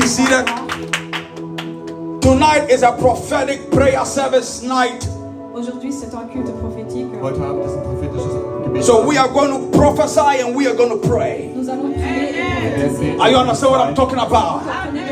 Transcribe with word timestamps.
be 0.00 0.06
seated. 0.06 0.46
Tonight 2.20 2.68
is 2.68 2.82
a 2.82 2.92
prophetic 2.92 3.70
prayer 3.70 4.04
service 4.04 4.62
night. 4.62 5.08
Aujourd'hui, 5.54 5.90
c'est 5.90 6.14
un 6.14 6.28
culte 6.28 6.52
prophétique. 6.60 7.06
Heute 7.22 7.40
Abend 7.40 7.64
ist 7.64 7.76
ein 7.76 7.82
prophetisches 7.82 8.32
Gebet. 8.64 8.82
So 8.82 9.06
we 9.06 9.16
are 9.16 9.28
going 9.28 9.50
to 9.50 9.78
prophesy 9.78 10.42
and 10.42 10.54
we 10.54 10.66
are 10.66 10.74
going 10.74 10.90
to 10.90 11.08
pray. 11.08 11.50
Nous 11.54 11.68
allons 11.68 11.94
prier. 11.94 13.16
Are 13.20 13.30
you 13.30 13.36
understand 13.38 13.72
what 13.72 13.80
I'm 13.80 13.94
talking 13.94 14.18
about? 14.18 14.62
Vous 14.62 15.05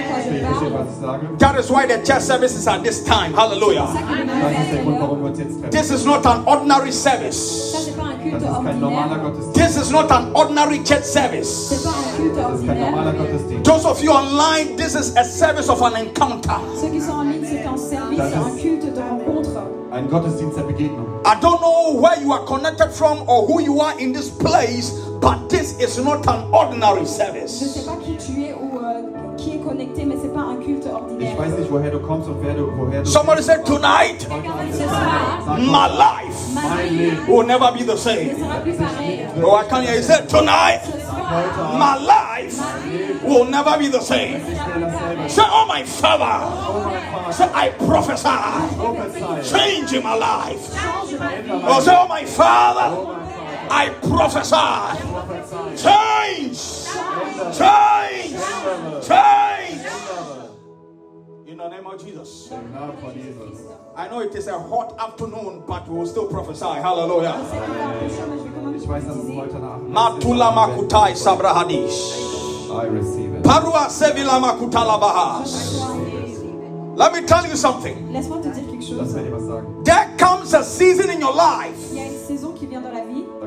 That 1.39 1.59
is 1.59 1.71
why 1.71 1.87
the 1.87 1.99
church 2.05 2.23
service 2.23 2.57
is 2.57 2.67
at 2.67 2.83
this 2.83 3.05
time. 3.05 3.35
Hallelujah. 3.35 3.87
Ça 3.87 4.01
qui 4.03 4.21
est 4.21 4.27
Das 4.27 4.65
ist 4.65 4.73
der 4.73 4.83
Grund, 4.83 4.97
le 4.97 5.03
warum 5.03 5.23
wir 5.23 5.31
uns 5.31 5.39
jetzt 5.39 5.61
treffen. 5.61 5.71
This 5.71 5.91
is 5.91 6.05
not 6.07 6.27
an 6.27 6.43
ordinary 6.47 6.93
service. 6.93 7.73
c'est 7.85 7.97
pas 7.97 8.05
un 8.05 8.15
Das 8.15 8.41
culte 8.41 8.45
ist 8.45 8.65
kein 8.65 8.81
normaler 8.81 9.11
ordinaire. 9.13 9.31
Gottesdienst. 9.31 9.55
This 9.55 9.77
is 9.77 9.91
not 9.91 10.11
an 10.11 10.27
ordinary 10.35 10.79
church 10.85 11.05
service. 11.05 11.83
pas 11.85 11.91
un 11.91 12.17
culte 12.17 12.37
Das 12.41 12.61
ist 12.61 12.67
kein 12.67 12.81
normaler 12.81 13.07
ordinaire. 13.11 13.33
Gottesdienst. 13.33 13.65
Those 13.65 13.85
of 13.87 14.03
you 14.03 14.11
online, 14.13 14.77
this 14.77 14.95
is 14.95 15.17
a 15.17 15.25
service 15.25 15.69
of 15.69 15.83
an 15.83 15.95
encounter. 15.97 16.57
Ceux 16.81 16.89
qui 16.89 17.01
sont 17.01 17.13
en 17.13 17.23
ligne, 17.25 17.45
c'est 17.45 17.65
un 17.67 17.77
service, 17.77 18.19
Das 18.19 18.31
ist- 18.31 18.37
un 18.37 18.57
culte 18.57 18.95
de 18.95 19.01
rencontre. 19.01 19.63
Ein 19.93 20.09
Gottesdienst 20.09 20.57
der 20.57 20.65
Begegnung. 20.65 21.07
I 21.25 21.35
don't 21.41 21.61
know 21.61 22.01
where 22.01 22.19
you 22.21 22.33
are 22.33 22.45
connected 22.45 22.91
from 22.93 23.19
or 23.29 23.47
who 23.47 23.61
you 23.61 23.81
are 23.81 23.95
in 23.99 24.13
this 24.13 24.29
place, 24.29 24.93
but 25.21 25.49
this 25.49 25.75
is 25.79 25.99
not 25.99 26.27
an 26.27 26.45
ordinary 26.53 27.07
service. 27.07 27.87
Sais 29.45 29.51
pas 29.51 29.53
qui 29.53 29.53
tu 29.53 29.53
es 29.53 29.53
ou 29.53 29.57
qui 29.57 29.57
est 29.57 29.59
connecté, 29.69 30.05
mais 30.05 30.17
c'est 30.21 30.33
pas 30.35 30.41
un 30.41 30.57
culte 30.57 30.85
Ich 30.87 30.93
ordinaire. 30.93 31.37
weiß 31.39 31.59
nicht, 31.59 31.71
woher 31.71 31.91
du 31.91 31.99
kommst 32.01 32.29
und 32.29 32.37
wer 32.43 32.55
du, 32.55 32.65
woher 32.77 33.03
du 33.03 33.11
Somebody 33.11 33.43
said 33.43 33.65
tonight, 33.65 34.21
Ce 34.73 34.85
soir, 34.85 35.59
my 35.59 35.89
life 35.89 37.29
will 37.29 37.47
never 37.47 37.71
be 37.73 37.85
the 37.85 37.97
same. 37.97 38.37
sera 38.39 38.61
plus 38.63 38.77
pareil. 38.77 39.27
Oh, 39.43 39.55
I 39.57 39.65
can't 39.69 39.85
hear 39.87 39.97
you. 39.97 40.03
Say 40.03 40.27
tonight, 40.27 40.81
Ce 40.85 40.91
soir, 41.01 41.15
Heute 41.25 41.59
Abend 41.59 41.79
my 41.79 41.97
life 42.05 43.25
will 43.25 43.45
never 43.47 43.79
be 43.79 43.89
the 43.89 44.01
same. 44.01 44.39
ne 44.39 44.55
sera 44.55 44.65
plus 44.75 44.93
pareil. 44.93 45.29
Say, 45.31 45.43
oh 45.47 45.67
my 45.67 45.83
father, 45.85 47.33
say 47.33 47.49
I 47.55 47.71
prophesy, 47.71 48.29
prophezei. 48.77 49.43
change 49.51 49.93
in 49.93 50.03
my 50.03 50.15
life. 50.15 50.61
Change 50.73 51.19
ma 51.19 51.29
vie. 51.29 51.65
Oh, 51.67 51.81
say, 51.81 51.95
oh 51.97 52.07
my 52.09 52.25
father, 52.25 52.91
Oh 52.97 53.07
mein 53.07 53.15
Vater, 53.15 53.24
I 53.71 53.89
prophesy, 54.03 54.57
prophezei. 55.11 55.77
change, 55.83 56.59
change, 57.57 58.37
change. 59.07 59.81
In 61.47 61.59
the 61.59 61.69
name 61.69 61.87
of 61.87 62.05
Jesus. 62.05 62.51
Im 62.51 62.73
Namen 62.73 62.97
von 63.01 63.15
Jesus. 63.15 63.61
I 63.97 64.09
know 64.09 64.21
it 64.21 64.35
is 64.35 64.49
a 64.49 64.59
hot 64.59 64.97
afternoon, 64.99 65.63
but 65.67 65.87
we 65.89 65.99
will 65.99 66.07
still 66.07 66.27
prophesy. 66.27 66.65
Hallelujah. 66.65 67.37
C'est 67.51 67.59
encore 67.59 67.87
un 67.87 67.93
peu 67.93 68.09
chaud, 68.09 68.27
mais 68.29 68.39
je 68.39 68.43
vais 68.45 68.51
quand 68.55 68.63
même 68.67 68.77
Ich 68.77 68.89
weiß, 68.89 69.07
dass 69.07 69.17
es 69.17 69.37
heute 69.37 69.59
Nacht 69.59 69.89
Matula 69.89 70.51
makutai 70.51 71.15
sabrahadish. 71.15 72.13
I 72.71 72.87
receive 72.87 73.35
it. 73.35 73.43
Parua 73.45 73.89
sevila 73.89 74.41
makutala 74.41 74.99
bahas. 74.99 75.81
Let 76.97 77.13
me 77.13 77.23
tell 77.27 77.47
you 77.47 77.57
something. 77.57 78.13
Laisse-moi 78.13 78.39
te 78.41 78.49
dire 78.49 78.65
quelque 78.67 78.81
Lass 78.97 79.09
chose. 79.09 79.15
mir 79.15 79.23
dir 79.25 79.33
was 79.33 79.47
sagen. 79.47 79.85
There 79.85 80.09
comes 80.19 80.55
a 80.55 80.63
season 80.63 81.11
in 81.11 81.21
your 81.21 81.35
life 81.35 81.77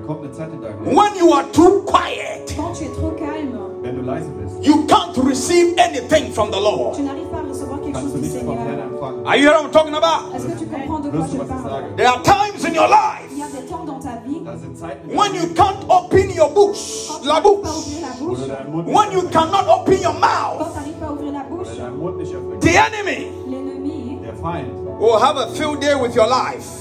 when 0.08 1.16
you 1.18 1.34
are 1.34 1.44
too 1.52 1.84
quiet. 1.86 2.54
Quand 2.56 2.74
tu 2.74 2.86
es 2.86 2.90
trop 2.94 3.12
calme, 3.18 3.60
wenn 3.84 3.96
du 3.96 4.02
leise 4.02 4.28
bist, 4.40 4.56
You 4.66 4.86
can't 4.88 5.16
receive 5.18 5.76
anything 5.78 6.32
from 6.34 6.50
the 6.52 6.60
Lord. 6.60 6.96
tu 6.96 7.04
n'arrives 7.04 7.30
pas 7.30 7.38
à 7.38 7.50
recevoir 7.50 7.80
quelque 7.82 7.94
kannst 7.94 8.08
chose 8.08 8.14
du 8.14 8.20
du 8.22 8.26
nichts 8.34 8.44
vom 8.46 8.58
Herrn 8.58 8.68
Seigneur. 8.68 8.86
empfangen. 8.94 9.26
Are 9.28 9.36
you 9.38 9.44
hearing 9.44 9.58
what 9.58 9.66
I'm 9.66 9.72
talking 9.72 9.94
about? 9.94 10.36
Est-ce 10.36 10.46
que 10.48 10.60
tu 10.60 10.66
comprends 10.66 11.00
de 11.00 11.10
quoi 11.10 11.20
Hörst 11.20 11.32
je 11.32 11.38
du, 11.38 11.42
was 11.42 11.48
ich 11.50 11.64
parle 11.64 11.70
sage? 11.70 11.96
There 11.98 12.08
are 12.08 12.22
times 12.24 12.64
in 12.66 12.74
your 12.74 12.88
life 12.88 13.30
Il 13.32 13.38
y 13.38 13.44
a 13.44 13.48
des 13.48 13.66
temps 13.68 13.86
dans 13.86 14.00
ta 14.00 14.16
vie 14.26 14.42
Da 14.44 14.58
sind 14.58 14.78
Zeiten, 14.78 15.12
in 15.12 15.18
when 15.18 15.36
you 15.36 15.48
can't 15.54 15.84
open 15.90 16.30
your 16.36 16.50
books, 16.50 17.10
la 17.24 17.28
n'arrives 17.28 17.28
pas 17.28 17.38
à 17.38 17.42
books. 17.42 17.70
ouvrir 17.70 18.02
la 18.02 18.08
wo 18.20 18.28
bouche, 18.28 18.40
du 18.40 18.48
deinen 18.48 18.72
Mund 18.72 18.88
When 18.88 19.12
you 19.12 19.22
cannot 19.30 19.66
open 19.70 20.02
your 20.02 20.14
mouth, 20.14 20.58
tu 20.58 20.74
n'arrives 20.74 21.00
pas 21.00 21.06
à 21.08 21.12
ouvrir 21.12 21.32
la 21.34 21.44
bouche, 21.44 21.68
kannst, 21.68 21.80
deinen 21.80 21.98
Mund 22.00 22.18
nicht 22.18 22.34
öffnen 22.34 22.60
the 22.62 22.76
enemy 22.76 23.28
l'ennemi, 23.48 24.20
Der 24.24 24.34
Feind, 24.42 24.72
will 25.00 25.20
have 25.20 25.38
a 25.38 25.48
field 25.54 25.80
day 25.82 25.96
with 25.96 26.16
your 26.16 26.28
life. 26.28 26.77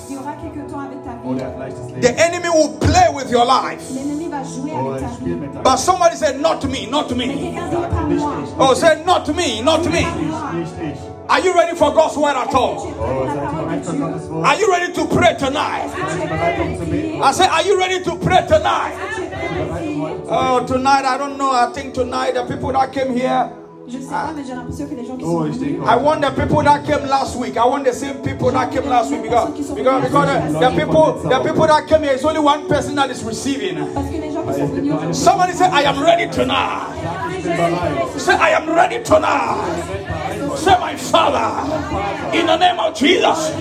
The 2.01 2.15
enemy 2.19 2.49
will 2.49 2.79
play 2.79 3.09
with 3.13 3.31
your 3.31 3.45
life. 3.45 3.83
L'ennemi 3.91 4.29
va 4.29 4.43
jouer 4.45 4.71
Oh, 4.75 4.91
avec 4.93 5.01
ta 5.03 5.09
vie. 5.09 5.15
spielt 5.17 5.41
mit 5.41 5.53
deinem 5.53 5.63
But 5.65 5.79
somebody 5.79 6.15
said, 6.17 6.41
Not 6.41 6.65
me, 6.69 6.87
not 6.87 7.11
Mais 7.17 7.27
me. 7.27 7.35
quelqu'un 7.35 7.69
dit 7.69 7.77
pas 7.77 8.27
moi. 8.57 8.71
Oh, 8.71 8.75
say, 8.75 9.03
Not 9.05 9.27
me, 9.35 9.61
not 9.63 9.85
me. 9.87 9.91
Nicht, 9.91 10.15
nicht 10.55 10.73
ich. 10.83 10.99
Are 11.29 11.41
you 11.41 11.53
ready 11.55 11.75
for 11.77 11.93
God's 11.93 12.17
word 12.17 12.37
at 12.37 12.55
all? 12.55 12.77
es 12.77 12.83
prêt 12.83 12.95
Oh, 13.01 13.05
pour 13.05 13.25
la 13.27 13.33
seid 13.33 13.43
ihr 13.43 13.49
parole 13.51 13.65
bereit 13.67 13.81
de 13.81 13.85
für 13.91 13.93
Dieu? 13.97 14.07
Gottes 14.07 14.29
Wort? 14.31 14.47
Are 14.47 14.57
you 14.61 14.71
ready 14.71 14.93
to 14.93 15.05
pray 15.07 15.35
tonight? 15.37 15.91
Tu 15.91 16.03
es 16.03 16.17
bereit, 16.17 16.57
prêt 16.57 16.57
zu 16.57 16.79
pour 16.79 16.87
beten? 16.87 16.91
prier? 16.91 17.23
I 17.23 17.33
say, 17.33 17.47
Are 17.49 17.63
you 17.67 17.79
ready 17.79 18.03
to 18.05 18.17
pray 18.17 18.47
tonight? 18.47 18.95
Tu 19.17 19.23
es 19.23 19.29
prêt 19.29 19.49
pour 19.57 19.77
prier? 19.77 20.23
Oh, 20.31 20.65
tonight, 20.65 21.05
I 21.05 21.19
don't 21.19 21.37
know. 21.37 21.51
I 21.51 21.67
think 21.73 21.95
tonight 21.95 22.35
the 22.35 22.45
people 22.45 22.73
that 22.73 22.93
came 22.93 23.13
here, 23.13 23.51
Je 23.89 23.99
sais 23.99 24.07
pas, 24.11 24.33
mais 24.35 24.43
j'ai 24.47 24.55
l'impression 24.55 24.87
que 24.87 24.95
les 24.95 25.05
gens 25.07 25.17
qui 25.17 25.25
Oh, 25.25 25.45
sont 25.47 25.53
venus, 25.53 25.79
I 25.87 25.97
want 25.97 26.21
the 26.21 26.31
people 26.35 26.63
that 26.65 26.81
came 26.85 27.07
last 27.07 27.37
week. 27.37 27.57
I 27.57 27.65
want 27.67 27.85
the 27.85 27.93
same 27.93 28.17
people 28.23 28.51
that 28.51 28.71
came 28.73 28.89
last 28.89 29.11
week 29.13 29.23
because 29.23 29.51
because, 29.71 30.03
because 30.05 30.27
the, 30.27 30.59
the 30.59 30.71
people 30.77 31.13
the 31.23 31.39
people 31.41 31.67
that 31.69 31.87
came 31.87 32.03
here 32.03 32.13
is 32.15 32.25
only 32.25 32.41
one 32.41 32.67
person 32.67 32.97
that 32.97 33.11
is 33.11 33.23
receiving. 33.23 33.77
parce 33.95 34.09
que 34.11 34.17
les 34.21 34.33
gens 34.33 34.43
qui 34.43 34.55
sont 34.59 34.67
venus 34.67 34.93
aujourd'hui, 34.95 35.15
Somebody 35.15 35.53
say, 35.53 35.67
I 35.71 35.83
am 35.83 36.03
ready 36.03 36.27
tonight. 36.29 36.97
Ich. 37.39 38.21
Say, 38.23 38.35
I 38.35 38.51
am 38.57 38.69
ready 38.69 39.03
tonight. 39.05 40.57
Say, 40.57 40.77
my 40.81 40.97
Father, 40.97 42.37
in 42.37 42.47
the 42.47 42.57
name 42.57 42.81
of 42.81 42.95
Jesus. 42.95 43.53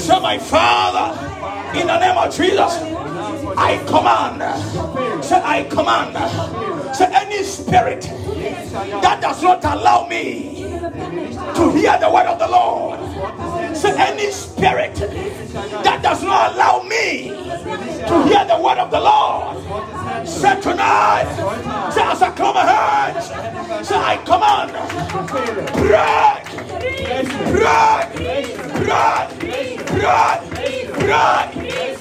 Say, 0.00 0.20
my 0.20 0.38
Father, 0.38 1.18
in 1.74 1.86
the 1.86 1.98
name 1.98 2.16
of 2.16 2.30
Jesus. 2.34 2.78
I 3.56 3.78
command. 3.86 5.24
Say, 5.24 5.40
I 5.42 5.64
command. 5.64 6.14
Say, 6.98 7.08
any 7.12 7.44
spirit 7.44 8.02
that 8.02 9.20
does 9.22 9.40
not 9.40 9.64
allow 9.64 10.08
me 10.08 10.62
to 11.54 11.70
hear 11.70 11.96
the 11.96 12.10
word 12.12 12.26
of 12.26 12.40
the 12.40 12.48
Lord. 12.48 12.98
Say, 13.76 13.94
any 13.96 14.32
spirit 14.32 14.96
that 14.96 16.00
does 16.02 16.24
not 16.24 16.54
allow 16.54 16.82
me 16.82 17.28
to 17.28 18.22
hear 18.24 18.44
the 18.44 18.60
word 18.60 18.78
of 18.78 18.90
the 18.90 18.98
Lord. 18.98 20.26
Say 20.26 20.60
tonight, 20.60 21.32
say 21.94 22.02
as 22.02 22.20
I 22.20 22.32
come 22.34 22.56
ahead, 22.56 23.22
say 23.86 23.94
I 23.94 24.16
command, 24.26 24.72
break, 25.78 26.46
break, 27.54 28.10
break, 28.82 29.38
break, 29.38 30.40
break, 30.98 31.52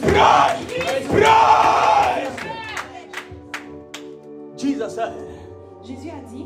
break, 0.02 1.08
break. 1.12 2.27
Jesus 4.58 4.96
said, 4.96 5.14
Jésus 5.84 6.10
a 6.10 6.20
dit, 6.30 6.46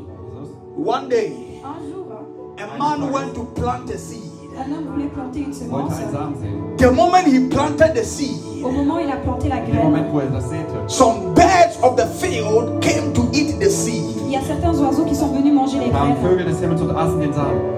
one 0.76 1.08
day 1.08 1.32
un 1.64 1.90
jour, 1.90 2.56
a 2.58 2.66
man 2.78 3.10
went 3.10 3.34
to 3.34 3.44
plant 3.54 3.88
a 3.90 3.98
seed. 3.98 4.31
Un 4.58 4.72
homme 4.72 4.86
voulait 4.92 5.08
planter 5.08 5.40
une 5.40 5.70
Wollte 5.70 5.92
semence. 5.92 5.92
einen 5.98 6.12
Samen 6.12 6.34
sehen. 6.40 6.76
The 6.78 6.90
moment 6.94 7.26
he 7.26 7.40
planted 7.48 7.94
the 7.94 8.04
seed, 8.04 8.38
Au 8.64 8.70
moment 8.70 8.96
où 8.96 9.00
il 9.00 9.10
a 9.10 9.16
planté 9.16 9.48
la 9.48 9.58
graine, 9.60 10.88
some 10.88 11.34
birds 11.34 11.78
of 11.82 11.96
the 11.96 12.06
field 12.20 12.80
came 12.80 13.12
to 13.12 13.22
eat 13.32 13.58
the 13.58 13.68
seed. 13.70 14.04
il 14.26 14.32
y 14.32 14.36
a 14.36 14.40
certains 14.42 14.72
oiseaux 14.80 15.04
qui 15.04 15.14
sont 15.14 15.28
venus 15.28 15.52
manger 15.52 15.78
les 15.78 15.90
graines. 15.90 16.16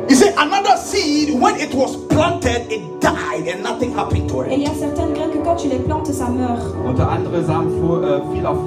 You 0.09 0.15
see, 0.17 0.29
another 0.37 0.77
seed, 0.77 1.41
when 1.41 1.57
it 1.57 1.75
was 1.75 1.97
planted, 2.09 2.71
it 2.71 2.83
died 3.01 3.49
and 3.49 3.63
nothing 3.63 3.93
happened 3.97 4.29
to 4.29 4.45
Et 4.45 4.55
il 4.55 4.63
it. 4.63 4.69
y 4.69 4.71
a 4.71 4.75
certaines 4.75 5.13
graines 5.15 5.31
que 5.33 5.39
quand 5.45 5.57
tu 5.57 5.69
les 5.69 5.79
plantes, 5.79 6.13
ça 6.13 6.29
meurt. 6.29 6.63
Und 6.87 6.97
der 6.99 7.09
andere 7.11 7.43
Samen 7.45 7.71
fuhr, 7.81 8.01
fiel 8.33 8.47
auf 8.47 8.59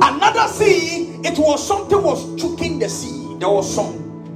Another 0.00 0.48
seed, 0.48 1.08
it 1.24 1.38
was 1.38 1.58
something 1.60 2.02
was 2.02 2.24
choking 2.36 2.78
the 2.78 2.88
seed. 2.88 3.38
There 3.40 3.50
was 3.50 3.66
some 3.66 3.88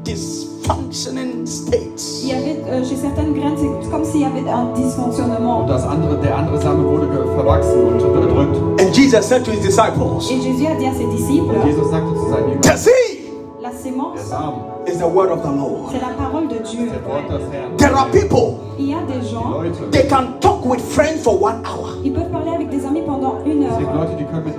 dysfunctioning 0.04 1.47
states. 1.47 2.22
Il 2.22 2.28
y 2.28 2.32
avait, 2.32 2.62
euh, 2.70 2.84
chez 2.84 2.97
certaines 2.97 3.34
graines, 3.34 3.56
c'est 3.56 3.91
comme 3.91 4.04
s'il 4.04 4.20
y 4.22 4.25
avait 4.25 4.48
un 4.48 4.72
dysfonctionnement. 4.75 5.60
und 5.62 5.66
das 5.69 5.84
andere, 5.84 6.16
der 6.20 6.37
andere 6.37 6.60
Samen 6.60 6.84
wurde 6.84 7.06
ge- 7.06 7.34
verwachsen 7.34 7.87
und 7.87 7.98
gedrückt. 7.98 8.81
And 8.81 8.92
Jesus 8.97 9.25
said 9.26 9.44
to 9.44 9.50
his 9.50 9.60
disciples, 9.60 10.31
Et 10.31 10.41
Jésus 10.41 10.66
a 10.66 10.75
dit 10.76 10.87
à 10.87 10.92
ses 10.92 11.06
disciples, 11.06 11.54
Und 11.56 11.66
Jesus 11.66 11.91
sagte 11.91 12.15
zu 12.15 12.28
seinen 12.31 12.60
The 12.62 12.69
Jüngern, 12.69 12.78
seed 12.78 13.19
la 13.62 13.70
der 13.70 13.78
sémence, 13.78 14.20
Samen 14.28 14.60
is 14.86 14.98
the 14.98 15.04
word 15.06 15.30
of 15.30 15.42
the 15.42 15.48
Lord. 15.56 15.91
c'est 15.92 16.01
la 16.01 16.12
parole 16.16 16.48
de 16.48 16.59
Dieu. 16.68 16.91
There 17.78 17.95
are 17.95 18.07
people, 18.10 18.59
Il 18.78 18.91
y 18.91 18.95
a 18.95 18.98
des 19.07 19.27
gens, 19.27 19.62
they 19.91 20.07
can 20.09 20.39
talk 20.41 20.65
with 20.66 20.80
friends 20.80 21.22
for 21.22 21.34
one 21.41 21.62
hour. 21.65 21.97
ils 22.04 22.12
peuvent 22.12 22.30
parler 22.30 22.50
avec 22.54 22.68
des 22.71 22.84
amis 22.84 23.03
pendant 23.07 23.36
une 23.47 23.65
heure. 23.65 23.78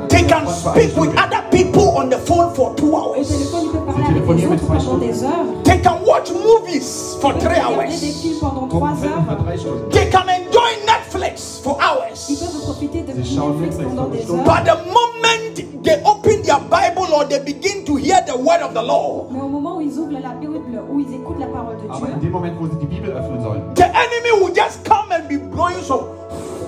They 0.10 0.24
can 0.24 0.48
speak 0.48 0.96
with 0.98 1.12
other 1.18 1.44
people 1.52 1.55
on 1.96 2.10
the 2.10 2.18
phone 2.18 2.54
for 2.54 2.76
two 2.76 2.92
Au 2.94 3.14
hours. 3.16 3.16
téléphone, 3.28 3.62
ils 3.64 3.72
peuvent 3.72 3.86
parler 3.86 4.04
avec 4.06 4.38
les 4.38 4.46
autres 4.48 4.68
pendant 4.68 4.98
des 4.98 5.24
heures. 5.24 5.64
They 5.64 5.82
can 5.82 5.98
watch 6.06 6.30
movies 6.32 7.18
for 7.22 7.32
Ils 7.32 7.34
peuvent 7.40 7.44
three 7.54 7.62
regarder 7.62 7.88
des 7.88 8.08
hours. 8.08 8.22
films 8.22 8.40
pendant 8.42 8.68
trois 8.68 8.90
heures. 9.04 9.90
They 9.92 10.10
can 10.10 10.28
enjoy 10.28 10.86
Netflix 10.86 11.60
for 11.64 11.78
Ils 11.80 11.86
hours. 11.86 12.40
peuvent 12.40 12.62
profiter 12.64 13.02
de 13.02 13.14
Netflix 13.14 13.78
pendant 13.78 14.08
des 14.10 14.30
heures. 14.30 14.44
But 14.44 14.66
the 14.66 14.78
moment 14.88 15.84
they 15.84 16.02
open 16.04 16.42
their 16.42 16.60
Bible 16.70 17.14
or 17.14 17.26
they 17.26 17.40
begin 17.40 17.86
to 17.86 17.96
hear 17.96 18.20
the 18.26 18.36
word 18.36 18.62
of 18.62 18.74
the 18.74 18.82
Lord, 18.84 19.28
Mais 19.32 19.40
au 19.42 19.48
moment 19.48 19.78
où 19.78 19.82
ils 19.82 19.98
ouvrent 19.98 20.12
la 20.20 20.34
Bible, 20.34 20.60
où 20.92 21.00
ils 21.00 21.14
écoutent 21.16 21.40
la 21.40 21.46
parole 21.48 21.78
de 21.78 21.84
Aber 21.90 22.08
in 22.08 22.18
Dieu, 22.20 22.30
dem 22.30 22.32
Moment, 22.32 22.54
wo 22.60 22.68
sie 22.68 22.78
die 22.78 22.88
Bibel 22.88 23.12
öffnen 23.12 23.42
sollen, 23.42 23.62
the 23.76 23.84
enemy 23.86 24.32
will 24.42 24.54
just 24.54 24.84
come 24.84 25.12
and 25.12 25.28
be 25.30 25.38
blowing 25.38 25.80
some 25.84 26.02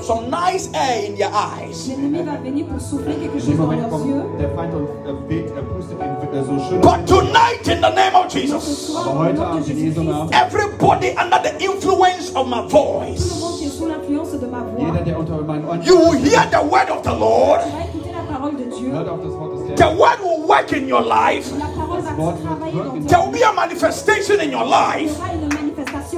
some 0.03 0.29
nice 0.29 0.69
air 0.73 1.05
in 1.05 1.15
their 1.15 1.31
eyes. 1.33 1.88
L'ennemi 1.89 2.23
va 2.23 2.38
venir 2.44 2.65
pour 2.65 2.79
souffler 2.81 3.15
quelque 3.15 3.35
In 3.35 3.39
chose 3.39 3.47
dem 3.49 3.57
dans 3.57 3.63
Moment 3.67 3.89
leurs 3.89 4.05
yeux. 4.05 4.21
kommt 4.21 4.39
der 4.39 4.49
Feind 4.55 4.73
und 4.73 5.29
weht, 5.29 5.53
pustet 5.75 5.97
in 5.99 6.45
so 6.45 6.59
schön. 6.69 6.81
But 6.81 7.05
tonight, 7.07 7.67
in 7.67 7.81
the 7.81 7.89
name 7.94 8.15
of 8.15 8.27
Jesus, 8.33 8.88
soir, 8.88 9.05
Aber 9.07 9.11
au 9.11 9.23
heute 9.25 9.35
nom 9.38 9.44
de 9.44 9.47
Abend 9.47 9.67
in 9.67 9.75
Jesu 9.75 9.85
Jésus-Christ, 9.85 10.07
Namen, 10.07 10.33
everybody 10.33 11.09
under 11.17 11.39
the 11.44 11.53
influence 11.63 12.31
of 12.35 12.47
my 12.47 12.61
voice, 12.67 13.39
monde 13.39 13.57
qui 13.57 13.65
est 13.65 13.69
sous 13.69 13.85
l'influence 13.88 14.31
de 14.31 14.45
ma 14.47 14.59
voix, 14.59 14.79
jeder, 14.79 15.03
der 15.05 15.17
unter 15.19 15.41
meinen 15.44 15.65
Ohren 15.67 15.81
you 15.83 15.95
will 15.97 16.19
hear 16.19 16.45
the 16.51 16.61
word 16.63 16.89
of 16.89 17.01
the 17.03 17.13
Lord. 17.13 17.61
va 17.61 17.83
écouter 17.85 18.11
la 18.13 18.23
parole 18.38 18.55
de 18.55 18.63
Dieu. 18.75 18.91
hört 18.91 19.07
auf 19.09 19.19
das 19.23 19.33
Wort 19.33 19.51
des 19.67 19.75
The 19.75 19.89
word 19.97 20.19
will 20.23 20.47
work 20.47 20.71
in 20.73 20.88
your 20.88 21.01
life. 21.01 21.51
La 21.57 21.65
parole 21.75 22.01
va 22.01 22.17
Wort 22.17 22.38
wird 22.38 22.45
travailler 22.47 22.71
dans 22.73 22.94
wirken. 22.94 23.07
ta 23.07 23.09
There 23.09 23.25
will 23.25 23.31
be 23.31 23.44
a 23.44 23.53
manifestation 23.53 24.39
in 24.41 24.51
your 24.51 24.65
life. 24.65 25.13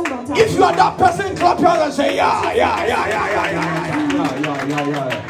Dans 0.04 0.24
ta 0.25 0.34
If 0.40 0.56
you 0.56 0.63
are 0.63 0.75
that 0.75 0.98
person, 0.98 1.36
clap 1.36 1.60
your 1.60 1.69
hands 1.69 1.84
and 1.84 1.94
say, 1.94 2.16
Yeah, 2.16 2.54
yeah, 2.54 2.86
yeah, 2.88 3.07
yeah, 3.07 3.31
yeah, 3.31 3.51
yeah. 3.51 4.44
Ja, 4.44 4.56
ja, 4.68 4.80
ja, 4.86 5.10
ja. 5.10 5.22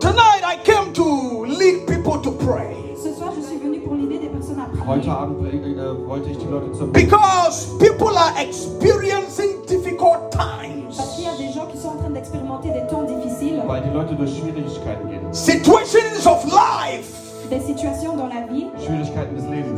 Tonight, 0.00 0.42
I 0.44 0.56
came 0.64 0.92
to 0.94 1.44
lead 1.46 1.86
people 1.86 2.18
to 2.20 2.32
pray 2.32 2.74
Ce 2.96 3.12
soir, 3.14 3.32
je 3.36 3.42
suis 3.42 3.56
venue 3.58 3.80
pour 3.80 3.94
l'idée 3.94 4.18
des 4.18 4.28
personnes 4.28 4.60
à 4.60 4.64
prier. 4.68 4.82
Heute 4.86 5.10
Abend 5.10 5.44
äh, 5.46 6.08
wollte 6.08 6.30
ich 6.30 6.38
die 6.38 6.46
Leute 6.46 6.72
zum 6.76 6.92
because 6.92 7.66
people 7.78 8.16
are 8.16 8.32
experiencing 8.40 9.64
difficult 9.66 10.30
Parce 10.30 10.58
times, 10.62 11.14
qu'il 11.16 11.24
y 11.24 11.28
a 11.28 11.36
des 11.36 11.52
gens 11.52 11.66
qui 11.66 11.78
sont 11.78 11.88
en 11.90 11.96
train 11.96 12.10
d'expérimenter 12.10 12.70
des 12.70 12.86
temps 12.88 13.02
difficiles, 13.04 13.62
weil 13.66 13.82
die 13.82 13.90
Leute 13.90 14.14
durch 14.14 14.30
Schwierigkeiten 14.36 15.08
gehen. 15.08 15.32
situations 15.32 16.26
of 16.26 16.44
life 16.46 17.21
des 17.52 17.60
situations 17.60 18.16
dans 18.16 18.28
la 18.28 18.46
vie 18.50 18.66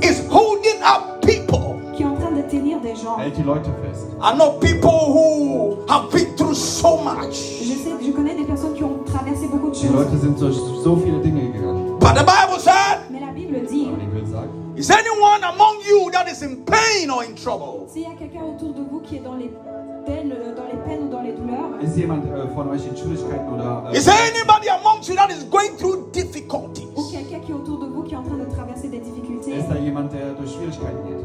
is 0.03 0.23
holding 0.31 0.81
up 0.85 1.21
people. 1.23 1.75
qui 1.97 2.03
sont 2.05 2.11
en 2.11 2.15
train 2.15 2.31
de 2.31 2.43
tenir 2.43 2.81
des 2.81 2.95
gens. 2.95 3.19
Hält 3.19 3.35
die 3.37 3.43
Leute 3.43 3.69
fest. 3.83 4.07
I 4.23 4.33
know 4.37 4.59
people 4.61 4.91
who 4.91 5.85
have 5.89 6.09
been 6.13 6.37
through 6.37 6.55
so 6.55 6.97
much, 6.99 7.35
Je 7.35 7.75
sais, 7.75 7.91
je 8.05 8.13
connais 8.13 8.35
des 8.37 8.45
personnes 8.45 8.75
qui 8.75 8.85
ont 8.85 8.99
traversé 9.05 9.47
beaucoup 9.49 9.71
de 9.71 9.75
Die 9.75 9.87
choses. 9.87 9.93
Leute 9.97 10.17
sind 10.21 10.41
durch 10.41 10.57
so 10.85 10.97
viele 10.97 11.19
Dinge 11.21 11.53
gegangen. 11.53 11.99
but 11.99 12.15
the 12.15 12.25
Bible 12.25 12.59
said, 12.61 13.01
Mais 13.11 13.21
la 13.21 13.33
Bible 13.33 13.61
dit, 13.69 13.89
Is 14.77 14.91
anyone 14.91 15.43
among 15.45 15.77
you 15.89 16.11
that 16.13 16.27
is 16.29 16.43
in 16.43 16.65
pain 16.65 17.11
or 17.11 17.23
in 17.25 17.35
trouble? 17.35 17.87
s'il 17.89 18.03
y 18.03 18.07
a 18.07 18.15
quelqu'un 18.19 18.43
autour 18.43 18.73
de 18.75 18.83
vous 18.91 19.01
qui 19.01 19.17
est 19.17 19.21
dans 19.25 19.35
les 19.37 19.51
peines, 20.07 20.33
euh, 20.33 20.55
dans 20.55 20.67
les 20.67 20.79
peines 20.85 21.07
ou 21.07 21.11
dans 21.11 21.23
les 21.23 21.33
douleurs, 21.33 21.71
ist 21.83 21.97
jemand 21.97 22.23
von 22.55 22.69
euch 22.71 22.83
in 22.87 22.97
Schwierigkeiten 22.97 23.53
oder 23.55 23.85
äh, 23.93 23.97
Is 23.99 24.05
there 24.05 24.19
anybody 24.35 24.69
amongst 24.69 25.09
you 25.09 25.15
that 25.17 25.31
is 25.31 25.45
going 25.51 25.77
through 25.79 26.11
difficulties? 26.13 26.84
Jemand, 29.95 30.13
der 30.13 30.33
durch 30.35 30.53
Schwierigkeiten 30.53 31.07
geht? 31.07 31.25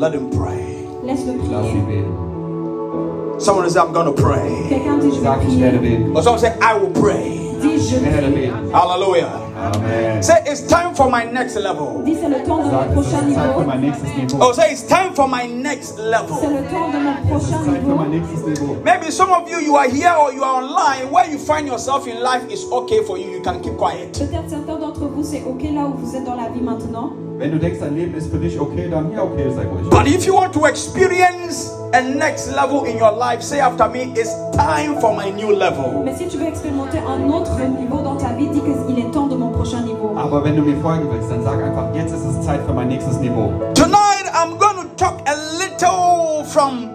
Let 0.00 0.12
him 0.12 0.30
pray. 0.30 0.86
laisse-le 1.04 1.38
Lass 1.50 1.66
ihn 1.66 1.84
prier. 1.86 2.02
beten. 2.02 3.40
Someone 3.40 3.64
says, 3.70 3.76
I'm 3.78 3.92
going 3.92 4.04
to 4.04 4.12
pray. 4.12 4.66
Quelqu'un 4.68 4.98
dit, 5.00 5.10
je 5.14 5.20
vais 5.20 5.24
Sag, 5.24 5.40
ich 5.48 5.58
werde 5.58 5.78
beten. 5.78 6.10
Or 6.12 6.18
oh, 6.18 6.22
someone 6.22 6.38
say, 6.40 6.54
I 6.60 6.74
will 6.78 6.90
pray. 6.92 7.38
Dis, 7.62 7.88
je 7.90 7.96
Ich 7.96 8.02
werde 8.02 8.30
prie. 8.32 8.48
beten. 8.48 8.70
Hallelujah. 8.72 9.32
Amen. 9.56 10.22
Say, 10.22 10.42
it's 10.46 10.60
time 10.66 10.94
for 10.94 11.10
my 11.10 11.24
next 11.24 11.56
level. 11.56 12.02
Dis, 12.04 12.16
c'est 12.20 12.28
le 12.28 12.42
temps 12.44 12.58
de 12.62 12.70
Sag, 12.70 12.94
mon 12.94 13.00
es 13.00 13.08
prochain 13.08 13.28
ist 13.28 13.34
Zeit 13.34 13.54
für 13.54 13.60
niveau. 13.60 13.66
mein 13.66 13.80
nächstes 13.80 14.16
Niveau. 14.16 14.38
Oh, 14.42 14.52
say, 14.52 14.70
it's 14.72 14.86
time 14.86 15.14
for 15.14 15.26
my 15.28 15.46
next 15.46 15.96
C'est 15.96 16.02
level. 16.10 16.36
le 16.36 16.62
temps 16.68 16.90
de 16.92 16.98
mon 17.00 17.14
Es 17.16 17.42
ist 17.42 17.50
prochain 17.50 17.64
Zeit 17.64 17.82
für 17.82 17.94
mein 17.96 18.10
niveau. 18.10 18.26
nächstes 18.36 18.46
Niveau. 18.60 18.76
Maybe 18.84 19.10
some 19.10 19.30
of 19.32 19.48
you, 19.50 19.58
you 19.60 19.76
are 19.76 19.88
here 19.88 20.12
or 20.14 20.32
you 20.32 20.42
are 20.44 20.62
online. 20.62 21.10
Where 21.10 21.26
you 21.30 21.38
find 21.38 21.66
yourself 21.66 22.06
in 22.06 22.20
life 22.22 22.44
is 22.52 22.64
okay 22.70 23.02
for 23.04 23.16
you. 23.16 23.30
You 23.30 23.40
can 23.42 23.60
keep 23.62 23.76
quiet. 23.78 24.12
Peut-être 24.12 24.48
certains 24.50 24.76
d'entre 24.76 25.06
vous, 25.08 25.22
c'est 25.24 25.42
OK 25.46 25.62
là 25.74 25.86
où 25.88 25.94
vous 25.96 26.14
êtes 26.14 26.24
dans 26.24 26.36
la 26.36 26.48
vie 26.50 26.60
maintenant. 26.60 27.10
Wenn 27.40 27.52
du 27.52 27.58
denkst, 27.58 27.78
dein 27.80 27.96
Leben 27.96 28.14
ist 28.14 28.30
für 28.30 28.36
dich 28.36 28.60
okay, 28.60 28.86
dann 28.90 29.12
ja, 29.12 29.22
okay, 29.22 29.50
sei 29.56 29.64
ruhig. 29.64 29.88
But 29.88 30.06
if 30.06 30.26
you 30.26 30.34
want 30.34 30.52
to 30.52 30.66
experience 30.66 31.72
a 31.94 32.02
next 32.02 32.54
level 32.54 32.84
in 32.84 32.98
your 32.98 33.12
life, 33.12 33.40
say 33.40 33.60
after 33.60 33.88
me, 33.88 34.12
it's 34.14 34.34
time 34.52 35.00
for 35.00 35.16
my 35.16 35.30
new 35.30 35.50
level. 35.50 36.02
Mais 36.04 36.18
si 36.18 36.28
tu 36.28 36.36
veux 36.36 36.46
expérimenter 36.46 36.98
un 36.98 37.30
autre 37.30 37.58
niveau 37.80 38.02
dans 38.02 38.16
ta 38.16 38.34
vie, 38.34 38.46
dis 38.50 38.60
qu'il 38.60 38.98
est 38.98 39.10
temps 39.10 39.26
de 39.26 39.36
mon 39.36 39.52
prochain 39.52 39.80
niveau. 39.80 40.12
Aber 40.18 40.44
wenn 40.44 40.54
du 40.54 40.60
mir 40.60 40.76
folgen 40.82 41.08
willst, 41.10 41.30
dann 41.30 41.42
sag 41.42 41.62
einfach, 41.62 41.86
jetzt 41.94 42.12
ist 42.12 42.26
es 42.26 42.44
Zeit 42.44 42.60
für 42.66 42.74
mein 42.74 42.88
nächstes 42.88 43.18
Niveau. 43.20 43.50
Tonight, 43.72 44.28
I'm 44.34 44.58
going 44.58 44.76
to 44.76 44.94
talk 44.98 45.22
a 45.26 45.34
little 45.56 46.44
from 46.44 46.90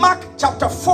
Mark 0.00 0.26
chapter 0.36 0.68
4. 0.68 0.90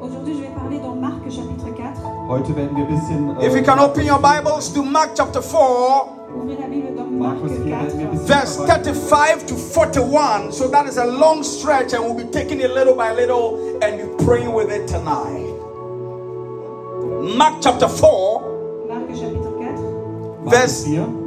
Aujourd'hui, 0.00 0.34
je 0.34 0.42
vais 0.42 0.54
parler 0.54 0.78
dans 0.78 0.94
Marc 0.94 1.18
chapitre 1.28 1.66
4. 1.74 2.28
Heute 2.28 2.54
werden 2.54 2.76
wir 2.76 2.84
ein 2.84 2.94
bisschen 2.94 3.36
If 3.40 3.54
you 3.54 3.58
äh, 3.58 3.62
can 3.64 3.80
open 3.80 4.06
your 4.06 4.20
Bibles 4.20 4.72
to 4.72 4.84
Mark 4.84 5.16
chapter 5.16 5.42
4, 5.42 6.23
Ouvrez 6.34 6.56
la 6.60 6.66
Bible 6.66 6.94
dans 6.96 7.04
Marc 7.04 7.40
Markus 7.40 7.52
4 7.52 7.64
werden 7.64 7.98
wir 7.98 8.10
ein 8.10 8.18
4. 8.18 8.18
bisschen 8.18 8.26
verse 8.26 8.56
35 8.66 9.46
to 9.46 9.54
41. 9.56 10.52
So 10.52 10.68
that 10.68 10.86
is 10.86 10.98
a 10.98 11.06
long 11.06 11.42
stretch, 11.42 11.92
and 11.92 12.04
we'll 12.04 12.14
be 12.14 12.30
taking 12.30 12.60
it 12.60 12.70
little 12.72 12.94
by 12.94 13.12
little 13.14 13.78
and 13.82 13.98
be 13.98 14.24
praying 14.24 14.52
with 14.52 14.70
it 14.70 14.86
tonight. 14.88 15.52
Mark 17.36 17.60
chapter 17.60 17.88
4, 17.88 18.86
Marc 18.88 19.08
chapitre 19.08 19.42
4, 19.42 19.74
Markus 20.44 20.52
verse 20.52 20.84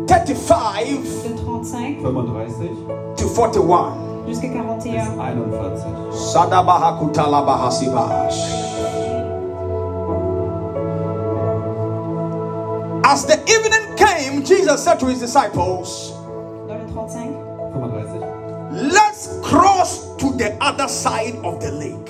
35 0.07 0.88
de 1.24 1.30
35 1.30 2.01
35 2.01 3.15
to 3.15 3.27
41. 3.27 4.07
jusqu'à 4.27 4.48
bis 4.50 4.57
41. 4.57 4.88
As 13.09 13.25
the 13.25 13.39
evening 13.50 13.95
came, 13.95 14.44
Jesus 14.44 14.83
said 14.83 15.00
to 15.00 15.06
his 15.06 15.21
disciples, 15.21 16.12
Dans 16.68 16.77
le 16.77 16.88
35, 16.94 17.31
35. 17.71 18.92
Let's 18.92 19.30
cross 19.42 20.13
to 20.18 20.33
the 20.33 20.57
other 20.59 20.89
side 20.89 21.38
of 21.38 21.62
the 21.62 21.71
lake. 21.71 22.09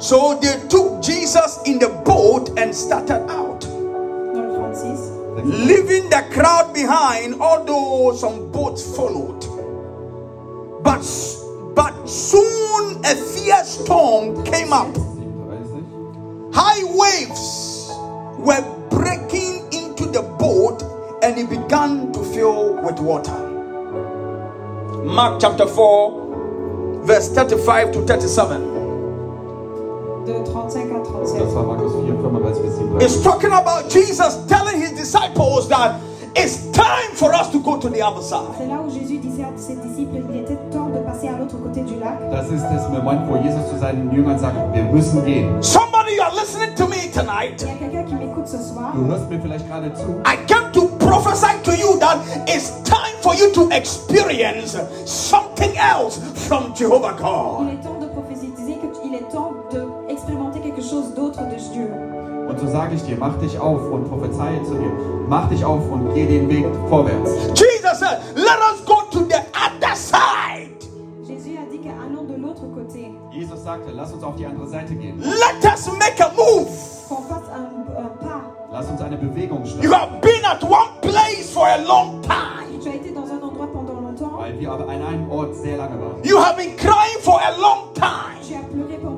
So 0.00 0.38
they 0.40 0.66
took 0.68 1.02
Jesus 1.02 1.58
in 1.66 1.78
the 1.78 1.90
boat 2.06 2.58
and 2.58 2.74
started 2.74 3.28
out, 3.28 3.60
dans 3.60 4.48
le 4.48 4.72
36, 4.72 5.12
leaving 5.44 6.08
the 6.08 6.24
crowd 6.32 6.72
behind, 6.72 7.34
although 7.42 8.16
some 8.16 8.50
boats 8.50 8.96
followed. 8.96 9.44
But, 10.82 11.04
but 11.74 12.08
soon 12.08 13.04
a 13.04 13.14
fierce 13.14 13.84
storm 13.84 14.42
came 14.42 14.72
up. 14.72 14.96
High 16.54 16.82
waves 16.84 17.73
were 18.44 18.62
breaking 18.90 19.64
into 19.72 20.06
the 20.06 20.22
boat 20.38 20.82
and 21.22 21.38
it 21.38 21.48
began 21.48 22.12
to 22.12 22.22
fill 22.22 22.74
with 22.82 22.98
water. 23.00 23.32
Mark 25.04 25.40
chapter 25.40 25.66
4, 25.66 27.02
verse 27.04 27.28
35 27.30 27.92
to 27.92 28.06
37. 28.06 28.74
de 30.26 30.32
35 30.32 30.90
à 30.90 30.98
Das 31.00 31.30
37. 31.32 31.54
war 31.54 31.64
Markus 31.66 31.92
4, 31.92 32.04
35 32.22 32.62
bis 32.62 32.74
37. 32.76 33.02
It's 33.02 33.22
talking 33.22 33.52
about 33.52 33.90
Jesus 33.90 34.38
telling 34.48 34.80
his 34.80 34.92
disciples 34.92 35.68
that 35.68 36.00
it's 36.36 36.70
time 36.72 37.10
for 37.14 37.32
us 37.34 37.50
to 37.50 37.60
go 37.60 37.78
to 37.78 37.88
the 37.88 38.02
other 38.02 38.22
side. 38.22 38.54
C'est 38.58 38.66
là 38.66 38.80
où 38.84 38.90
Jésus 38.90 39.18
disait 39.18 39.44
à 39.44 39.52
ses 39.56 39.76
disciples 39.76 40.16
il 40.30 40.40
était 40.40 40.58
temps 40.70 40.88
de 40.88 40.98
passer 40.98 41.28
à 41.28 41.38
l'autre 41.38 41.56
côté 41.62 41.82
du 41.82 41.98
lac. 41.98 42.18
Das 42.30 42.50
ist 42.50 42.62
das 42.62 42.88
Moment, 42.90 43.26
wo 43.28 43.36
Jesus 43.36 43.68
zu 43.70 43.78
seinen 43.78 44.10
Jüngern 44.12 44.38
sagt, 44.38 44.56
wir 44.72 44.82
müssen 44.84 45.24
gehen. 45.24 45.62
Somebody, 45.62 46.16
you 46.16 46.22
are 46.22 46.34
listening 46.34 46.74
to 46.76 46.86
me 46.86 47.10
tonight. 47.12 47.62
Il 47.62 47.68
y 47.68 47.70
a 47.70 47.74
quelqu'un 47.74 48.04
qui 48.04 48.14
m'écoute 48.14 48.48
ce 48.48 48.58
soir. 48.58 48.92
Du 48.94 49.06
hörst 49.06 49.28
mir 49.30 49.40
vielleicht 49.40 49.68
gerade 49.68 49.92
zu. 49.94 50.20
I 50.26 50.36
came 50.46 50.72
to 50.72 50.88
prophesy 50.98 51.54
to 51.62 51.72
you 51.72 51.98
that 52.00 52.18
it's 52.46 52.82
time 52.84 53.14
for 53.20 53.34
you 53.34 53.50
to 53.52 53.68
experience 53.70 54.76
something 55.06 55.72
else 55.76 56.18
from 56.34 56.74
Jehovah 56.74 57.14
God. 57.18 57.68
Il 57.68 57.74
est 57.74 57.82
temps 57.82 57.98
de 58.00 58.06
prophétiser 58.06 58.78
qu'il 59.02 59.14
est 59.14 59.28
temps 59.30 59.52
d'expérimenter 60.08 60.60
quelque 60.60 60.82
chose 60.82 61.14
d'autre 61.14 61.40
de 61.48 61.56
Dieu. 61.72 61.90
Und 62.54 62.60
so 62.60 62.68
sage 62.68 62.94
ich 62.94 63.02
dir, 63.02 63.16
mach 63.18 63.36
dich 63.38 63.58
auf 63.58 63.90
und 63.90 64.08
prophezeie 64.08 64.62
zu 64.62 64.74
dir. 64.74 64.92
Mach 65.28 65.48
dich 65.48 65.64
auf 65.64 65.90
und 65.90 66.14
geh 66.14 66.24
den 66.24 66.48
Weg 66.48 66.64
vorwärts. 66.88 67.30
Jesus 67.60 67.98
said, 67.98 68.20
Let 68.36 68.58
us 68.70 68.84
go 68.84 69.02
to 69.10 69.24
the 69.28 69.40
other 69.52 69.96
side. 69.96 70.70
Jésus 71.26 71.56
a 71.58 71.68
dit 71.68 71.80
qu'allons 71.82 72.22
de 72.28 72.36
l'autre 72.40 72.62
côté, 72.72 73.10
Jesus 73.32 73.60
sagte, 73.64 73.90
lass 73.92 74.12
uns 74.12 74.22
auf 74.22 74.36
die 74.36 74.46
andere 74.46 74.68
Seite 74.68 74.94
gehen. 74.94 75.18
Let 75.20 75.64
us 75.72 75.88
make 75.98 76.20
a 76.22 76.30
move. 76.36 76.68
qu'on 77.08 77.22
fasse 77.22 77.50
un, 77.52 78.00
un 78.00 78.08
pas. 78.24 78.42
Lass 78.70 78.88
uns 78.88 79.00
eine 79.02 79.16
Bewegung 79.16 79.64
You 79.64 79.88
starten. 79.88 79.92
have 79.92 80.20
been 80.20 80.44
at 80.44 80.62
one 80.62 80.90
place 81.02 81.50
for 81.52 81.66
a 81.66 81.78
long 81.78 82.22
time. 82.22 82.78
Tu 82.80 82.88
as 82.88 82.94
été 82.94 83.10
dans 83.12 83.24
un 83.26 83.42
endroit 83.42 83.66
pendant 83.72 84.00
longtemps. 84.00 84.38
Weil 84.38 84.60
wir 84.60 84.70
aber 84.70 84.84
an 84.88 85.02
einem 85.02 85.28
Ort 85.30 85.56
sehr 85.56 85.76
lange 85.76 85.98
waren. 86.00 86.22
You 86.22 86.38
have 86.38 86.56
been 86.56 86.76
crying 86.76 87.18
for 87.20 87.40
a 87.40 87.50
long 87.58 87.92
time. 87.94 88.38
Tu 88.46 88.54
as 88.54 88.62
pleuré 88.70 88.96
pendant 89.02 89.13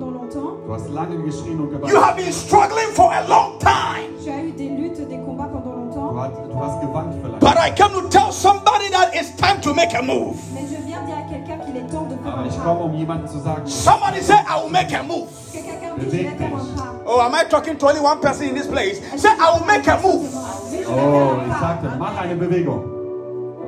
You 0.79 2.01
have 2.01 2.17
been 2.17 2.33
struggling 2.33 2.91
for 2.93 3.13
a 3.13 3.27
long 3.29 3.59
time. 3.59 4.13
Tu 4.23 4.31
as 4.31 4.43
eu 4.43 4.53
des 4.53 4.69
luttes, 4.69 5.09
des 5.09 5.19
combats 5.19 5.49
pendant 5.49 5.73
longtemps. 5.77 6.13
hast, 6.15 6.35
du 6.51 6.59
hast 6.59 6.81
gewandt 6.81 7.15
für 7.23 7.29
lange. 7.29 7.41
But 7.41 7.57
I 7.57 7.71
come 7.71 7.93
to 8.03 8.09
tell 8.11 8.31
somebody 8.33 8.91
that 8.91 9.15
it's 9.15 9.35
time 9.37 9.61
to 9.63 9.73
make 9.73 9.95
a 9.95 10.03
move. 10.03 10.37
Mais 10.53 10.63
je 10.69 10.77
viens 10.87 11.03
dire 11.07 11.17
à 11.17 11.23
quelqu'un 11.31 11.65
qu'il 11.65 11.77
est 11.77 11.87
temps 11.91 12.05
de 12.05 12.17
faire 12.23 12.33
Aber 12.33 12.43
un 12.43 12.47
ich 12.49 12.57
pas. 12.57 12.65
komme, 12.65 12.99
jemandem 12.99 13.27
zu 13.29 13.39
sagen, 13.41 13.67
Somebody 13.67 14.21
say, 14.21 14.35
I 14.35 14.61
will 14.63 14.71
make 14.71 14.93
a 14.93 15.03
move. 15.03 15.29
Quelqu'un 15.53 15.97
dise 15.99 16.05
je 16.05 16.11
vais 16.11 16.25
faire 16.25 16.49
un 16.55 16.77
pas. 16.77 16.95
Oh, 17.07 17.21
am 17.21 17.35
I 17.35 17.45
talking 17.49 17.79
to 17.79 17.87
only 17.89 18.01
one 18.01 18.21
person 18.21 18.49
in 18.49 18.55
this 18.55 18.67
place? 18.67 19.01
Say, 19.17 19.31
I 19.31 19.51
will 19.55 19.65
make 19.67 19.87
a 19.89 19.97
move. 20.03 20.29
Dis, 20.71 20.77
je 20.77 20.77
vais 20.79 20.85
faire 20.85 20.95
oh, 20.95 21.39
un 21.41 21.47
ich 21.47 21.53
pas. 21.53 21.61
sagte, 21.61 21.99
mach 21.99 22.19
eine 22.21 22.35
Bewegung. 22.35 22.83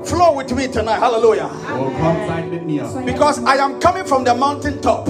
Flow 0.04 0.34
with 0.36 0.52
me 0.54 0.68
tonight. 0.68 1.00
Hallelujah. 1.00 1.48
Oh, 1.72 1.90
kommt, 2.00 2.28
seid 2.28 2.50
mit 2.50 2.66
mir. 2.66 2.84
Because. 3.04 3.38
I 3.44 3.56
am 3.58 3.80
coming 3.80 4.04
from 4.04 4.24
the 4.24 4.34
mountain 4.34 4.80
top. 4.80 5.08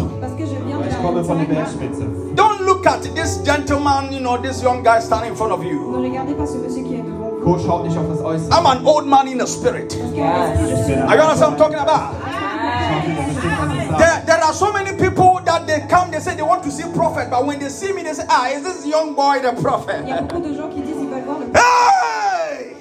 Parce 1.02 1.14
que 1.14 1.22
je 1.22 1.22
viens 1.22 1.22
de 1.22 1.22
Ich 1.22 1.22
komme 1.22 1.22
von 1.24 1.38
der 1.38 1.46
Bergspitze. 1.46 2.04
Don't 2.34 2.60
look 2.64 2.86
at 2.86 3.02
this 3.14 3.38
gentleman, 3.44 4.12
you 4.12 4.20
know, 4.20 4.36
this 4.38 4.62
young 4.62 4.82
guy 4.82 5.00
standing 5.00 5.30
in 5.30 5.36
front 5.36 5.52
of 5.52 5.62
you. 5.64 5.92
Ne 5.92 5.98
regardez 6.08 6.34
pas 6.34 6.46
ce 6.46 6.58
monsieur 6.58 6.82
qui 6.82 6.94
est 6.94 7.02
devant 7.02 7.30
vous. 7.30 7.44
Co 7.44 7.58
schaut 7.58 7.82
nicht 7.84 7.96
auf 7.96 8.08
das 8.08 8.20
Äußere. 8.24 8.50
I'm 8.52 8.66
an 8.66 8.84
old 8.86 9.06
man 9.06 9.28
in 9.28 9.38
the 9.38 9.46
spirit. 9.46 9.96
Parce 9.96 10.12
qu'il 10.12 10.22
a 10.22 10.54
l'esprit 10.66 10.94
Are 11.08 11.16
you 11.16 11.22
understand 11.22 11.52
what 11.52 11.52
I'm 11.52 11.56
talking 11.56 11.78
about? 11.78 12.14
Schaut 12.88 13.08
nicht, 13.08 13.18
das 13.18 13.24
versteht, 13.24 13.58
was 13.58 13.72
ich 13.72 13.88
sage. 13.88 13.98
There, 13.98 14.22
there 14.26 14.42
are 14.44 14.52
so 14.54 14.72
many 14.72 14.92
people 14.96 15.40
that 15.44 15.66
they 15.66 15.80
come, 15.88 16.10
they 16.10 16.20
say 16.20 16.34
they 16.34 16.42
want 16.42 16.62
to 16.64 16.70
see 16.70 16.84
prophet, 16.94 17.28
but 17.30 17.44
when 17.46 17.58
they 17.58 17.68
see 17.70 17.92
me, 17.92 18.02
they 18.02 18.12
say, 18.14 18.24
ah, 18.28 18.48
is 18.50 18.62
this 18.62 18.84
young 18.86 19.14
boy 19.14 19.40
the 19.40 19.48
Il 19.48 19.54
y 19.54 19.58
a 19.58 19.62
prophet? 19.62 20.02
beaucoup 20.28 20.40
de 20.42 20.54
gens 20.54 20.68
qui 20.68 20.80
disent 20.82 20.96
qu'ils 20.98 21.08
veulent 21.08 21.24
voir 21.24 21.38
le 21.38 21.46
Hey! 21.54 22.74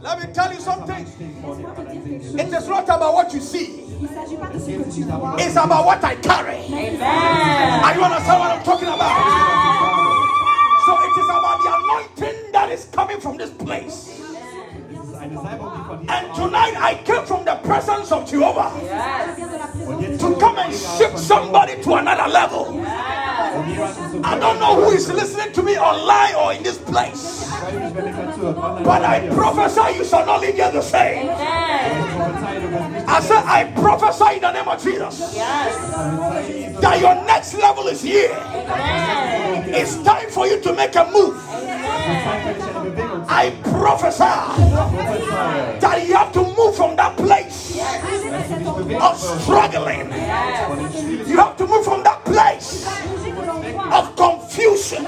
Let 0.00 0.20
me 0.20 0.32
tell 0.32 0.52
you 0.52 0.60
something. 0.60 1.06
stehen 1.06 1.36
vor 1.42 1.56
dir, 1.56 1.68
aber 1.68 1.82
dann 1.84 2.02
sehen 2.02 2.20
sie 2.22 2.38
It 2.38 2.52
is 2.52 2.68
not 2.68 2.88
about 2.88 3.14
what 3.14 3.34
you 3.34 3.40
see. 3.40 3.84
Il 4.00 4.02
ne 4.02 4.08
s'agit 4.08 4.36
pas 4.36 4.46
de 4.46 4.58
ce 4.60 4.66
que 4.66 4.94
tu 4.94 5.02
vois. 5.04 5.34
It's 5.38 5.56
about 5.56 5.84
what 5.86 6.04
I 6.04 6.14
carry. 6.22 6.62
Amen. 6.70 7.82
Are 7.82 7.94
you 7.96 8.02
understand 8.04 8.38
what 8.40 8.50
I'm 8.52 8.62
talking 8.62 8.88
about? 8.88 9.10
So 10.86 10.92
it 10.94 11.18
is 11.18 11.28
about 11.28 11.58
the 11.64 11.70
anointing 11.74 12.52
that 12.52 12.70
is 12.70 12.86
coming 12.92 13.20
from 13.20 13.36
this 13.38 13.50
place. 13.50 14.08
Es 14.92 15.08
ist 15.08 15.14
eine 15.20 15.34
Salbung, 15.34 15.72
die 15.74 15.84
von 15.88 15.98
hier 16.00 16.10
And 16.14 16.34
tonight 16.34 16.76
I 16.80 16.94
came 17.04 17.26
from 17.26 17.44
the 17.44 17.56
presence 17.66 18.12
of 18.12 18.24
Jehovah 18.30 18.70
Ça 18.70 19.34
vient 19.36 19.46
de 19.48 19.58
la 19.58 19.66
présence 19.66 20.12
de 20.12 20.16
to 20.16 20.34
come 20.38 20.58
and 20.58 20.72
shift 20.72 21.18
somebody 21.18 21.74
to 21.82 21.94
another 21.96 22.28
level. 22.28 22.66
jemanden 23.66 24.10
zu 24.12 24.18
I 24.24 24.38
don't 24.38 24.58
know 24.60 24.74
who 24.76 24.92
is 24.92 25.08
listening 25.12 25.52
to 25.52 25.62
me 25.62 25.76
online 25.76 26.34
or 26.36 26.52
in 26.52 26.62
this 26.62 26.78
place, 26.78 27.47
Ich 27.68 27.74
weiß 27.74 27.82
nicht, 27.82 27.96
wer 27.96 28.02
mir 28.04 28.12
gerade 28.12 28.34
zuhört. 28.34 28.56
online 28.56 28.84
but 28.84 29.02
I 29.02 29.28
prophesy 29.34 29.98
you 29.98 30.04
shall 30.04 30.24
not 30.24 30.40
leave 30.40 30.54
here 30.56 30.70
the 30.72 30.80
same. 30.80 31.28
Ich 31.28 32.14
prophezeie, 32.16 32.60
du 32.60 32.72
wirst 32.72 32.90
nicht 32.90 33.08
I 33.08 33.20
said, 33.20 33.44
I 33.46 33.64
prophesy 33.80 34.34
in 34.36 34.40
the 34.40 34.52
name 34.52 34.68
of 34.68 34.82
Jesus 34.82 35.34
that 36.80 37.00
your 37.00 37.14
next 37.26 37.54
level 37.54 37.88
is 37.88 38.02
here. 38.02 38.36
It's 39.66 39.96
time 40.02 40.30
for 40.30 40.46
you 40.46 40.60
to 40.60 40.72
make 40.72 40.96
a 40.96 41.04
move. 41.12 41.36
Zeit 42.24 42.42
für 42.42 42.54
dich 42.54 42.64
eine 42.64 42.90
Bewegung 42.90 43.26
zu 43.26 43.34
I 43.34 43.50
prophesy 43.62 44.24
that 45.80 46.06
you 46.06 46.14
have 46.14 46.32
to 46.32 46.42
move 46.56 46.74
from 46.74 46.96
that 46.96 47.16
place 47.16 47.78
of 49.00 49.18
struggling. 49.42 50.10
You 51.26 51.36
have 51.38 51.56
to 51.56 51.66
move 51.66 51.84
from 51.84 52.02
that 52.04 52.24
place 52.24 52.86
bouger 53.38 53.60
de 53.60 53.68
l'endroit. 53.68 53.92
of 53.92 54.16
confusion. 54.16 55.04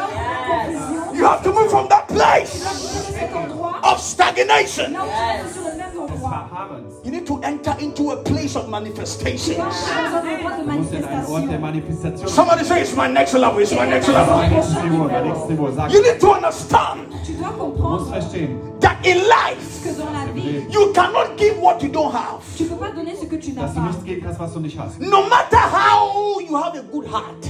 You 1.21 1.27
have 1.27 1.43
to 1.43 1.53
move 1.53 1.69
from 1.71 1.87
that 1.89 2.09
place 2.09 2.65
Bouger 2.65 3.13
de 3.13 3.13
cet 3.13 3.35
endroit. 3.37 3.81
of 3.83 4.01
stagnation. 4.01 4.91
Là 4.93 5.01
où 5.01 5.09
tu 5.09 5.43
restes 5.45 5.55
sur 5.55 5.63
le 5.65 5.77
même 5.77 6.01
endroit. 6.01 6.31
Verharrens. 6.31 7.05
You 7.05 7.11
need 7.13 7.27
to 7.27 7.41
enter 7.45 7.73
into 7.81 8.11
a 8.13 8.17
place 8.17 8.57
of 8.57 8.65
Tu 8.65 8.71
manifestation. 8.71 9.55
vas 9.59 9.65
dans 9.69 10.17
un 10.17 10.35
endroit 10.35 10.53
de 10.57 10.63
Du 10.65 10.79
musst 10.79 10.93
in 10.95 11.05
einen 11.05 11.27
Ort 11.27 11.49
der 11.51 11.59
manifestation. 11.59 11.61
Manifestation. 11.61 12.29
Somebody 12.29 12.65
say 12.65 12.81
it's 12.81 12.97
my 12.97 13.07
next 13.09 13.35
level, 13.35 13.61
it's 13.61 13.73
my 13.73 13.87
next 13.87 14.09
level. 14.09 14.37
Mein 14.37 14.51
nächstes 14.51 14.83
Niveau, 14.83 15.05
mein 15.05 15.25
nächstes 15.29 15.49
Niveau. 15.51 15.71
Sag, 15.77 15.93
You 15.93 16.03
need 16.03 16.19
to 16.21 16.33
understand 16.33 17.01
Tu 17.27 17.33
dois 17.35 17.49
du 17.51 17.57
musst 17.57 17.59
comprendre 17.59 18.11
verstehen, 18.11 18.61
that 18.81 18.97
in 19.05 19.19
life, 19.19 19.83
que 19.85 19.91
dans 20.01 20.11
la 20.13 20.25
vie, 20.33 20.65
you 20.71 20.91
cannot 20.95 21.37
give 21.37 21.59
what 21.61 21.83
you 21.83 21.91
don't 21.91 22.13
have. 22.15 22.41
tu 22.57 22.65
peux 22.65 22.77
pas 22.77 22.91
donner 22.93 23.15
ce 23.15 23.27
que 23.27 23.37
tu 23.37 23.53
n'as 23.53 23.63
dass 23.63 23.75
du 23.75 23.81
pas. 23.81 23.87
nichts 23.89 24.05
geben 24.05 24.23
kannst, 24.23 24.41
was 24.41 24.53
du 24.55 24.61
nicht 24.61 24.79
hast. 24.79 24.99
No 25.01 25.23
matter 25.29 25.59
how 25.59 26.41
you 26.41 26.57
have 26.57 26.75
a 26.79 26.83
good 26.91 27.07
heart, 27.07 27.45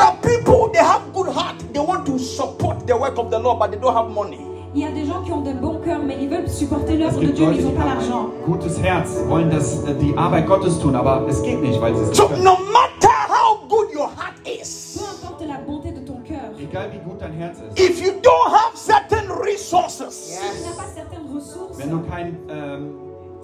Peu 0.00 0.28
importe 0.28 0.40
si 0.40 0.40
ton 0.40 0.40
cœur 0.40 0.40
est 0.40 0.40
bon. 0.40 0.40
Egal 0.40 0.40
wie 0.40 0.40
gut 0.40 0.40
dein 0.40 0.40
Herz 0.40 0.40
ist. 0.40 0.40
there 0.40 0.40
are 0.40 0.40
people 0.40 0.68
they 0.72 0.78
have 0.82 1.02
good 1.12 1.28
heart, 1.28 1.56
they 1.72 1.80
want 1.80 2.04
to 2.06 2.18
support 2.18 2.86
the 2.86 2.96
work 2.96 3.18
of 3.18 3.30
the 3.30 3.38
Lord, 3.38 3.58
but 3.58 3.70
they 3.70 3.78
don't 3.78 3.94
have 3.94 4.10
money. 4.10 4.40
Il 4.72 4.82
y 4.82 4.84
a 4.84 4.90
des 4.92 5.04
gens 5.04 5.22
qui 5.24 5.32
ont 5.32 5.40
de 5.42 5.52
bons 5.52 5.80
cœurs, 5.84 5.98
mais 6.04 6.16
ils 6.20 6.28
veulent 6.28 6.48
supporter 6.48 6.94
Es 6.94 6.98
l'œuvre 6.98 7.18
de 7.20 7.26
gibt 7.26 7.34
Dieu, 7.36 7.46
mais 7.48 7.56
ils 7.56 7.64
n'ont 7.64 7.72
pas 7.72 7.86
l'argent. 7.86 8.30
gutes 8.46 8.78
Herz, 8.80 9.16
wollen 9.28 9.50
das, 9.50 9.82
äh, 9.84 9.94
die 9.94 10.16
Arbeit 10.16 10.46
Gottes 10.46 10.78
tun, 10.78 10.94
aber 10.94 11.26
es 11.28 11.42
geht 11.42 11.60
nicht, 11.60 11.80
weil 11.80 11.94
sie 11.96 12.02
es 12.02 12.16
So 12.16 12.28
nicht 12.28 12.44
no 12.44 12.52
matter 12.72 13.10
how 13.28 13.58
good 13.68 13.92
your 13.92 14.06
heart 14.16 14.36
is, 14.46 14.96
Peu 14.96 15.26
importe 15.26 15.44
la 15.48 15.58
bonté 15.66 15.90
de 15.90 16.00
ton 16.06 16.20
cœur, 16.24 16.52
Egal 16.56 16.92
wie 16.92 16.98
gut 16.98 17.20
dein 17.20 17.32
Herz 17.32 17.58
ist. 17.58 17.80
if 17.80 18.00
you 18.00 18.12
don't 18.22 18.52
have 18.52 18.76
certain 18.76 19.28
resources, 19.42 20.14
si 20.14 20.38
tu 20.38 20.68
n'as 20.68 20.76
pas 20.76 20.88
certaines 20.94 21.26
ressources, 21.34 21.76
Wenn 21.78 21.90
du 21.90 21.98
keinen 22.08 22.36
ähm, 22.48 22.94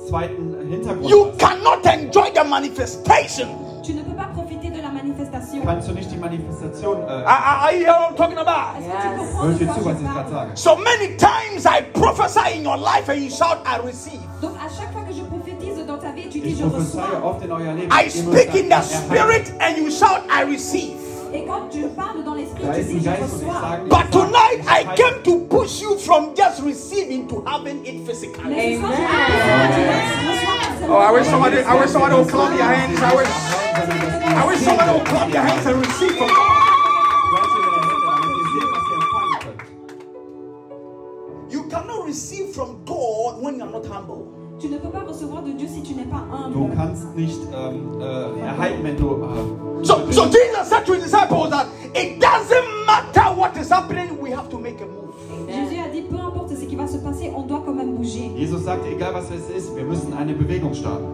zweiten 0.08 0.56
Hintergrund 0.70 1.10
you 1.10 1.26
hast, 1.26 1.38
cannot 1.40 1.84
enjoy 1.86 2.30
the 2.32 2.44
manifestation. 2.48 3.48
tu 3.82 3.94
ne 3.94 4.02
peux 4.02 4.14
pas 4.14 4.28
profiter 4.32 4.44
de 4.44 4.44
la 4.44 4.45
manifestation. 5.16 5.64
kannst 5.64 5.88
du 5.88 5.92
nicht 5.92 6.11
die 6.11 6.16
Manifestation. 6.16 7.02
Äh, 7.02 7.11
I, 7.11 7.14
Äh, 7.16 7.25
I, 7.25 7.70
I 7.70 7.78
hear 7.78 7.92
what 7.92 8.11
I'm 8.11 8.16
talking 8.16 8.38
about. 8.38 8.78
Est-ce 8.78 8.88
que 8.88 8.94
tu 9.02 9.18
comprends 9.18 9.42
hör 9.42 9.52
dir 9.52 9.75
zu, 9.75 9.85
was 9.85 10.00
ich 10.00 10.06
gerade 10.12 10.30
sage. 10.30 10.56
So 10.56 10.76
many 10.76 11.16
times 11.16 11.66
I 11.66 11.82
prophesy 11.92 12.58
in 12.58 12.64
your 12.64 12.76
life 12.76 13.08
and 13.08 13.23
you 13.23 13.30
shout, 13.30 13.58
I 13.66 13.78
receive. 13.85 14.20
Donc 14.42 14.52
à 14.56 14.68
chaque 14.68 14.92
fois 14.92 15.02
que 15.08 15.14
je 15.14 15.23
prophétise 15.23 15.87
dans 15.87 15.99
ta 15.99 16.11
vie, 16.12 16.28
tu 16.28 16.40
dis 16.40 16.56
je 16.56 16.64
reçois. 16.64 17.20
oft 17.25 17.42
in 17.42 17.50
euer 17.50 17.73
Leben. 17.75 17.90
I 17.90 18.08
speak 18.08 18.54
in 18.54 18.68
the 18.68 18.82
spirit 18.82 19.52
and 19.61 19.76
you 19.78 19.90
shout, 19.90 20.23
I 20.30 20.44
receive. 20.44 20.96
Et 21.32 21.44
quand 21.44 21.68
tu 21.70 21.82
parles 21.88 22.23
dans 22.25 22.35
l'esprit, 22.35 22.62
tu 22.75 22.82
dis 22.85 22.99
je 23.00 23.04
Geist 23.04 23.23
und 23.23 23.40
ich 23.42 23.49
reçois. 23.49 23.78
But 23.88 24.11
tonight 24.11 24.62
I 24.68 24.85
came 24.94 25.23
to 25.25 25.40
push 25.49 25.80
you 25.80 25.96
from 25.99 26.35
just 26.37 26.62
receiving 26.64 27.26
to 27.28 27.42
having 27.46 27.85
it 27.85 28.06
physically. 28.06 28.49
Mais 28.49 28.76
ce 28.76 28.80
soir, 28.80 28.92
je 28.92 29.00
veux 29.42 29.68
que 29.68 30.14
tu 30.14 30.28
reçois 30.30 30.56
pas 30.61 30.78
seulement. 30.78 30.96
Oh, 30.96 31.00
I 31.00 31.12
wish 31.12 31.26
somebody, 31.26 31.56
I 31.58 31.75
wish 31.80 31.90
somebody 31.90 32.14
would 32.14 32.28
clap 32.28 32.56
their 32.56 32.64
hands. 32.64 33.00
I 33.00 33.16
wish, 33.16 33.28
Sondern 33.28 33.44
dass 33.44 33.65
ihr 33.65 33.65
I 34.36 34.46
wish 34.46 34.58
somebody 34.60 34.90
would 34.92 35.04
könnt. 35.04 35.08
clap 35.08 35.30
their 35.32 35.42
hands 35.42 35.66
and 35.66 35.76
receive 35.86 36.12
from 36.16 36.28
God. 36.28 36.62
You 41.50 41.62
cannot 41.68 42.04
receive 42.06 42.48
from 42.54 42.84
God 42.84 43.42
when 43.42 43.58
you're 43.58 43.70
not 43.70 43.86
humble. 43.86 44.32
Tu 44.60 44.68
ne 44.68 44.78
peux 44.78 44.88
pas 44.90 45.04
recevoir 45.06 45.42
de 45.42 45.52
Dieu 45.52 45.68
si 45.68 45.82
tu 45.82 45.94
n'es 45.94 46.06
pas 46.06 46.24
Du 46.52 46.60
humble. 46.64 46.74
kannst 46.74 47.14
nicht 47.14 47.38
ähm, 47.54 48.00
äh, 48.00 48.40
erhalten, 48.40 48.82
wenn 48.84 48.96
du. 48.96 49.22
Äh, 49.22 49.84
So, 49.84 50.10
so 50.10 50.24
Jesus 50.26 50.68
said 50.68 50.86
to 50.86 50.94
his 50.94 51.04
disciples 51.04 51.50
that 51.50 51.66
it 51.94 52.18
doesn't 52.18 52.86
matter 52.86 53.30
what 53.36 53.54
is 53.58 53.68
happening, 53.70 54.18
we 54.18 54.30
have 54.30 54.48
to 54.48 54.58
make 54.58 54.80
a 54.80 54.86
move. 54.86 55.12
Jésus 55.48 55.78
a 55.78 55.88
dit 55.92 56.02
peu 56.08 56.16
importe 56.16 56.56
ce 56.56 56.64
qui 56.64 56.74
va 56.76 56.86
se 56.88 56.96
passer, 56.98 57.30
on 57.36 57.42
doit 57.42 57.62
quand 57.64 57.74
même 57.74 57.94
bouger. 57.94 58.30
Jesus 58.36 58.64
sagte, 58.64 58.86
egal 58.86 59.12
was 59.14 59.30
es 59.30 59.50
ist, 59.54 59.76
wir 59.76 59.84
müssen 59.84 60.14
eine 60.14 60.32
Bewegung 60.32 60.72
starten. 60.74 61.04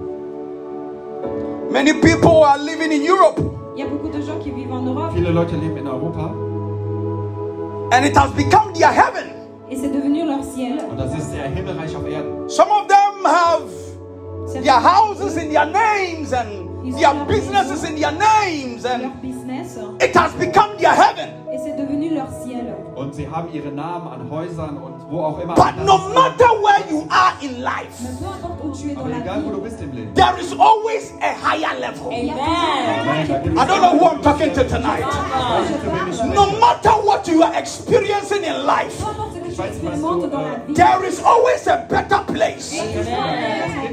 Many 1.72 1.94
people 1.94 2.44
are 2.44 2.58
living 2.58 2.92
in 2.92 3.02
Europe 3.02 3.40
Il 3.74 3.80
y 3.80 3.82
a 3.82 3.88
beaucoup 3.88 4.10
de 4.10 4.20
gens 4.20 4.38
qui 4.38 4.50
vivent 4.50 4.72
en 4.72 4.82
Europe 4.82 5.12
Viele 5.14 5.30
Leute 5.32 5.52
leben 5.52 5.78
in 5.78 5.86
Europa 5.86 6.30
and 7.94 8.04
it 8.06 8.14
has 8.16 8.30
become 8.32 8.72
their 8.74 8.90
heaven. 8.92 9.28
et 9.70 9.76
c'est 9.76 9.88
devenu 9.88 10.26
leur 10.26 10.44
ciel. 10.44 10.78
und 10.90 10.96
das 10.98 11.14
ist 11.16 11.30
der 11.32 11.44
Himmelreich 11.48 11.94
auf 11.96 12.06
Erden. 12.06 12.48
Some 12.48 12.70
of 12.70 12.86
them 12.88 13.24
have 13.24 13.62
Certains 14.46 14.64
their 14.64 14.80
houses 14.80 15.36
in 15.36 15.50
their 15.50 15.64
names 15.66 16.32
and 16.34 16.68
their 16.98 17.14
businesses 17.26 17.84
in 17.88 17.96
their 17.96 18.12
names, 18.12 18.82
leur 18.84 18.92
and 18.92 19.22
business 19.22 19.78
it 20.02 20.14
has 20.14 20.32
become 20.38 20.76
their 20.78 20.92
heaven. 20.92 21.28
et 21.52 21.58
c'est 21.58 21.76
devenu 21.76 22.14
leur 22.14 22.28
ciel. 22.44 22.51
Und 22.94 23.14
sie 23.14 23.28
haben 23.28 23.48
ihre 23.52 23.70
Namen 23.72 24.06
an 24.08 24.30
Häusern 24.30 24.76
und 24.76 25.10
wo 25.10 25.22
auch 25.22 25.38
immer. 25.40 25.54
But 25.54 25.76
no 25.84 25.96
matter 26.12 26.44
where 26.62 26.84
you 26.90 27.06
are 27.08 27.32
in 27.40 27.62
life, 27.62 27.88
Mais 28.02 28.18
peu 28.18 28.26
importe 28.26 28.64
où 28.64 28.70
tu 28.70 28.88
es 28.88 28.94
dans 28.94 29.00
Aber 29.04 29.16
egal 29.16 29.44
wo 29.44 29.50
du 29.50 29.60
bist 29.62 29.80
im 29.80 29.92
Leben. 29.92 30.14
there 30.14 30.38
is 30.38 30.52
always 30.52 31.12
a 31.22 31.32
higher 31.42 31.78
level. 31.80 32.12
il 32.12 32.26
y 32.26 32.30
a 32.30 32.34
toujours 32.34 32.48
un 32.48 33.06
Nein, 33.06 33.28
da 33.28 33.38
gibt 33.38 33.56
I 33.56 33.64
don't 33.66 33.80
know 33.80 33.98
who 33.98 34.06
I'm 34.08 34.22
talking 34.22 34.52
to 34.52 34.64
tonight. 34.64 35.04
zu 35.82 35.86
wem 35.90 36.08
ich 36.10 36.34
No 36.34 36.46
matter 36.60 36.90
what 37.06 37.26
you 37.26 37.42
are 37.42 37.54
experiencing 37.58 38.42
in 38.44 38.66
life, 38.66 38.96
Peu 39.02 39.10
importe 39.10 39.32
ce 39.34 39.38
que 39.40 39.48
tu 39.48 39.58
weiß 39.58 39.58
nicht, 39.58 39.58
was 39.58 39.66
expérimentes 39.66 40.22
du, 40.24 40.28
dans 40.30 40.42
la 40.42 40.48
äh, 40.52 40.66
vie, 40.68 40.74
there 40.74 41.04
is 41.08 41.22
always 41.24 41.66
a 41.68 41.76
better 41.88 42.20
place. 42.26 42.70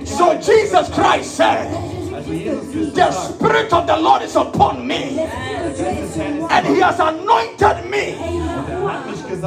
So 0.05 0.33
Jesus 0.35 0.89
Christ 0.91 1.35
said, 1.37 1.67
Also 1.67 1.77
Jesus 1.77 1.77
Christus 1.79 2.08
The 2.29 3.11
Spirit 3.11 3.73
of 3.73 3.87
the 3.87 3.97
Lord 3.97 4.21
is 4.21 4.35
upon 4.35 4.85
me, 4.85 5.17
and 5.19 6.67
He 6.67 6.79
has 6.79 6.99
anointed 6.99 7.89
me 7.89 8.13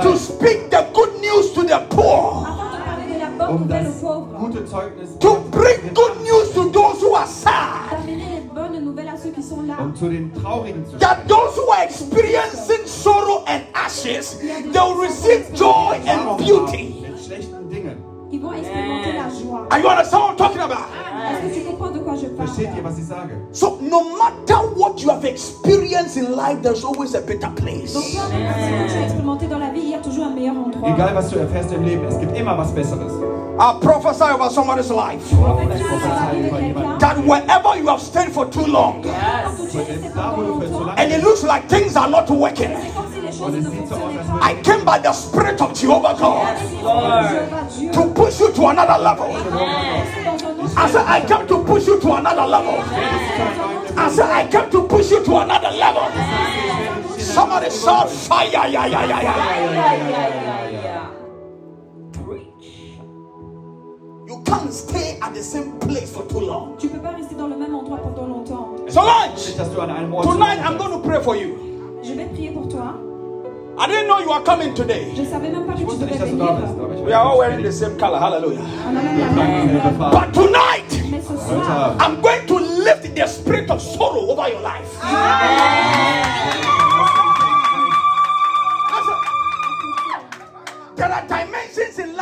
to 0.02 0.18
speak 0.18 0.68
the 0.68 0.90
good 0.92 1.20
news 1.20 1.52
to 1.52 1.62
the 1.62 1.86
poor, 1.90 2.44
to 5.20 5.40
bring 5.50 5.94
good 5.94 6.20
news 6.22 6.50
to 6.54 6.72
those 6.72 7.00
who 7.00 7.14
are 7.14 7.26
sad, 7.26 8.02
that 10.98 11.28
those 11.28 11.54
who 11.54 11.68
are 11.68 11.84
experiencing 11.84 12.84
sorrow 12.86 13.44
and 13.46 13.64
ashes, 13.74 14.40
they 14.40 14.70
will 14.74 14.96
receive 15.00 15.54
joy 15.54 16.02
and 16.04 16.38
beauty. 16.38 16.98
Mit 18.32 18.40
schlechten 18.40 18.40
Dingen. 18.40 18.40
Ils 18.40 18.40
vont 18.40 18.52
expérimenter 18.52 19.12
la 19.12 19.28
joie. 19.28 19.66
Are 19.70 19.78
you 19.80 19.88
understand 19.88 20.22
what 20.22 20.30
I'm 20.30 20.36
talking 20.36 20.60
about? 20.60 20.86
Est-ce 21.22 21.48
que 21.48 21.54
tu 21.54 21.64
comprends 21.66 21.90
de 21.90 21.98
quoi 21.98 22.14
je 22.16 22.26
parle 22.26 22.48
Versteht 22.48 22.70
ihr, 22.76 22.84
was 22.84 22.98
ich 22.98 23.04
sage? 23.06 23.30
So, 23.52 23.78
no 23.80 24.00
matter 24.16 24.58
what 24.76 25.00
you 25.02 25.10
have 25.10 25.24
experienced 25.24 26.16
in 26.16 26.34
life, 26.34 26.60
there's 26.62 26.84
always 26.84 27.14
a 27.14 27.20
better 27.20 27.50
place. 27.54 27.92
Donc 27.94 28.04
peu 28.04 28.18
importe 28.18 28.60
ce 28.60 28.70
que 28.70 28.92
tu 28.92 28.98
as 28.98 29.02
expérimenté 29.04 29.46
dans 29.46 29.58
la 29.58 29.70
vie, 29.70 29.80
il 29.82 29.90
y 29.90 29.94
a 29.94 29.98
toujours 29.98 30.26
un 30.26 30.30
meilleur 30.30 30.54
endroit. 30.56 30.88
Egal, 30.88 31.14
was 31.14 31.28
du 31.30 31.38
erfährst 31.38 31.72
im 31.72 31.84
Leben, 31.84 32.04
es 32.08 32.18
gibt 32.18 32.36
immer 32.36 32.56
was 32.58 32.72
Besseres. 32.72 33.12
I 33.60 33.74
prophesy 33.80 34.24
over 34.24 34.50
somebody's 34.50 34.88
life 34.90 35.20
ich 35.30 35.38
prophezeie 35.38 36.48
über 36.48 36.60
jemanden. 36.60 36.98
that 36.98 37.16
wherever 37.18 37.76
you 37.78 37.86
have 37.86 38.00
stayed 38.00 38.32
for 38.32 38.46
too 38.50 38.66
long, 38.66 39.02
Quand 39.02 39.56
tu 39.70 39.78
es 39.78 39.88
resté 39.88 40.10
Da, 40.14 40.32
wo 40.34 40.40
pendant 40.42 40.54
du 40.56 40.60
für 40.62 40.66
zu 40.66 40.72
longtemps, 40.72 40.86
lange 40.86 40.98
and 40.98 41.12
it 41.12 41.22
looks 41.22 41.42
like 41.42 41.68
things 41.68 41.94
are 41.96 42.08
not 42.08 42.28
working. 42.30 42.70
C'est 43.32 43.40
comme 43.40 43.52
si 43.52 43.52
les 43.52 43.52
choses 43.52 43.52
und 43.52 43.52
ne 43.52 43.58
es 43.58 43.70
sieht 43.72 43.88
so 43.88 43.94
aus, 43.94 44.00
fonctionnaient 44.00 44.18
als 44.18 44.28
pas. 44.28 44.50
I 44.50 44.54
came 44.62 44.84
by 44.84 44.98
the 45.02 45.12
Spirit 45.12 45.60
of 45.60 45.72
Jehovah 45.74 46.14
God 46.18 46.56
Je 47.78 47.90
to 47.90 48.02
push 48.14 48.40
you 48.40 48.52
to 48.52 48.66
another 48.68 48.98
level. 48.98 49.28
dans 49.32 50.76
I 50.76 50.88
said, 50.88 51.06
I 51.06 51.20
came 51.26 51.46
to 51.46 51.58
push 51.64 51.86
you 51.86 51.98
to 52.00 52.00
to 52.00 52.12
another 52.14 52.46
level. 52.46 52.78
I 53.96 54.08
said, 54.10 54.30
I 54.30 54.46
came 54.48 54.70
to 54.70 54.82
push 54.88 55.10
you 55.10 55.24
to 55.24 55.36
another 55.38 55.70
level. 55.70 56.08
Somebody 57.18 57.70
shout 57.70 58.10
fire. 58.10 58.48
Yeah, 58.50 58.66
yeah, 58.66 58.86
yeah, 58.86 59.06
yeah. 59.06 59.22
Yeah, 59.22 60.10
yeah, 60.10 60.70
yeah. 60.70 61.10
Preach. 62.12 62.98
You 64.26 64.42
can't 64.44 64.72
stay 64.72 65.18
at 65.20 65.34
the 65.34 65.42
same 65.42 65.78
place 65.78 66.12
for 66.12 66.24
too 66.26 66.40
long. 66.40 66.76
Tu 66.78 66.88
peux 66.88 66.98
pas 66.98 67.10
rester 67.16 67.34
dans 67.34 67.48
le 67.48 67.56
même 67.56 67.74
endroit 67.74 67.98
pendant 67.98 68.26
longtemps. 68.26 68.68
So, 68.88 69.00
lunch. 69.00 69.46
Nicht, 69.46 69.58
dass 69.58 69.70
du 69.70 69.80
an 69.80 69.90
einem 69.90 70.12
Ort 70.14 70.24
Tonight, 70.24 70.58
I'm 70.64 70.76
going 70.76 70.92
to 70.92 70.98
pray 71.08 71.22
for 71.22 71.36
you. 71.36 71.56
Je 72.02 72.14
vais 72.14 72.26
prier 72.26 72.50
pour 72.50 72.68
toi. 72.68 72.94
I 73.79 73.87
didn't 73.87 74.07
know 74.07 74.19
you 74.21 74.29
were 74.31 74.43
coming 74.45 74.75
today. 74.75 75.12
Je 75.17 75.25
savais 75.25 75.49
même 75.50 75.67
pas 75.67 75.73
que 75.73 75.79
Ich 75.79 75.85
tu 75.85 75.87
wusste 75.91 76.00
devais 76.00 76.12
nicht, 76.12 76.21
dass 76.21 76.31
du 76.31 76.37
da 76.37 76.52
bist, 76.52 76.73
venir. 76.73 76.85
aber 76.85 76.95
ich 76.95 77.05
We 77.07 77.12
are 77.14 77.25
all 77.26 77.38
wearing 77.38 77.62
the 77.64 77.73
same 77.73 77.97
color. 77.99 78.19
Hallelujah. 78.21 78.61
On 78.61 78.97
a 78.97 79.02
même 79.02 79.19
la 79.19 79.25
Wir 79.25 79.35
tragen 79.35 79.52
même 79.52 79.69
dieselbe 79.69 79.83
couleur. 79.97 80.11
Farbe. 80.12 80.12
But 80.12 80.33
tonight, 80.35 81.11
Mais 81.11 81.21
ce 81.23 81.33
Heute 81.33 81.64
soir, 81.64 81.97
Abend 81.97 82.02
I'm 82.02 82.21
going 82.23 82.47
to 82.47 82.59
lift 82.85 83.14
the 83.17 83.26
spirit 83.26 83.71
of 83.71 83.81
sorrow 83.81 84.31
over 84.31 84.49
your 84.49 84.61
life. 84.61 84.91
Listen. 88.93 89.19
There 90.97 91.11
are 91.11 91.23
dimensions 91.26 91.49
in 91.49 91.51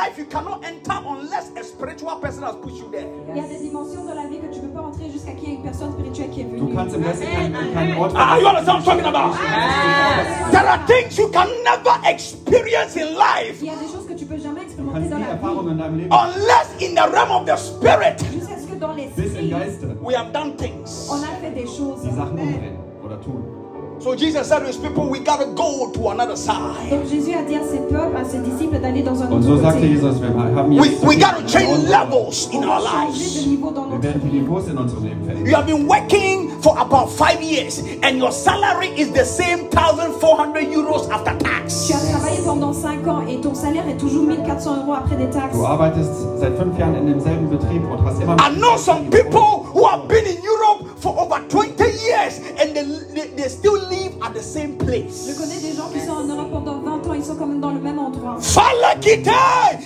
life 0.00 0.16
you 0.18 0.24
cannot 0.26 0.64
enter 0.64 0.96
unless 1.06 1.50
a 1.56 1.62
spiritual 1.64 2.16
person 2.20 2.42
has 2.42 2.56
pushed 2.56 2.78
you 2.78 2.88
there. 2.90 3.06
il 3.28 3.36
y 3.36 3.40
a 3.40 3.48
des 3.48 3.58
dimensions 3.58 4.04
dans 4.04 4.14
la 4.14 4.26
vie 4.28 4.38
que 4.38 4.46
tu 4.52 4.60
ne 4.60 4.66
peux 4.68 4.74
pas 4.74 4.86
entrer 4.86 5.10
jusqu'à 5.10 5.32
qu'il 5.32 5.48
y 5.48 5.52
ait 5.52 5.56
une 5.56 5.62
personne 5.62 5.92
spirituelle 5.92 6.30
qui 6.30 6.40
est 6.40 6.44
Du 6.44 6.56
venue. 6.58 6.74
kannst 6.74 6.94
im 6.96 7.04
Westen 7.04 7.28
keinen, 7.28 7.72
keinen 7.74 7.98
Ort 7.98 8.12
Ah, 8.16 8.38
you 8.38 8.46
understand 8.46 8.84
what 8.86 8.94
I'm 8.96 9.02
talking 9.02 9.06
about? 9.06 10.50
There 10.50 10.66
are 10.68 10.86
things 10.86 11.18
you 11.18 11.28
can 11.28 11.48
never 11.64 11.94
experience 12.08 12.96
in 12.96 13.14
life 13.14 13.58
Il 13.60 13.66
y 13.66 13.70
a 13.70 13.76
des 13.76 13.88
choses 13.92 14.06
que 14.08 14.14
tu 14.14 14.24
peux 14.24 14.38
jamais 14.38 14.60
Du 14.60 14.66
expérimenter 14.66 15.08
dans 15.08 15.18
la 15.18 15.88
vie 15.88 16.08
unless 16.10 16.68
in 16.80 16.94
the 16.94 17.06
realm 17.12 17.30
of 17.30 17.44
the 17.46 17.56
spirit 17.56 18.16
jusqu'à 18.32 18.56
ce 18.58 18.66
que 18.66 18.76
dans 18.78 18.94
bis 18.94 19.02
im 19.04 19.16
l'esprit, 19.16 19.48
Geiste 19.50 19.84
we 20.02 20.14
have 20.14 20.32
done 20.32 20.56
things. 20.56 21.08
on 21.10 21.22
a 21.22 21.26
fait 21.42 21.50
des 21.54 21.66
choses. 21.66 22.00
die 22.02 22.10
Sachen 22.10 22.38
umdrehen 22.38 22.76
oder 23.04 23.20
tun. 23.20 23.44
So 24.00 24.14
Jesus 24.16 24.48
said 24.48 24.60
to 24.60 24.66
his 24.66 24.78
people, 24.78 25.10
we 25.10 25.20
gotta 25.20 25.44
go 25.54 25.90
to 25.92 26.08
another 26.08 26.34
side. 26.34 26.88
Donc 26.90 27.04
Jésus 27.06 27.34
a 27.34 27.42
dit 27.42 27.54
à 27.56 27.62
ses 27.62 27.80
peuples, 27.80 28.16
à 28.16 28.24
ses 28.24 28.38
disciples 28.38 28.78
d'aller 28.80 29.02
dans 29.02 29.22
un 29.22 29.26
Und 29.30 29.44
autre 29.44 29.56
so 29.58 29.62
sagte 29.62 29.76
côté. 29.76 29.88
Jesus, 29.88 30.18
wir 30.22 30.28
haben 30.56 30.70
We, 30.80 30.86
jetzt 30.88 31.04
we 31.04 31.14
zu 31.14 31.20
gotta 31.20 31.36
viel 31.36 31.48
change 31.48 31.88
levels 31.90 32.48
in 32.50 32.64
our 32.64 32.80
lives. 32.80 33.34
de 33.44 33.48
niveau 33.50 33.70
dans 33.70 33.82
Wir 33.84 33.90
notre 33.90 34.02
werden 34.02 34.20
die 34.24 34.30
vie. 34.30 34.40
Niveaus 34.40 34.68
in 34.68 34.78
unserem 34.78 35.04
Leben 35.04 35.24
verändern. 35.26 35.46
You 35.46 35.54
have 35.54 35.66
been 35.66 35.86
working 35.86 36.48
for 36.62 36.78
about 36.78 37.10
five 37.10 37.42
years, 37.42 37.82
and 38.02 38.16
your 38.18 38.32
salary 38.32 38.88
is 38.96 39.12
the 39.12 39.24
same 39.24 39.68
1,400 39.70 40.62
euros 40.72 41.06
after 41.10 41.36
tax. 41.36 41.86
Tu 41.88 41.92
as 41.92 42.00
travaillé 42.10 42.38
pendant 42.42 42.72
5 42.72 43.06
ans 43.06 43.20
et 43.28 43.38
ton 43.42 43.54
salaire 43.54 43.86
est 43.86 43.98
toujours 43.98 44.24
1400 44.24 44.76
euros 44.82 44.94
après 44.94 45.16
des 45.16 45.28
taxes. 45.28 45.54
Du 45.58 45.62
arbeitest 45.62 46.10
seit 46.40 46.56
fünf 46.56 46.78
Jahren 46.78 46.94
in 46.96 47.06
demselben 47.12 47.50
Betrieb 47.50 47.82
und 47.84 48.02
hast 48.06 48.18
immer 48.22 48.34
I 48.40 48.56
know 48.58 48.78
some 48.78 49.10
people 49.10 49.66
who 49.74 49.84
have 49.86 50.08
been 50.08 50.24
in 50.24 50.40
Europe 50.42 50.88
for 50.96 51.12
over 51.20 51.38
20 51.50 51.76
years 52.06 52.38
and 52.58 52.74
they, 52.76 52.84
they, 53.14 53.28
they 53.36 53.48
still 53.48 53.78
live 53.88 54.12
at 54.22 54.34
the 54.34 54.42
same 54.42 54.78
Je 54.78 54.84
place. 54.84 55.38
connais 55.38 55.60
des 55.60 55.72
gens 55.76 55.88
qui 55.92 56.00
sont 56.00 56.12
en 56.12 56.24
Europe 56.24 56.50
pendant 56.52 56.80
20 56.80 57.08
ans, 57.08 57.14
ils 57.14 57.24
sont 57.24 57.36
quand 57.36 57.46
même 57.46 57.60
dans 57.60 57.70
le 57.72 57.80
même 57.80 57.98
endroit. 57.98 58.36
Falakite 58.40 59.28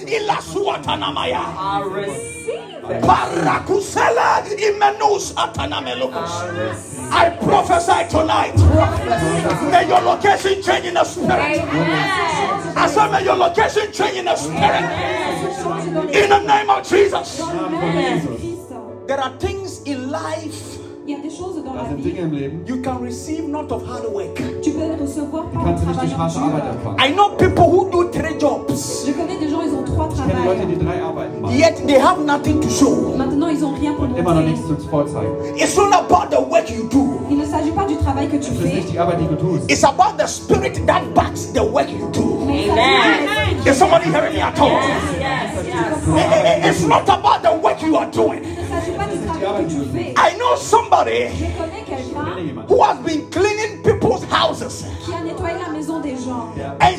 ilasuatanamaya. 0.06 1.40
I 1.58 1.82
receive 1.82 2.48
it. 2.48 3.02
Barakusela 3.06 4.42
imenus 4.58 5.32
atanamelokos. 5.36 6.44
I 7.10 7.30
prophesy 7.40 8.08
tonight. 8.10 8.54
May 9.70 9.86
your 9.88 10.00
location 10.00 10.62
change 10.62 10.86
in 10.86 10.94
the 10.94 11.04
spirit. 11.04 11.62
I 12.76 12.86
said, 12.88 13.10
may 13.10 13.24
your 13.24 13.36
location 13.36 13.90
change 13.92 14.16
in 14.18 14.24
the 14.26 14.36
spirit. 14.36 14.84
In 16.14 16.28
the 16.30 16.40
name 16.40 16.68
of 16.70 16.86
Jesus. 16.86 17.38
Dans 17.38 17.52
le 17.52 17.60
nom 17.60 17.70
de 17.70 18.26
Christ. 18.26 18.54
There 19.06 19.20
are 19.20 19.32
things 19.38 19.82
in 19.84 20.10
life 20.10 20.63
Il 21.06 21.12
y 21.12 21.14
a 21.14 21.18
des 21.20 21.28
choses 21.28 21.56
dans 21.62 21.72
Da 21.74 21.82
la 21.82 21.88
sind 21.90 22.00
Dinge 22.02 22.14
vie. 22.14 22.20
im 22.22 22.32
Leben, 22.32 22.64
you 22.66 22.76
can 22.82 22.96
receive 23.02 23.46
not 23.46 23.70
of 23.70 23.82
hard 23.86 24.06
work. 24.10 24.34
Tu 24.62 24.70
peux 24.70 24.80
recevoir 24.98 25.44
die 25.52 25.54
par 25.54 25.64
kannst 25.64 25.84
le 25.84 25.92
du 25.92 26.00
nicht 26.00 26.00
durch 26.00 26.32
travail 26.32 26.32
harte 26.32 26.38
Arbeit 26.40 26.62
dur. 26.64 26.72
empfangen. 26.72 26.96
I 27.04 27.12
know 27.12 27.28
people 27.36 27.64
who 27.68 27.90
do 27.90 28.04
three 28.08 28.38
jobs, 28.40 29.04
Je 29.06 29.12
connais 29.12 29.36
des 29.38 29.50
gens, 29.50 29.60
ils 29.60 29.74
ont 29.74 29.84
trois 29.84 30.08
Ich 30.10 30.16
kenne 30.16 30.28
Leute, 30.32 30.56
travails. 30.56 30.66
die 30.78 30.84
drei 30.84 31.02
Arbeiten 31.02 31.40
machen 31.42 31.58
yet 31.58 31.86
they 31.86 32.00
have 32.00 32.24
nothing 32.24 32.58
to 32.58 32.70
show. 32.70 33.12
Maintenant, 33.18 33.48
ils 33.48 33.62
ont 33.62 33.74
rien 33.78 33.92
pour 33.92 34.04
und 34.04 34.16
immer 34.16 34.32
noch 34.34 34.40
montrer. 34.40 34.50
nichts 34.50 34.66
zu 34.82 34.88
vorzeigen. 34.88 35.32
It's 35.56 35.76
not 35.76 35.92
about 35.92 36.30
the 36.30 36.40
work 36.40 36.70
you 36.70 36.88
do, 36.88 37.20
Il 37.30 37.36
ne 37.36 37.44
s'agit 37.44 37.72
pas 37.72 37.84
du 37.84 37.96
travail 37.96 38.28
que 38.28 38.36
tu 38.38 38.50
ist 38.52 38.62
fais. 38.62 38.74
nicht 38.74 38.90
die 38.92 38.98
Arbeit, 38.98 39.18
die 39.20 39.26
du 39.28 39.36
tust. 39.36 39.70
it's 39.70 39.84
about 39.84 40.16
the 40.16 40.26
spirit 40.26 40.86
that 40.86 41.02
backs 41.14 41.52
the 41.52 41.60
work 41.60 41.90
you 41.92 42.08
do. 42.12 42.46
mais 42.46 42.64
qui 43.62 43.68
Is 43.68 43.74
somebody 43.76 44.06
hearing 44.08 44.32
me 44.34 44.40
at 44.40 44.58
all? 44.58 44.72
Yes, 45.20 45.68
yes. 45.68 46.16
Eh, 46.16 46.68
It's 46.70 46.86
not 46.86 47.06
about 47.08 47.42
the 47.42 47.52
work 47.62 47.82
you 47.82 47.94
are 47.96 48.06
doing. 48.10 48.40
Il 48.42 48.62
ne 48.64 48.68
s'agit 48.80 48.92
pas 48.96 49.04
du 49.04 49.13
I 49.36 50.36
know 50.38 50.54
somebody 50.56 51.28
who 52.68 52.82
has 52.82 52.98
been 53.04 53.30
cleaning 53.30 53.82
people's 53.82 54.24
houses 54.24 54.84
and 54.84 55.00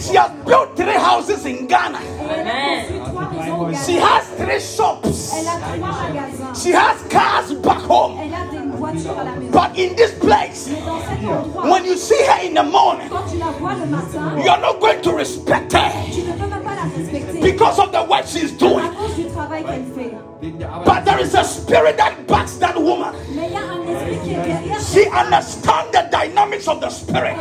she 0.02 0.16
has 0.16 0.32
built 0.46 0.76
three 0.76 0.94
houses 0.94 1.46
in 1.46 1.68
Ghana. 1.68 2.00
She 3.86 3.94
has 3.96 4.28
three 4.32 4.60
shops. 4.60 5.32
She 6.62 6.72
has 6.72 7.02
cars 7.12 7.54
back 7.54 7.82
home. 7.82 8.18
But 9.52 9.78
in 9.78 9.96
this 9.96 10.18
place, 10.20 10.68
when 10.70 11.86
you 11.86 11.98
see 11.98 12.24
her 12.26 12.42
in 12.46 12.54
the 12.56 12.64
morning, 12.64 13.10
you 13.10 14.50
are 14.50 14.60
not 14.60 14.80
going 14.80 15.02
to 15.02 15.14
respect 15.14 15.74
her 15.74 16.65
tu 16.94 17.00
ne 17.02 17.06
peux 17.06 17.12
même 17.12 17.22
pas 17.22 17.22
la 17.22 17.22
respecter 17.22 17.52
because 17.52 17.80
of 17.80 17.92
the 17.92 18.10
work 18.10 18.26
she's 18.28 18.52
à 18.54 18.58
doing. 18.58 18.90
cause 18.98 19.16
du 19.16 19.26
travail 19.26 19.64
qu'elle 19.64 19.86
fait. 19.96 20.12
Wegen 20.42 20.58
der 20.60 20.70
Arbeit. 20.70 20.86
But 20.86 21.06
there 21.06 21.20
is 21.20 21.34
a 21.36 21.44
spirit 21.44 21.98
that 21.98 22.14
backs 22.28 22.58
that 22.60 22.76
woman. 22.76 23.14
Mais 23.36 23.48
il 23.48 23.54
y 23.54 23.58
a 23.58 23.60
un 23.62 23.84
esprit 23.96 24.18
qui 24.24 24.32
est 24.32 24.36
derrière 24.36 24.80
She 24.80 25.08
understands 25.10 25.92
the 25.92 26.04
dynamics 26.12 26.68
of 26.68 26.80
the 26.82 26.90
spirit. 26.90 27.36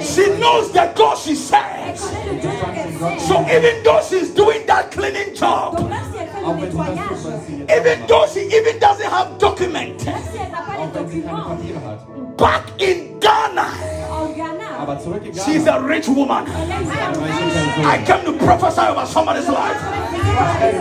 She 0.00 0.28
knows 0.38 0.70
the 0.72 0.88
God 0.94 1.16
she 1.18 1.34
serves. 1.34 2.00
connaît 2.00 2.34
le 2.34 2.40
Dieu 2.40 2.50
qu'elle 2.74 3.18
sait. 3.18 3.26
So 3.26 3.34
even 3.48 3.82
though 3.84 4.00
she's 4.02 4.34
doing 4.34 4.64
that 4.66 4.90
cleaning 4.90 5.34
job, 5.34 5.76
Donc 5.76 5.88
même 5.90 5.98
si 6.12 6.18
elle 6.20 6.28
fait 6.28 6.40
le 6.40 6.46
wenn 6.46 6.60
sie 6.60 6.66
das 6.66 6.70
tut, 6.70 6.78
nettoyage, 6.78 7.24
was 7.24 7.46
sie 7.46 7.56
jetzt 7.58 7.76
even 7.76 8.06
though 8.06 8.26
she 8.26 8.40
even 8.54 8.78
doesn't 8.78 9.10
have 9.10 9.38
document, 9.38 9.96
même 10.04 10.22
si 10.30 10.38
elle 10.38 10.52
n'a 10.52 10.62
pas 10.62 10.76
les 10.76 11.00
wenn 11.00 11.08
sie 11.10 11.22
keine 11.22 11.36
documents. 11.36 12.15
Back 12.36 12.64
in 12.80 13.18
Ghana, 13.20 13.66
en 13.72 14.34
Ghana, 14.34 14.78
Aber 14.80 14.98
zurück 15.00 15.24
in 15.24 15.32
she's 15.34 15.66
a 15.66 15.80
rich 15.80 16.08
woman. 16.08 16.44
elle 16.46 16.72
a 16.72 16.80
une 16.80 17.20
Weil 17.20 17.32
sie 17.32 17.50
dann 17.54 17.74
so 17.74 17.88
I 17.88 17.98
came 18.04 18.24
to 18.24 18.32
prophesy 18.44 18.80
over 18.80 19.06
somebody's 19.06 19.48
life 19.48 19.80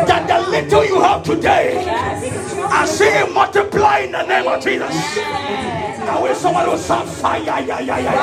that 0.08 0.28
the 0.28 0.40
little 0.52 0.86
you 0.86 1.02
have 1.02 1.24
today, 1.24 1.78
I 2.70 2.86
see 2.86 3.06
it 3.06 3.32
multiply 3.34 4.00
in 4.00 4.12
the 4.12 4.24
name 4.24 4.48
of 4.48 4.62
Jesus. 4.64 4.92
I 6.08 6.20
wish 6.22 6.38
somebody 6.38 6.70
would 6.70 6.80
say 6.80 7.06
fire. 7.06 7.42
Yeah, 7.44 7.60
yeah, 7.60 7.80
yeah, 7.80 8.00
yeah. 8.00 8.16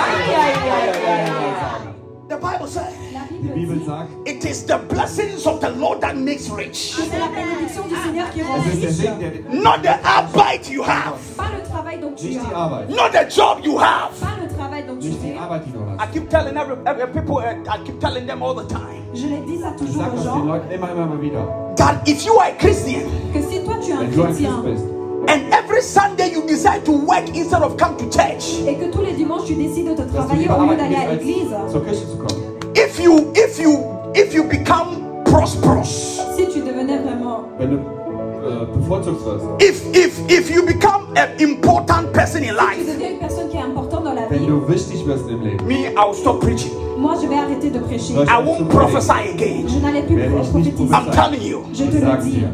The 2.28 2.36
Bible 2.36 2.66
says 2.66 2.94
La 3.11 3.11
Die 3.42 3.48
Bible 3.48 3.60
Bibel 3.60 3.78
dit 3.80 3.86
sagt, 3.86 4.08
it 4.24 4.44
is 4.44 4.64
the 4.66 4.78
blessings 4.88 5.46
of 5.46 5.58
the 5.60 5.70
Lord 5.76 6.00
that 6.00 6.14
makes 6.14 6.48
rich, 6.48 6.94
c'est 6.94 7.18
la 7.18 7.26
bénédiction 7.26 7.82
du 7.88 7.96
Seigneur 7.96 8.30
qui 8.30 8.40
rend 8.42 8.54
riche. 8.62 9.02
Not 9.50 9.82
the 9.82 9.98
arbeit 10.04 10.70
you 10.70 10.82
have, 10.84 11.18
Pas 11.36 11.50
le 11.56 11.68
travail 11.68 11.98
dont 12.00 12.12
tu 12.16 12.38
as, 12.38 12.56
Arbeit. 12.56 12.86
not 12.94 13.10
the 13.10 13.28
job 13.28 13.58
you 13.64 13.78
have. 13.78 14.12
pas 14.20 14.38
le 14.40 14.46
travail 14.56 14.84
dont 14.86 14.94
tu 14.94 15.08
die 15.08 15.18
fais. 15.18 15.36
Arbeit, 15.36 15.58
die 15.66 15.72
du 15.72 15.78
I 15.78 16.06
keep 16.12 16.28
telling 16.28 16.56
every, 16.56 16.76
every 16.86 17.08
people, 17.12 17.38
uh, 17.38 17.56
I 17.68 17.78
keep 17.84 17.98
telling 17.98 18.26
them 18.28 18.42
all 18.44 18.54
the 18.54 18.68
time 18.68 19.02
Je 19.12 19.22
ça 19.60 19.74
Ich 19.74 19.76
toujours 19.76 20.04
aux 20.14 20.22
gens, 20.22 20.44
Leuten 20.44 20.70
immer, 20.72 20.88
immer 20.92 21.06
mal 21.06 21.20
wieder. 21.20 21.42
that 21.76 21.96
if 22.06 22.24
you 22.24 22.38
are 22.38 22.46
a 22.50 22.54
Christian 22.60 23.02
que 23.34 23.42
si 23.42 23.64
toi 23.64 23.74
tu 23.84 23.90
es 23.90 23.94
un 23.94 24.02
Wenn 24.02 24.10
du 24.12 24.22
ein 24.22 24.26
chrétien 24.28 24.62
Christ 24.62 24.84
bist 24.84 24.84
and 25.26 25.52
every 25.52 25.82
Sunday 25.82 26.30
you 26.32 26.42
decide 26.46 26.84
to 26.84 26.92
work 26.92 27.28
instead 27.34 27.62
of 27.62 27.76
come 27.76 27.96
to 27.96 28.04
church, 28.08 28.62
et 28.68 28.76
que 28.76 28.86
tous 28.92 29.02
les 29.02 29.14
dimanches 29.14 29.46
tu 29.46 29.54
décides 29.56 29.96
de 29.96 30.04
travailler 30.14 30.48
au 30.48 30.62
lieu 30.70 30.76
d'aller 30.76 30.94
à 30.96 31.12
l'église, 31.12 31.52
als 31.52 31.72
zur 31.72 31.84
Kirche 31.84 32.06
zu 32.06 32.16
kommen. 32.18 32.51
If 32.74 32.98
you 32.98 33.32
if 33.34 33.58
you 33.58 33.78
if 34.14 34.34
you 34.34 34.44
become 34.44 35.22
prosperous, 35.24 36.20
si 36.36 36.46
tu 36.48 36.60
devenais 36.60 36.98
vraiment, 37.02 37.48
wirst. 37.58 39.44
if 39.60 39.82
if 39.94 40.18
if 40.30 40.50
you 40.50 40.62
become 40.64 41.06
an 41.16 41.28
important 41.40 42.12
person 42.12 42.42
in 42.42 42.50
tu 42.50 42.54
life, 42.56 42.86
deviens 42.86 43.10
une 43.12 43.18
personne 43.18 43.48
qui 43.48 43.56
est 43.56 43.60
importante 43.62 44.04
dans 44.04 44.14
la 44.14 44.26
Wenn 44.28 44.40
vie, 44.40 44.46
du 44.46 44.52
wichtig 44.68 45.06
wirst 45.06 45.28
im 45.30 45.42
Leben. 45.42 45.66
me 45.66 45.88
I 45.88 46.04
will 46.06 46.14
stop 46.14 46.40
preaching. 46.40 46.72
moi 46.98 47.14
je 47.22 47.26
vais 47.28 47.36
arrêter 47.36 47.70
de 47.70 47.78
prêcher. 47.78 48.14
I 48.14 48.38
won't 48.44 48.68
prophesy 48.68 49.30
again. 49.34 49.66
Je 49.68 49.78
n'allais 49.78 50.02
plus 50.02 50.16
prophétiser. 50.50 50.92
I'm 50.94 51.10
telling 51.12 51.42
you 51.42 51.64
Je 51.72 51.84
te 51.84 51.88
Ich 51.88 51.94
le 51.94 52.00
sag's 52.00 52.24
dis. 52.24 52.30
dir. 52.40 52.48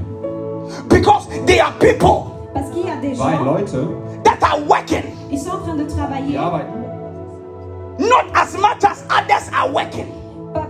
because 0.89 1.27
there 1.47 1.63
are 1.63 1.73
people 1.79 2.31
Parce 2.55 2.71
qu'il 2.71 2.85
y 2.87 2.91
a 2.91 2.97
des 3.01 3.15
Weil 3.19 3.37
gens, 3.39 3.45
Leute, 3.45 3.73
that 4.25 4.39
are 4.43 4.59
working 4.69 5.05
ils 5.31 5.39
sont 5.39 5.51
en 5.51 5.59
train 5.59 5.77
de 5.77 5.85
die 5.85 5.95
travailler, 5.95 6.37
arbeiten, 6.37 6.85
not 7.99 8.27
as 8.35 8.55
much 8.57 8.85
as 8.85 9.05
others 9.11 9.51
are 9.53 9.69
working, 9.73 10.07
pas, 10.55 10.67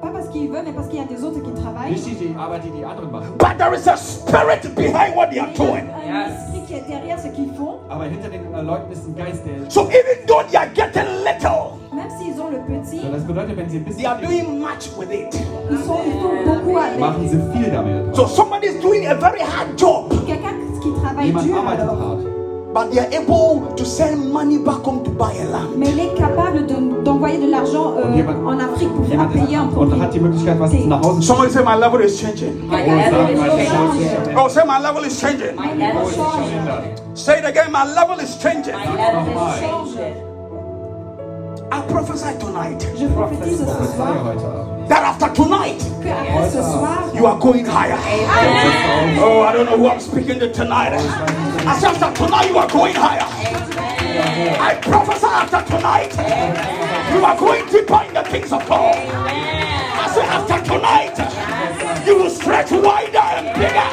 pas 0.00 0.10
parce 0.12 0.28
qu'ils 0.28 0.48
veulent, 0.50 0.64
mais 0.64 0.72
parce 0.72 0.88
qu'il 0.88 0.98
y 0.98 1.02
a 1.02 1.04
des 1.06 1.22
autres 1.24 1.40
qui 1.40 1.52
travaillent. 1.62 1.92
nicht 1.92 2.04
die, 2.04 2.14
die 2.14 2.34
Arbeit, 2.38 2.60
die 2.64 2.70
die 2.70 2.84
anderen 2.84 3.10
machen. 3.10 3.36
but 3.38 3.56
there 3.58 3.74
is 3.74 3.86
a 3.88 3.96
spirit 3.96 4.62
behind 4.74 5.14
what 5.16 5.30
they 5.30 5.38
are 5.38 5.48
Mais 5.48 5.54
il 5.54 5.58
y 5.58 5.62
a 5.62 5.72
doing. 5.72 5.88
un 6.12 6.28
esprit 6.28 6.62
qui 6.66 6.74
est 6.74 6.88
derrière 6.88 7.18
ce 7.18 7.28
qu'ils 7.28 7.52
font, 7.54 7.78
Aber 7.90 8.04
hinter 8.06 8.28
den 8.30 8.42
Leuten 8.66 8.90
ist 8.92 9.06
ein 9.06 9.14
Geist, 9.16 9.44
der. 9.46 9.70
So 9.70 9.88
even 9.90 10.26
though 10.26 10.42
they 10.50 10.56
are 10.58 10.68
getting 10.74 11.06
little, 11.24 11.78
même 11.92 12.10
s'ils 12.18 12.40
ont 12.40 12.50
le 12.50 12.58
petit, 12.60 13.00
So, 13.00 13.08
Das 13.12 13.22
bedeutet, 13.24 13.56
wenn 13.56 13.68
sie 13.70 13.78
ein 13.78 13.84
they 13.96 14.06
are 14.06 14.20
doing 14.20 14.58
much 14.60 14.90
with 14.98 15.10
it. 15.12 15.34
ils, 15.70 15.78
sont, 15.84 15.98
ils 16.06 16.12
font 16.20 16.44
beaucoup 16.44 16.76
avec. 16.78 16.98
machen 16.98 17.28
sie 17.28 17.38
viel 17.52 17.70
damit. 17.70 18.14
So 18.16 18.26
somebody 18.26 18.66
is 18.68 18.80
doing 18.80 19.06
a 19.06 19.14
very 19.14 19.40
hard 19.40 19.76
job. 19.78 20.08
Quelqu'un 20.26 20.54
qui 20.80 20.90
travaille 21.00 21.30
travaille 21.32 21.46
Jemand 21.48 21.68
arbeitet 21.68 21.82
hart. 21.84 22.31
But 22.74 22.90
they 22.90 23.00
are 23.00 23.10
able 23.12 23.74
to 23.76 23.84
send 23.84 24.32
money 24.32 24.58
back 24.58 24.82
home 24.84 25.02
to 25.04 25.10
buy 25.10 25.32
a 25.40 25.44
land. 25.44 25.76
Mais 25.76 25.90
il 25.90 25.98
est 26.00 26.14
capable 26.16 26.66
de- 26.66 27.02
d'envoyer 27.04 27.38
de 27.38 27.50
l'argent 27.50 27.94
euh, 27.96 28.04
Und 28.06 28.16
jemand- 28.16 28.46
en 28.46 28.58
Afrique 28.58 28.88
pour 28.94 29.06
faire 29.06 29.28
payer 29.28 29.56
un 29.56 29.68
ist, 29.68 29.76
und 29.76 30.00
hat 30.00 30.12
die 30.12 30.20
Möglichkeit, 30.20 30.58
was 30.58 30.70
propriété. 30.70 30.88
nach 30.88 31.02
Hause 31.02 31.20
zu 31.20 31.26
Somebody 31.26 31.50
say 31.52 31.62
my 31.62 31.76
level 31.76 32.00
is 32.00 32.18
changing. 32.20 32.66
My 32.68 32.82
level 32.84 33.28
is 33.34 33.68
changing. 33.68 34.36
Oh, 34.36 34.48
say 34.48 34.62
my 34.66 34.78
level 34.80 35.04
is 35.04 35.20
changing. 35.20 35.54
My 35.56 35.74
level 35.74 36.02
is 36.08 36.16
changing. 36.16 37.14
Say 37.14 37.38
it 37.40 37.44
again. 37.44 37.70
My 37.70 37.84
level 37.84 38.18
is 38.20 38.36
changing. 38.38 38.74
My 38.74 38.86
level 38.96 39.48
is 39.48 39.60
changing. 39.60 40.31
I 41.72 41.80
prophesy 41.88 42.38
tonight 42.38 42.86
Je 42.98 43.06
prophétise 43.06 43.60
ce 43.60 43.96
soir 43.96 44.36
that 44.88 45.02
after 45.02 45.28
tonight 45.32 45.80
après 46.04 46.50
ce 46.50 46.60
soir, 46.60 47.08
you 47.14 47.24
are 47.24 47.38
going 47.38 47.64
higher. 47.64 47.96
Oh, 49.18 49.40
I 49.40 49.52
don't 49.54 49.64
know 49.64 49.78
who 49.78 49.88
I'm 49.88 49.98
speaking 49.98 50.38
to 50.40 50.52
tonight. 50.52 50.92
I 50.92 51.78
said 51.78 51.94
after 51.94 52.12
tonight 52.24 52.50
you 52.50 52.58
are 52.58 52.68
going 52.68 52.94
higher. 52.94 53.24
I 54.60 54.74
prophesy 54.82 55.24
after 55.24 55.62
tonight 55.74 56.12
you 57.14 57.24
are 57.24 57.38
going 57.38 57.64
deeper 57.70 58.04
in 58.06 58.12
the 58.12 58.22
things 58.24 58.52
of 58.52 58.68
God. 58.68 58.94
I 58.94 60.10
said 60.12 60.28
after 60.28 60.60
tonight 60.74 61.16
you 62.06 62.18
will 62.18 62.28
stretch 62.28 62.70
wider 62.70 63.16
and 63.16 63.48
bigger. 63.56 63.88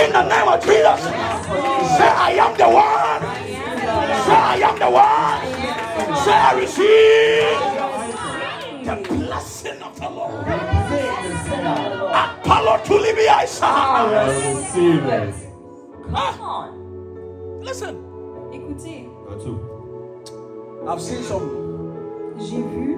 In 0.00 0.12
the 0.12 0.22
name 0.22 0.46
of 0.46 0.60
Jesus, 0.62 1.02
say 1.98 2.06
I 2.06 2.38
am 2.38 2.56
the 2.56 2.68
one. 2.70 3.22
Say 4.26 4.32
I 4.32 4.60
am 4.62 4.78
the 4.78 4.90
one. 4.90 5.15
Say 6.26 6.32
I 6.32 6.52
receive 6.58 7.54
the 8.84 8.96
blessing 9.14 9.80
of 9.80 9.94
the 10.00 10.08
Lord. 10.10 10.44
Apollo 12.10 12.82
to 12.86 12.94
Libya, 12.98 13.46
Come 16.10 16.40
on. 16.40 16.68
Listen, 17.62 17.94
écoutez, 18.52 19.06
Hör 19.28 19.38
zu. 19.38 19.54
I've 20.88 21.00
seen 21.00 21.22
some. 21.22 21.46
j'ai 22.40 22.56
vu, 22.56 22.96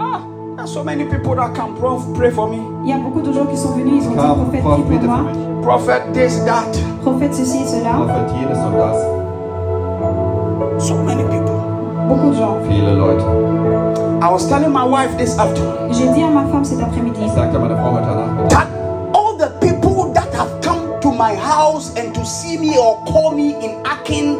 Ah, 0.00 0.20
there's 0.56 0.72
so 0.72 0.82
many 0.82 1.04
people 1.04 1.36
that 1.36 1.54
can 1.54 1.76
prof, 1.76 2.02
pray 2.16 2.30
for 2.32 2.48
me. 2.48 2.58
il 2.82 2.88
y 2.90 2.92
a 2.92 2.98
beaucoup 2.98 3.20
de 3.22 3.32
gens 3.32 3.46
qui 3.46 3.56
sont 3.56 3.76
venus, 3.76 4.04
ils 4.04 4.08
ont 4.08 4.12
dit 4.12 4.16
prophète, 4.16 4.62
Prof, 4.62 4.86
prie 4.86 4.98
pour 4.98 5.06
moi, 5.08 5.22
mich. 5.22 5.62
Prophet, 5.62 6.02
this, 6.12 6.44
that. 6.44 6.76
prophète 7.02 7.34
ceci 7.34 7.64
cela, 7.68 7.92
Prophet 7.92 8.28
jenes 8.34 8.58
und 8.58 8.76
das. 8.76 8.98
So 10.84 10.94
many 11.04 11.22
people. 11.24 11.49
Beaucoup 12.10 12.30
de 12.30 12.36
gens. 12.36 12.56
Viele 12.68 12.94
Leute. 12.94 13.22
I 14.22 14.28
was 14.30 14.46
telling 14.48 14.72
my 14.72 14.84
wife 14.84 15.16
this 15.16 15.38
afternoon 15.38 15.92
J'ai 15.92 16.08
dit 16.12 16.22
à 16.22 16.28
ma 16.28 16.44
femme 16.50 16.64
cet 16.64 16.80
après-midi 16.80 17.20
Ich 17.24 17.32
sagte 17.32 17.54
meiner 17.58 17.76
Frau 17.76 17.92
heute 17.92 18.06
Nachmittag. 18.06 18.48
that 18.50 18.66
all 19.14 19.36
the 19.38 19.48
people 19.60 20.12
that 20.12 20.28
have 20.34 20.50
come 20.62 21.00
to 21.00 21.10
my 21.10 21.34
house 21.34 21.92
and 21.96 22.12
to 22.14 22.24
see 22.24 22.58
me 22.58 22.76
or 22.76 23.02
call 23.06 23.32
me 23.34 23.54
in 23.64 23.72
Akin, 23.84 24.36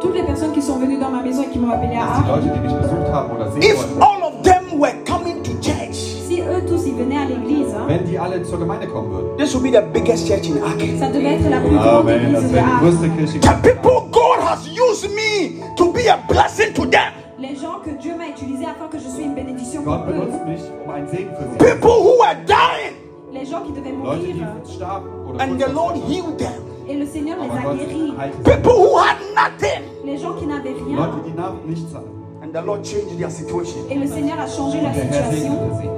toutes 0.00 0.14
les 0.14 0.22
personnes 0.22 0.52
qui 0.52 0.62
sont 0.62 0.76
venues 0.78 0.98
dans 0.98 1.10
ma 1.10 1.22
maison 1.22 1.42
et 1.42 1.46
qui 1.52 1.58
m'ont 1.58 1.72
appelé 1.72 1.96
à 1.96 2.22
Die 2.22 2.30
Arles, 2.30 2.44
Leute, 2.44 2.52
die 2.54 2.60
mich 2.60 2.74
besucht 2.76 3.12
haben 3.12 3.30
oder 3.34 3.50
sehen 3.50 3.62
if 3.62 3.76
wollten. 3.78 4.00
all 4.02 4.22
of 4.28 4.42
them 4.42 4.78
were 4.78 4.94
coming 5.04 5.42
to 5.42 5.50
church, 5.60 5.96
si 6.28 6.40
eux 6.40 6.62
tous 6.68 6.86
ils 6.86 6.94
venaient 6.94 7.18
à 7.18 7.24
l'église, 7.24 7.74
hein, 7.74 7.86
Wenn 7.88 8.04
die 8.04 8.16
alle 8.16 8.42
zur 8.44 8.58
Gemeinde 8.60 8.86
kommen 8.86 9.10
würden. 9.10 9.36
this 9.36 9.52
would 9.54 9.64
be 9.64 9.72
the 9.76 9.82
biggest 9.92 10.28
church 10.28 10.46
in 10.48 10.62
Akin. 10.62 10.98
ça 11.00 11.08
devait 11.08 11.34
être 11.34 11.50
la 11.50 11.58
plus 11.58 11.76
grande 11.76 12.08
Amen. 12.08 12.20
Église 12.26 12.42
de 12.48 12.54
wäre 12.54 12.64
die 12.64 12.70
Arles. 12.70 12.96
größte 13.00 13.08
Kirche. 13.16 13.40
The 13.40 13.68
people 13.68 14.06
God 14.12 14.38
has 14.46 14.66
used 14.68 15.10
me 15.10 15.60
to 15.76 15.89
be 16.02 16.08
a 16.08 16.16
blessing 16.28 16.72
to 16.74 16.86
them. 16.86 17.12
Les 17.38 17.56
gens 17.56 17.80
que 17.84 17.90
Dieu 17.90 18.14
m'a 18.16 18.28
utilisés 18.28 18.66
afin 18.66 18.86
que 18.88 18.98
je 18.98 19.08
sois 19.08 19.22
une 19.22 19.34
bénédiction 19.34 19.82
Gott 19.82 20.04
pour 20.04 20.14
eux, 20.14 20.26
benutzt 20.26 20.46
mich, 20.46 20.60
um 20.84 20.90
ein 20.92 21.06
Segen 21.08 21.34
für 21.36 21.44
sie. 21.50 21.58
People 21.58 21.90
who 21.90 22.18
were 22.20 22.36
dying 22.46 22.96
les 23.32 23.46
gens 23.46 23.60
qui 23.62 23.72
devaient 23.72 23.92
Leute, 23.92 24.20
die 24.26 24.34
mourir, 24.34 24.46
starben 24.64 25.08
oder 25.28 25.42
and 25.44 25.58
the 25.58 25.72
Lord 25.72 25.96
healed 26.08 26.36
them. 26.38 26.52
et 26.88 26.94
le 26.96 27.06
Seigneur 27.06 27.36
les 27.38 27.48
Aber 27.48 27.58
a 27.58 27.62
Gott 27.62 27.76
guéris. 27.78 27.94
sie. 27.94 28.42
People 28.44 28.72
who 28.72 28.96
had 28.98 29.16
nothing 29.34 29.82
Les 30.04 30.18
gens 30.18 30.34
qui 30.34 30.46
n'avaient 30.46 30.74
rien, 30.74 30.96
Leute, 30.96 31.24
die 31.24 31.32
nach 31.36 31.52
nichts 31.66 31.94
hatten. 31.94 32.10
and 32.42 32.52
the 32.52 32.62
Lord 32.66 32.82
changed 32.84 33.16
their 33.18 33.30
situation. 33.30 33.80
et 33.90 33.94
le 33.96 34.06
Seigneur 34.06 34.38
a 34.40 34.46
changé 34.46 34.80
leur 34.82 34.92
Der 34.92 35.04
Herr 35.04 35.12
situation. 35.32 35.52
segnete 35.52 35.80
sie. 35.80 35.88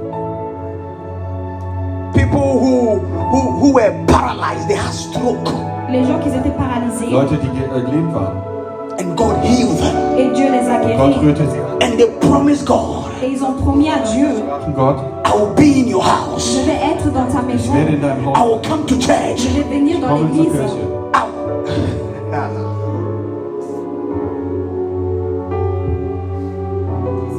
People 2.13 2.59
who, 2.59 2.99
who, 3.31 3.41
who 3.59 3.73
were 3.73 3.91
paralyzed, 4.07 4.67
they 4.69 4.75
had 4.77 4.93
stroke, 4.93 5.49
Les 5.89 6.03
gens 6.05 6.19
qui 6.19 6.29
étaient 6.29 6.55
paralysés, 6.55 7.09
Leute, 7.11 7.37
die 7.41 7.47
ge- 7.47 7.69
äh, 7.75 7.81
gelähmt 7.81 8.13
waren. 8.13 8.52
And 8.99 9.15
God 9.15 9.35
healed 9.43 9.77
them. 9.79 9.95
et 10.17 10.29
Dieu 10.33 10.45
les 10.51 10.67
a 10.69 10.77
guéris. 10.81 11.59
And 11.81 11.97
they 11.97 12.07
promised 12.21 12.65
God, 12.65 13.05
Et 13.23 13.29
ils 13.31 13.43
ont 13.43 13.53
promis 13.53 13.89
à 13.89 13.99
Dieu, 13.99 14.27
Gott, 14.75 14.97
I 15.25 15.31
will 15.35 15.53
be 15.55 15.77
in 15.85 15.87
your 15.89 16.03
house. 16.03 16.59
je 16.59 16.65
vais 16.65 16.77
être 16.93 17.11
dans 17.11 17.25
ta 17.25 17.41
maison, 17.41 17.73
I 17.73 18.41
will 18.45 18.59
come 18.67 18.85
to 18.85 18.95
church. 18.95 19.37
je 19.37 19.49
vais 19.61 19.63
venir 19.77 19.99
dans 19.99 20.15
l'église. 20.15 20.51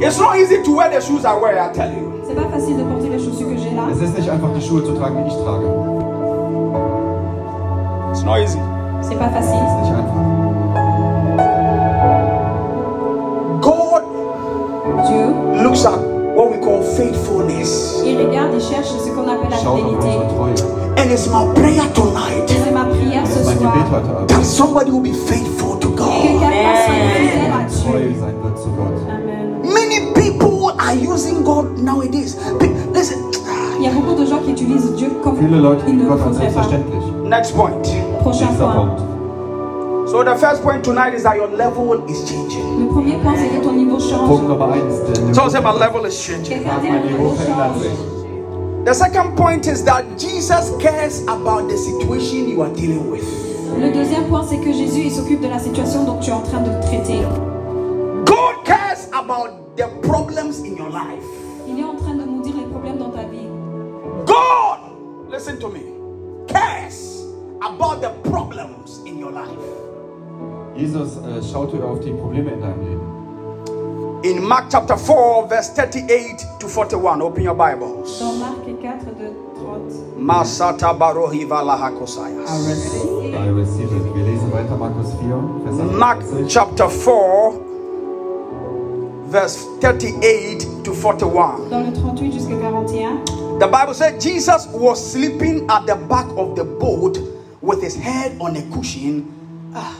It's 0.00 0.18
not 0.18 0.36
easy 0.36 0.62
to 0.62 0.76
wear 0.76 0.90
the 0.90 1.00
shoes 1.00 1.24
I 1.24 1.34
wear, 1.38 1.58
I 1.58 1.72
tell 1.72 1.90
you. 1.90 2.22
C'est 2.26 2.34
pas 2.34 2.48
facile 2.50 2.76
de 2.76 2.82
porter 2.82 3.08
les 3.08 3.18
chaussures 3.18 3.48
que 3.48 3.56
j'ai 3.56 3.70
là. 3.70 3.82
Es 3.90 4.00
ist 4.02 4.16
nicht 4.18 4.28
einfach, 4.28 4.48
die 4.54 4.60
Schuhe 4.60 4.84
zu 4.84 4.92
tragen, 4.92 5.24
die 5.24 5.28
ich 5.30 5.36
trage. 5.36 5.64
It's 8.10 8.22
not 8.24 8.38
easy. 8.38 8.58
C'est 9.00 9.16
pas 9.16 9.26
Es 9.28 9.32
facile. 9.46 9.56
ist 9.64 9.80
nicht 9.82 9.92
einfach. 9.92 10.33
And 19.66 21.10
it's 21.10 21.26
my 21.28 21.44
prayer 21.54 21.88
tonight 21.94 22.46
C'est 22.48 22.70
ma 22.70 22.84
prière 22.84 23.22
Das 23.24 23.34
ce 23.34 23.40
ist 23.40 23.46
mein 23.46 23.58
soir. 23.58 23.72
Gebet 23.72 23.90
heute 23.90 24.10
Abend. 24.16 24.28
that 24.28 24.44
somebody 24.44 24.90
will 24.90 25.00
be 25.00 25.12
faithful 25.12 25.78
to 25.80 25.88
God. 25.90 26.22
quelqu'un 26.22 26.50
soit 26.84 26.94
fidèle 27.16 27.52
à 27.52 27.64
Treu 27.64 27.98
Dieu. 27.98 28.14
sein 28.20 28.34
wird 28.42 28.58
zu 28.58 28.68
Gott. 28.68 28.94
Amen. 29.08 29.62
Many 29.62 30.12
people 30.12 30.74
are 30.78 30.94
using 30.94 31.42
God 31.44 31.78
nowadays. 31.82 32.36
Listen, 32.92 33.18
Il 33.78 33.84
y 33.84 33.88
a 33.88 33.90
beaucoup 33.90 34.14
de 34.20 34.26
gens 34.26 34.38
qui 34.44 34.52
utilisent 34.52 34.92
Dieu 34.96 35.10
comme 35.22 35.36
Viele 35.38 35.58
Leute 35.60 35.80
il 35.88 35.96
ne 35.96 36.04
Gott 36.08 36.20
als 36.26 36.36
selbstverständlich. 36.36 37.02
next 37.28 37.54
point. 37.56 37.82
Prochain 38.22 38.48
point. 38.58 38.98
So 40.06 40.22
the 40.22 40.36
first 40.36 40.62
point 40.62 40.84
tonight 40.84 41.14
is 41.14 41.22
that 41.22 41.36
your 41.36 41.48
level 41.48 42.02
is 42.06 42.22
changing. 42.28 42.80
Le 42.80 42.86
premier 42.92 43.16
point, 43.22 43.34
c'est 43.36 43.48
que 43.48 43.64
ton 43.64 43.72
niveau 43.72 43.96
Punkt. 43.96 44.46
Nummer 44.46 44.74
eins. 44.74 45.34
So 45.34 45.48
say 45.48 45.60
my 45.60 45.72
level 45.72 46.04
is 46.06 46.14
changing. 46.14 46.62
Quelqu'un 46.62 46.78
dit 46.82 46.90
mein 46.90 47.02
Niveau 47.06 47.32
niveau 47.32 47.36
change. 47.36 48.13
The 48.84 48.92
second 48.92 49.34
point 49.34 49.66
is 49.66 49.82
that 49.84 50.04
Jesus 50.18 50.70
cares 50.78 51.22
about 51.22 51.70
the 51.70 51.76
situation 51.78 52.50
you 52.50 52.60
are 52.60 52.74
dealing 52.74 53.10
with. 53.10 53.24
Le 53.80 53.90
deuxième 53.90 54.28
point, 54.28 54.44
c'est 54.46 54.58
que 54.58 54.72
Jésus 54.74 55.06
il 55.06 55.10
s'occupe 55.10 55.40
de 55.40 55.48
la 55.48 55.58
situation 55.58 56.04
dont 56.04 56.18
tu 56.20 56.28
es 56.28 56.34
en 56.34 56.42
train 56.42 56.60
de 56.60 56.70
traiter. 56.82 57.22
God 58.26 58.62
cares 58.66 59.08
about 59.14 59.74
the 59.76 59.88
problems 60.02 60.60
in 60.60 60.76
your 60.76 60.90
life. 60.90 61.24
Il 61.66 61.80
est 61.80 61.84
en 61.84 61.96
train 61.96 62.14
de 62.14 62.24
maudire 62.24 62.56
les 62.58 62.66
problèmes 62.66 62.98
dans 62.98 63.08
ta 63.08 63.22
vie. 63.22 63.48
God, 64.26 65.32
listen 65.32 65.58
to 65.58 65.70
me, 65.70 65.80
cares 66.46 67.24
about 67.62 68.02
the 68.02 68.10
problems 68.28 69.00
in 69.06 69.18
your 69.18 69.32
life. 69.32 69.48
Jesus 70.76 71.16
äh, 71.16 71.42
schaute 71.42 71.82
auf 71.82 72.00
die 72.00 72.12
Probleme 72.12 72.50
in 72.50 72.60
deinem 72.60 72.82
Leben. 72.82 73.14
In 74.24 74.42
Mark 74.42 74.70
chapter 74.70 74.96
4, 74.96 75.48
verse 75.48 75.68
38 75.74 76.46
to 76.58 76.66
41, 76.66 77.20
open 77.20 77.42
your 77.42 77.54
Bibles. 77.54 78.18
Dans 78.20 78.32
Marc 78.38 78.63
4 78.63 78.63
de 78.63 78.63
30. 78.63 78.63
Masata 80.24 80.94
barohi 80.94 81.44
valahakosayas. 81.44 82.48
I 82.48 83.48
receive 83.50 83.92
it. 83.92 84.14
Wir 84.14 84.24
lesen 84.24 84.50
weiter 84.52 84.76
Markus 84.78 85.12
4, 85.20 85.98
Mark 85.98 86.22
chapter 86.48 86.88
4, 86.88 87.52
verse 89.28 89.66
38 89.82 90.66
to 90.82 90.94
41. 90.94 91.68
Dans 91.68 91.80
le 91.80 91.92
38 91.92 92.32
jusqu'à 92.32 92.56
41, 92.56 93.18
The 93.60 93.66
Bible 93.66 93.92
said 93.94 94.18
Jesus 94.18 94.66
was 94.72 94.96
sleeping 94.96 95.66
at 95.68 95.84
the 95.86 95.96
back 96.08 96.26
of 96.38 96.56
the 96.56 96.64
boat 96.64 97.18
with 97.60 97.82
his 97.82 97.94
head 97.94 98.32
on 98.40 98.56
a 98.56 98.62
cushion. 98.74 99.24
Ah. 99.74 99.94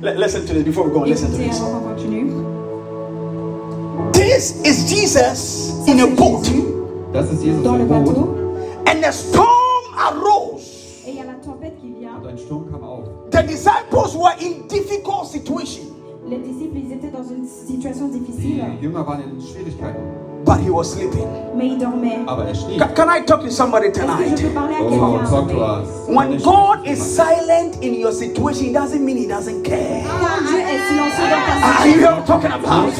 Listen 0.00 0.46
to 0.46 0.54
this 0.54 0.62
before 0.62 0.84
we 0.86 0.92
go. 0.92 1.02
on, 1.02 1.08
Listen 1.08 1.32
to 1.32 1.38
this. 1.38 1.58
avant 1.60 1.80
qu'on 1.80 1.94
continue. 1.96 2.30
This 4.12 4.60
is 4.64 4.88
Jesus 4.88 5.74
in 5.88 5.98
a 5.98 6.06
boat, 6.06 6.44
Jésus 6.44 6.62
Das 7.12 7.32
ist 7.32 7.42
Jesus 7.42 7.64
dans 7.64 7.76
le 7.76 7.82
im 7.82 7.88
bateau. 7.88 8.47
Boot. 8.88 8.96
and 8.96 9.04
a 9.04 9.12
storm 9.12 9.84
arose. 9.96 11.02
Et 11.06 11.10
il 11.10 11.16
y 11.16 11.20
a 11.20 11.24
la 11.24 11.34
tempête 11.34 11.76
qui 11.80 11.92
vient. 11.98 12.16
Und 12.20 12.26
ein 12.26 12.38
Sturm 12.38 12.70
kam 12.70 12.82
auf. 12.84 13.04
The 13.30 13.42
disciples 13.46 14.14
were 14.14 14.34
in 14.40 14.66
difficult 14.68 15.26
situation. 15.26 15.84
Les 16.28 16.38
disciples, 16.38 16.76
ils 16.78 16.92
étaient 16.92 17.10
dans 17.10 17.24
une 17.24 17.46
situation 17.46 18.08
Die 18.08 18.20
difficile. 18.20 18.64
Jünger 18.80 19.06
waren 19.06 19.20
in 19.22 19.40
Schwierigkeiten. 19.40 20.27
But 20.48 20.60
he 20.60 20.70
was 20.70 20.90
sleeping. 20.94 21.28
mais 21.54 21.66
il 21.66 21.78
dormait. 21.78 22.20
Aber 22.26 22.46
schlief. 22.54 22.80
Can 22.94 23.08
I 23.10 23.20
talk 23.22 23.42
to 23.42 23.50
somebody 23.50 23.88
Est-ce 23.88 24.00
que 24.00 24.06
je 24.06 24.12
tonight? 24.12 24.42
peux 24.42 24.48
parler 24.48 24.74
à 24.76 24.82
Oh, 24.82 25.18
talk 25.28 25.48
to 25.50 25.58
us. 25.60 25.88
When 26.08 26.38
God 26.38 26.86
is 26.86 26.96
silent 26.96 27.82
in 27.82 27.94
your 27.94 28.12
situation, 28.12 28.66
it 28.68 28.72
doesn't 28.72 29.04
mean 29.04 29.18
he 29.18 29.26
doesn't 29.26 29.62
care. 29.62 30.04
Quand 30.06 30.46
Dieu 30.48 30.58
est 30.58 30.88
silencieux 30.88 31.28
dans 31.28 31.44
ta 31.44 31.80
Are 31.80 31.86
you 31.86 31.98
hear 31.98 32.10
what 32.12 32.18
I'm 32.20 32.26
talking 32.26 32.52
about? 32.52 32.92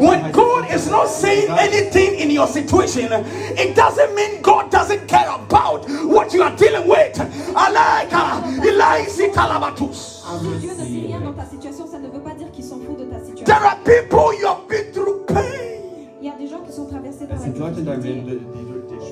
When 0.00 0.30
God 0.32 0.70
is 0.70 0.90
not 0.90 1.08
saying 1.08 1.48
anything 1.58 2.18
in 2.20 2.30
your 2.30 2.46
situation, 2.48 3.08
it 3.56 3.74
doesn't 3.74 4.14
mean 4.14 4.42
God 4.42 4.70
doesn't 4.70 5.06
care 5.08 5.30
about 5.30 5.88
what 6.04 6.34
you 6.34 6.42
are 6.42 6.54
dealing 6.56 6.86
with. 6.88 7.16
Alaika, 7.54 8.42
Elaisi 8.62 9.32
Talabatus. 9.32 10.24
Si 10.26 10.58
Dieu 10.60 10.72
ne 10.76 10.84
dit 10.84 11.06
rien 11.06 11.20
dans 11.20 11.32
ta 11.32 11.46
situation, 11.48 11.86
ça 11.90 11.98
ne 11.98 12.08
veut 12.08 12.20
pas 12.20 12.34
dire 12.34 12.50
qu'il 12.50 12.64
s'en 12.64 12.76
fout 12.84 12.98
de 12.98 13.04
ta 13.04 13.18
situation. 13.20 13.44
There 13.46 13.64
are 13.64 13.76
people 13.84 14.34
you 14.40 14.46
have 14.48 14.66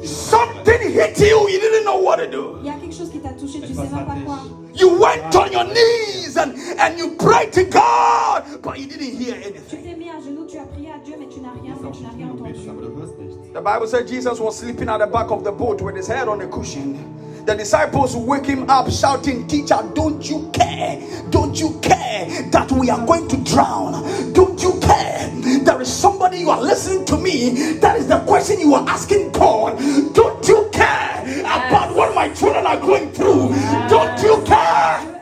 Something 0.05 0.92
hit 0.92 1.18
you, 1.20 1.49
you 1.49 1.61
didn't 1.61 1.85
know 1.85 1.99
what 1.99 2.16
to 2.18 2.27
do. 2.31 2.59
Il 2.61 2.66
y 2.66 2.70
a 2.70 2.75
quelque 2.75 2.94
chose 2.94 3.11
qui 3.11 3.20
t'a 3.20 3.31
touché, 3.31 3.61
tu 3.61 3.66
sais 3.68 3.73
Etwas 3.73 3.85
même 3.85 3.94
hat 4.01 4.05
pas 4.07 4.14
dich 4.14 4.25
quoi. 4.25 4.38
You 4.75 4.88
went 4.99 5.35
on 5.37 5.53
your 5.53 5.64
knees 5.64 6.37
and, 6.37 6.53
and 6.79 6.99
you 6.99 7.12
prayed 7.16 7.53
to 7.53 7.64
God, 7.64 8.44
but 8.62 8.79
you 8.79 8.87
didn't 8.87 9.16
hear 9.18 9.35
Tu 9.37 9.49
anything. 9.49 9.83
t'es 9.83 9.97
mis 9.97 10.11
à 10.11 10.18
genoux, 10.20 10.47
tu 10.47 10.59
as 10.59 10.64
prié 10.66 10.90
à 10.90 10.99
Dieu, 11.05 11.14
mais 11.18 11.27
tu 11.29 11.40
n'as 11.40 11.53
rien, 11.53 11.73
gehst 11.73 11.83
mais 11.83 11.88
auf 11.88 11.97
tu 11.97 12.01
die 12.01 12.05
n'as 12.07 12.11
Knie 12.12 12.25
rien 12.25 12.33
und 12.33 12.42
betest, 12.42 12.68
entendu. 12.68 12.70
aber 12.70 12.83
du 12.88 13.01
hörst 13.01 13.18
nichts. 13.18 13.37
The 13.55 13.61
Bible 13.62 13.87
said 13.87 14.09
Jesus 14.09 14.40
was 14.40 14.57
sleeping 14.59 14.88
at 14.88 14.99
the 14.99 15.07
back 15.07 15.31
of 15.31 15.44
the 15.44 15.53
boat 15.53 15.81
with 15.81 15.97
his 15.97 16.09
head 16.09 16.29
on 16.29 16.40
a 16.40 16.47
cushion. 16.47 16.97
The 17.46 17.54
disciples 17.54 18.16
wake 18.16 18.46
him 18.46 18.70
up 18.70 18.90
shouting, 18.90 19.46
Teacher, 19.46 19.78
don't 19.94 20.28
you 20.28 20.50
care? 20.54 20.98
Don't 21.28 21.61
you 21.61 21.78
care 21.83 22.48
that 22.50 22.72
we 22.72 22.88
are 22.88 23.04
going 23.04 23.28
to 23.28 23.37
drown? 23.44 24.33
Don't 24.33 24.62
you 24.62 24.80
care? 24.80 25.30
There 25.62 25.78
is 25.83 25.92
somebody 25.92 26.38
you 26.38 26.48
are 26.48 26.62
listening 26.62 27.04
to 27.04 27.18
me. 27.18 27.74
That 27.80 27.98
is 27.98 28.09
the 28.09 28.20
question 28.20 28.61
you 28.61 28.72
are 28.74 28.88
asking 28.88 29.33
God. 29.33 29.76
Don't 30.14 30.48
you 30.48 30.70
care 30.72 31.22
about 31.40 31.94
what 31.94 32.14
my 32.14 32.30
children 32.30 32.66
are 32.66 32.80
going 32.80 33.12
through? 33.12 33.50
Don't 33.90 34.22
you 34.22 34.42
care? 34.46 35.14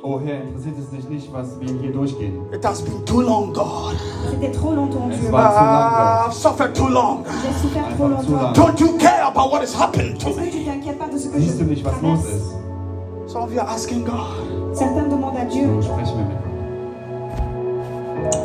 Oh 0.00 0.20
Herr, 0.20 0.42
interessiert 0.42 0.76
es 0.78 0.90
dich 0.90 1.08
nicht, 1.08 1.32
was 1.32 1.58
wir 1.58 1.68
hier 1.80 1.92
durchgehen? 1.92 2.46
It 2.52 2.64
has 2.64 2.80
been 2.82 3.04
too 3.04 3.20
long, 3.20 3.52
God. 3.52 3.96
C'était 4.30 4.52
trop 4.52 4.72
longtemps, 4.74 5.10
Es 5.12 5.20
Dieu. 5.20 5.32
war 5.32 5.50
zu 5.50 5.64
lang, 5.64 5.90
Gott. 5.90 6.26
I've 6.28 6.34
suffered 6.34 6.74
too 6.74 6.88
long. 6.88 7.24
J'ai 7.42 7.52
souffert 7.60 7.96
trop 7.96 8.08
longtemps. 8.08 8.52
Don't 8.54 8.78
you 8.80 8.96
care 8.98 9.24
about 9.24 9.50
what 9.50 9.62
is 9.64 9.74
happening 9.74 10.16
to 10.18 10.28
Est-ce 10.28 10.36
que 10.38 10.44
me? 10.44 10.50
tu 10.50 10.64
t'inquiètes 10.64 10.98
pas 10.98 11.08
de 11.08 11.18
ce 11.18 11.28
que 11.28 11.38
je 11.40 11.44
Siehst 11.44 11.58
du 11.58 11.64
nicht, 11.64 11.84
was 11.84 11.92
los 11.94 12.00
traverse 12.00 12.36
ist? 12.36 13.32
Some 13.32 13.42
of 13.42 13.52
you 13.52 13.60
are 13.60 13.68
asking 13.68 14.04
God. 14.04 14.76
Certains 14.76 15.08
demandent 15.08 15.36
à 15.40 15.44
Dieu. 15.46 15.66
So 15.82 15.88
sprechen 15.92 16.16
wir 16.16 16.24
mit 16.26 16.36
Gott. 16.38 16.48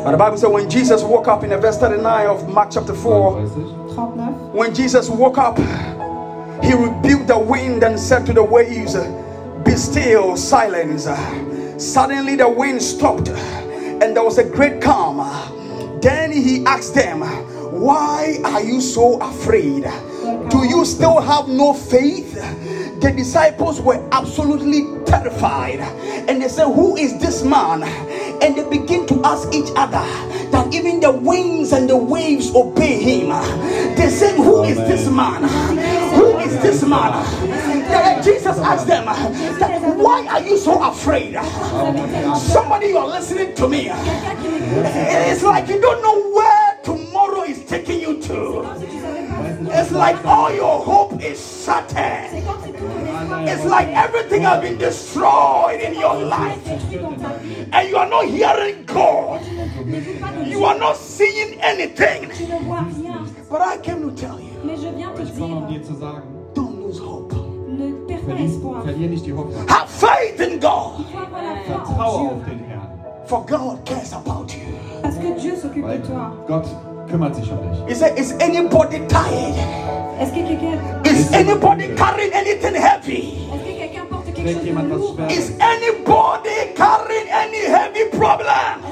But 0.04 0.10
the 0.12 0.18
Bible 0.18 0.36
said 0.36 0.50
when 0.50 0.68
Jesus 0.68 1.02
woke 1.04 1.28
up 1.28 1.44
in 1.44 1.50
the 1.50 1.56
verse 1.58 1.78
39 1.78 2.26
of 2.26 2.48
Mark 2.48 2.70
chapter 2.72 2.94
4, 2.94 3.46
39. 3.46 3.94
39. 3.94 4.34
when 4.52 4.74
Jesus 4.74 5.08
woke 5.08 5.38
up, 5.38 5.56
he 6.62 6.74
rebuked 6.74 7.28
the 7.28 7.38
wind 7.38 7.84
and 7.84 7.98
said 7.98 8.26
to 8.26 8.32
the 8.32 8.42
waves, 8.42 8.96
Be 9.64 9.76
still, 9.76 10.36
silence. 10.36 11.08
Suddenly 11.82 12.36
the 12.36 12.48
wind 12.48 12.82
stopped 12.82 13.28
and 13.28 14.16
there 14.16 14.24
was 14.24 14.38
a 14.38 14.44
great 14.44 14.80
calm. 14.80 15.18
Then 16.00 16.32
he 16.32 16.64
asked 16.66 16.94
them, 16.94 17.20
Why 17.20 18.38
are 18.44 18.62
you 18.62 18.80
so 18.80 19.18
afraid? 19.20 19.84
Do 20.50 20.66
you 20.66 20.84
still 20.84 21.20
have 21.20 21.48
no 21.48 21.72
faith? 21.72 22.34
The 23.00 23.12
disciples 23.16 23.80
were 23.80 24.06
absolutely 24.12 24.84
terrified 25.04 25.80
and 25.80 26.42
they 26.42 26.48
said, 26.48 26.66
Who 26.66 26.96
is 26.96 27.18
this 27.18 27.42
man? 27.42 27.82
And 28.42 28.56
they 28.56 28.68
begin 28.68 29.06
to 29.06 29.22
ask 29.24 29.52
each 29.52 29.70
other 29.76 30.04
that 30.50 30.72
even 30.72 31.00
the 31.00 31.12
winds 31.12 31.72
and 31.72 31.88
the 31.88 31.96
waves 31.96 32.54
obey 32.54 33.02
him. 33.02 33.28
They 33.96 34.08
said, 34.10 34.36
Who 34.36 34.62
is 34.64 34.76
this 34.76 35.08
man? 35.08 35.44
Is 36.44 36.60
this 36.62 36.82
man? 36.84 38.22
Jesus 38.22 38.58
asked 38.58 38.86
them, 38.86 39.06
Why 39.98 40.26
are 40.28 40.40
you 40.40 40.58
so 40.58 40.82
afraid? 40.82 41.34
Somebody, 42.36 42.88
you 42.88 42.98
are 42.98 43.08
listening 43.08 43.54
to 43.54 43.68
me. 43.68 43.90
It's 43.90 45.42
like 45.42 45.68
you 45.68 45.80
don't 45.80 46.02
know 46.02 46.30
where 46.32 46.78
tomorrow 46.82 47.42
is 47.42 47.64
taking 47.64 48.00
you 48.00 48.20
to. 48.22 48.64
It's 49.70 49.90
like 49.90 50.24
all 50.24 50.54
your 50.54 50.84
hope 50.84 51.22
is 51.22 51.64
shattered. 51.64 52.30
It's 53.48 53.64
like 53.64 53.88
everything 53.88 54.42
has 54.42 54.60
been 54.62 54.78
destroyed 54.78 55.80
in 55.80 55.94
your 55.94 56.14
life. 56.24 56.66
And 57.72 57.88
you 57.88 57.96
are 57.96 58.08
not 58.08 58.26
hearing 58.26 58.84
God. 58.84 59.44
You 60.46 60.64
are 60.64 60.78
not 60.78 60.96
seeing 60.96 61.60
anything. 61.60 62.28
But 63.50 63.60
I 63.60 63.78
came 63.78 64.08
to 64.08 64.16
tell 64.16 64.40
you, 64.40 64.50
lose 66.94 67.00
hope. 67.00 67.34
ne 67.68 67.92
perds 68.06 68.60
pas 68.62 68.82
verlier, 68.82 69.08
nicht 69.08 69.26
die 69.26 69.32
Hoffnung. 69.32 69.66
Have 69.68 69.88
faith 69.88 70.40
in 70.40 70.60
God. 70.60 70.98
Il 70.98 71.04
faut 71.04 71.18
avoir 71.18 71.42
la 71.42 71.56
Vertraue 71.66 72.30
auf 72.30 72.44
den 72.48 72.58
Herrn, 72.68 72.88
For 73.26 73.44
God 73.46 73.84
cares 73.84 74.12
about 74.12 74.52
you. 74.52 74.74
Parce 75.02 75.16
que 75.16 75.40
Dieu 75.40 75.56
s'occupe 75.56 75.84
weil 75.84 76.00
de 76.00 76.06
toi. 76.06 76.32
Gott 76.46 76.66
kümmert 77.08 77.34
sich 77.34 77.50
um 77.50 77.58
dich. 77.70 77.88
He 77.88 77.94
said, 77.94 78.18
Is 78.18 78.32
anybody 78.40 79.00
tired? 79.08 79.54
Est-ce 80.20 80.32
que 80.32 80.46
quelqu'un 80.46 80.78
Is 81.04 81.32
anybody 81.32 81.94
carrying 81.96 82.32
anything 82.32 82.74
heavy? 82.74 83.48
est-ce 83.52 83.64
que 83.64 83.78
quelqu'un 83.78 84.06
porte 84.08 84.32
quelque 84.32 84.52
chose 84.52 84.64
de 84.64 84.94
lourd 84.94 85.30
Is 85.30 85.52
anybody 85.60 86.74
carrying 86.76 87.28
any 87.30 87.66
heavy 87.66 88.04
problem? 88.16 88.84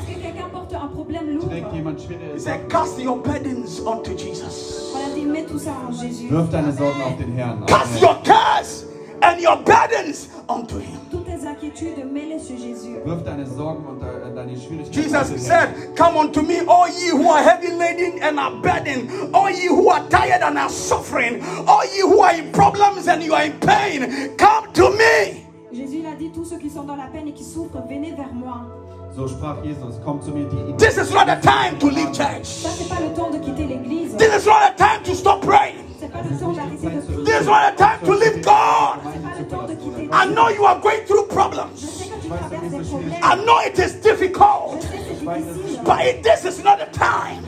He 1.98 2.38
said, 2.38 2.70
Cast 2.70 2.98
your 2.98 3.18
burdens 3.18 3.80
onto 3.80 4.16
Jesus. 4.16 4.92
Voilà, 4.92 5.14
dit 5.14 5.26
mets 5.26 5.44
tout 5.44 5.58
ça 5.58 5.72
en 5.86 5.92
Jésus. 5.92 6.28
Wirf 6.30 6.48
deine 6.50 6.72
Sorgen 6.72 7.02
auf 7.02 7.16
den 7.18 7.32
Herrn. 7.36 7.66
Cast 7.66 8.00
your 8.00 8.16
cares 8.24 8.86
and 9.20 9.40
your 9.40 9.56
burdens 9.56 10.28
onto 10.48 10.78
Him. 10.78 10.98
Toutes 11.10 11.26
tes 11.26 11.46
inquiétudes, 11.46 12.04
mets-les 12.10 12.38
sur 12.38 12.56
Jésus. 12.56 12.96
Wirf 13.04 13.22
deine 13.24 13.46
Sorgen 13.46 13.84
und 13.86 14.00
deine 14.00 14.56
Schwierigkeiten 14.56 15.02
Jesus 15.02 15.46
said, 15.46 15.94
Come 15.94 16.16
unto 16.16 16.40
me, 16.40 16.60
all 16.66 16.88
ye 16.88 17.10
who 17.10 17.30
are 17.30 17.42
heavy 17.42 17.68
laden 17.68 18.22
and 18.22 18.38
are 18.38 18.52
burdened, 18.62 19.10
all 19.34 19.50
ye 19.50 19.68
who 19.68 19.90
are 19.90 20.08
tired 20.08 20.42
and 20.42 20.56
are 20.56 20.70
suffering, 20.70 21.42
all 21.66 21.84
ye 21.84 22.00
who 22.00 22.20
are 22.20 22.34
in 22.34 22.50
problems 22.52 23.06
and 23.06 23.22
you 23.22 23.34
are 23.34 23.44
in 23.44 23.52
pain, 23.60 24.34
come 24.38 24.72
to 24.72 24.90
me. 24.90 25.44
Jésus 25.72 25.98
il 25.98 26.06
a 26.06 26.14
dit 26.14 26.30
tous 26.32 26.44
ceux 26.44 26.58
qui 26.58 26.70
sont 26.70 26.84
dans 26.84 26.96
la 26.96 27.06
peine 27.06 27.28
et 27.28 27.32
qui 27.32 27.44
souffrent, 27.44 27.82
venez 27.88 28.12
vers 28.12 28.32
moi. 28.32 28.81
So 29.14 29.28
sprach 29.28 29.62
Jesus, 29.62 30.00
komm 30.02 30.22
zu 30.22 30.30
mir, 30.30 30.48
die 30.48 30.74
This 30.78 30.96
is 30.96 31.12
not 31.12 31.26
the 31.26 31.36
time 31.46 31.78
to 31.78 31.88
leave 31.88 32.12
church. 32.12 32.46
Ça 32.46 32.70
pas 32.88 33.00
le 33.02 33.12
temps 33.14 33.30
de 33.30 33.38
quitter 33.38 33.66
l'église. 33.66 34.16
This 34.16 34.34
is 34.34 34.46
not 34.46 34.60
the 34.70 34.82
time 34.82 35.02
to 35.04 35.14
stop 35.14 35.42
praying. 35.42 35.84
Pas 36.00 36.22
le 36.22 36.38
temps 36.38 36.52
de. 36.52 37.24
This 37.24 37.40
is 37.42 37.46
not 37.46 37.72
the 37.72 37.76
time 37.76 38.00
to 38.06 38.12
leave 38.12 38.42
God. 38.42 38.98
C'est 39.04 39.22
pas 39.22 39.38
le 39.38 39.44
temps 39.48 39.66
de 39.68 39.74
quitter. 39.74 40.08
I 40.10 40.26
know 40.32 40.48
you 40.48 40.64
are 40.64 40.80
going 40.80 41.04
through 41.06 41.28
problems. 41.28 41.76
sais 41.76 42.08
que 42.08 42.22
tu 42.22 42.28
traverses 42.28 42.70
des 42.70 42.88
problèmes. 42.88 43.20
I 43.22 43.36
know 43.44 43.60
it 43.66 43.78
is 43.78 44.00
difficult. 44.00 44.80
But 45.24 46.22
this 46.22 46.44
is 46.44 46.64
not 46.64 46.78
the 46.80 46.86
time 46.86 47.44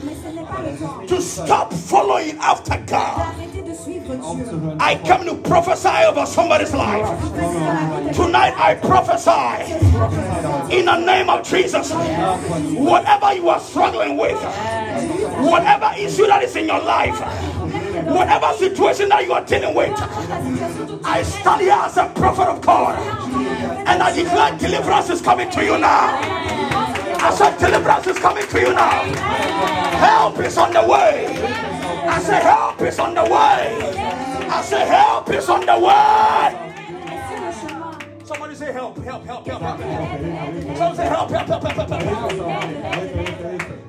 to 1.07 1.21
stop 1.21 1.73
following 1.73 2.37
after 2.39 2.77
God. 2.87 3.35
I 4.79 5.01
come 5.05 5.25
to 5.25 5.35
prophesy 5.35 6.05
over 6.05 6.25
somebody's 6.25 6.73
life. 6.73 7.07
Tonight 8.15 8.53
I 8.55 8.75
prophesy 8.75 9.73
in 10.75 10.85
the 10.85 10.97
name 10.97 11.29
of 11.29 11.47
Jesus. 11.47 11.91
Whatever 11.91 13.33
you 13.33 13.49
are 13.49 13.59
struggling 13.59 14.15
with, 14.17 14.41
whatever 15.41 15.91
issue 15.97 16.27
that 16.27 16.43
is 16.43 16.55
in 16.55 16.67
your 16.67 16.81
life, 16.81 17.19
whatever 18.07 18.53
situation 18.53 19.09
that 19.09 19.25
you 19.25 19.33
are 19.33 19.43
dealing 19.43 19.75
with, 19.75 19.93
I 21.03 21.23
stand 21.23 21.61
here 21.61 21.73
as 21.73 21.97
a 21.97 22.07
prophet 22.15 22.47
of 22.47 22.61
God 22.61 22.97
and 23.87 24.01
I 24.01 24.15
declare 24.15 24.57
deliverance 24.57 25.09
is 25.09 25.21
coming 25.21 25.49
to 25.51 25.63
you 25.63 25.77
now. 25.77 26.94
I 27.25 27.33
said 27.33 27.57
deliverance 27.57 28.05
is 28.05 28.19
coming 28.19 28.47
to 28.47 28.59
you 28.61 28.71
now. 28.71 29.01
Help 29.97 30.37
is 30.39 30.57
on 30.59 30.71
the 30.71 30.81
way. 30.85 31.25
I 32.07 32.19
say 32.21 32.39
help 32.39 32.79
is 32.81 32.99
on 32.99 33.15
the 33.15 33.23
way. 33.23 33.75
I 34.47 34.61
say 34.61 34.85
help 34.85 35.29
is 35.31 35.49
on 35.49 35.65
the 35.65 35.79
way. 35.79 36.73
Somebody 38.23 38.53
say 38.53 38.71
help, 38.71 38.97
help, 38.99 39.25
help, 39.25 39.43
help, 39.47 39.59
help. 39.59 39.79
Somebody 40.77 40.97
say 40.97 41.07
help, 41.07 41.31
help, 41.31 41.47
help, 41.47 41.63
help, 41.63 41.89
help, 41.89 41.89
help. 41.89 42.31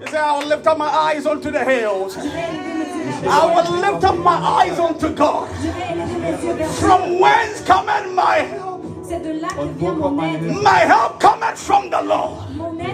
You 0.00 0.06
say 0.06 0.18
I 0.18 0.38
will 0.38 0.46
lift 0.48 0.66
up 0.66 0.78
my 0.78 0.88
eyes 0.88 1.26
unto 1.26 1.50
the 1.50 1.62
hills. 1.62 2.16
I 2.16 3.44
will 3.54 3.70
lift 3.80 4.02
up 4.02 4.16
my 4.16 4.36
eyes 4.36 4.78
unto 4.78 5.14
God. 5.14 5.50
From 6.76 7.20
whence 7.20 7.60
cometh 7.60 8.10
my 8.14 8.36
help? 8.36 8.82
C'est 9.04 9.20
de 9.22 9.34
là 9.34 9.48
que 9.48 9.66
vient 9.78 9.94
mon 9.94 10.18
aide. 10.20 10.62
My 10.62 10.78
help 10.78 11.20
cometh 11.20 11.58
from 11.58 11.90
the 11.90 12.00
Lord. 12.02 12.45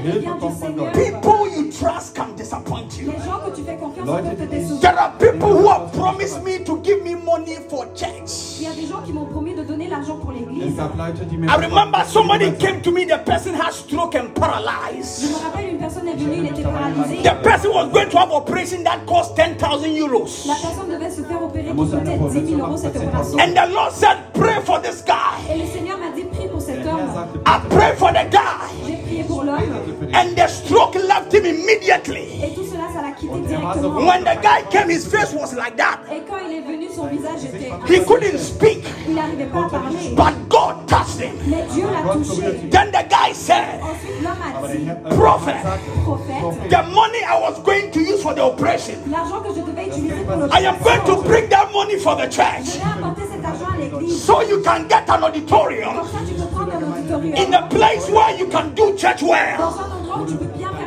People 0.02 1.48
you 1.48 1.70
trust 1.70 2.14
can 2.16 2.34
disappoint 2.36 2.98
you. 2.98 3.12
Les 3.12 3.18
gens 3.24 3.38
que 3.46 3.54
tu 3.54 3.62
fais 3.62 3.76
confiance 3.76 4.08
en 4.08 4.16
peuvent 4.16 4.36
te 4.36 4.42
décevoir. 4.50 4.80
There 4.80 4.98
are 4.98 5.12
people 5.18 5.48
who 5.52 5.68
have 5.68 5.92
promised 5.92 6.42
me 6.42 6.58
to 6.64 6.80
give 6.82 7.04
me 7.04 7.14
money 7.14 7.58
for 7.70 7.86
church. 7.94 8.58
Il 8.58 8.64
y 8.64 8.66
a 8.66 8.72
des 8.74 8.86
gens 8.86 9.00
qui 9.04 9.12
m'ont 9.12 9.26
promis 9.26 9.54
de 9.54 9.62
donner 9.62 9.86
l'argent 9.88 10.16
pour 10.16 10.32
l'église. 10.32 10.74
I 10.76 11.56
remember 11.56 12.04
somebody 12.06 12.50
came 12.58 12.80
to 12.82 12.90
me, 12.90 13.04
the 13.04 13.18
person 13.24 13.54
had 13.54 13.72
stroke 13.72 14.16
and 14.16 14.34
paralyzed. 14.34 15.22
Je 15.22 15.28
me 15.28 15.34
rappelle, 15.44 15.68
une 15.70 15.78
personne 15.78 16.08
est 16.08 16.16
venue, 16.16 16.38
il 16.38 16.46
était 16.46 16.62
paralysé. 16.62 17.22
The 17.22 17.42
person 17.42 17.70
was 17.72 17.88
going 17.92 18.08
to 18.10 18.18
have 18.18 18.32
operation 18.32 18.82
that 18.82 19.06
cost 19.06 19.36
10,000 19.36 19.98
euros. 20.00 20.26
La 20.46 20.54
personne 20.54 20.88
devait 20.90 21.10
se 21.10 21.22
faire 21.22 21.42
opérer 21.42 21.66
qui 21.66 21.74
muss 21.74 21.94
eine 21.94 22.18
coûtait 22.18 22.40
10 22.40 22.54
Operation 22.54 22.56
000 22.56 22.66
euros 22.66 22.76
cette 22.76 22.94
machen, 22.96 23.08
opération. 23.08 23.38
And 23.38 23.54
the 23.54 23.72
Lord 23.72 23.92
said, 23.92 24.16
Pray 24.34 24.60
for 24.64 24.80
this 24.80 25.02
guy. 25.04 25.38
Et 25.54 25.58
le 25.58 25.66
Seigneur 25.66 25.98
m'a 25.98 26.10
dit 26.14 26.24
prie 26.24 26.48
pour 26.48 26.60
cet 26.60 26.84
homme. 26.86 26.98
I 27.46 27.60
pray 27.70 27.94
for 27.96 28.10
the 28.10 28.28
guy. 28.30 28.91
J'ai 29.22 29.28
prié 29.28 29.28
pour 29.28 29.44
l'homme 29.44 29.56
bete 29.86 29.94
für 29.98 30.06
den. 30.06 30.14
And 30.14 30.36
the 30.36 30.48
stroke 30.48 30.94
left 30.94 31.32
him 31.32 31.44
immediately. 31.44 32.42
et 32.42 32.54
tout 32.54 32.64
cela, 32.88 33.00
ça 33.00 33.06
l'a 33.06 33.12
quitté 33.12 33.32
Und 33.32 33.42
war 33.62 33.74
so 33.74 33.80
directement. 33.80 34.06
When 34.06 34.24
the 34.24 34.36
guy 34.42 34.62
came, 34.70 34.88
his 34.90 35.06
face 35.06 35.32
was 35.34 35.54
like 35.54 35.76
that. 35.76 35.98
Et 36.10 36.22
quand 36.28 36.38
il 36.46 36.56
est 36.56 36.60
venu, 36.60 36.88
son 36.94 37.06
visage 37.06 37.44
était. 37.44 37.70
He 37.88 38.04
couldn't 38.04 38.38
speak, 38.38 38.84
Il 39.08 39.14
n'arrivait 39.14 39.46
pas 39.46 39.66
à 39.66 39.68
parler. 39.68 40.14
but 40.16 40.48
God 40.48 40.86
touched 40.88 41.20
him. 41.20 41.34
Mais 41.46 41.64
Dieu 41.72 41.84
l'a 41.86 42.12
touché. 42.12 42.68
Then 42.70 42.90
the 42.92 43.04
guy 43.08 43.32
said, 43.32 43.80
Ensuite, 43.82 44.22
l'homme 44.22 44.42
a 44.42 44.68
dit 44.68 44.84
der 44.84 44.96
Herr, 45.04 45.16
Prophet. 45.18 45.56
prophète, 46.04 46.68
The 46.70 46.82
money 46.92 47.22
I 47.24 47.38
was 47.40 47.58
going 47.62 47.90
to 47.92 48.00
use 48.00 48.22
for 48.22 48.34
the 48.34 48.40
operation, 48.42 48.94
l'argent 49.10 49.40
que 49.40 49.54
je 49.54 49.60
devais 49.60 49.86
utiliser 49.86 50.24
pour 50.24 50.46
I 50.52 50.64
am 50.66 50.76
going 50.82 51.04
to 51.06 51.22
bring 51.22 51.48
that 51.50 51.70
money 51.72 51.96
for 51.98 52.14
the 52.16 52.24
je 52.30 52.36
church 52.36 52.78
vais 52.78 52.82
apporter 52.98 53.22
cet 53.32 53.44
argent 53.44 53.66
à 53.74 53.78
l'église. 53.78 54.22
so 54.24 54.42
you 54.42 54.60
can 54.62 54.86
get 54.88 55.08
an 55.08 55.22
auditorium 55.22 55.94
Comme 55.96 56.06
ça, 56.08 56.18
tu 56.26 56.34
peux 56.34 56.46
prendre 56.46 56.72
un 56.72 56.98
auditorium. 56.98 57.34
in 57.36 57.54
a 57.54 57.62
place 57.68 58.08
where 58.10 58.36
you 58.38 58.46
can 58.48 58.68
do 58.74 58.94
church 58.96 59.22
well. 59.22 59.56
Dans 59.58 59.64
un 59.78 59.98
endroit 60.00 60.18
où 60.20 60.26
tu 60.26 60.34
peux 60.36 60.44
bien 60.46 60.68
faire 60.68 60.78
l'église. 60.78 60.81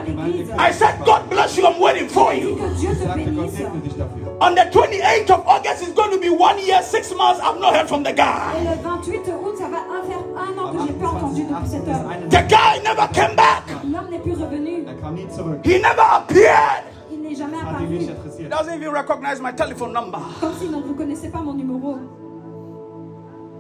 I 0.58 0.72
said, 0.72 1.04
God 1.06 1.30
bless 1.30 1.58
you, 1.58 1.66
I'm 1.66 1.80
waiting 1.80 2.08
for 2.08 2.34
you. 2.34 2.56
que 2.56 2.68
Dieu 2.80 2.90
te 2.94 3.04
sagte, 3.06 3.26
Gott 3.26 3.46
bénisse. 3.46 3.58
segne 3.58 3.82
dich 3.82 3.94
dafür. 3.98 4.28
On 4.42 4.54
the 4.56 4.62
28th 4.72 5.30
of 5.32 5.48
August, 5.48 5.82
it's 5.82 5.94
going 5.94 6.12
to 6.12 6.20
be 6.20 6.30
one 6.30 6.58
year, 6.60 6.82
six 6.84 7.12
months. 7.16 7.40
I've 7.42 7.60
not 7.60 7.74
heard 7.76 7.88
from 7.88 8.04
the 8.04 8.14
guy. 8.14 8.54
le 8.64 8.76
28 8.84 9.28
août, 9.34 9.56
ça 9.58 9.68
va 9.68 9.78
un- 9.90 10.04
faire 10.04 10.24
un 10.36 10.58
an 10.60 10.72
que 10.72 10.88
j'ai 10.88 10.94
pas 10.94 11.08
entendu 11.08 11.44
depuis 11.44 11.68
cet 11.70 11.88
homme. 11.88 12.30
The 12.30 12.44
guy 12.48 12.80
never 12.84 13.08
came 13.14 13.36
back, 13.36 13.64
L'homme 13.84 14.10
n'est 14.12 14.20
plus 14.20 14.34
revenu. 14.36 14.86
Kam 15.02 15.16
nie 15.16 15.28
zurück. 15.30 15.66
he 15.66 15.80
never 15.80 16.04
appeared. 16.12 16.84
Il 17.12 17.22
n'est 17.22 17.36
jamais 17.36 17.58
Hat 17.58 17.80
ihn 17.82 17.90
nicht 17.90 18.10
apparu. 18.10 18.20
interessiert. 18.20 18.50
Doesn't 18.52 18.76
even 18.76 18.92
recognize 18.92 19.40
my 19.42 19.52
telephone 19.54 19.94
number. 19.94 20.20
Comme 20.40 20.54
s'il 20.60 20.72
ne 20.72 20.78
reconnaissait 20.78 21.30
pas 21.32 21.40
mon 21.42 21.54
numéro. 21.54 21.98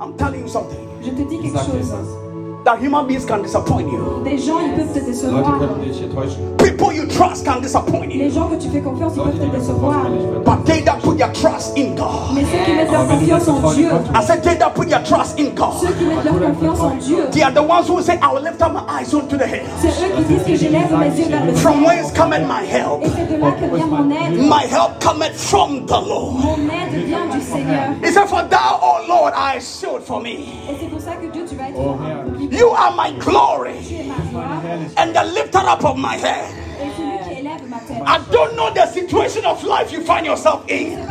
I'm 0.01 0.13
telling 0.17 0.41
you 0.41 0.47
something 0.49 0.85
Je 2.65 2.71
te 2.71 2.77
dis 2.79 2.81
Ich 2.81 2.81
quelque 2.81 2.81
sag 2.81 2.81
dir 2.81 2.81
chose. 2.81 2.81
etwas. 2.81 2.81
that 2.81 2.81
human 2.81 3.05
beings 3.07 3.25
can 3.25 3.41
disappoint 3.43 3.91
you, 3.91 4.21
Des 4.23 4.37
gens, 4.37 4.59
ils 4.59 4.73
peuvent 4.73 4.91
te 4.91 4.97
Leute 4.99 5.05
décevoir. 5.07 5.59
können 5.59 5.81
dich 5.83 6.03
enttäuschen. 6.03 6.57
people 6.57 6.91
you 6.93 7.05
trust 7.07 7.45
can 7.45 7.61
disappoint 7.61 8.07
Les 8.09 8.25
you. 8.25 8.31
gens 8.31 8.47
que 8.49 8.55
tu 8.55 8.69
fais 8.69 8.81
confiance, 8.81 9.13
ils 9.15 9.21
peuvent 9.21 9.51
te 9.51 9.55
décevoir. 9.57 9.91
vertrauen, 9.93 10.17
ich 10.17 10.25
werde. 10.25 10.43
But 10.45 10.65
they 10.65 10.81
that 10.83 10.99
put 11.03 11.17
their 11.17 11.31
trust 11.31 11.77
in 11.77 11.95
God, 11.95 12.33
Mais 12.33 12.41
ceux 12.41 12.57
qui 12.65 12.71
mettent 12.73 12.91
leur 12.91 13.01
Aber 13.01 13.09
wenn 13.11 13.19
du 13.19 13.25
das 13.27 13.45
confiance 13.45 13.65
en 13.65 13.73
Dieu, 13.75 13.89
I 14.15 14.23
said, 14.25 14.41
they 14.41 14.55
that 14.57 14.73
put 14.73 14.87
their 14.89 15.03
trust 15.03 15.39
in 15.39 15.45
ceux 15.45 15.51
God, 15.53 15.97
qui 15.97 16.05
mettent 16.05 16.25
leur 16.25 16.51
confiance 16.53 16.79
en 16.81 16.95
Dieu, 16.97 17.17
they 17.31 17.43
are 17.43 17.53
the 17.53 17.61
ones 17.61 17.87
who 17.87 18.01
say, 18.01 18.17
I 18.21 18.33
will 18.33 18.41
lift 18.43 18.61
up 18.61 18.73
my 18.73 18.81
eyes 18.89 19.13
unto 19.13 19.37
the 19.37 19.45
hills. 19.45 19.69
c'est 19.79 19.89
eux 19.89 20.11
qui 20.17 20.23
disent 20.23 20.43
que 20.43 20.55
j'élève 20.55 20.91
mes 20.97 21.13
yeux 21.15 21.29
vers 21.29 21.45
le 21.45 21.53
From 21.53 21.83
whence 21.85 22.11
cometh 22.13 22.47
my 22.47 22.65
help? 22.65 23.03
Et 23.03 23.09
c'est 23.09 23.29
de 23.35 23.39
là 23.39 23.51
que 23.51 23.75
vient 23.75 23.85
mon 23.85 24.09
aide. 24.09 24.39
My 24.41 24.65
help 24.65 24.99
cometh 24.99 25.35
from 25.35 25.85
the 25.85 25.91
Lord. 26.01 26.33
Mon 26.41 26.57
aide 26.65 27.05
vient 27.05 27.25
du 27.31 27.41
Seigneur. 27.41 27.93
He 28.03 28.11
said, 28.11 28.27
For 28.27 28.41
thou, 28.49 28.79
O 28.81 29.05
Lord, 29.07 29.33
are 29.35 29.55
a 29.57 29.61
shield 29.61 30.01
for 30.03 30.19
me. 30.19 30.49
Et 30.69 30.75
c'est 30.79 30.89
pour 30.89 30.99
ça 30.99 31.11
que 31.21 31.27
Dieu, 31.31 31.44
You 31.75 32.69
are 32.69 32.95
my 32.95 33.11
glory 33.19 33.79
and 34.95 35.13
the 35.13 35.23
lifter 35.33 35.57
up 35.57 35.83
of 35.83 35.97
my 35.97 36.15
head. 36.15 36.61
I 38.05 38.25
don't 38.31 38.55
know 38.55 38.73
the 38.73 38.85
situation 38.87 39.43
of 39.43 39.61
life 39.61 39.91
you 39.91 40.01
find 40.01 40.25
yourself 40.25 40.69
in, 40.69 41.05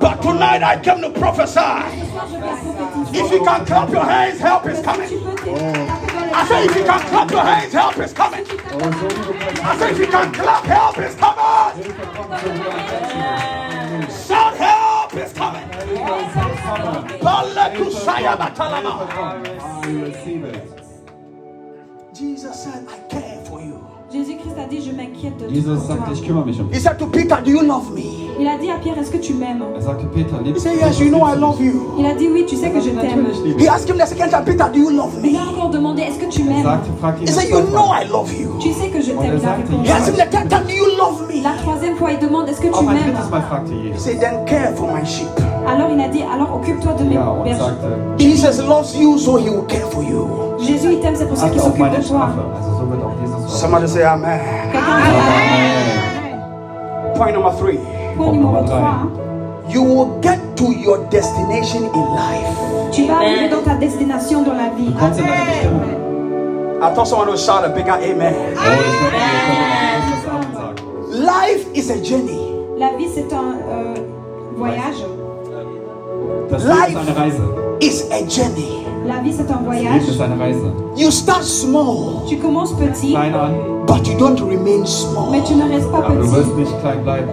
but 0.00 0.20
tonight 0.20 0.64
I 0.64 0.80
came 0.82 1.00
to 1.02 1.10
prophesy. 1.10 1.60
If 3.16 3.30
you 3.30 3.44
can 3.44 3.64
clap 3.66 3.90
your 3.90 4.04
hands, 4.04 4.40
help 4.40 4.66
is 4.66 4.80
coming. 4.82 5.10
I 6.34 6.46
say, 6.48 6.64
if 6.64 6.76
you 6.76 6.84
can 6.84 7.00
clap 7.00 7.30
your 7.30 7.44
hands, 7.44 7.72
help 7.72 7.98
is 7.98 8.12
coming. 8.12 8.46
I 8.50 9.76
say, 9.78 9.90
if 9.92 9.98
you 9.98 10.06
can 10.08 10.32
clap, 10.32 10.64
help 10.64 10.98
is 10.98 11.14
coming. 11.14 11.94
Shout, 14.10 14.56
help 14.56 14.75
is 15.18 15.32
coming. 15.32 15.68
Hilfe 15.72 16.40
ist 16.52 16.62
gekommen. 16.64 17.20
Balakusaya 17.20 18.36
batalama. 18.36 19.08
I 19.84 19.90
receive 20.04 20.44
it. 20.44 20.62
Jesus 22.14 22.64
said, 22.64 22.86
I 22.88 22.98
care 23.08 23.36
for 23.44 23.44
you. 23.44 23.45
Jésus-Christ 24.12 24.54
a 24.62 24.68
dit, 24.68 24.80
je 24.82 24.92
m'inquiète 24.92 25.36
de 25.36 25.48
Jesus 25.52 25.64
toi. 25.86 25.96
sagte, 25.96 26.12
ich 26.12 26.22
kümmere 26.24 26.46
mich 26.46 26.60
um 26.60 26.68
He 26.68 26.74
dich. 26.74 26.82
said 26.82 26.96
to 26.98 27.06
Peter, 27.06 27.36
Do 27.44 27.50
you 27.50 27.62
love 27.62 27.90
me? 27.92 28.02
Il 28.38 28.46
a 28.46 28.56
dit 28.56 28.70
à 28.70 28.76
Pierre, 28.78 28.96
est-ce 28.98 29.10
que 29.10 29.16
tu 29.18 29.34
m'aimes? 29.34 29.62
Er 29.76 29.80
sagte, 29.82 30.06
Peter, 30.14 30.36
He 30.40 30.44
liebst 30.44 30.64
du 30.64 30.70
said, 30.70 30.76
mich? 30.76 30.86
Yes, 30.86 31.00
you 31.00 31.08
know 31.10 31.26
I 31.26 31.36
love 31.36 31.60
you. 31.60 31.92
Il 31.98 32.06
a 32.06 32.14
dit, 32.14 32.28
oui, 32.32 32.44
tu 32.46 32.54
sais 32.56 32.70
que 32.70 32.78
je 32.80 32.90
t'aime. 32.90 33.22
Natürlich 33.22 33.42
liebe 33.44 33.58
He 33.60 33.64
ich. 33.64 33.68
asked 33.70 33.88
him 33.90 33.98
the 33.98 34.06
second 34.06 34.30
time, 34.30 34.44
Peter, 34.44 34.68
do 34.72 34.78
you 34.78 34.90
love 34.90 35.12
Il 35.24 35.36
a 35.36 35.40
encore 35.50 35.70
demandé, 35.70 36.02
est-ce 36.02 36.18
que 36.20 36.26
tu 36.30 36.42
Er 36.42 36.44
m'aimes 36.44 36.62
sagte, 36.62 36.86
fragt 37.00 37.18
ihn 37.20 37.22
He 37.24 37.26
das 37.26 37.34
said, 37.34 37.48
You 37.50 37.56
zweite 37.56 37.70
know 37.72 37.88
Mal. 37.88 38.04
I 38.04 38.08
love 38.08 38.32
you. 38.32 38.48
Tu 38.60 38.72
sais 38.72 38.88
que 38.90 39.00
je 39.02 39.10
t'aime, 39.10 39.32
il 39.32 39.36
a 39.36 39.40
sagte, 39.40 39.66
répondu. 39.68 39.88
He 39.88 39.90
asked 39.90 40.08
him 40.08 40.14
the 40.14 40.30
third 40.30 40.48
time, 40.48 40.64
Do 40.66 40.72
you 40.72 40.86
love 40.96 41.26
me? 41.28 41.42
La 41.42 41.54
troisième 41.62 41.96
fois, 41.96 42.12
il 42.12 42.18
demande, 42.20 42.48
est-ce 42.48 42.60
que 42.60 42.68
tu 42.68 42.74
Auch 42.74 42.82
ein 42.82 42.94
m'aimes 42.94 43.12
drittes 43.12 43.30
Mal 43.30 43.42
fragte 43.42 43.68
He 43.72 43.88
Jesus. 43.90 43.98
said, 44.04 44.20
Then 44.20 44.44
care 44.46 44.72
for 44.76 44.86
my 44.92 45.04
sheep. 45.04 45.26
Alors 45.68 45.88
il 45.92 46.00
a 46.00 46.08
dit, 46.08 46.22
alors 46.22 46.54
occupe-toi 46.56 46.92
de 46.94 47.04
mes 47.04 47.16
bergers. 47.16 47.56
Jesus 48.18 48.62
loves 48.62 48.94
you, 48.94 49.18
so 49.18 49.36
he 49.36 49.48
will 49.50 49.66
care 49.66 49.86
for 49.90 50.02
you. 50.02 50.28
Jésus, 50.60 50.92
il 50.92 51.00
t'aime, 51.00 51.16
c'est 51.16 51.26
pour 51.26 51.36
ça 51.36 51.48
qu'il 51.48 51.60
s'occupe 51.60 51.90
de 51.90 52.00
toi. 52.06 52.28
Somebody 53.48 53.88
say 53.88 54.02
Amen. 54.02 54.40
Quelqu'un 54.72 54.98
dit, 54.98 55.16
Amen. 55.16 56.40
Point 57.16 57.32
number 57.32 57.52
three. 57.58 57.78
point 58.16 58.32
numéro 58.32 58.62
3, 58.64 59.06
You 59.68 59.82
will 59.82 60.08
get 60.22 60.38
to 60.56 60.70
your 60.72 60.98
destination 61.10 61.90
in 61.92 62.04
life. 62.14 62.46
tu 62.92 63.04
vas 63.06 63.16
arriver 63.16 63.48
dans 63.48 63.62
ta 63.62 63.74
destination 63.74 64.42
dans 64.42 64.54
la 64.54 64.68
vie. 64.76 64.86
Du 64.86 64.92
kommst 64.94 65.18
in 65.20 65.24
deine 65.24 65.46
Bestimmung. 65.46 65.82
I 66.82 66.90
thought 66.94 67.06
someone 67.08 67.28
would 67.28 67.38
shout 67.38 67.64
a 67.64 67.68
bigger 67.70 67.92
amen. 67.94 68.34
Oh, 68.54 68.60
Amen. 68.60 70.02
Life 71.24 71.66
is 71.74 71.90
a 71.90 71.96
journey. 72.02 72.52
La 72.78 72.92
vie, 72.96 73.08
c'est 73.14 73.32
un 73.32 73.54
euh, 73.68 73.94
voyage. 74.56 75.02
Life 76.50 76.96
is 77.80 78.04
a 78.10 78.22
journey. 78.28 78.84
La 79.06 79.20
vie, 79.22 79.32
c'est 79.32 79.50
un 79.50 79.62
voyage. 79.64 80.02
You 80.96 81.10
start 81.10 81.42
small, 81.44 82.24
Tu 82.28 82.36
commences 82.38 82.72
petit, 82.72 83.12
Klein 83.12 83.34
an, 83.34 83.84
but 83.86 84.06
you 84.08 84.16
don't 84.18 84.40
remain 84.40 84.84
small. 84.84 85.30
mais 85.30 85.42
tu 85.42 85.54
ne 85.54 85.68
restes 85.72 85.90
pas 85.90 85.98
aber 85.98 86.14
du 86.16 86.22
wirst 86.22 86.50
petit. 86.54 86.60
nicht 86.60 86.80
klein 86.80 87.02
bleiben. 87.04 87.28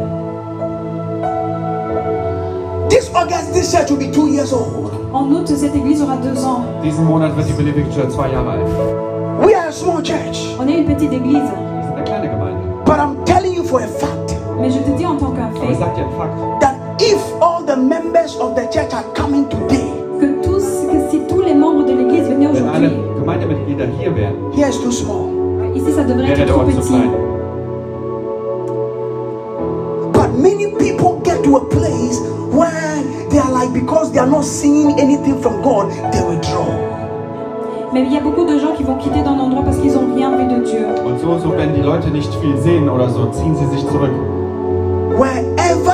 This 2.90 3.10
August, 3.16 3.54
this 3.54 3.72
church 3.72 3.90
will 3.90 3.98
be 3.98 4.12
two 4.12 4.28
years 4.30 4.54
old. 4.54 4.92
En 5.14 5.32
août, 5.32 5.48
cette 5.48 5.76
église 5.76 6.02
aura 6.02 6.18
deux 6.18 6.44
ans. 6.46 6.62
Diesen 6.84 7.06
Monat 7.06 7.36
wird 7.36 7.48
die 7.48 7.54
Believing 7.54 7.86
Church 7.92 8.12
zwei 8.12 8.30
Jahre 8.30 8.52
alt. 8.52 8.68
We 9.46 9.56
are 9.56 9.68
a 9.68 9.72
small 9.72 10.02
church, 10.04 10.56
On 10.60 10.68
est 10.68 10.78
une 10.78 10.86
petite 10.86 11.12
église. 11.14 11.42
Wir 11.42 11.84
sind 11.84 11.96
eine 11.96 12.04
kleine 12.04 12.30
Gemeinde. 12.30 12.60
but 12.86 12.96
I'm 13.00 13.16
telling 13.26 13.54
you 13.56 13.64
for 13.64 13.80
a 13.82 13.88
fact 13.88 14.36
Mais 14.60 14.70
je 14.70 14.80
te 14.80 14.92
dis 14.98 15.06
en 15.06 15.16
tant 15.18 15.32
qu'un 15.32 15.50
Aber 15.56 15.64
ich 15.64 15.78
fait 15.78 15.84
sag 15.84 15.96
dir 15.96 16.04
einen 16.04 16.12
Fakt. 16.18 16.62
that 16.62 16.76
if 17.00 17.18
all 17.42 17.53
the 17.74 17.82
members 17.82 18.36
of 18.36 18.56
the 18.56 18.66
church 18.68 18.94
are 18.94 19.04
coming 19.16 19.50
today, 19.50 19.90
que, 20.20 20.28
tous, 20.44 20.64
que 20.92 21.10
si 21.10 21.20
tous 21.28 21.42
les 21.42 21.56
membres 21.56 21.86
de 21.86 21.94
l'église 21.94 22.28
venaient 22.30 22.48
Wenn 22.54 22.68
alle 22.70 22.86
aujourd'hui, 22.86 23.20
Gemeindemitglieder 23.20 23.88
hier 24.00 24.16
wären, 24.16 24.36
here 24.54 24.70
is 24.70 24.80
too 24.80 24.92
small. 24.92 25.26
ici 25.76 25.92
ça 25.92 26.04
devrait 26.04 26.28
wäre 26.28 26.32
être 26.42 26.46
der 26.46 26.48
trop 26.54 26.62
Ort 26.62 26.72
zu 26.72 26.78
petit. 26.78 26.88
klein. 26.90 27.10
But 30.14 30.30
many 30.38 30.68
people 30.78 31.20
get 31.24 31.42
to 31.44 31.58
a 31.58 31.66
place 31.66 32.20
where 32.52 33.02
they 33.32 33.40
are 33.40 33.52
like, 33.52 33.74
because 33.74 34.12
they 34.12 34.20
are 34.20 34.30
not 34.30 34.44
seeing 34.46 35.00
anything 35.00 35.42
from 35.42 35.62
God, 35.64 35.90
they 36.12 36.22
withdraw. 36.22 36.68
Mais 37.92 38.04
il 38.04 38.14
y 38.14 38.18
a 38.18 38.22
beaucoup 38.22 38.46
de 38.46 38.58
gens 38.60 38.74
qui 38.76 38.84
vont 38.84 38.96
quitter 38.96 39.22
d'un 39.24 39.38
endroit 39.40 39.64
parce 39.64 39.78
qu'ils 39.78 39.94
n'ont 39.94 40.14
rien 40.16 40.30
vu 40.38 40.46
de 40.46 40.64
Dieu. 40.64 40.86
Und 41.06 41.20
so, 41.20 41.40
so, 41.40 41.50
wenn 41.58 41.74
die 41.74 41.82
Leute 41.82 42.10
nicht 42.12 42.32
viel 42.36 42.56
sehen 42.58 42.88
oder 42.90 43.10
so, 43.10 43.26
ziehen 43.32 43.56
sie 43.56 43.66
sich 43.76 43.88
zurück. 43.88 44.12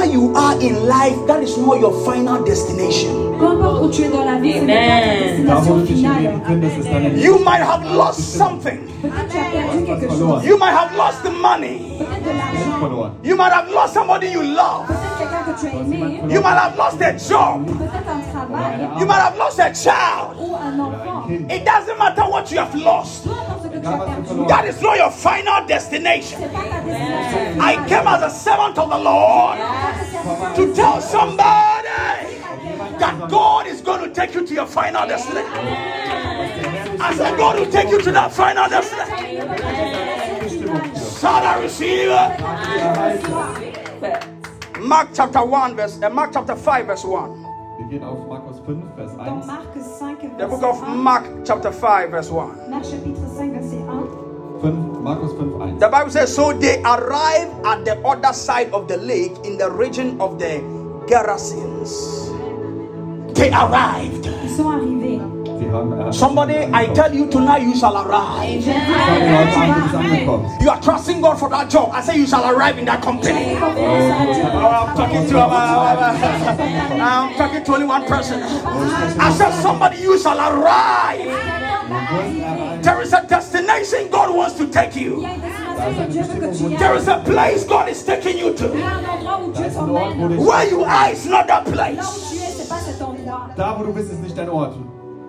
Wherever 0.09 0.25
you 0.27 0.35
are 0.35 0.59
in 0.59 0.87
life, 0.87 1.15
that 1.27 1.43
is 1.43 1.57
not 1.57 1.79
your 1.79 1.93
final 2.05 2.43
destination. 2.43 3.37
Peu 3.37 3.45
importe 3.45 3.83
où 3.83 3.89
tu 3.89 4.03
es 4.03 4.09
dans 4.09 4.25
la 4.25 4.39
vie, 4.39 4.53
ce 4.53 4.65
n'est 4.65 4.75
pas 4.75 4.81
ta 4.81 5.11
Amen. 5.11 5.45
Da, 5.45 5.55
wo 5.55 5.61
destination 5.61 5.75
du 5.77 5.81
dich 5.85 5.91
im 5.91 5.95
finale. 5.97 6.21
Leben 6.21 6.41
findest, 6.45 6.77
ist 6.79 6.89
deine 6.91 7.19
You 7.19 7.37
might 7.39 7.61
have 7.61 7.85
lost 7.95 8.19
something. 8.37 8.79
Peut-être 9.01 9.27
tu 9.29 9.37
as 9.37 9.51
perdu 9.51 9.85
quelque 9.85 10.07
verloren. 10.07 10.39
chose. 10.41 10.45
You 10.45 10.57
might 10.57 10.73
have 10.73 10.95
lost 10.97 11.23
the 11.23 11.31
money. 11.31 11.97
Peut-être 11.99 12.23
de 12.23 12.37
l'argent. 12.37 12.79
verloren. 12.81 13.11
You 13.23 13.35
might 13.35 13.53
have 13.53 13.69
lost 13.71 13.93
somebody 13.93 14.27
you 14.27 14.41
love. 14.41 14.87
Peut-être 14.87 15.17
quelqu'un 15.19 15.43
que 15.45 15.59
tu 15.59 15.67
as 15.67 15.79
aimé. 15.79 16.21
You 16.33 16.41
might 16.41 16.57
have 16.57 16.75
lost 16.75 17.01
a 17.01 17.11
job. 17.13 17.65
Peut-être 17.67 18.09
un 18.09 18.21
travail 18.33 18.89
You 18.99 19.05
might 19.05 19.21
have 19.21 19.37
lost 19.37 19.59
a 19.59 19.71
child. 19.73 20.35
ou 20.39 20.55
un 20.55 20.79
enfant. 20.79 21.29
It 21.29 21.63
doesn't 21.65 21.97
matter 21.99 22.23
what 22.29 22.49
you 22.51 22.57
have 22.59 22.73
lost. 22.75 23.27
That 23.81 24.65
is 24.65 24.81
not 24.81 24.97
your 24.97 25.11
final 25.11 25.65
destination. 25.65 26.43
I 26.43 27.75
came 27.87 28.07
as 28.07 28.21
a 28.23 28.29
servant 28.35 28.77
of 28.77 28.89
the 28.89 28.97
Lord 28.97 29.57
to 30.55 30.75
tell 30.75 31.01
somebody 31.01 31.87
that 32.99 33.27
God 33.29 33.67
is 33.67 33.81
going 33.81 34.07
to 34.07 34.13
take 34.13 34.33
you 34.33 34.45
to 34.45 34.53
your 34.53 34.65
final 34.65 35.07
destination. 35.07 35.51
I 37.01 37.13
said, 37.15 37.37
God 37.37 37.59
will 37.59 37.71
take 37.71 37.89
you 37.89 38.01
to 38.01 38.11
that 38.11 38.33
final 38.33 38.67
destination. 38.67 39.47
Shall 41.19 41.45
I 41.45 41.59
receive? 41.61 42.09
Mark 44.79 45.09
chapter 45.13 45.43
1, 45.45 45.75
verse, 45.75 46.01
uh, 46.01 46.09
Mark 46.09 46.31
chapter 46.33 46.55
5, 46.55 46.85
verse 46.87 47.03
1. 47.03 47.38
Wir 47.89 47.97
gehen 47.97 48.07
auf 48.07 48.27
Markus 48.27 48.59
5, 48.67 48.83
Vers 48.95 49.17
Dans 49.17 49.27
1. 49.27 49.47
Marc 49.47 49.73
5, 49.73 50.37
The 50.37 50.45
book 50.45 50.61
of 50.61 50.83
1. 50.83 51.03
Mark 51.03 51.23
chapter 51.43 51.71
5, 51.71 52.11
verse 52.11 52.29
1. 52.29 52.69
Marc 52.69 52.83
chapitre 52.83 53.25
5, 53.35 53.51
verset 53.51 53.79
1. 53.79 54.07
5, 54.61 54.73
Markus 55.01 55.31
5,1. 55.31 55.79
The 55.79 55.87
Bible 55.87 56.11
says, 56.11 56.35
So 56.35 56.53
they 56.53 56.83
arrived 56.83 57.65
at 57.65 57.85
the 57.85 57.97
other 58.05 58.31
side 58.31 58.71
of 58.73 58.87
the 58.87 58.97
lake 58.97 59.33
in 59.43 59.57
the 59.57 59.71
region 59.71 60.21
of 60.21 60.37
the 60.37 60.61
Gerasenes. 61.07 62.29
They 63.33 63.49
arrived. 63.49 64.27
Ils 64.43 64.55
sont 64.55 64.69
arrivés. 64.69 64.98
Sie 65.69 65.75
haben, 65.75 66.13
Somebody, 66.13 66.55
I 66.73 66.87
tell 66.93 67.13
you 67.13 67.27
tonight, 67.27 67.61
you 67.61 67.75
shall 67.75 67.95
arrive. 67.95 68.63
Sage 68.63 68.73
heute 68.73 69.55
Abend, 69.55 69.75
du 69.75 69.81
bist 69.81 69.95
angekommen. 69.95 70.61
You 70.61 70.69
are 70.71 70.81
trusting 70.81 71.21
God 71.21 71.37
for 71.39 71.49
that 71.49 71.69
job. 71.69 71.91
I 71.93 72.01
say 72.01 72.17
you 72.17 72.25
shall 72.27 72.43
arrive 72.45 72.77
in 72.79 72.85
that 72.85 73.01
company. 73.01 73.55
Confiance 73.55 74.09
à 74.11 74.25
la 74.25 74.33
job. 74.33 74.51
Oh, 74.55 74.67
I'm 74.69 74.95
talking 74.97 75.27
to 75.29 75.39
I'm 77.01 77.33
talking 77.35 77.63
to 77.63 77.73
only 77.73 77.85
one 77.85 78.05
person. 78.05 78.41
I 78.41 79.31
said, 79.37 79.51
somebody, 79.61 79.97
you 79.97 80.17
shall 80.19 80.37
arrive. 80.39 81.27
There 82.83 83.01
is 83.01 83.13
a 83.13 83.25
destination 83.27 84.09
God 84.09 84.35
wants 84.35 84.55
to 84.57 84.67
take 84.67 84.95
you. 84.95 85.23
a 85.25 85.29
une 85.29 85.41
destination 85.41 85.99
que 85.99 86.11
Dieu 86.11 86.23
veut 86.23 86.39
que 86.39 86.57
tu 86.57 86.63
y 86.69 86.77
There 86.77 86.93
ailles. 86.93 87.01
is 87.03 87.07
a 87.07 87.19
place 87.23 87.63
God 87.65 87.89
is 87.89 88.03
taking 88.03 88.37
you 88.37 88.53
to. 88.53 88.65
a 88.65 88.75
un 88.75 89.05
endroit 89.05 89.39
où 89.43 89.51
Dieu 89.51 89.63
Das 89.63 89.71
ist 89.71 89.77
ein 89.77 89.89
Ort, 89.89 90.17
wo 90.17 90.27
t'emmène. 90.27 90.37
dich, 90.37 90.45
Where 90.47 90.69
you 90.69 90.83
are 90.83 91.11
is 91.11 91.25
not 91.25 91.47
that 91.47 91.65
place. 91.65 92.29
tu 92.29 92.35
es, 92.37 92.57
c'est 92.57 92.67
pas 92.69 92.79
cet 92.79 92.99
endroit. 93.01 93.49
da 93.55 93.75
wo 93.79 93.83
du 93.85 93.93
bist, 93.93 94.11
ist 94.11 94.21
nicht 94.21 94.37
dein 94.37 94.49
Ort. 94.49 94.73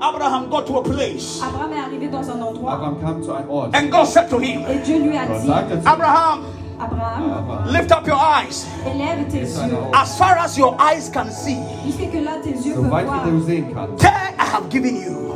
Abraham 0.02 0.48
got 0.50 0.66
to 0.66 0.78
a 0.78 0.82
place 0.82 1.40
Abraham 1.42 1.72
est 1.72 1.78
arrivé 1.80 2.08
dans 2.08 2.28
un 2.30 2.40
endroit 2.40 2.72
Abraham 2.74 2.96
kam 3.00 3.22
zu 3.22 3.32
einem 3.32 3.50
Ort. 3.50 3.74
and 3.74 3.90
God 3.90 4.06
said 4.06 4.28
to 4.30 4.38
him, 4.38 4.62
et 4.68 4.78
Dieu 4.84 4.98
lui 4.98 5.16
a 5.16 5.26
Gott 5.26 5.40
dit 5.42 5.46
sagte 5.46 5.70
zu 5.72 5.76
ihm, 5.80 5.86
Abraham, 5.86 6.44
Abraham, 6.80 7.22
Abraham, 7.30 7.72
lift 7.72 7.92
up 7.92 8.06
your 8.06 8.16
eyes. 8.18 8.66
élève 8.86 9.28
tes 9.28 9.40
yeux. 9.40 9.76
As 9.92 10.16
far 10.16 10.38
as 10.38 10.56
your 10.56 10.74
eyes 10.80 11.10
can 11.12 11.30
see, 11.30 11.58
Jusqu'à 11.84 12.06
que 12.06 12.24
là 12.24 12.32
tes 12.42 12.50
yeux 12.50 12.74
so 12.74 12.82
peuvent 12.82 12.90
weit 12.92 13.04
voir. 13.04 13.24
wie 13.26 13.30
du 13.30 13.44
sehen 13.46 13.64
kannst, 13.74 13.98
there 13.98 14.34
I 14.38 14.44
have 14.56 14.68
given 14.70 14.96
you. 14.96 15.29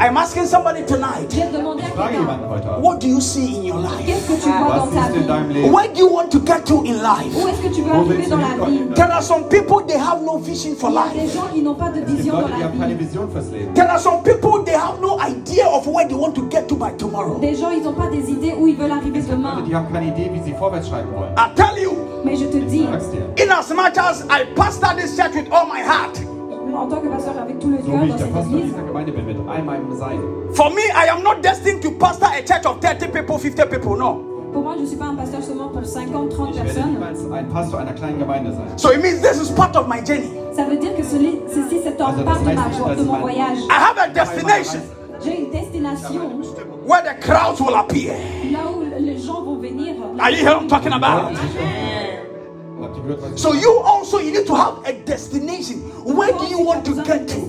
I'm 0.00 0.16
asking 0.16 0.46
somebody 0.46 0.82
tonight, 0.86 1.28
J'ai 1.30 1.46
demandé 1.56 1.82
à 1.82 1.86
Ich 1.88 1.92
frage 1.94 2.10
quelqu'un, 2.10 2.22
jemanden 2.22 2.48
heute 2.50 2.66
Abend, 2.68 2.82
what 2.84 2.98
do 3.00 3.06
you 3.06 3.20
see 3.20 3.56
in 3.58 3.64
your 3.64 3.78
life? 3.78 4.04
qu'est-ce 4.06 4.26
que 4.28 4.42
tu 4.42 4.48
vois 4.50 4.74
dans 4.76 4.84
was 4.86 4.94
ta 4.94 5.02
siehst 5.02 5.14
du 5.14 5.20
in 5.20 5.26
deinem 5.26 5.48
vie 5.48 5.54
Leben? 5.54 5.72
Where 5.72 5.88
do 5.92 5.98
you 6.00 6.08
want 6.14 6.28
to 6.30 6.38
get 6.40 6.64
to 6.66 6.82
in 6.84 6.94
life? 7.02 7.34
Où 7.36 7.48
est-ce 7.48 7.60
que 7.62 7.74
tu 7.74 7.82
veux 7.82 7.90
Wo 7.90 8.00
arriver 8.00 8.16
willst 8.16 8.30
dans 8.30 8.36
du 8.36 8.42
la 8.42 8.48
vie 8.66 8.76
hinkommen? 8.78 8.94
There 8.94 9.12
are 9.12 9.22
some 9.22 9.44
people 9.48 9.82
they 9.86 9.98
have 9.98 10.22
no 10.22 10.38
vision 10.38 10.74
for 10.76 10.90
Il 10.90 10.94
y 10.94 10.98
a 10.98 11.04
life. 11.04 11.14
des 11.14 11.28
gens 11.38 11.46
qui 11.52 11.62
n'ont 11.62 11.74
pas 11.74 11.90
de 11.90 12.00
Es 12.00 12.06
gibt 12.06 12.18
vision 12.18 12.32
dans 12.34 12.40
Leute, 12.40 12.54
die 12.54 12.60
la 12.60 12.66
haben 12.66 12.78
keine 12.80 12.94
vie. 12.94 13.04
Vision 13.04 13.28
fürs 13.28 13.50
Leben. 13.52 13.74
There 13.74 13.88
are 13.90 13.98
some 14.00 14.22
people 14.22 14.64
they 14.64 14.74
have 14.74 15.00
no 15.00 15.18
idea 15.20 15.66
of 15.68 15.86
where 15.86 16.06
they 16.08 16.16
want 16.16 16.32
to 16.34 16.42
get 16.50 16.66
to 16.68 16.74
by 16.76 16.90
tomorrow. 16.96 17.38
Des 17.40 17.54
gens, 17.54 17.70
ils 17.70 17.82
n'ont 17.82 17.92
pas 17.94 18.08
des 18.08 18.30
idées 18.30 18.54
où 18.58 18.66
ils 18.66 18.76
veulent 18.76 18.90
arriver 18.92 19.18
Es 19.18 19.26
gibt 19.26 19.38
Leute, 19.42 19.56
demain. 19.56 19.62
die 19.66 19.74
haben 19.74 19.92
keine 19.92 20.06
Idee, 20.08 20.30
wie 20.32 20.40
sie 20.42 20.54
vorwärts 20.54 20.88
schreiten 20.88 21.08
wollen. 21.14 21.32
I 21.36 21.54
tell 21.54 21.78
you, 21.82 21.92
Mais 22.24 22.36
je 22.38 22.46
te 22.46 22.58
dis, 22.58 22.82
Ich 22.82 22.88
sag's 22.90 23.10
dir. 23.10 23.26
in 23.44 23.50
as 23.52 23.68
much 23.70 23.96
as 23.98 24.24
I 24.30 24.44
pastor 24.56 24.94
this 24.96 25.14
church 25.16 25.34
with 25.34 25.52
all 25.52 25.66
my 25.66 25.82
heart, 25.82 26.18
en 26.76 26.86
tant 26.88 27.00
que 27.00 27.08
pasteur 27.08 27.34
avec 27.40 27.58
tout 27.58 27.70
le 27.70 27.78
cœur 27.78 28.02
wie 28.02 28.08
dans 28.10 28.18
cette 28.18 28.28
église, 28.28 28.64
dieser 28.72 28.86
Gemeinde 28.86 29.10
bin, 29.14 29.22
mit 29.22 29.36
all 29.48 29.62
meinem 29.64 29.96
Sein. 29.98 30.18
for 30.54 30.70
me, 30.70 30.82
I 30.94 31.08
am 31.10 31.22
not 31.22 31.42
destined 31.42 31.80
to 31.82 31.90
pastor 31.92 32.28
a 32.28 32.42
church 32.42 32.66
of 32.66 32.80
30 32.80 33.12
people, 33.12 33.38
50 33.38 33.66
people. 33.70 33.96
No. 33.96 34.20
pour 34.52 34.62
moi, 34.62 34.74
je 34.76 34.82
ne 34.82 34.86
suis 34.86 34.96
pas 34.96 35.06
un 35.06 35.16
pasteur 35.16 35.42
seulement 35.42 35.68
pour 35.68 35.84
50, 35.84 36.28
30 36.30 36.54
personnes. 36.54 36.96
ein 37.34 37.44
Pastor 37.52 37.80
einer 37.80 37.92
kleinen 37.92 38.18
Gemeinde 38.20 38.52
sein. 38.52 38.76
So 38.76 38.92
it 38.92 39.02
means 39.02 39.20
this 39.20 39.40
is 39.40 39.50
part 39.50 39.74
of 39.76 39.88
my 39.88 40.00
journey. 40.04 40.30
Ça 40.54 40.64
veut 40.64 40.76
dire 40.76 40.94
que 40.96 41.02
celi- 41.02 41.40
ceci, 41.48 41.80
c'est 41.82 42.00
en 42.00 42.06
Also 42.06 42.22
part 42.22 42.38
de, 42.38 42.44
ma, 42.44 42.52
nicht, 42.68 42.98
de 42.98 43.04
mon 43.04 43.18
voyage. 43.18 43.58
I 43.68 43.72
have 43.72 43.98
a 43.98 44.08
destination 44.08 44.80
J'ai 45.24 45.40
une 45.44 45.50
destination 45.50 46.20
where 46.86 47.02
the 47.02 47.18
crowds 47.20 47.60
will 47.60 47.74
appear. 47.74 48.12
là 48.52 48.58
où 48.70 48.82
les 49.00 49.18
gens 49.18 49.42
vont 49.42 49.56
venir. 49.58 49.94
Are 50.20 50.30
you 50.30 50.36
hear 50.38 50.54
what 50.54 50.62
I'm 50.62 50.68
talking 50.68 50.92
about? 50.92 51.32
So 53.36 53.52
you 53.52 53.78
also 53.84 54.18
you 54.18 54.32
need 54.32 54.46
to 54.46 54.54
have 54.54 54.84
a 54.84 54.92
destination. 55.04 55.80
Where 56.04 56.32
do 56.32 56.46
you 56.46 56.58
want 56.60 56.84
to 56.86 56.94
get 57.02 57.28
to? 57.28 57.40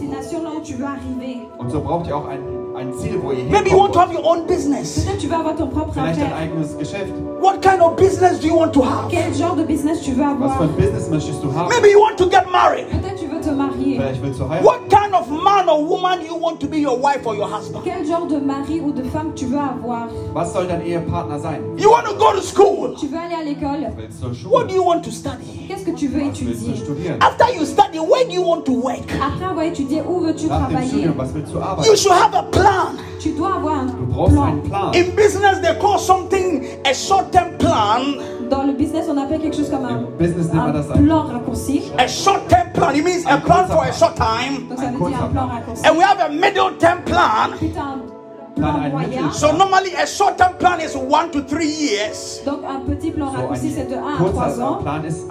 Und 1.57 1.71
so 1.71 1.81
braucht 1.81 2.07
ihr 2.07 2.15
auch 2.15 2.27
ein, 2.27 2.41
ein 2.77 2.93
Ziel, 2.93 3.19
wo 3.21 3.31
ihr 3.31 3.43
Maybe 3.45 3.69
you 3.71 3.77
want 3.77 3.93
to 3.93 3.99
have 3.99 4.11
your 4.13 4.23
own 4.25 4.45
business. 4.47 5.03
Peut-être 5.05 5.17
tu 5.19 5.27
veux 5.27 5.35
avoir 5.35 5.55
ton 5.55 5.67
propre 5.67 5.93
Vielleicht 5.93 6.19
ein 6.19 6.25
affaire. 6.25 6.37
eigenes 6.37 6.77
Geschäft. 6.77 7.13
What 7.41 7.61
kind 7.61 7.81
of 7.81 7.95
business 7.95 8.39
do 8.39 8.47
you 8.47 8.55
want 8.57 8.71
to 8.73 8.81
have? 8.83 9.09
Quel 9.09 9.33
genre 9.33 9.55
de 9.55 9.63
business 9.63 10.01
tu 10.01 10.11
veux 10.11 10.21
Was 10.23 10.31
avoir 10.31 10.57
für 10.57 10.63
ein 10.63 10.75
Business 10.75 11.09
möchtest 11.09 11.43
du 11.43 11.53
haben? 11.53 11.69
Maybe 11.69 11.91
you 11.91 11.99
want 11.99 12.17
to 12.17 12.25
get 12.29 12.45
married. 12.51 12.87
Peut-être 12.89 13.19
tu 13.19 13.27
veux 13.27 13.39
te 13.41 13.51
marier. 13.51 13.97
Vielleicht 13.99 14.21
willst 14.23 14.39
du 14.39 14.43
heiraten. 14.49 14.65
What 14.65 14.89
kind 14.89 15.13
of 15.13 15.29
man 15.29 15.69
or 15.69 15.79
woman 15.87 16.19
do 16.19 16.25
you 16.25 16.35
want 16.41 16.59
to 16.59 16.67
be 16.67 16.77
your 16.77 16.97
wife 16.99 17.25
or 17.25 17.35
your 17.35 17.47
husband? 17.47 17.83
Quel 17.83 18.05
genre 18.05 18.27
de 18.27 18.39
mari 18.39 18.81
ou 18.81 18.91
de 18.91 19.03
femme 19.03 19.31
tu 19.35 19.45
veux 19.45 19.59
avoir 19.59 20.07
Was 20.33 20.51
soll 20.51 20.67
dein 20.67 20.81
Ehepartner 20.81 21.39
sein? 21.39 21.59
You 21.77 21.89
want 21.91 22.05
to 22.05 22.15
go 22.15 22.31
to 22.33 22.41
school. 22.41 22.95
Tu 22.99 23.07
veux 23.07 23.17
aller 23.17 23.35
à 23.35 23.43
l'école 23.43 23.91
Willst 23.97 24.21
du 24.23 24.33
zur 24.33 24.51
What 24.51 24.67
do 24.67 24.75
you 24.75 24.83
want 24.85 25.01
to 25.01 25.11
study? 25.11 25.67
Qu'est-ce 25.67 25.85
que 25.85 25.91
tu 25.95 26.07
veux 26.07 26.19
Was 26.19 26.25
willst 26.25 26.41
du 26.41 26.49
étudier 26.51 26.75
studieren? 26.77 27.17
After 27.21 27.45
you 27.55 27.65
study, 27.65 27.99
where 27.99 28.25
do 28.25 28.33
you 28.33 28.43
want 28.43 28.63
to 28.65 28.71
work? 28.73 29.05
Après 29.21 29.45
avoir 29.45 29.63
étudié, 29.65 30.01
où 30.07 30.19
veux-tu 30.19 30.47
Nach 30.47 30.57
dem 30.57 30.65
travailler 30.67 30.87
Studium, 30.89 31.17
was 31.17 31.33
willst 31.33 31.51
du 31.53 31.57
You 31.57 31.63
arbeiten? 31.63 31.95
should 31.97 32.11
have 32.13 32.33
a 32.35 32.43
plan. 32.43 32.64
Tu 33.19 33.31
dois 33.31 33.55
avoir 33.55 33.79
un 33.79 33.85
Du 33.85 33.93
brauchst 34.13 34.33
plan. 34.33 34.43
einen 34.45 34.61
Plan. 34.61 34.91
In 34.93 35.15
business, 35.15 35.59
they 35.61 35.75
call 35.79 35.97
something 35.97 36.63
a 36.85 36.93
short-term 36.93 37.57
plan. 37.57 38.19
Dans 38.49 38.63
le 38.63 38.73
business, 38.73 39.05
on 39.09 39.17
appelle 39.17 39.39
quelque 39.41 39.55
chose 39.57 39.69
comme 39.71 39.85
un, 39.85 39.89
Im 40.01 40.07
Business 40.19 40.47
nennt 40.53 40.65
man 40.65 40.73
das 40.73 40.85
un 40.91 40.99
ein- 40.99 41.05
plan 41.05 41.23
raccourci. 41.23 41.91
A 41.97 42.07
short-term 42.07 42.71
plan. 42.73 42.93
It 42.93 43.03
means 43.03 43.25
a 43.25 43.37
plan 43.37 43.65
for 43.67 43.83
a 43.83 43.91
short 43.91 44.15
time. 44.15 44.67
Donc 44.69 44.77
ça 44.79 44.85
Un 44.87 44.91
veut 44.91 44.97
dire 45.09 45.17
un 45.23 45.27
plan 45.29 45.29
plan. 45.31 45.47
raccourci. 45.47 45.87
And 45.87 45.97
we 45.97 46.03
have 46.03 46.19
a 46.19 46.29
middle-term 46.29 47.01
plan. 47.05 47.55
Puis 47.57 47.71
t'as 47.73 47.81
un 47.81 47.97
Dann 48.55 48.91
plan 48.91 48.95
ein 48.95 49.31
So 49.33 49.51
normally 49.51 49.93
a 49.95 50.07
short-term 50.07 50.57
plan 50.57 50.79
is 50.79 50.95
one 50.95 51.29
to 51.31 51.41
three 51.41 51.67
years. 51.69 52.41
Donc 52.45 52.59
un 52.63 52.79
petit 52.89 53.11
plan 53.11 53.29
raccourci, 53.31 53.71
c'est 53.75 53.89
de 53.89 53.95
1 53.95 53.99
à 53.99 54.29
3 54.31 54.61
ans. 54.61 54.79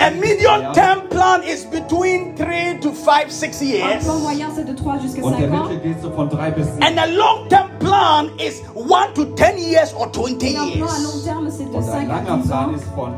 A 0.01 0.11
medium-term 0.11 1.09
plan 1.09 1.41
is 1.43 1.65
between 1.65 2.35
three 2.37 2.79
to 2.81 2.91
five, 2.93 3.31
six 3.31 3.61
years. 3.63 3.83
Un 3.85 3.89
years. 3.91 4.05
plan 4.05 4.19
moyen, 4.19 4.49
c'est 4.55 4.65
de 4.65 4.75
3 4.75 4.99
jusqu'à 4.99 5.23
Und 5.23 5.35
5 5.35 5.43
ans. 5.53 5.69
Mittel 5.69 5.81
geht 5.81 6.03
so 6.03 6.11
von 6.11 6.29
drei 6.29 6.51
bis 6.51 6.67
sieben. 6.67 6.83
And 6.83 6.99
a 6.99 7.07
long-term 7.07 7.69
plan 7.79 8.29
is 8.39 8.61
one 8.75 9.13
to 9.15 9.25
ten 9.37 9.57
years 9.59 9.95
or 9.99 10.11
twenty 10.13 10.55
Et 10.55 10.57
un 10.59 10.71
plan 10.79 10.87
à 10.89 11.03
long 11.03 11.13
years. 11.15 11.25
terme, 11.25 11.51
c'est 11.51 11.65
de 11.71 11.75
Und 11.77 11.83
5 11.83 11.95
à 12.11 12.23
langer 12.23 12.43
10 12.43 12.53
ans. 12.53 12.73
ist 12.77 12.85
von 12.95 13.13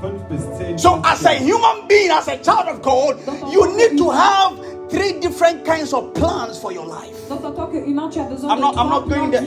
fünf 0.00 0.22
bis 0.30 0.40
zehn. 0.58 0.78
So 0.78 1.00
as 1.04 1.24
a 1.26 1.34
human 1.38 1.86
being, 1.88 2.10
as 2.10 2.28
a 2.28 2.36
child 2.38 2.68
of 2.72 2.80
God, 2.82 3.16
you 3.52 3.66
need 3.76 3.98
to 3.98 4.10
have 4.10 4.52
three 4.90 5.20
different 5.20 5.64
kinds 5.64 5.92
of 5.92 6.12
plans 6.14 6.58
for 6.58 6.72
your 6.72 6.86
life. 6.86 7.28
Donc 7.28 7.44
en 7.44 7.52
tant 7.52 7.66
qu'humain, 7.66 8.08
tu 8.10 8.20
as 8.20 8.24
besoin 8.24 8.50
I'm 8.50 8.60
not- 8.60 8.76
I'm 8.76 8.88
not 8.88 9.08
going 9.08 9.30
there. 9.30 9.44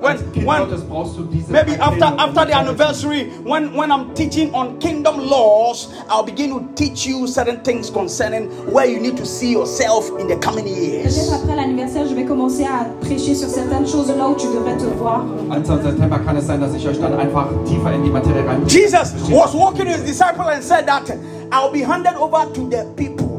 When- 0.00 0.46
when- 0.46 0.68
Gottes 0.68 0.82
brauchst 0.82 1.16
du 1.16 1.24
diese 1.24 1.50
Maybe 1.50 1.72
after 1.80 2.04
after 2.04 2.44
the 2.44 2.54
anniversary, 2.56 3.32
when 3.44 3.74
when 3.74 3.90
I'm 3.90 4.14
teaching 4.14 4.54
on 4.54 4.78
kingdom 4.78 5.18
laws, 5.28 5.88
I'll 6.08 6.22
begin 6.22 6.50
to 6.50 6.60
teach 6.76 7.04
you 7.04 7.26
certain 7.26 7.60
things 7.64 7.90
concerning 7.90 8.48
where 8.72 8.86
you 8.86 9.00
need 9.00 9.16
to 9.16 9.26
see 9.26 9.50
yourself 9.50 10.08
in 10.20 10.28
the 10.28 10.36
coming 10.36 10.68
years. 10.68 11.16
après 11.32 11.56
l'anniversaire, 11.56 12.06
je 12.06 12.14
vais 12.14 12.24
commencer 12.24 12.64
à 12.64 12.86
prêcher 13.00 13.34
sur 13.34 13.48
certaines 13.48 13.88
choses 13.88 14.08
là 14.16 14.28
où 14.28 14.36
tu 14.36 14.46
devrais 14.46 14.76
te 14.76 14.86
voir. 14.98 15.24
Anfang 15.50 15.82
September 15.82 16.18
kann 16.24 16.36
es 16.36 16.46
sein, 16.46 16.60
dass 16.60 16.74
ich 16.74 16.86
euch 16.86 17.00
dann 17.00 17.18
einfach 17.18 17.48
tiefer 17.66 17.92
in 17.92 18.04
die 18.04 18.10
Materie 18.10 18.44
rein. 18.46 18.64
Jesus 18.68 19.14
was 19.30 19.52
walking 19.52 19.86
with 19.86 19.96
his 19.96 20.04
disciple 20.04 20.48
and 20.48 20.62
said 20.62 20.86
that 20.86 21.10
I'll 21.50 21.72
be 21.72 21.82
handed 21.82 22.14
over 22.16 22.46
to 22.54 22.68
the 22.70 22.84
people. 22.94 23.37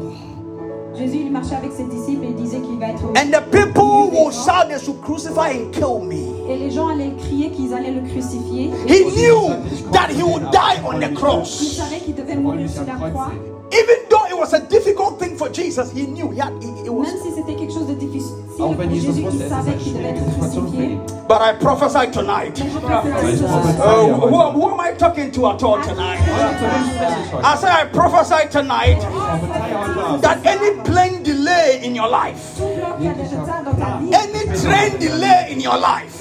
Jésus, 1.00 1.20
il 1.28 1.32
marchait 1.32 1.56
avec 1.56 1.72
ses 1.72 1.86
disciples 1.86 2.26
et 2.26 2.30
il 2.30 2.36
disait 2.36 2.60
qu'il 2.60 2.78
va 2.78 2.90
être 2.90 3.02
And 3.16 3.32
the 3.32 3.42
people 3.52 4.12
will 4.12 4.34
shout, 4.34 4.68
they 4.68 4.78
should 4.78 5.02
crucify 5.02 5.52
and 5.52 5.72
kill 5.72 6.02
me. 6.04 6.50
Et 6.50 6.58
les 6.58 6.72
gens 6.72 6.90
allaient 6.90 7.14
crier 7.18 7.52
qu'ils 7.52 7.74
allaient 7.74 7.92
le 7.94 8.02
crucifier. 8.02 8.72
He 8.86 9.06
knew 9.06 9.56
that 9.94 10.10
he 10.10 10.22
would 10.22 10.52
die 10.52 10.82
on 10.86 11.00
the 11.00 11.14
cross. 11.14 11.78
savaient 11.78 12.00
qu'il 12.00 12.16
devait 12.16 12.36
mourir 12.36 12.70
sur 12.70 12.84
la 12.84 12.96
croix. 13.10 13.32
Sehen. 13.72 13.80
Even 13.84 13.96
though 14.10 14.26
it 14.30 14.38
was 14.38 14.54
a 14.54 14.60
difficult 14.60 15.20
thing 15.20 15.36
for 15.38 15.50
Jesus, 15.50 15.92
he 15.92 16.06
knew 16.08 16.30
he 16.32 16.40
had, 16.40 16.54
it, 16.62 16.86
it 16.86 16.90
was. 16.94 17.08
Même 17.08 17.18
si 17.24 17.32
c'était 17.36 17.56
quelque 17.56 17.72
chose 17.74 17.88
de 17.88 17.94
difficile 17.96 18.36
pour 18.58 18.74
Jesus 18.84 19.06
Jésus, 19.16 19.24
wusste, 19.26 19.36
il 19.36 19.42
es 19.42 19.46
ist 19.46 19.50
savait 19.50 19.74
qu'il 19.78 19.94
devait 19.94 20.10
être 20.10 20.40
crucifié. 20.40 21.00
But 21.28 21.42
I 21.42 21.54
prophesy 21.60 22.10
tonight. 22.12 22.60
Mais 22.60 22.72
je 22.72 22.80
prophétise 22.80 23.40
ce 23.40 23.44
Ich 23.44 23.50
soir. 23.50 23.62
prophezei 23.62 23.80
Uh, 23.80 24.14
who, 24.28 24.60
who 24.60 24.70
am 24.74 24.80
I 24.82 24.94
talking 24.98 25.32
to 25.32 25.48
at 25.48 25.62
all 25.64 25.80
tonight? 25.82 26.20
Ja, 26.26 26.58
zu 26.58 26.66
wem 26.66 26.84
spreche 26.90 27.20
ich 27.26 27.34
heute? 27.34 27.46
I 27.46 27.56
say 27.56 27.70
I 27.70 27.86
prophesy 27.86 28.48
tonight 28.50 28.98
Ich 28.98 29.06
prophezei 29.06 29.76
heute 29.78 30.06
Abend. 30.08 30.22
that 30.24 30.46
any 30.46 30.72
plane 30.84 31.24
delay 31.24 31.80
in 31.84 31.96
your 31.96 32.10
life, 32.10 32.58
Tout 32.58 32.66
plan 32.80 32.98
qui 32.98 33.08
a 33.08 33.14
des 33.14 33.24
retards 33.30 33.64
dans 33.64 33.76
ta 33.78 34.00
vie, 34.00 34.10
any 34.16 34.46
train 34.58 34.98
delay 35.00 35.52
in 35.54 35.60
your 35.62 35.78
life, 35.78 36.18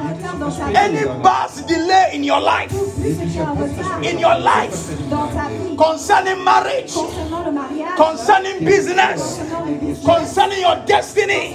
any 0.00 1.04
bus 1.22 1.62
delay 1.62 2.10
in 2.14 2.24
your 2.24 2.40
life, 2.40 2.72
in 4.02 4.18
your 4.18 4.38
life, 4.38 4.88
concerning 5.76 6.42
marriage, 6.44 6.94
concerning 7.96 8.64
business, 8.64 9.38
concerning 10.04 10.60
your 10.60 10.76
destiny, 10.86 11.54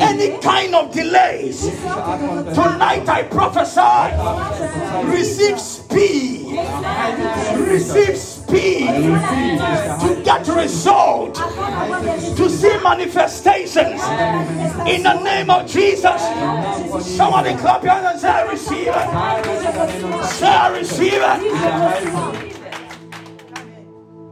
any 0.00 0.38
kind 0.38 0.74
of 0.74 0.92
delays. 0.92 1.62
Tonight 1.62 3.08
I 3.08 3.22
prophesy, 3.30 5.10
receive 5.16 5.60
speed, 5.60 6.58
receive 7.66 8.16
speed 8.16 8.39
to 8.50 10.22
get 10.24 10.46
result, 10.48 11.34
to 11.34 12.48
see 12.48 12.78
manifestations 12.82 14.02
in 14.88 15.02
the 15.02 15.20
name 15.22 15.50
of 15.50 15.66
Jesus. 15.66 16.22
Somebody 17.16 17.54
clap 17.56 17.82
your 17.82 17.92
hands 17.92 18.06
and 18.12 18.20
say, 18.20 18.28
I 18.28 18.42
receive 18.50 18.88
it. 18.88 20.24
Say, 20.26 20.48
I 20.48 20.68
receive 20.76 21.22
it. 21.22 21.40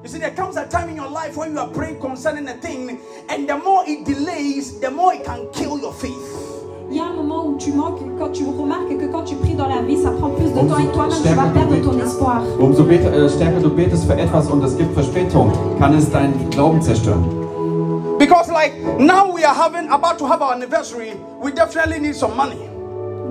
You 0.03 0.09
see, 0.09 0.19
there 0.19 0.35
comes 0.35 0.57
a 0.57 0.67
time 0.67 0.89
in 0.89 0.97
your 0.97 1.11
life 1.11 1.37
when 1.37 1.53
you 1.53 1.59
are 1.59 1.69
praying 1.69 2.01
concerning 2.01 2.49
a 2.49 2.55
thing, 2.55 3.01
and 3.29 3.49
the 3.49 3.57
more 3.59 3.85
it 3.87 4.05
delays, 4.05 4.81
the 4.81 4.91
more 4.91 5.13
it 5.15 5.25
can 5.25 5.49
kill 5.53 5.79
your 5.79 5.93
faith. 5.93 6.38
Il 6.91 6.97
y 6.97 7.01
a 7.01 7.05
un 7.05 7.13
moment 7.13 7.45
où 7.47 7.57
tu 7.59 7.71
manques, 7.73 8.01
quand 8.19 8.33
tu 8.33 8.45
remarques 8.47 8.97
que 8.97 9.05
quand 9.13 9.23
tu 9.23 9.35
pries 9.35 9.53
dans 9.55 9.69
la 9.69 9.83
vie, 9.83 9.99
ça 10.03 10.11
prend 10.11 10.31
plus 10.31 10.47
de 10.47 10.59
temps 10.59 10.79
et 10.79 10.87
toi-même 10.87 11.19
tu 11.23 11.35
vas 11.35 11.45
perdre 11.53 11.77
ton 11.83 11.99
espoir. 11.99 12.43
Umso 12.59 12.89
äh, 12.89 13.29
stärker 13.29 13.61
du 13.61 13.69
betest 13.69 14.07
für 14.07 14.19
etwas 14.19 14.49
und 14.51 14.65
es 14.65 14.75
gibt 14.75 14.95
Verspätung, 14.95 15.53
kann 15.79 15.95
es 15.95 16.11
deinen 16.11 16.49
Glauben 16.49 16.81
zerstören. 16.81 17.23
Because, 18.19 18.51
like, 18.51 18.73
now 18.99 19.31
we 19.31 19.45
are 19.45 19.55
having, 19.55 19.91
about 19.91 20.17
to 20.19 20.27
have 20.27 20.41
our 20.41 20.55
anniversary, 20.55 21.13
we 21.43 21.53
definitely 21.53 22.01
need 22.01 22.15
some 22.17 22.35
money. 22.35 22.57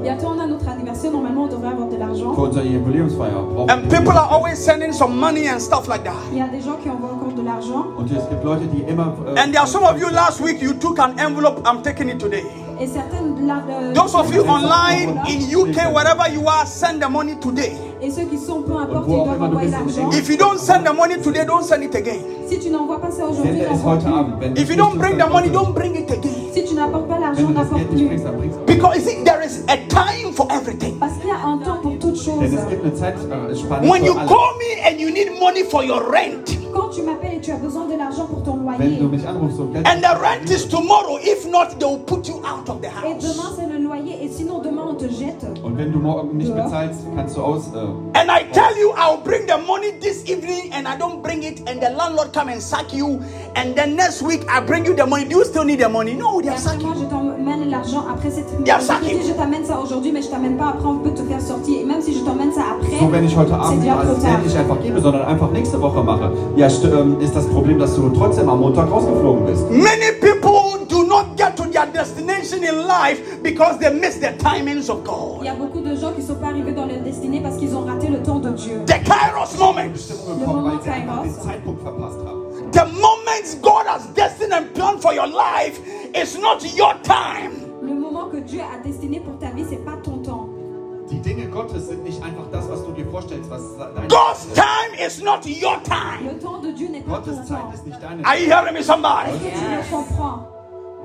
Bientôt 0.03 0.27
on 0.27 0.39
a 0.39 0.45
notre 0.45 0.69
anniversaire, 0.69 1.11
normalement 1.11 1.45
on 1.45 1.47
devrait 1.47 1.69
avoir 1.69 1.87
de 1.89 1.97
l'argent. 1.97 2.35
And 3.69 3.89
people 3.89 4.15
are 4.15 4.29
always 4.31 4.57
sending 4.63 4.93
some 4.93 5.17
money 5.17 5.47
and 5.49 5.59
stuff 5.59 5.87
like 5.87 6.03
that. 6.03 6.13
Il 6.31 6.37
y 6.37 6.41
a 6.41 6.47
des 6.47 6.61
gens 6.61 6.77
qui 6.81 6.91
envoient 6.91 7.09
encore 7.11 7.33
de 7.33 7.41
l'argent. 7.41 7.87
Und 7.97 8.05
es 8.11 8.29
gibt 8.29 8.43
Leute, 8.43 8.67
die 8.71 8.83
immer. 8.83 9.15
Äh, 9.35 9.39
And 9.39 9.51
there 9.51 9.61
are 9.61 9.67
some 9.67 9.83
of 9.83 9.99
you 9.99 10.11
last 10.11 10.39
week, 10.39 10.61
you 10.61 10.73
took 10.73 10.99
an 10.99 11.17
envelope. 11.17 11.63
I'm 11.65 11.81
taking 11.81 12.09
it 12.09 12.19
today. 12.19 12.43
Et 12.79 12.87
certaines. 12.87 13.45
là, 13.47 13.63
euh, 13.69 13.93
Those 13.93 14.13
of 14.15 14.33
you 14.33 14.43
online 14.43 15.19
in 15.27 15.39
UK, 15.51 15.91
wherever 15.93 16.29
you 16.31 16.47
are, 16.47 16.65
send 16.67 17.01
the 17.01 17.09
money 17.09 17.35
today. 17.39 17.73
Et 18.01 18.11
ceux 18.11 18.23
qui 18.25 18.37
sont, 18.37 18.61
peu 18.61 18.73
importe, 18.77 19.07
wo 19.07 19.13
ils 19.15 19.19
auch 19.19 19.25
doivent 19.25 19.37
immer 19.37 19.47
du 19.47 19.55
envoyer 19.55 19.67
bist, 19.67 19.97
in 19.97 20.01
l'argent. 20.03 20.17
If 20.17 20.29
you 20.29 20.37
don't 20.37 20.59
send 20.59 20.85
the 20.85 20.93
money 20.95 21.17
today, 21.21 21.45
don't 21.45 21.63
send 21.63 21.83
it 21.83 21.95
again. 21.95 22.19
Si 22.47 22.59
tu 22.59 22.69
n'envoies 22.69 22.99
pas 23.01 23.09
ça 23.11 23.25
aujourd'hui, 23.25 23.59
sende 23.59 23.61
es 23.61 23.69
n'envoie 23.69 23.93
heute 23.93 24.03
plus. 24.03 24.13
Abend. 24.13 24.39
Wenn 24.39 24.53
du 24.53 24.61
If 24.61 24.69
you 24.69 24.75
don't 24.75 24.97
bring 24.97 25.17
the 25.17 25.29
money, 25.29 25.49
don't 25.49 25.73
bring 25.73 25.95
it 25.95 26.11
again. 26.11 26.31
Si 26.53 26.63
tu 26.63 26.75
n'apportes 26.75 27.07
pas 27.07 27.15
Wenn 27.15 27.21
l'argent, 27.21 27.47
du 27.47 27.53
das 27.53 27.63
n'apporte 27.63 27.77
Geld 27.79 27.91
nicht 27.91 27.97
plus. 27.97 28.07
bringst, 28.07 28.25
dann 28.25 28.37
bringst 28.37 28.55
du 28.57 28.61
auch. 28.61 28.65
Because 28.67 28.95
you 28.97 29.01
see, 29.09 29.23
there 29.23 29.41
is 29.43 29.63
a 29.67 29.77
time 29.89 30.31
for 30.33 30.47
everything. 30.51 30.99
Parce 32.17 32.25
qu'il 32.25 32.33
y 32.33 32.35
a 32.35 32.35
un 32.35 32.47
temps 32.47 32.47
pour 32.47 32.47
toute 32.47 32.49
chose. 32.49 32.51
Denn 32.51 32.57
es 32.57 32.69
gibt 32.69 32.85
eine 32.85 32.95
Zeitspanne 32.95 33.89
When 33.89 34.03
you 34.05 34.13
call 34.13 34.57
me 34.57 34.87
and 34.87 34.99
you 34.99 35.09
need 35.11 35.39
money 35.39 35.63
for 35.63 35.83
your 35.83 36.01
rent, 36.11 36.57
Quand 36.73 36.89
tu 36.89 37.01
m'appelles 37.01 37.37
et 37.37 37.41
tu 37.41 37.51
as 37.51 37.55
besoin 37.57 37.85
de 37.87 37.97
l'argent 37.97 38.25
pour 38.27 38.43
ton 38.43 38.57
Wenn 38.57 38.77
loyer, 38.89 38.97
du 38.99 39.07
mich 39.07 39.25
anrufst 39.27 39.59
und 39.59 39.73
Geld 39.73 39.87
and 39.87 40.01
the 40.01 40.19
rent 40.21 40.49
is 40.51 40.67
tomorrow, 40.67 41.17
if 41.21 41.45
not, 41.49 41.79
they 41.79 41.85
will 41.87 41.97
put 41.99 42.27
you 42.27 42.35
out 42.45 42.69
of 42.69 42.81
the 42.81 42.87
et 42.87 43.13
house. 43.13 43.23
demain 43.23 43.49
c'est 43.57 43.65
le 43.67 43.79
loyer, 43.83 44.17
et 44.23 44.29
sinon 44.29 44.59
demain 44.59 44.83
on 44.89 44.95
te 44.95 45.05
jette. 45.09 45.45
und 45.63 45.77
wenn 45.77 45.91
du 45.91 45.99
morgen 45.99 46.37
nicht 46.37 46.53
bezahlst, 46.53 46.99
kannst 47.15 47.35
du 47.37 47.41
aus. 47.41 47.67
Äh, 47.73 48.19
And 48.19 48.29
I 48.29 48.43
tell 48.51 48.77
you, 48.77 48.91
I'll 48.95 49.17
bring 49.23 49.47
the 49.47 49.57
money 49.65 49.91
this 49.99 50.23
evening, 50.29 50.71
and 50.73 50.87
I 50.87 50.97
don't 50.99 51.21
bring 51.23 51.41
it, 51.43 51.59
and 51.67 51.79
the 51.81 51.89
landlord 51.95 52.31
come 52.33 52.49
and 52.51 52.61
sack 52.61 52.93
you, 52.93 53.19
and 53.55 53.75
then 53.75 53.95
next 53.95 54.21
week 54.21 54.45
I 54.49 54.59
bring 54.61 54.85
you 54.85 54.93
the 54.93 55.05
money. 55.07 55.25
Do 55.25 55.37
you 55.39 55.45
still 55.45 55.63
need 55.63 55.79
the 55.79 55.89
money? 55.89 56.13
No, 56.15 56.41
they 56.41 56.47
Et 56.47 56.51
are 56.51 56.57
après 56.57 56.69
sacking 56.69 56.87
moi 56.87 56.95
je 56.99 57.05
t'emmène 57.05 57.69
l'argent 57.69 58.03
après 58.13 58.29
cette 58.29 58.45
Yeah, 58.65 58.79
je 58.79 58.85
sac 58.85 58.99
te 59.01 59.05
dis, 59.05 59.11
it. 59.15 59.27
je 59.27 59.33
t'amène 59.33 59.65
ça 59.65 59.79
aujourd'hui 59.79 60.11
mais 60.11 60.21
je 60.21 60.27
t'amène 60.29 60.57
pas 60.57 60.69
après 60.69 60.87
on 60.87 60.99
peut 60.99 61.11
te 61.13 61.23
faire 61.23 61.41
sortir 61.41 61.79
et 61.81 61.85
même 61.85 62.01
so, 62.13 63.11
wenn 63.11 63.25
ich 63.25 63.35
heute 63.35 63.53
Abend 63.53 63.81
nicht 63.83 64.57
einfach 64.57 64.81
gebe, 64.81 65.01
sondern 65.01 65.23
einfach 65.23 65.51
nächste 65.51 65.81
Woche 65.81 66.03
mache, 66.03 66.31
ja, 66.55 66.67
ähm, 66.67 67.19
ist 67.19 67.35
das 67.35 67.47
Problem, 67.47 67.79
dass 67.79 67.95
du 67.95 68.09
trotzdem 68.09 68.49
am 68.49 68.59
Montag 68.61 68.89
rausgeflogen 68.89 69.45
bist. 69.45 69.69
Many 69.69 70.11
people 70.19 70.85
do 70.87 71.03
not 71.03 71.35
get 71.37 71.55
to 71.57 71.63
their 71.65 71.85
destination 71.87 72.63
in 72.63 72.87
life 72.87 73.21
because 73.43 73.77
they 73.79 73.91
miss 73.91 74.19
the 74.19 74.31
timings 74.37 74.89
of 74.89 74.99
il 74.99 75.03
God. 75.05 75.43
y 75.43 75.49
a 75.49 75.53
beaucoup 75.53 75.81
de 75.81 75.95
gens 75.95 76.13
qui 76.13 76.21
sont 76.21 76.35
pas 76.35 76.47
arrivés 76.47 76.71
dans 76.73 76.85
leur 76.85 77.01
destinée 77.01 77.41
parce 77.41 77.57
qu'ils 77.57 77.75
ont 77.75 77.85
raté 77.85 78.07
le 78.07 78.21
temps 78.23 78.39
de 78.39 78.49
Dieu 78.51 78.81
The 78.85 79.03
Kairos 79.03 79.57
Kairos. 79.57 81.23
den 81.23 81.33
Zeitpunkt 81.43 81.83
verpasst 81.83 82.17
haben. 82.25 82.71
the 82.71 82.85
moments 83.01 83.55
God 83.61 83.85
has 83.87 84.07
destined 84.15 84.53
and 84.53 84.73
planned 84.73 85.01
for 85.01 85.13
your 85.13 85.27
life, 85.27 85.79
is 86.15 86.37
not 86.39 86.63
your 86.75 86.93
time. 87.03 87.51
le 87.81 87.93
moment 87.93 88.29
que 88.31 88.37
Dieu 88.37 88.61
a 88.61 88.77
destiné 88.83 89.19
pour 89.19 89.37
ta 89.39 89.47
vie 89.55 89.56
Gottes 91.57 91.87
sind 91.87 92.03
nicht 92.03 92.21
einfach 92.21 92.43
das, 92.51 92.69
was 92.69 92.85
du 92.85 92.91
dir 92.91 93.05
vorstellst, 93.07 93.49
was 93.49 93.61
dein 93.79 94.07
God's 94.07 94.45
time 94.53 94.93
is 95.07 95.21
not 95.23 95.43
your 95.47 95.81
time. 95.83 96.23
le 96.31 96.37
temps 96.39 96.59
de 96.61 96.71
Dieu 96.71 96.87
n'est 96.89 97.01
pas 97.01 97.17
ton 97.17 97.31
Gottes 97.31 97.47
Zeit 97.47 97.57
temps 97.57 97.73
ist 97.73 97.85
nicht 97.87 97.97
deine 98.01 98.23
Are 98.23 98.37
you 98.37 98.45
hearing 98.45 98.73
me, 98.75 98.83
somebody? 98.83 99.31
Est-ce 99.31 99.43
que 99.43 99.57
tu 99.57 99.65
le 99.75 99.89
comprends 99.89 100.53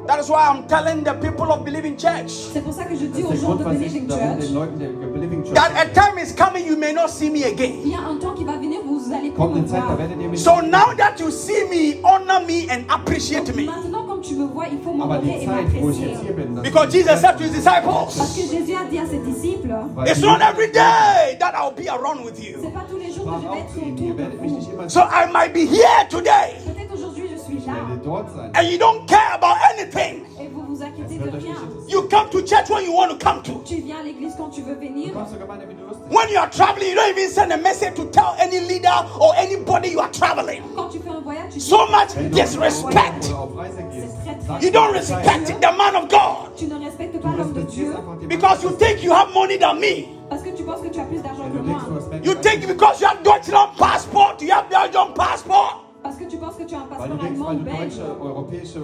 That 0.07 0.19
is 0.21 0.29
why 0.29 0.43
I'm 0.51 0.67
telling 0.67 1.05
the 1.05 1.15
people 1.15 1.51
of 1.53 1.65
Believing 1.65 1.97
Church 1.97 2.33
c'est 2.53 2.61
pour 2.61 2.75
ça 2.75 2.85
que 2.85 2.95
je 2.97 3.07
Das 3.07 3.13
dis 3.17 3.21
ist 3.23 3.27
aux 3.29 3.31
der 3.33 3.41
gens 3.41 3.55
de 3.55 3.65
Believing 3.65 4.07
darum 4.09 4.25
Church 4.37 4.41
den 4.47 4.55
Leuten 4.55 4.79
der 4.79 4.89
Believing 4.89 5.45
Church 5.45 5.55
that 5.55 5.71
a 5.77 5.87
time 5.95 6.19
is 6.19 6.35
coming 6.35 6.67
you 6.67 6.77
may 6.77 6.93
not 6.93 7.09
see 7.09 7.31
me 7.31 7.45
again. 7.45 7.75
il 7.85 7.91
y 7.93 7.95
a 7.95 8.01
un 8.01 8.17
temps 8.19 8.35
qui 8.35 8.45
va 8.45 8.57
venir 8.59 8.81
où 8.85 8.99
vous 8.99 9.13
allez 9.15 9.31
plus 9.31 9.37
kommt 9.39 9.55
me 9.55 9.59
eine 9.61 9.69
Zeit, 9.69 9.81
voir 9.81 9.97
da 9.97 9.99
werdet 10.03 10.21
ihr 10.21 10.29
mich 10.29 10.43
So 10.43 10.61
now 10.61 10.93
that 10.99 11.19
you 11.21 11.31
see 11.31 11.65
me, 11.71 12.01
honor 12.05 12.45
me 12.45 12.67
and 12.69 12.85
appreciate 12.91 13.55
me. 13.55 13.65
maintenant 13.67 14.02
tu 14.23 14.35
me 14.37 14.47
vois 14.47 14.65
il 14.71 14.79
faut 14.83 14.93
m'honorer 14.93 15.43
et 15.43 15.47
Zeit, 15.47 15.67
wo 15.81 15.91
ich 15.91 15.99
m'apprécier 15.99 16.09
jetzt 16.09 16.23
hier 16.23 16.33
bin, 16.35 16.55
das 16.55 16.63
Because 16.63 16.93
Jesus 16.93 17.21
said 17.21 17.37
to 17.39 17.45
his 17.45 17.65
Parce 17.65 18.15
disciples, 18.15 18.35
que 18.35 18.57
Jésus 18.57 18.75
a 18.75 18.85
dit 18.89 18.99
à 18.99 19.07
ses 19.07 19.19
disciples, 19.19 19.75
It's 20.07 20.21
not 20.21 20.41
every 20.41 20.71
day 20.73 21.37
that 21.41 21.55
I'll 21.55 21.73
be 21.75 21.89
around 21.89 22.25
with 22.25 22.39
you. 22.43 22.59
c'est 22.63 22.73
pas 22.73 22.85
tous 22.89 22.99
les 22.99 23.13
jours 23.13 23.25
que 23.27 23.43
je 23.43 23.49
vais 23.49 23.61
être 23.61 23.77
autour 23.77 24.15
de 24.15 24.21
werdet 24.23 24.37
mich 24.41 24.53
nicht 24.53 24.71
vous. 24.71 24.89
So 24.89 25.01
I 25.01 25.27
might 25.33 25.53
be 25.53 25.67
here 25.67 26.07
today 26.09 26.57
Peut-être 26.65 26.95
aujourd'hui 26.95 27.25
je 27.35 27.39
suis 27.41 27.59
là 27.67 27.73
werde 27.89 28.03
dort 28.05 28.27
sein. 28.35 28.51
and 28.55 28.69
you 28.71 28.79
don't 28.79 29.07
care 29.07 29.35
about 29.35 29.57
anything. 29.75 30.23
et 30.41 30.49
vous 30.49 30.63
vous 30.69 30.83
inquiétez 30.83 31.19
de 31.19 31.25
Das 31.25 31.33
wird 31.33 31.35
euch 31.37 31.43
rien. 31.45 31.57
You 31.89 32.03
come 32.09 32.31
to 32.31 32.41
church 32.43 32.71
when 32.71 32.85
you 32.85 32.93
want 32.95 33.09
to 33.11 33.17
come 33.19 33.43
to. 33.43 33.61
Tu 33.67 33.77
viens 33.83 33.99
à 34.01 34.03
l'église 34.03 34.33
quand 34.39 34.49
tu 34.51 34.63
veux 34.63 34.75
venir. 34.75 35.09
Du 35.09 35.13
kommst 35.13 35.31
zur 35.33 35.41
Gemeinde, 35.41 35.65
wenn 35.69 35.77
du 35.77 35.83
Lust 35.85 36.01
hast. 36.01 36.11
When 36.15 36.29
you 36.33 36.39
are 36.39 36.49
traveling, 36.51 36.89
you 36.91 36.95
don't 36.97 37.11
even 37.11 37.29
send 37.31 37.53
a 37.53 37.57
message 37.59 37.95
to 37.97 38.05
tell 38.07 38.35
any 38.41 38.61
leader 38.61 38.95
or 39.21 39.35
anybody 39.37 39.91
you 39.91 40.01
are 40.01 40.11
traveling. 40.11 40.63
Quand 40.75 40.89
tu 40.89 40.99
fais 41.01 41.11
un 41.11 41.21
voyage, 41.21 41.53
tu 41.53 41.61
So 41.61 41.87
much 41.89 42.15
disrespect. 42.33 43.29
oder 43.29 43.39
auf 43.41 43.57
Reise 43.57 43.77
gehst, 43.93 43.93
C'est 43.93 43.93
très, 43.93 43.93
très 43.93 44.03
sag 44.03 44.12
You 44.61 44.71
don't 44.71 44.93
respect 44.93 45.47
the 45.61 45.73
man 45.77 45.97
of 45.97 46.09
God 46.09 46.57
Tu 46.57 46.67
ne 46.67 46.79
respectes 46.85 47.21
pas 47.21 47.29
l'homme 47.37 47.53
de 47.53 47.63
Dieu 47.63 47.95
because 48.29 48.63
you 48.63 48.71
think 48.79 49.03
you 49.03 49.13
have 49.13 49.33
money 49.35 49.59
than 49.59 49.75
me. 49.81 50.07
parce 50.29 50.43
que 50.43 50.51
tu 50.51 50.63
penses 50.65 50.81
que 50.81 50.89
tu 50.89 51.01
as 51.01 51.05
plus 51.05 51.23
d'argent 51.23 51.51
que 51.51 51.59
moi. 51.59 51.79
You 52.25 52.35
think 52.35 52.67
because 52.67 53.01
you 53.01 53.07
have 53.07 53.23
Deutschland 53.23 53.77
passport, 53.77 54.41
you 54.41 54.51
have 54.53 54.69
passport. 55.15 55.85
Parce 56.03 56.17
que 56.17 56.25
tu 56.25 56.37
penses 56.37 56.57
que 56.57 56.65
tu 56.65 56.75
as 56.75 56.79
un 56.79 56.87
passeport 56.87 57.09
denkst, 57.09 57.25
allemand 57.31 57.53
ou 57.53 57.65
belge. 57.65 58.01
europäische 58.21 58.79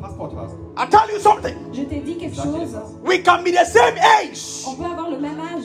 Passport 0.00 0.32
hast. 0.36 0.54
I 0.76 0.86
tell 0.90 1.08
you 1.10 1.18
something. 1.18 1.54
Je 1.72 1.82
t'ai 1.82 2.00
dit 2.00 2.18
quelque 2.18 2.36
chose. 2.36 2.76
We 3.04 3.22
can 3.22 3.42
be 3.42 3.50
the 3.52 3.64
same 3.64 3.96
age, 3.98 4.64
On 4.66 4.74
peut 4.74 4.84
avoir 4.84 5.08
le 5.10 5.18
même 5.18 5.40
âge, 5.40 5.64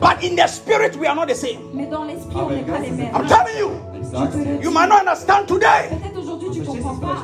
but 0.00 0.22
in 0.24 0.34
the 0.36 0.48
spirit 0.48 0.96
we 0.98 1.06
are 1.06 1.14
not 1.14 1.26
the 1.26 1.36
same. 1.36 1.60
mais 1.72 1.86
dans 1.86 2.04
l'esprit, 2.04 2.34
on 2.34 2.40
Aber 2.40 2.50
n'est 2.50 2.60
im 2.60 2.72
pas 2.72 2.78
les 2.80 2.90
mêmes. 2.90 3.14
I'm 3.14 3.26
telling 3.26 3.58
you. 3.58 3.70
Je 4.02 4.26
te 4.26 4.38
le 4.38 4.58
dis. 4.58 4.64
You 4.64 4.70
might 4.72 4.88
not 4.88 5.00
understand 5.00 5.46
today. 5.46 5.90
Peut-être 5.90 6.18
aujourd'hui 6.18 6.50
tu 6.50 6.62
comprends 6.62 6.96
pas. 6.96 7.16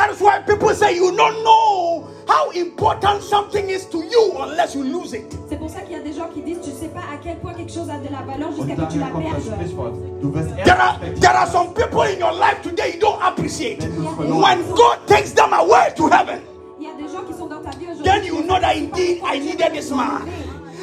That 0.00 0.10
is 0.12 0.20
why 0.20 0.38
people 0.46 0.74
say 0.74 0.96
you 0.96 1.14
don't 1.16 1.42
know 1.42 2.08
how 2.26 2.50
important 2.52 3.22
something 3.22 3.68
is 3.68 3.86
to 3.90 3.98
you 3.98 4.32
unless 4.38 4.74
you 4.74 4.82
lose 4.84 5.12
it. 5.14 5.24
C'est 5.48 5.58
pour 5.58 5.68
ça 5.68 5.80
qu'il 5.80 5.92
y 5.92 6.00
a 6.00 6.02
des 6.02 6.12
gens 6.12 6.28
qui 6.32 6.42
disent 6.42 6.60
tu 6.62 6.70
sais 6.70 6.88
pas 6.88 7.00
à 7.00 7.16
quel 7.22 7.36
point 7.38 7.52
quelque 7.54 7.72
chose 7.72 7.90
a 7.90 7.98
de 7.98 8.08
la 8.10 8.22
valeur 8.22 8.50
jusqu'à 8.52 8.74
que 8.76 8.92
tu 8.92 8.98
la 8.98 9.06
perdes. 9.06 10.64
There 10.64 10.80
are, 10.80 10.98
there 11.20 11.36
are 11.36 11.46
some 11.46 11.74
people 11.74 12.02
in 12.02 12.18
your 12.18 12.32
life 12.32 12.62
today 12.62 12.94
you 12.94 13.00
don't 13.00 13.20
appreciate. 13.22 13.82
When. 13.82 14.60
God 14.74 14.98
takes 15.06 15.32
them 15.32 15.52
away 15.52 15.92
to 15.96 16.08
heaven, 16.08 16.40
Il 16.78 16.86
y 16.86 16.90
a 16.90 16.94
des 16.94 17.12
gens 17.12 17.22
qui 17.26 17.34
sont 17.34 17.46
dans 17.46 17.60
ta 17.60 17.70
vie 17.70 17.86
aujourd'hui. 17.86 18.04
then 18.04 18.24
you 18.24 18.42
know 18.44 18.58
that 18.60 18.76
indeed 18.76 19.20
I 19.24 19.38
needed 19.38 19.72
this 19.72 19.90
man. 19.90 20.22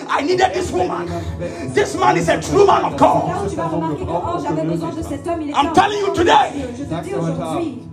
I 0.09 0.22
needed 0.22 0.53
this 0.53 0.72
woman. 0.72 1.07
This 1.74 1.95
man 1.95 2.18
is 2.18 2.30
a 2.30 2.39
true 2.41 2.65
man 2.65 2.86
of 2.86 2.93
Là 2.93 2.97
God. 2.97 3.45
où 3.45 3.49
tu 3.49 3.55
vas 3.55 3.68
remarquer 3.68 4.05
que 4.05 4.43
j'avais 4.43 4.63
besoin 4.63 4.89
de 4.91 5.01
cet 5.01 5.28
homme, 5.28 5.41
il 5.41 5.49
était 5.49 5.59
I'm 5.59 5.74
telling 5.74 5.99
you 5.99 6.13
today. 6.13 7.88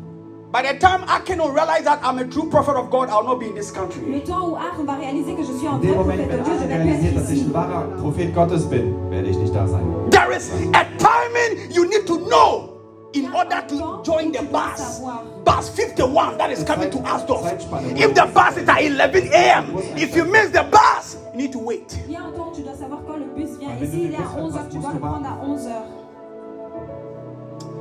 By 0.55 0.63
the 0.63 0.79
time 0.79 1.03
Akin 1.09 1.39
will 1.39 1.51
realize 1.51 1.83
that 1.83 1.99
I'm 2.05 2.21
a 2.21 2.25
true 2.25 2.49
prophet 2.49 2.77
of 2.77 2.89
God, 2.89 3.11
I'll 3.11 3.25
not 3.25 3.41
be 3.41 3.47
in 3.47 3.57
this 3.57 3.73
country. 3.73 4.03
le 4.07 4.21
temps 4.21 4.51
où 4.51 4.55
Aaron 4.55 4.85
va 4.85 4.95
réaliser 4.95 5.35
que 5.35 5.43
je 5.43 5.53
suis 5.53 5.67
un 5.67 5.79
vrai 5.79 5.93
prophète 5.93 6.31
de 6.31 6.45
Dieu, 6.45 6.45
je 6.45 6.51
Aaron 6.51 6.59
vais 6.59 6.75
plus 6.77 6.85
realisiert, 6.85 7.23
ich 7.25 7.33
ici. 7.33 7.51
Prophet 7.99 8.27
Gottes 8.27 8.65
bin, 8.71 9.11
werde 9.11 9.27
ich 9.27 9.37
nicht 9.37 9.53
da 9.53 9.67
sein. 9.67 9.83
There 10.13 10.31
is 10.31 10.53
a 10.73 10.85
timing 10.97 11.73
you 11.73 11.87
need 11.87 12.07
to 12.07 12.19
know 12.29 12.79
in 13.15 13.35
order 13.35 13.67
to 13.67 14.01
join 14.05 14.31
the 14.31 14.45
bus. 14.45 15.01
Bus 15.45 15.71
51 15.71 16.39
that 16.39 16.53
is 16.53 16.63
coming 16.63 16.89
to 16.89 16.99
Alsdorf. 16.99 17.51
If 17.99 18.15
the 18.15 18.31
bus 18.33 18.57
is 18.57 18.69
at 18.69 18.81
11 18.81 19.33
a.m., 19.33 19.75
if 19.97 20.15
you 20.15 20.25
miss 20.25 20.51
the 20.51 20.63
bus, 20.71 21.17
you 21.33 21.39
need 21.39 21.53
to 21.53 21.59
wait. 21.59 21.99
Il 22.07 22.13
y 22.13 22.17
a 22.17 22.21
un 22.21 22.31
temps 22.31 22.53
où 22.53 22.55
tu 22.55 22.63
dois 22.63 22.75
savoir 22.75 23.01
quand 23.05 23.17
le 23.17 23.27
bus 23.35 23.59
vient. 23.59 23.71
Et 23.83 23.87
s'il 23.89 24.13
est 24.13 24.17
à 24.19 24.41
11h, 24.41 24.69
tu 24.71 24.79
dois 24.79 24.93
le 24.93 25.01
prendre 25.01 25.27
à 25.27 25.45
11h. 25.45 25.94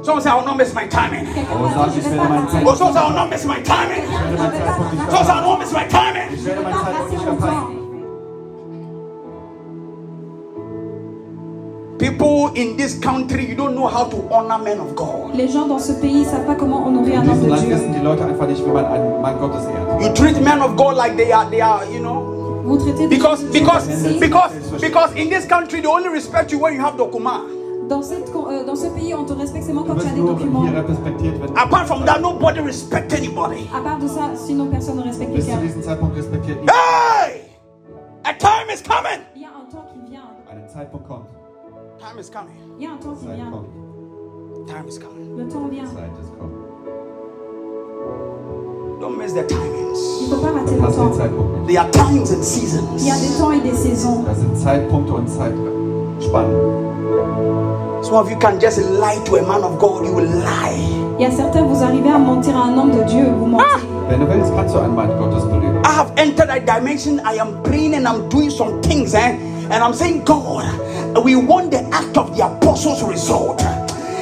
Someone 0.03 0.21
say, 0.21 0.29
I 0.29 0.35
will 0.35 0.45
not 0.45 0.57
miss 0.57 0.73
my 0.73 0.85
timing. 0.87 1.25
Quelqu'un 1.33 1.55
Oh, 1.55 1.63
va 1.63 1.73
sag, 1.73 1.89
dire, 1.93 1.97
ich 1.99 2.03
je 2.03 2.09
vais 2.09 2.17
werde 2.17 2.27
pas 2.27 2.29
meinen 2.29 2.45
rater. 2.45 2.75
Someone 2.75 2.93
say, 2.93 2.99
I 2.99 3.07
will 3.07 3.15
not 3.15 3.29
miss 3.29 3.45
my 3.45 3.61
timing. 3.63 4.03
Quelqu'un 4.03 4.35
va 4.35 4.35
dire, 4.35 4.51
je 4.51 4.57
vais 4.57 4.65
pas 4.65 4.73
rater. 4.73 4.97
Someone 5.09 5.25
say, 5.25 5.31
I 5.31 5.39
will 5.39 5.47
not 5.49 5.59
miss 5.59 5.71
my 5.71 5.85
timing. 5.87 6.27
Ich 6.33 6.39
Je 6.41 6.45
werde 6.45 6.57
vais 6.59 6.63
meine 6.63 6.75
pas 6.75 6.83
Zeit 6.83 6.93
auch 6.93 6.99
rater 6.99 7.09
nicht 7.09 7.25
mon 7.25 7.37
verpassen. 7.37 7.59
temps. 7.61 7.79
People 11.99 12.51
in 12.55 12.75
this 12.75 12.99
country, 12.99 13.45
you 13.45 13.55
don't 13.55 13.75
know 13.75 13.87
how 13.87 14.03
to 14.09 14.17
honor 14.29 14.57
men 14.61 14.79
of 14.79 14.93
God. 14.95 15.35
Les 15.35 15.47
gens 15.47 15.67
dans 15.67 15.79
ce 15.79 15.93
pays 15.93 16.25
savent 16.25 16.45
pas 16.45 16.55
comment 16.55 16.85
honorer 16.85 17.15
un 17.15 17.27
homme 17.27 17.39
de 17.39 17.55
Dieu. 17.55 17.77
die 17.93 18.03
Leute 18.03 18.25
einfach 18.25 18.47
nicht, 18.47 18.65
wie 18.65 18.71
man 18.71 18.85
einen 18.85 19.21
Mann 19.21 19.37
Gottes 19.39 19.63
ehrt. 19.65 20.01
You 20.01 20.09
treat 20.13 20.41
men 20.41 20.61
of 20.61 20.75
God 20.75 20.97
like 20.97 21.15
they 21.15 21.31
are, 21.31 21.45
they 21.49 21.61
are, 21.61 21.79
you 21.93 21.99
know. 21.99 22.61
Vous 22.65 22.77
traitez 22.77 23.07
des 23.07 23.15
Because, 23.15 23.41
gens 23.43 23.51
because, 23.53 23.87
because, 24.19 24.51
because 24.81 25.13
in 25.15 25.29
this 25.29 25.45
country 25.45 25.79
they 25.81 25.87
only 25.87 26.09
respect 26.09 26.51
you 26.51 26.59
when 26.59 26.73
you 26.73 26.81
have 26.81 26.97
the 26.97 27.03
document. 27.05 27.43
Dans, 27.89 28.01
cette, 28.01 28.29
euh, 28.35 28.65
dans 28.65 28.75
ce 28.75 28.87
pays, 28.87 29.13
on 29.13 29.25
te 29.25 29.33
respecte 29.33 29.65
seulement 29.65 29.83
quand 29.83 29.95
tu 29.95 30.07
as 30.07 30.11
des 30.11 30.21
documents. 30.21 30.65
Apart 31.55 31.85
from 31.85 32.05
that, 32.05 32.19
nobody 32.19 32.59
respect 32.61 33.13
anybody. 33.13 33.69
À 33.75 33.81
part 33.81 33.99
de 33.99 34.07
ça, 34.07 34.31
sinon 34.35 34.67
personne 34.67 34.97
ne 34.97 35.03
respecte 35.03 35.33
quelqu'un. 35.33 35.59
Hey! 35.59 37.41
A 38.25 38.33
time 38.33 38.69
is 38.73 38.81
coming. 38.81 39.21
Il 39.35 39.41
y 39.41 39.45
a 39.45 39.49
un 39.49 39.69
temps 39.69 39.85
qui 39.91 39.99
vient. 40.09 40.21
Ein 40.49 40.67
Zeitpunkt 40.69 41.07
kommt. 41.07 41.27
Time 41.99 42.19
is 42.19 42.29
coming. 42.29 42.55
Il 42.79 42.83
y 42.85 42.87
a 42.87 42.91
un 42.91 42.97
temps 42.97 43.15
qui 43.19 43.25
vient. 43.25 43.51
Time 44.65 44.87
is 44.87 44.97
coming. 44.97 45.37
Le 45.37 45.47
temps 45.47 45.67
vient. 45.69 45.85
Zeit 45.85 46.11
ist 46.21 46.31
kommt. 46.39 46.53
Don't 49.01 49.17
miss 49.17 49.33
the 49.33 49.45
timing. 49.45 49.93
Il 50.21 50.29
ne 50.29 50.35
faut 50.35 50.41
pas 50.41 50.51
rater 50.51 50.75
le 50.75 50.81
temps. 50.81 51.67
There 51.67 51.79
are 51.79 51.91
times 51.91 52.31
and 52.31 52.41
Il 52.97 53.05
y 53.05 53.11
a 53.11 53.13
seasons. 53.15 53.21
des 53.21 53.37
temps 53.39 53.51
et 53.51 53.59
des 53.61 53.75
saisons. 53.75 54.23
Das 54.25 54.39
sind 54.39 54.55
Zeitpunkte 54.57 55.13
und 55.13 55.27
Zeitspannen. 55.27 56.83
Some 58.03 58.15
of 58.15 58.29
you 58.29 58.37
can 58.37 58.59
just 58.59 58.79
lie 58.79 59.23
to 59.25 59.37
a 59.37 59.41
man 59.47 59.63
of 59.63 59.79
God, 59.79 60.05
you 60.05 60.13
will 60.13 60.25
lie. 60.25 60.75
Il 61.17 61.23
y 61.23 61.25
a 61.25 61.31
certains, 61.31 61.61
vous 61.61 61.81
arrivez 61.81 62.09
à 62.09 62.17
mentir 62.17 62.55
à 62.57 62.65
un 62.65 62.77
homme 62.77 62.91
de 62.91 63.01
Dieu, 63.03 63.23
vous 63.39 63.45
mentez. 63.45 63.63
Wenn 64.09 64.19
du 64.19 64.25
willst, 64.25 64.53
kannst 64.53 64.75
du 64.75 64.79
einen 64.79 64.93
Mann 64.93 65.07
Gottes 65.17 65.45
belügen. 65.45 65.81
I 65.85 65.91
have 65.97 66.11
entered 66.17 66.49
a 66.49 66.59
dimension. 66.59 67.19
I 67.19 67.39
am 67.39 67.63
praying 67.63 67.95
and 67.95 68.05
I'm 68.05 68.27
doing 68.27 68.49
some 68.49 68.81
things, 68.81 69.13
eh? 69.13 69.37
and 69.71 69.81
I'm 69.81 69.93
saying, 69.93 70.25
God, 70.25 70.65
we 71.23 71.35
want 71.35 71.71
the 71.71 71.79
act 71.93 72.17
of 72.17 72.35
the 72.35 72.45
apostles' 72.45 73.01
result. 73.03 73.63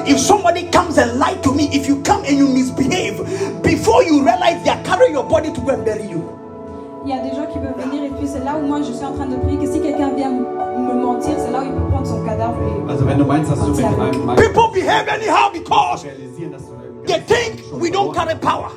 If 0.05 0.19
somebody 0.19 0.69
comes 0.69 0.99
and 0.99 1.17
lie 1.17 1.35
to 1.41 1.51
me, 1.51 1.67
if 1.73 1.87
you 1.87 2.03
come 2.03 2.23
and 2.25 2.37
you 2.37 2.47
misbehave, 2.47 3.17
before 3.63 4.03
you 4.03 4.23
realize 4.23 4.63
they 4.63 4.69
are 4.69 4.83
carrying 4.83 5.13
your 5.13 5.23
body 5.27 5.51
to 5.51 5.61
go 5.61 5.69
and 5.69 5.83
bury 5.83 6.05
you. 6.07 6.21
Il 7.03 7.09
y 7.09 7.13
a 7.13 7.23
des 7.23 7.35
gens 7.35 7.47
qui 7.51 7.57
peuvent 7.57 7.83
venir 7.83 8.03
et 8.03 8.09
puis 8.09 8.27
c'est 8.27 8.45
là 8.45 8.55
où 8.61 8.67
moi 8.67 8.77
je 8.83 8.93
suis 8.93 9.03
en 9.03 9.13
train 9.13 9.25
de 9.25 9.35
prier 9.37 9.57
que 9.57 9.65
si 9.65 9.79
quelqu'un 9.81 10.11
vient 10.15 10.33
me 10.93 11.01
mentir, 11.01 11.33
c'est 11.37 11.51
là 11.51 11.59
où 11.61 11.65
il 11.65 11.71
peut 11.71 11.89
prendre 11.89 12.07
son 12.07 12.23
cadavre 12.23 12.57
et 12.61 12.91
Also 12.91 13.05
wenn 13.05 13.17
du 13.17 13.23
meinst, 13.25 13.49
dass 13.51 13.59
du 13.59 13.71
mit 13.71 13.83
einem 13.85 14.25
Mann 14.25 14.35
People 14.35 14.69
behave 14.73 15.07
anyhow 15.09 15.49
because 15.51 16.03
realisieren, 16.05 16.51
dass 16.51 16.63
du 16.63 16.71
they 17.07 17.19
think 17.21 17.63
we 17.81 17.89
don't 17.89 18.13
carry 18.13 18.35
power. 18.35 18.69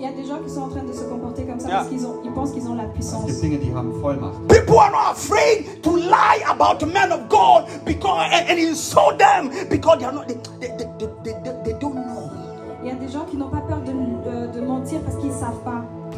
il 0.00 0.04
y 0.04 0.08
a 0.08 0.12
des 0.12 0.24
gens 0.24 0.38
qui 0.38 0.48
sont 0.50 0.62
en 0.62 0.68
train 0.68 0.84
de 0.84 0.92
se 0.92 1.02
comporter 1.04 1.44
comme 1.44 1.58
ça 1.58 1.68
Yeah. 1.68 1.78
parce 1.78 1.88
qu'ils 1.88 2.06
ont, 2.06 2.20
ils 2.24 2.30
pensent 2.32 2.52
qu'ils 2.52 2.68
ont 2.68 2.74
la 2.74 2.84
Es 2.84 2.92
puissance. 2.94 3.26
gibt 3.26 3.40
Dinge, 3.42 3.58
die 3.58 3.74
haben 3.74 3.92
Vollmacht. 4.00 4.46
People 4.48 4.78
are 4.78 4.90
not 4.92 5.10
afraid 5.12 5.82
to 5.82 5.96
lie 5.96 6.40
about 6.48 6.78
the 6.78 6.86
men 6.86 7.10
of 7.10 7.28
God 7.28 7.64
because 7.84 8.28
and, 8.32 8.48
and 8.48 8.58
insult 8.60 9.18
them 9.18 9.50
because 9.68 9.98
they 9.98 10.04
are 10.06 10.12
not 10.14 10.28
they, 10.28 10.36
they, 10.60 10.68
they, 10.76 11.08
they, 11.24 11.34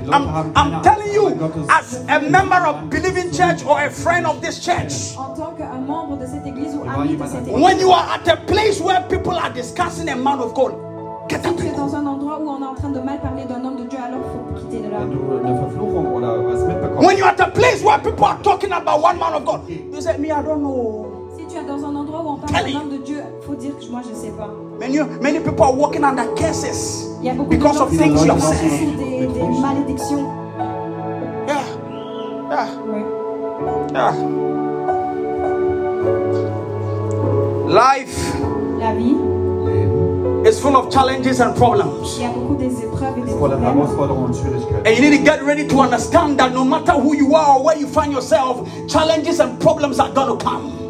I'm, 0.09 0.53
I'm 0.57 0.83
telling 0.83 1.13
you, 1.13 1.29
Angst, 1.29 1.41
weil 1.41 1.49
Gottes- 1.49 1.69
as 1.69 2.05
a 2.09 2.21
member 2.21 2.67
of 2.67 2.89
Believing 2.91 3.31
Church 3.33 3.65
or 3.67 3.79
a 3.81 3.91
friend 3.91 4.27
of 4.27 4.41
this 4.41 4.59
church, 4.61 5.17
En 5.17 5.35
tant 5.37 5.53
qu'un 5.57 5.79
membre 5.87 6.17
de 6.19 6.27
cette 6.27 6.47
église 6.47 6.75
ou 6.75 6.85
Il 6.85 6.91
ami 6.91 7.09
de 7.13 7.17
va 7.19 7.27
y 7.27 7.29
cette 7.29 7.39
avoir- 7.41 7.57
église, 7.59 7.65
when 7.65 7.79
you 7.81 7.91
are 7.93 8.07
at 8.15 8.29
a 8.29 8.37
place 8.47 8.81
where 8.81 9.01
people 9.09 9.37
are 9.37 9.51
discussing 9.53 10.09
a 10.09 10.17
man 10.17 10.41
of 10.41 10.55
God, 10.55 10.73
get 11.29 11.43
si 11.43 11.49
up. 11.49 11.57
tu 11.57 11.69
dans 11.77 11.95
un 11.95 12.07
endroit 12.07 12.39
où 12.41 12.49
on 12.49 12.63
est 12.63 12.67
en 12.67 12.75
train 12.75 12.91
de 12.91 13.01
mal 13.01 13.21
parler 13.21 13.45
d'un 13.45 13.65
homme 13.65 13.77
de 13.77 13.85
Dieu, 13.85 13.99
alors 13.99 14.21
il 14.25 14.31
faut 14.33 14.61
quitter 14.67 14.83
de 14.87 14.91
là. 14.91 14.99
Wenn 15.01 15.11
du 15.11 15.49
eine 15.49 15.55
Verfluchung 15.59 16.15
oder 16.15 16.43
was 16.43 16.63
mitbekommst, 16.67 17.07
When 17.07 17.17
you're 17.19 17.29
at 17.29 17.41
a 17.41 17.51
place 17.51 17.83
where 17.85 17.99
people 17.99 18.25
are 18.25 18.39
talking 18.43 18.73
about 18.73 19.01
one 19.03 19.19
man 19.19 19.35
of 19.35 19.45
God, 19.45 19.61
you 19.69 20.01
say, 20.01 20.17
Me, 20.19 20.31
I 20.31 20.43
don't 20.43 20.61
know. 20.63 21.07
Tu 21.51 21.57
es 21.57 21.65
dans 21.65 21.85
un 21.85 21.97
endroit 21.97 22.23
où 22.25 22.29
on 22.29 22.37
parle 22.37 22.65
de 22.65 22.97
Dieu, 22.99 23.17
il 23.41 23.45
faut 23.47 23.55
dire 23.57 23.73
que 23.77 23.91
moi 23.91 24.03
je 24.05 24.11
ne 24.11 24.15
sais 24.15 24.31
pas. 24.31 24.49
Many, 24.79 25.01
many 25.21 25.41
people 25.41 25.65
are 25.65 25.77
walking 25.77 26.05
under 26.05 26.33
curses 26.37 27.09
Il 27.21 27.27
y 27.27 27.31
a 27.31 27.35
beaucoup 27.35 27.51
because 27.51 27.73
de 27.73 27.79
gens 27.79 27.85
of 27.85 27.91
qui 27.91 27.99
things 27.99 28.17
sont 28.17 28.25
you 28.25 28.31
have 28.33 28.41
sous 28.41 28.97
des, 28.97 29.27
des 29.27 29.61
malédictions. 29.61 30.29
Yeah. 31.49 31.65
Yeah. 32.51 32.67
Oui. 32.87 33.03
Yeah. 33.93 34.15
Life 37.69 38.37
La 38.79 38.95
vie, 38.95 39.17
Leben 39.67 40.47
is 40.47 40.61
full 40.61 40.77
of 40.77 40.89
challenges 40.93 41.41
and 41.41 41.55
problems. 41.57 42.17
il 42.17 42.23
y 42.23 42.27
a 42.27 42.31
beaucoup 42.31 42.55
des 42.55 42.83
épreuves 42.85 43.19
et 43.19 43.23
des 43.23 43.33
problèmes. 43.33 43.65
And 44.87 44.95
you 44.97 45.01
need 45.03 45.19
to 45.19 45.25
get 45.25 45.43
ready 45.45 45.67
to 45.67 45.81
understand 45.81 46.39
that 46.39 46.53
no 46.53 46.65
matter 46.65 46.93
who 46.93 47.15
you 47.17 47.35
are 47.35 47.59
or 47.59 47.65
where 47.65 47.77
you 47.77 47.89
find 47.89 48.13
yourself, 48.13 48.67
challenges 48.89 49.41
and 49.41 49.59
problems 49.61 49.99
are 49.99 50.11
going 50.13 50.29
to 50.29 50.45
come. 50.45 50.81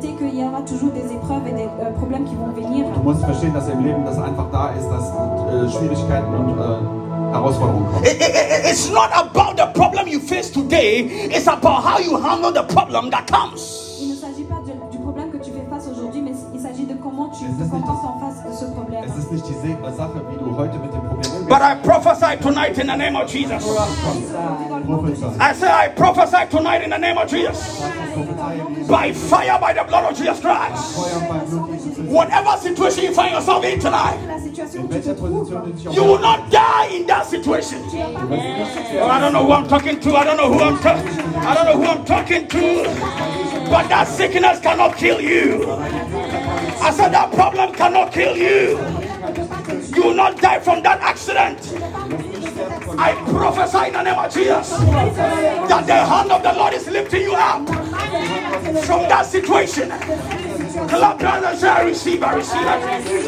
Qu'il 0.00 0.34
y 0.38 0.42
aura 0.44 0.60
toujours 0.62 0.90
des 0.92 1.12
épreuves 1.12 1.46
et 1.48 1.52
des 1.52 1.68
euh, 1.80 1.90
problèmes 1.98 2.24
qui 2.24 2.34
vont 2.36 2.48
venir. 2.54 2.86
Du 2.94 3.00
musst 3.02 3.24
verstehen, 3.24 3.52
dass 3.52 3.68
im 3.68 3.82
Leben 3.84 4.04
das 4.04 4.18
einfach 4.18 4.46
da 4.52 4.70
ist, 4.70 4.88
dass 4.88 5.10
äh, 5.10 5.68
Schwierigkeiten 5.70 6.34
und 6.34 6.58
äh, 6.58 7.32
Herausforderungen 7.32 7.86
kommen. 7.92 8.04
It- 8.04 8.14
it- 8.20 8.28
it- 8.34 8.70
it's 8.70 8.90
not 8.90 9.10
about 9.12 9.54
the 9.56 9.66
problem 9.74 10.06
you 10.06 10.20
face 10.20 10.50
today, 10.52 11.28
it's 11.30 11.46
about 11.48 11.82
how 11.82 11.98
you 12.00 12.16
handle 12.16 12.52
the 12.52 12.62
problem 12.72 13.10
that 13.10 13.26
comes. 13.30 13.98
Il 14.00 14.10
ne 14.10 14.14
s'agit 14.14 14.44
pas 14.44 14.60
du 14.90 14.98
problème 14.98 15.30
que 15.30 15.38
tu 15.38 15.50
fais 15.50 15.66
face 15.68 15.88
aujourd'hui, 15.90 16.22
mais 16.22 16.32
il 16.54 16.60
s'agit 16.60 16.86
de 16.86 16.94
comment 16.94 17.28
tu 17.30 17.44
Es 17.44 17.48
te 17.48 17.52
ist 17.52 17.58
nicht 17.60 17.70
comportes 17.70 18.04
en 18.06 18.18
face 18.20 18.38
de 18.46 18.52
ce 18.54 18.64
problème. 18.72 19.04
Es 19.04 19.16
ist 19.18 19.32
nicht 19.32 19.46
die 19.46 19.54
Se- 19.54 19.96
Sache, 19.96 20.18
wie 20.30 20.38
du 20.38 20.56
heute 20.56 20.78
mit 20.78 20.87
dem 20.87 20.87
Problem 20.87 20.87
But 21.48 21.62
I 21.62 21.76
prophesy 21.76 22.36
tonight 22.42 22.78
in 22.78 22.86
the 22.88 22.96
name 22.96 23.16
of 23.16 23.30
Jesus. 23.30 23.64
I 25.40 25.52
say, 25.54 25.70
I 25.70 25.88
prophesy 25.88 26.46
tonight 26.50 26.82
in 26.82 26.90
the 26.90 26.98
name 26.98 27.16
of 27.16 27.28
Jesus. 27.28 27.80
By 28.86 29.12
fire, 29.12 29.58
by 29.58 29.72
the 29.72 29.84
blood 29.84 30.12
of 30.12 30.18
Jesus 30.18 30.40
Christ. 30.40 30.96
Whatever 32.08 32.56
situation 32.58 33.04
you 33.04 33.14
find 33.14 33.32
yourself 33.34 33.64
in 33.64 33.80
tonight, 33.80 34.18
you 35.94 36.04
will 36.04 36.18
not 36.18 36.50
die 36.50 36.86
in 36.92 37.06
that 37.06 37.26
situation. 37.26 37.82
Oh, 37.84 39.08
I 39.10 39.18
don't 39.20 39.32
know 39.32 39.44
who 39.44 39.52
I'm 39.52 39.68
talking 39.68 40.00
to. 40.00 40.16
I 40.16 40.24
don't 40.24 40.36
know 40.36 40.52
who 40.52 40.60
I'm 40.60 40.78
talking. 40.80 41.08
I 41.36 41.54
don't 41.54 41.64
know 41.64 41.76
who 41.76 41.84
I'm 41.84 42.04
talking 42.04 42.46
to. 42.48 42.84
But 43.70 43.88
that 43.88 44.08
sickness 44.08 44.60
cannot 44.60 44.96
kill 44.96 45.20
you. 45.20 45.70
I 45.70 46.90
said 46.90 47.10
that 47.10 47.32
problem 47.32 47.74
cannot 47.74 48.12
kill 48.12 48.36
you. 48.36 48.78
You 49.98 50.04
will 50.04 50.14
not 50.14 50.40
die 50.40 50.60
from 50.60 50.80
that 50.84 51.00
accident. 51.00 51.58
I 52.96 53.14
prophesy 53.34 53.88
in 53.88 53.94
the 53.94 54.02
name 54.04 54.14
of 54.16 54.32
Jesus 54.32 54.70
that 54.70 55.84
the 55.88 55.94
hand 56.06 56.30
of 56.30 56.40
the 56.40 56.52
Lord 56.52 56.72
is 56.72 56.86
lifting 56.86 57.22
you 57.22 57.34
up 57.34 57.66
from 58.86 59.08
that 59.10 59.26
situation. 59.26 59.88
Clap 60.86 61.20
your 61.20 61.30
hands 61.30 61.46
and 61.46 61.58
say, 61.58 61.68
I 61.68 61.82
receive, 61.82 62.22
I 62.22 62.34
receive, 62.36 62.62
I 62.62 62.76
receive. 62.94 63.26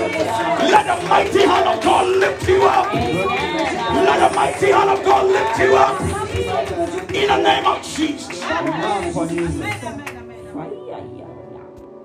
Let 0.71 0.87
the 0.87 1.09
mighty 1.09 1.41
hand 1.41 1.67
of 1.67 1.83
God 1.83 2.07
lift 2.07 2.49
you 2.49 2.63
up. 2.63 2.95
Let 2.95 4.31
the 4.31 4.37
mighty 4.37 4.67
hand 4.71 4.91
of 4.91 5.05
God 5.05 5.27
lift 5.27 5.59
you 5.59 5.75
up. 5.75 6.01
In 7.13 7.27
the 7.27 7.37
name 7.43 7.67
of 7.67 7.83
Jesus. 7.83 8.41
im 8.41 8.65
Namen 8.65 9.13
von 9.13 9.29
Jesus. 9.29 9.59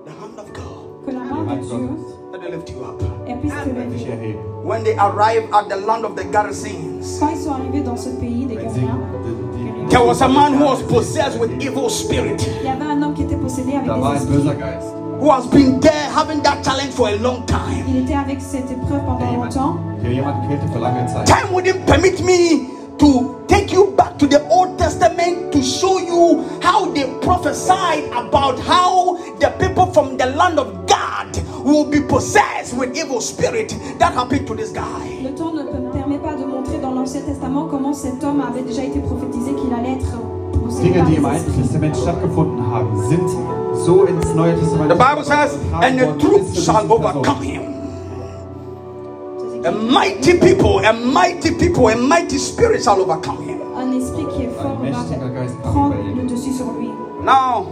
The 0.05 0.11
hand 0.11 0.39
of 0.39 0.51
God, 0.53 2.24
que 2.39 2.49
la 2.49 2.49
main 2.49 2.49
de 2.49 2.49
Dieu 2.49 2.49
let 2.49 2.49
it 2.49 2.51
lift 2.51 2.69
you 2.69 2.83
up. 2.83 3.01
Eh, 3.27 3.31
elle 3.31 3.39
puisse 3.39 3.53
te 3.53 3.69
Dich 3.69 4.05
lever. 4.05 4.13
erheben. 4.13 4.39
When 4.63 4.83
they 4.83 4.95
arrive 4.97 5.43
at 5.53 5.69
the 5.69 5.77
land 5.85 6.05
of 6.05 6.15
the 6.15 6.23
Gadarenes, 6.23 7.19
Quand 7.19 7.29
ils 7.31 7.37
sont 7.43 7.51
arrivés 7.51 7.81
dans 7.81 7.97
ce 7.97 8.09
pays 8.09 8.45
des 8.45 8.55
Wenn 8.55 8.69
sie, 8.73 8.79
Galiléens, 8.81 8.99
die, 9.23 9.63
die, 9.63 9.89
there 9.89 10.03
was 10.05 10.21
a 10.21 10.27
man 10.27 10.53
who 10.53 10.65
was 10.65 10.81
possessed 10.83 11.39
with 11.39 11.51
evil 11.61 11.89
spirit, 11.89 12.41
il 12.61 12.65
y 12.65 12.69
avait 12.69 12.83
un 12.85 13.01
homme 13.03 13.13
qui 13.13 13.23
était 13.23 13.35
possédé 13.35 13.75
avec 13.75 13.85
da 13.87 13.95
war 13.97 14.13
des 14.13 14.17
ein 14.19 14.21
esprits. 14.21 14.37
böser 14.37 14.55
Geist. 14.55 14.87
who 15.21 15.29
has 15.31 15.47
been 15.47 15.79
there 15.79 16.09
having 16.15 16.41
that 16.41 16.61
challenge 16.63 16.91
for 16.93 17.07
a 17.09 17.15
long 17.17 17.45
time. 17.45 17.85
Il 17.87 17.97
était 18.03 18.15
avec 18.15 18.41
cette 18.41 18.67
pendant 18.87 19.19
jemand, 19.19 19.43
longtemps. 19.45 19.75
der 20.01 20.11
jemanden 20.11 20.47
quälte 20.49 20.67
für 20.73 20.79
lange 20.79 21.07
Zeit. 21.07 21.25
Time 21.25 21.53
wouldn't 21.53 21.85
permit 21.85 22.19
me 22.23 22.67
to 22.97 23.35
take 23.47 23.71
you 23.71 23.91
back 23.95 24.17
to 24.17 24.25
the 24.27 24.41
Old 24.49 24.77
Testament 24.77 25.51
to 25.51 25.61
show 25.61 25.99
you 25.99 26.43
how 26.61 26.85
they 26.93 27.05
prophesied 27.21 28.03
about 28.13 28.57
how 28.59 29.17
the 29.39 29.49
people 29.59 29.85
from 29.93 30.17
the 30.17 30.25
land 30.25 30.57
of 30.59 30.67
God 30.87 31.37
will 31.65 31.85
be 31.85 31.99
possessed 31.99 32.73
with 32.77 32.95
evil 32.95 33.19
spirit. 33.19 33.75
That 33.97 34.13
happened 34.13 34.45
to 34.47 34.55
this 34.55 34.71
guy. 34.71 35.23
Le 35.23 35.33
temps 35.33 35.51
ne 35.51 35.63
me 35.63 35.91
permet 35.91 36.19
pas 36.19 36.35
de 36.35 36.45
montrer 36.45 36.77
dans 36.77 36.91
l'Ancien 36.91 37.21
Testament 37.21 37.67
comment 37.69 37.93
cet 37.93 38.23
homme 38.23 38.41
avait 38.41 38.61
déjà 38.61 38.83
été 38.83 38.99
prophétisé 38.99 39.51
qu'il 39.55 39.73
allait 39.73 39.93
être 39.93 40.19
possédé 40.63 40.89
Dinge, 40.91 41.05
die 41.07 41.17
im 41.17 41.21
des 41.21 41.25
Alten 41.25 41.35
esprits. 41.35 41.61
Testament 41.63 41.95
stattgefunden 41.95 42.61
haben, 42.71 43.09
sind 43.09 43.29
so 43.83 44.05
ins 44.05 44.35
Neue 44.35 44.53
Testament 44.59 44.89
The 44.89 44.95
Bible 44.95 45.23
says, 45.23 45.57
and 45.81 45.97
the 45.97 46.13
truth 46.19 46.63
shall 46.63 46.85
overcome 46.91 47.41
him. 47.41 47.61
A 49.65 49.71
mighty 49.71 50.37
people, 50.37 50.85
a 50.85 50.93
mighty 50.93 51.49
people, 51.55 51.87
a 51.87 51.95
mighty 51.95 52.37
spirit 52.37 52.83
shall 52.83 53.01
overcome 53.01 53.41
him. 53.43 53.59
Un 53.75 53.91
esprit 53.93 54.25
qui 54.27 54.43
est 54.43 54.51
fort 54.61 54.77
Un 54.77 54.91
va 54.91 54.99
mächtiger 54.99 55.33
Geist 55.33 55.55
kann 55.63 55.71
prendre 55.71 55.95
le 56.15 56.29
dessus 56.29 56.53
sur 56.53 56.71
lui. 56.77 56.91
Now, 57.23 57.65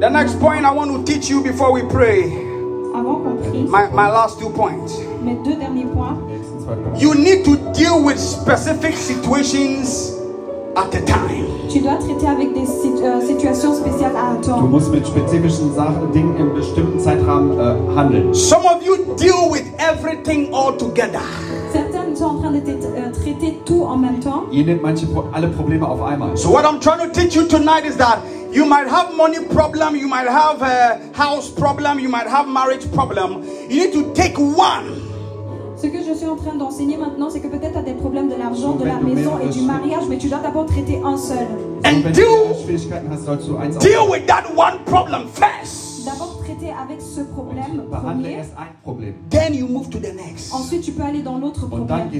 the 0.00 0.08
next 0.08 0.40
point 0.40 0.64
I 0.64 0.72
want 0.72 0.90
to 0.90 1.04
teach 1.04 1.28
you 1.28 1.42
before 1.42 1.70
we 1.72 1.82
pray, 1.82 2.48
Avant 2.94 3.16
qu'on 3.16 3.36
prie, 3.36 3.62
my, 3.64 3.88
my 3.92 4.08
last 4.10 4.38
two 4.40 4.48
points. 4.50 4.98
mes 5.24 5.36
deux 5.44 5.56
derniers 5.56 5.86
points, 5.86 6.16
Die 6.28 6.32
nächsten 6.38 6.60
zwei 6.60 6.74
Punkte. 6.74 7.00
You 7.02 7.14
need 7.14 7.44
to 7.44 7.56
deal 7.72 8.02
with 8.04 8.18
specific 8.18 8.94
situations 8.96 10.14
at 10.76 10.94
a 10.94 11.00
time. 11.02 11.46
tu 11.68 11.80
dois 11.80 11.96
traiter 11.98 12.26
avec 12.26 12.54
des 12.54 12.64
sit- 12.66 13.02
euh, 13.02 13.20
situations 13.26 13.74
spéciales 13.74 14.16
à 14.16 14.30
un 14.32 14.34
Du 14.40 14.48
temps. 14.48 14.62
musst 14.62 14.90
mit 14.92 15.04
spezifischen 15.06 15.74
Sachen, 15.74 16.10
Dingen 16.12 16.34
im 16.38 16.54
bestimmten 16.54 16.98
Zeitrahmen 16.98 17.58
äh, 17.58 17.96
handeln. 17.96 18.34
Some 18.34 18.64
of 18.64 18.82
you 18.84 18.96
deal 19.16 19.50
with 19.50 19.64
everything 19.78 20.48
all 20.54 20.76
together. 20.76 21.20
Certaines 21.72 22.16
sont 22.16 22.24
en 22.24 22.40
train 22.40 22.52
de 22.52 22.60
t- 22.60 22.70
euh, 22.72 23.10
traiter 23.12 23.58
tout 23.66 23.82
en 23.84 23.96
même 23.98 24.20
temps. 24.20 24.44
Ihr 24.50 24.64
nehmt 24.64 24.82
manche 24.82 25.04
alle 25.32 25.48
Probleme 25.48 25.84
auf 25.84 26.00
einmal. 26.02 26.36
So 26.36 26.48
what 26.50 26.62
I'm 26.64 26.80
trying 26.80 27.00
to 27.06 27.12
teach 27.12 27.34
you 27.36 27.42
tonight 27.44 27.84
is 27.86 27.96
that 27.98 28.20
you 28.52 28.64
might 28.64 28.88
have 28.88 29.14
money 29.14 29.44
problem, 29.44 29.96
you 29.96 30.08
might 30.08 30.28
have 30.28 30.62
a 30.62 31.00
house 31.14 31.50
problem, 31.50 31.98
you 31.98 32.08
might 32.08 32.26
have 32.26 32.48
marriage 32.48 32.90
problem. 32.92 33.42
You 33.68 33.84
need 33.84 33.92
to 33.92 34.12
take 34.14 34.38
one 34.38 35.08
Ce 35.80 35.86
que 35.86 36.02
je 36.02 36.12
suis 36.12 36.26
en 36.26 36.34
train 36.34 36.56
d'enseigner 36.56 36.96
maintenant, 36.96 37.30
c'est 37.30 37.38
que 37.38 37.46
peut-être 37.46 37.72
tu 37.74 37.78
as 37.78 37.82
des 37.82 37.94
problèmes 37.94 38.28
de 38.28 38.34
l'argent, 38.34 38.72
de 38.72 38.84
la 38.84 38.98
maison 38.98 39.38
et 39.38 39.48
du 39.48 39.60
mariage, 39.60 40.02
mais 40.08 40.18
tu 40.18 40.28
dois 40.28 40.40
d'abord 40.40 40.66
traiter 40.66 41.00
un 41.04 41.16
seul. 41.16 41.46
And 41.84 42.02
deal 42.12 42.26
aufnehmen. 42.50 44.10
with 44.10 44.26
that 44.26 44.44
one 44.56 44.80
problem 44.86 45.28
first. 45.28 46.04
D'abord 46.04 46.40
traiter 46.42 46.72
avec 46.72 47.00
ce 47.00 47.20
problème 47.20 47.84
premier. 47.90 48.32
erst 48.32 48.54
ein 48.58 48.74
Problem. 48.82 49.14
Then 49.30 49.54
you 49.54 49.68
move 49.68 49.88
to 49.90 49.98
the 49.98 50.12
next. 50.14 50.52
Ensuite, 50.52 50.82
tu 50.82 50.90
peux 50.90 51.04
aller 51.04 51.22
dans 51.22 51.38
l'autre 51.38 51.68
problème. 51.68 52.10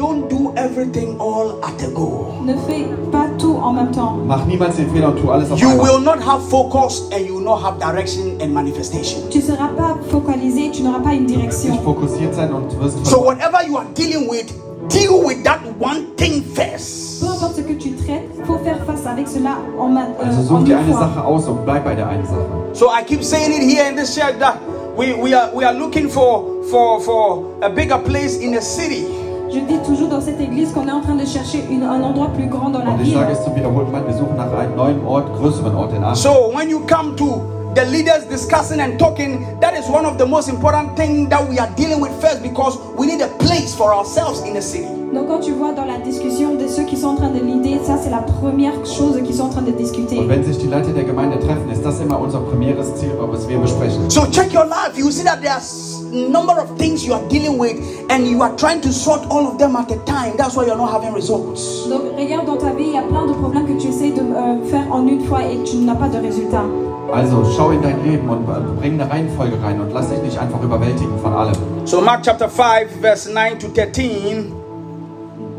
Gehst 0.00 0.02
du 0.02 0.06
zum 0.06 0.14
nächsten. 0.16 0.28
don't 0.28 0.28
do 0.28 0.52
everything 0.56 1.16
all 1.20 1.58
at 1.62 1.82
a 1.82 1.90
go. 1.94 2.26
Ne 2.44 2.54
fais 2.66 2.86
pas 3.12 3.26
tout 3.38 3.56
en 3.62 3.72
même 3.72 3.90
temps. 3.92 4.16
Mach 4.26 4.44
niemals 4.46 4.76
den 4.76 4.90
Fehler 4.90 5.08
und 5.08 5.16
tu 5.20 5.30
alles 5.30 5.50
auf 5.50 5.60
You 5.60 5.68
einmal. 5.70 5.86
will 5.86 6.00
not 6.00 6.20
have 6.26 6.42
focus 6.48 7.08
and 7.12 7.26
you 7.26 7.34
will 7.36 7.44
not 7.44 7.62
have 7.62 7.78
direction 7.78 8.40
and 8.40 8.52
manifestation. 8.52 9.20
Tu 9.30 9.38
ne 9.38 9.42
seras 9.42 9.68
pas 9.76 9.96
focalisé, 10.10 10.70
tu 10.72 10.82
n'auras 10.82 11.00
pas 11.00 11.12
une 11.14 11.26
Nicht 11.26 11.36
direction. 11.36 11.78
fokussiert 11.84 12.34
sein 12.34 12.52
und 12.52 12.70
wirst 12.80 13.04
So 13.06 13.20
whatever 13.22 13.58
you 13.66 13.76
are 13.76 13.86
dealing 13.94 14.28
with, 14.28 14.46
deal 14.88 15.22
with 15.24 15.42
that 15.44 15.60
one 15.78 16.06
thing 16.16 16.42
first. 16.54 17.20
Peu 17.20 17.26
importe 17.28 17.56
ce 17.56 17.60
que 17.62 17.74
tu 17.74 17.90
traites, 17.96 18.28
faut 18.46 18.58
faire 18.64 18.78
face 18.86 19.06
avec 19.06 19.28
cela 19.28 19.58
en, 19.78 19.88
ma- 19.88 20.06
euh, 20.20 20.26
Also 20.26 20.54
en 20.54 20.58
such 20.60 20.64
dir 20.64 20.76
une 20.78 20.84
eine 20.84 20.92
fois. 20.92 21.00
Sache 21.00 21.24
aus 21.24 21.46
und 21.46 21.64
bleib 21.64 21.84
bei 21.84 21.94
der 21.94 22.08
einen 22.08 22.24
Sache. 22.24 22.46
So 22.72 22.86
I 22.86 23.04
keep 23.04 23.22
saying 23.22 23.52
it 23.52 23.62
here 23.62 23.88
in 23.90 23.96
this 23.96 24.14
church 24.14 24.38
that 24.38 24.56
we, 24.96 25.12
we 25.14 25.34
are 25.34 25.50
we 25.54 25.64
are 25.66 25.74
looking 25.74 26.08
for 26.08 26.44
for 26.70 26.98
for 27.00 27.44
a 27.62 27.68
bigger 27.68 27.98
place 27.98 28.38
in 28.38 28.52
the 28.52 28.60
city. 28.62 29.04
Je 29.52 29.58
dis 29.60 29.78
toujours 29.84 30.08
dans 30.08 30.20
cette 30.20 30.40
église 30.40 30.72
qu'on 30.72 30.86
est 30.86 30.92
en 30.92 31.00
train 31.00 31.14
de 31.16 31.24
chercher 31.26 31.64
une- 31.70 31.82
un 31.82 32.02
endroit 32.02 32.28
plus 32.34 32.46
grand 32.46 32.70
dans 32.70 32.78
la 32.80 32.90
Und 32.92 33.00
ich 33.00 33.06
ville. 33.08 33.14
sage 33.14 33.32
es 33.32 33.42
zum 33.44 33.54
wiederholten 33.56 33.90
Mal, 33.90 34.06
wir 34.06 34.14
suchen 34.14 34.36
nach 34.36 34.52
einem 34.52 34.76
neuen 34.76 35.04
Ort, 35.06 35.26
größeren 35.38 35.74
Ort 35.74 35.92
in 35.92 36.04
Aachen. 36.04 36.14
So 36.16 36.30
when 36.54 36.68
you 36.70 36.80
come 36.86 37.16
to 37.16 37.42
the 37.74 37.82
leaders 37.90 38.26
discussing 38.30 38.80
and 38.80 38.96
talking, 38.98 39.44
that 39.60 39.72
is 39.78 39.88
one 39.88 40.06
of 40.06 40.18
the 40.18 40.26
most 40.26 40.48
important 40.48 40.94
things 40.96 41.28
that 41.30 41.40
we 41.50 41.58
are 41.58 41.68
dealing 41.76 42.00
with 42.00 42.12
first 42.20 42.42
because 42.42 42.78
we 42.96 43.06
need 43.06 43.20
a 43.22 43.28
place 43.44 43.74
for 43.74 43.92
ourselves 43.92 44.42
in 44.46 44.54
the 44.54 44.62
city. 44.62 44.86
Donc 45.12 45.26
quand 45.26 45.40
tu 45.40 45.50
vois 45.52 45.72
dans 45.72 45.84
la 45.86 45.98
discussion 45.98 46.54
de 46.54 46.68
ceux 46.68 46.84
qui 46.84 46.96
sont 46.96 47.08
en 47.08 47.16
train 47.16 47.30
de 47.30 47.40
l'idée, 47.40 47.80
ça 47.84 47.98
c'est 48.00 48.10
la 48.10 48.22
première 48.22 48.74
chose 48.86 49.20
qu'ils 49.24 49.34
sont 49.34 49.46
en 49.46 49.48
train 49.48 49.62
de 49.62 49.72
discuter. 49.72 50.16
Und 50.20 50.28
wenn 50.28 50.44
sich 50.44 50.58
die 50.58 50.68
Leiter 50.68 50.92
der 50.92 51.02
Gemeinde 51.02 51.40
treffen, 51.40 51.68
ist 51.72 51.84
das 51.84 51.98
immer 52.00 52.20
unser 52.20 52.38
primäres 52.38 52.94
Ziel, 52.94 53.10
was 53.18 53.48
wir 53.48 53.58
besprechen. 53.58 54.08
So 54.08 54.26
check 54.30 54.54
your 54.54 54.66
life. 54.66 54.96
You 54.96 55.10
see 55.10 55.24
that 55.24 55.40
there's 55.42 55.89
number 56.10 56.58
of 56.60 56.76
things 56.78 57.04
you 57.04 57.14
are 57.14 57.26
dealing 57.28 57.58
with 57.58 57.76
and 58.10 58.26
you 58.26 58.42
are 58.42 58.54
trying 58.56 58.80
to 58.82 58.92
sort 58.92 59.24
all 59.30 59.46
of 59.46 59.58
them 59.58 59.76
at 59.76 59.90
a 59.90 59.98
time. 60.04 60.36
That's 60.36 60.56
why 60.56 60.66
you're 60.66 60.76
not 60.76 60.92
having 60.92 61.12
results. 61.14 61.88
Donc 61.88 62.16
regarde 62.16 62.46
dans 62.46 62.56
ta 62.56 62.72
vie, 62.72 62.88
il 62.88 62.94
y 62.94 62.98
a 62.98 63.02
plein 63.02 63.26
de 63.26 63.32
problèmes 63.32 63.66
que 63.66 63.80
tu 63.80 63.88
essaies 63.88 64.12
de 64.12 64.20
euh, 64.20 64.64
faire 64.70 64.86
en 64.90 65.06
une 65.06 65.24
fois 65.26 65.42
et 65.44 65.62
tu 65.64 65.76
n'as 65.78 65.94
pas 65.94 66.08
de 66.08 66.18
résultat. 66.18 66.64
Also 67.12 67.44
schau 67.56 67.70
in 67.72 67.80
dein 67.82 68.02
Leben 68.04 68.28
und 68.28 68.44
äh, 68.48 68.60
bring 68.78 69.00
eine 69.00 69.10
Reihenfolge 69.10 69.56
rein 69.62 69.80
und 69.80 69.92
lass 69.92 70.08
dich 70.10 70.22
nicht 70.22 70.38
einfach 70.38 70.62
überwältigen 70.62 71.18
von 71.20 71.32
allem. 71.32 71.54
So 71.84 72.00
Mark 72.00 72.22
chapter 72.22 72.48
5 72.48 73.00
verse 73.00 73.28
9 73.32 73.58
to 73.58 73.68
13. 73.68 74.52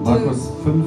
Markus 0.03 0.49
5, 0.63 0.85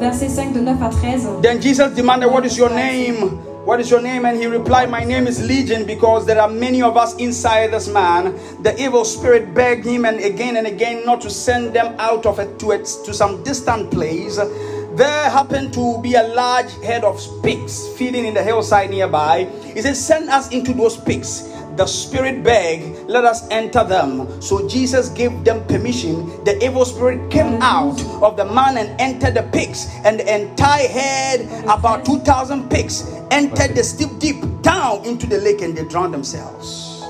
Verset 0.00 0.28
5 0.30 0.52
de 0.54 0.60
9 0.60 0.82
à 0.82 0.88
13. 0.88 1.42
Then 1.42 1.60
Jesus 1.60 1.94
demanded, 1.94 2.30
What 2.30 2.44
is 2.46 2.56
your 2.56 2.70
name? 2.70 3.38
What 3.64 3.78
is 3.78 3.90
your 3.90 4.00
name? 4.00 4.24
And 4.24 4.38
he 4.38 4.46
replied, 4.46 4.90
My 4.90 5.04
name 5.04 5.26
is 5.26 5.46
Legion, 5.46 5.84
because 5.84 6.24
there 6.24 6.40
are 6.40 6.48
many 6.48 6.80
of 6.80 6.96
us 6.96 7.14
inside 7.16 7.72
this 7.72 7.88
man. 7.88 8.34
The 8.62 8.74
evil 8.82 9.04
spirit 9.04 9.52
begged 9.52 9.84
him 9.84 10.06
and 10.06 10.18
again 10.18 10.56
and 10.56 10.66
again 10.66 11.04
not 11.04 11.20
to 11.20 11.30
send 11.30 11.74
them 11.74 11.94
out 11.98 12.24
of 12.24 12.38
it 12.38 12.58
to, 12.60 12.70
it, 12.70 12.86
to 13.04 13.12
some 13.12 13.42
distant 13.42 13.90
place. 13.90 14.36
There 14.36 15.30
happened 15.30 15.74
to 15.74 16.00
be 16.00 16.14
a 16.14 16.22
large 16.22 16.72
herd 16.82 17.04
of 17.04 17.20
pigs 17.42 17.86
feeding 17.98 18.24
in 18.24 18.32
the 18.32 18.42
hillside 18.42 18.88
nearby. 18.88 19.44
He 19.74 19.82
said, 19.82 19.94
Send 19.94 20.30
us 20.30 20.50
into 20.52 20.72
those 20.72 20.96
pigs. 20.96 21.49
The 21.76 21.86
spirit 21.86 22.42
begged, 22.42 23.08
let 23.08 23.24
us 23.24 23.48
enter 23.50 23.84
them. 23.84 24.40
So 24.42 24.68
Jesus 24.68 25.08
gave 25.10 25.44
them 25.44 25.64
permission. 25.66 26.26
The 26.44 26.62
evil 26.62 26.84
spirit 26.84 27.30
came 27.30 27.60
out 27.62 28.00
of 28.22 28.36
the 28.36 28.44
man 28.44 28.76
and 28.76 29.00
entered 29.00 29.34
the 29.34 29.44
pigs. 29.52 29.88
And 30.04 30.20
the 30.20 30.42
entire 30.42 30.88
herd, 30.88 31.40
about 31.64 32.04
2,000 32.04 32.68
pigs, 32.68 33.10
entered 33.30 33.74
the 33.74 33.84
steep 33.84 34.18
deep 34.18 34.42
down 34.62 35.04
into 35.04 35.26
the 35.26 35.38
lake 35.38 35.62
and 35.62 35.76
they 35.76 35.84
drowned 35.84 36.12
themselves. 36.12 37.00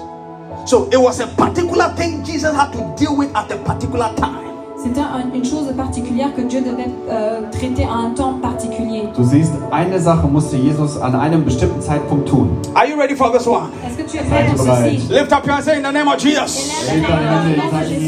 So 0.70 0.88
it 0.92 0.98
was 0.98 1.20
a 1.20 1.26
particular 1.26 1.88
thing 1.96 2.22
Jesus 2.24 2.54
had 2.54 2.72
to 2.72 2.94
deal 2.96 3.16
with 3.16 3.34
at 3.34 3.50
a 3.50 3.56
particular 3.64 4.14
time. 4.16 4.49
C'était 4.82 5.00
un- 5.00 5.34
une 5.34 5.44
chose 5.44 5.70
particulière 5.76 6.34
que 6.34 6.40
Dieu 6.40 6.60
devait 6.62 6.88
euh, 7.10 7.42
traiter 7.52 7.84
à 7.84 7.92
un 8.06 8.10
temps 8.14 8.34
particulier. 8.40 9.02
Du 9.16 9.24
siehst, 9.24 9.52
eine 9.70 9.98
Sache 10.00 10.24
musste 10.30 10.56
Jesus 10.56 10.96
an 11.02 11.14
einem 11.14 11.44
bestimmten 11.44 11.82
Zeitpunkt 11.82 12.26
tun. 12.28 12.48
Are 12.74 12.86
you 12.86 12.96
ready 12.98 13.14
for 13.14 13.30
this 13.30 13.46
one? 13.46 13.70
Est-ce 13.86 13.96
que 13.98 14.10
tu 14.10 14.16
es 14.16 14.22
prêt 14.22 14.46
pour 14.56 14.64
bereit? 14.64 14.98
ceci 14.98 15.12
Lift 15.12 15.32
up 15.32 15.44
your 15.44 15.54
hand, 15.56 15.64
say 15.64 15.76
in 15.76 15.82
the 15.82 15.92
name 15.92 16.08
of 16.08 16.16
Jesus. 16.18 16.70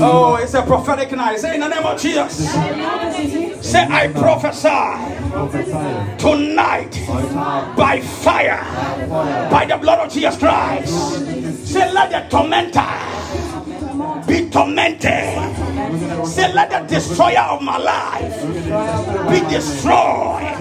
Oh, 0.00 0.38
it's 0.42 0.54
a 0.54 0.62
prophetic 0.62 1.12
night. 1.12 1.38
Say 1.38 1.56
in 1.56 1.60
the 1.60 1.68
name 1.68 1.84
of 1.84 2.00
Jesus. 2.00 2.48
Say, 3.60 3.86
I 3.90 4.08
prophesy 4.08 4.68
tonight 6.18 6.98
by 7.76 8.00
fire, 8.00 8.60
by 9.50 9.66
the 9.66 9.76
blood 9.76 9.98
of 10.06 10.10
Jesus 10.12 10.36
Christ. 10.38 10.92
Say, 11.66 11.92
let 11.92 12.10
the 12.10 12.22
tormentor 12.30 12.82
be 14.26 14.48
tormented. 14.50 15.71
Say, 16.26 16.52
let 16.54 16.70
the 16.70 16.80
destroyer 16.94 17.40
of 17.40 17.60
my 17.62 17.76
life 17.76 18.42
be 19.28 19.40
destroyed. 19.50 20.56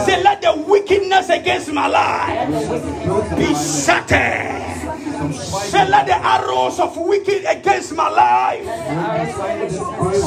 Say, 0.00 0.22
let 0.22 0.42
the 0.42 0.64
wickedness 0.66 1.28
against 1.28 1.72
my 1.72 1.86
life 1.86 3.36
be 3.36 3.54
shattered. 3.54 4.73
Say, 5.32 5.88
let 5.88 6.06
the 6.06 6.16
arrows 6.16 6.78
of 6.80 6.96
wicked 6.96 7.44
against 7.48 7.94
my 7.94 8.08
life. 8.08 8.64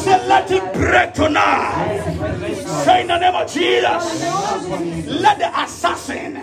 Say, 0.03 0.27
let 0.27 0.49
it 0.51 0.73
break 0.73 1.13
tonight. 1.13 2.01
Say, 2.83 3.01
in 3.01 3.07
the 3.07 3.17
name 3.17 3.35
of 3.35 3.51
Jesus, 3.51 4.23
let 5.07 5.39
the 5.39 5.61
assassin 5.61 6.33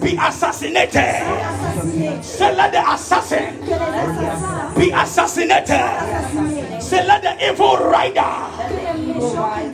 be 0.00 0.16
assassinated. 0.20 2.24
Say, 2.24 2.54
let 2.54 2.72
the 2.72 2.92
assassin 2.92 3.60
be 4.76 4.90
assassinated. 4.90 6.82
Say, 6.82 7.06
let 7.06 7.22
the 7.22 7.50
evil 7.50 7.76
rider 7.78 8.20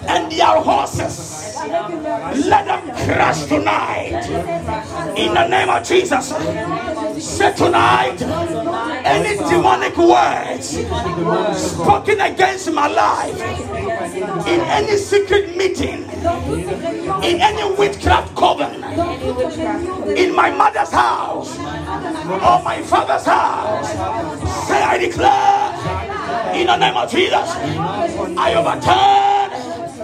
and 0.09 0.33
their 0.33 0.61
horses 0.63 1.50
let 1.69 2.65
them 2.67 2.83
crash 3.05 3.45
tonight. 3.45 4.25
In 5.17 5.35
the 5.35 5.47
name 5.49 5.69
of 5.69 5.87
Jesus. 5.87 6.29
Say 7.19 7.53
tonight, 7.55 8.23
any 9.05 9.37
demonic 9.49 9.97
words 9.97 10.71
spoken 11.61 12.21
against 12.21 12.73
my 12.73 12.87
life 12.87 13.41
in 14.47 14.61
any 14.61 14.97
secret 14.97 15.57
meeting, 15.57 16.05
in 17.23 17.41
any 17.41 17.75
witchcraft 17.77 18.35
coven, 18.35 18.83
in 20.17 20.35
my 20.35 20.51
mother's 20.51 20.91
house 20.91 21.59
or 21.59 22.63
my 22.63 22.83
father's 22.83 23.25
house, 23.27 23.91
say 24.67 24.83
I 24.83 24.97
declare 24.99 26.55
in 26.55 26.67
the 26.67 26.77
name 26.77 26.97
of 26.97 27.11
Jesus, 27.11 27.51
I 28.37 28.55
overturn, 28.55 29.40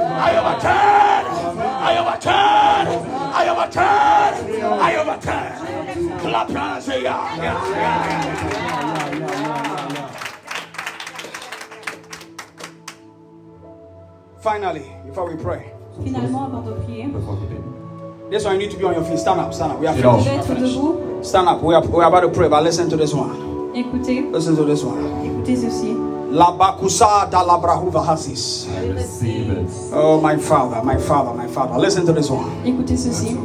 I 0.07 0.37
overturn, 0.39 1.25
I 1.59 1.99
overturn, 1.99 2.87
I 3.35 3.49
overturn, 3.49 4.33
I 4.81 4.97
overturn. 4.97 6.19
Clap 6.21 6.49
your 6.51 6.59
hands, 6.59 6.85
say 6.85 7.03
yeah, 7.03 7.37
yeah, 7.37 7.69
yeah, 7.71 9.17
yeah. 9.19 9.37
Finally, 14.41 14.85
before 15.07 15.29
we 15.29 15.43
pray, 15.43 15.73
Finalement, 16.05 16.45
avant 16.47 16.63
de 16.63 16.73
prier, 16.85 17.09
this 18.31 18.45
one 18.45 18.55
you 18.55 18.59
need 18.67 18.71
to 18.71 18.77
be 18.77 18.85
on 18.85 18.95
your 18.95 19.05
feet. 19.05 19.19
Stand 19.19 19.41
up, 19.41 19.53
stand 19.55 19.73
up. 19.73 19.79
We 19.81 19.87
are 19.87 19.95
finished. 19.95 20.27
être 20.29 20.55
debout. 20.55 21.25
Stand 21.25 21.49
up. 21.49 21.63
We 21.63 21.75
are, 21.75 21.81
we 21.87 22.03
are 22.03 22.09
about 22.09 22.21
to 22.21 22.29
pray, 22.29 22.49
but 22.49 22.63
listen 22.63 22.89
to 22.91 22.97
this 22.97 23.13
one. 23.15 23.73
Écoutez, 23.75 24.23
Listen 24.33 24.55
to 24.57 24.65
this 24.65 24.83
one. 24.83 24.99
écoutez 25.25 25.57
ceci. 25.57 25.97
La 26.31 26.51
bakusa 26.53 27.29
da 27.31 27.43
la 27.43 27.59
brahuva 27.59 28.01
hasis. 28.03 28.67
Receive 28.95 29.51
it. 29.51 29.69
Oh, 29.93 30.21
my 30.21 30.37
father, 30.37 30.83
my 30.83 30.97
father, 30.99 31.33
my 31.33 31.47
father. 31.47 31.79
Listen 31.79 32.05
to 32.07 32.13
this 32.13 32.29
one. 32.31 32.51
Écoutez 32.65 32.97
ceci. 32.97 33.37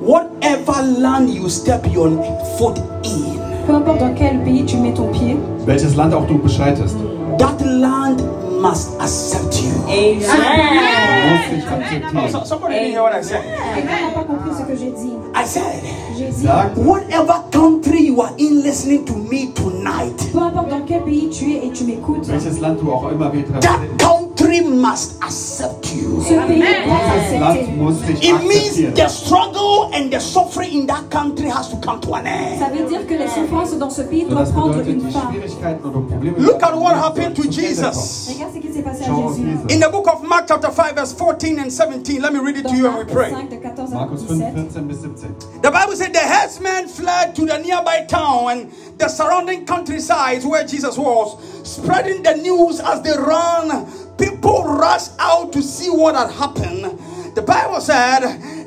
Whatever 0.00 0.82
land 0.98 1.30
you 1.30 1.48
step 1.48 1.86
your 1.92 2.10
foot 2.58 2.78
in, 3.04 3.38
Peu 3.66 3.74
importe 3.74 4.00
dans 4.00 4.14
quel 4.14 4.42
pays 4.44 4.64
tu 4.64 4.76
mets 4.76 4.92
ton 4.92 5.08
pied, 5.08 5.36
Welches 5.66 5.96
Land 5.96 6.12
auch 6.12 6.26
du 6.26 6.34
beschreitest, 6.34 6.96
that 7.38 7.58
land 7.64 8.20
must 8.64 8.98
accept 9.00 9.60
you. 9.62 9.72
Amen. 9.86 11.30
muss 11.30 11.50
dich 11.50 11.68
akzeptieren. 11.68 12.30
So- 12.32 12.44
somebody 12.44 12.74
didn't 12.74 12.92
hear 12.92 13.02
what 13.02 13.12
I 13.14 13.22
said. 13.22 13.42
quelqu'un 13.74 14.06
n'a 14.06 14.12
pas 14.14 14.24
compris 14.24 14.52
ce 14.58 14.62
que 14.62 14.76
j'ai 14.76 14.90
dit. 14.90 15.12
I 15.34 15.44
said, 15.46 15.82
J'ai 16.16 16.28
dit, 16.30 16.46
Sag, 16.46 16.76
whatever 16.76 17.42
country 17.50 18.06
you 18.06 18.22
are 18.22 18.32
in 18.38 18.62
listening 18.62 19.04
to 19.04 19.14
me 19.14 19.52
tonight, 19.54 20.16
peu 20.32 20.38
importe 20.38 20.68
dans 20.70 20.80
quel 20.86 21.02
pays 21.02 21.28
tu 21.28 21.52
es 21.52 21.66
et 21.66 21.70
tu 21.72 21.84
m'écoutes, 21.84 22.26
welches 22.28 22.60
Land 22.60 22.76
du 22.80 22.90
auch 22.90 23.10
immer 23.12 23.30
wir 23.32 23.44
that 23.60 23.78
country 23.98 24.23
must 24.62 25.22
accept 25.22 25.94
you. 25.94 26.20
ce 26.22 26.34
pays 26.34 26.58
doit 26.84 27.00
dieses 27.14 27.40
Land 27.40 27.54
t'accepter. 27.54 27.76
muss 27.76 28.00
dich 28.02 28.24
It 28.28 28.42
means 28.42 28.78
akzeptieren. 28.78 28.94
the 28.94 29.08
struggle 29.08 29.90
and 29.94 30.10
the 30.10 30.18
suffering 30.20 30.72
in 30.80 30.86
that 30.86 31.10
country 31.10 31.48
has 31.48 31.68
to 31.70 31.76
come 31.76 32.00
to 32.00 32.14
an 32.14 32.26
end. 32.26 32.58
Ça 32.60 32.68
veut 32.70 32.88
dire 32.88 33.06
que 33.06 33.14
les 33.14 33.28
souffrances 33.28 33.76
dans 33.78 33.90
ce 33.90 34.02
pays 34.02 34.24
doivent 34.24 34.52
prendre 34.52 34.80
une 34.88 35.10
fin. 35.10 35.30
Schwierigkeiten 35.30 35.84
oder 35.84 36.00
Probleme. 36.08 36.34
Look 36.38 36.62
at 36.62 36.74
what 36.74 36.94
happened 36.96 37.34
to 37.36 37.42
Jesus. 37.48 38.28
Regarde 38.32 38.54
ce 38.54 38.60
qui 38.60 38.72
s'est 38.72 38.82
passé 38.82 39.04
à 39.04 39.06
kommen. 39.06 39.22
Schau 39.22 39.28
auf 39.28 39.36
Jésus. 39.36 39.74
In 39.74 39.80
the 39.80 39.90
book 39.90 40.06
of 40.08 40.22
Mark, 40.26 40.46
chapter 40.48 40.70
5, 40.70 40.94
verse 40.96 41.12
14 41.12 41.58
and 41.60 41.70
17, 41.70 42.20
let 42.20 42.32
me 42.32 42.40
read 42.40 42.56
it 42.56 42.66
to 42.66 42.74
you 42.74 42.86
and 42.86 42.96
we 42.96 43.04
pray. 43.04 43.30
5 43.30 43.48
de 43.50 43.56
14 43.56 43.74
14 43.74 43.92
à 43.92 43.96
Markus 43.96 44.22
5, 44.22 44.38
17. 44.38 44.54
14 44.54 44.86
bis 44.88 45.00
17. 45.00 45.60
The 45.62 45.70
Bible 45.70 45.96
said 45.96 46.12
the 46.12 46.20
herdsmen 46.20 46.88
fled 46.88 47.34
to 47.36 47.46
the 47.46 47.58
nearby 47.58 48.04
town 48.08 48.50
and 48.50 48.70
the 48.98 49.08
surrounding 49.08 49.64
countrysides 49.66 50.44
where 50.46 50.64
Jesus 50.66 50.96
was, 50.96 51.36
spreading 51.64 52.22
the 52.22 52.34
news 52.36 52.80
as 52.80 53.02
they 53.02 53.16
ran. 53.16 53.86
People 54.18 54.64
rushed 54.64 55.12
out 55.18 55.52
to 55.52 55.62
see 55.62 55.90
what 55.90 56.14
had 56.14 56.30
happened. 56.30 56.98
The 57.34 57.42
Bible 57.42 57.80
said 57.80 58.22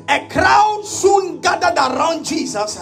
a 0.08 0.28
crowd 0.28 0.84
soon 0.84 1.40
gathered 1.40 1.76
around 1.76 2.24
Jesus 2.24 2.78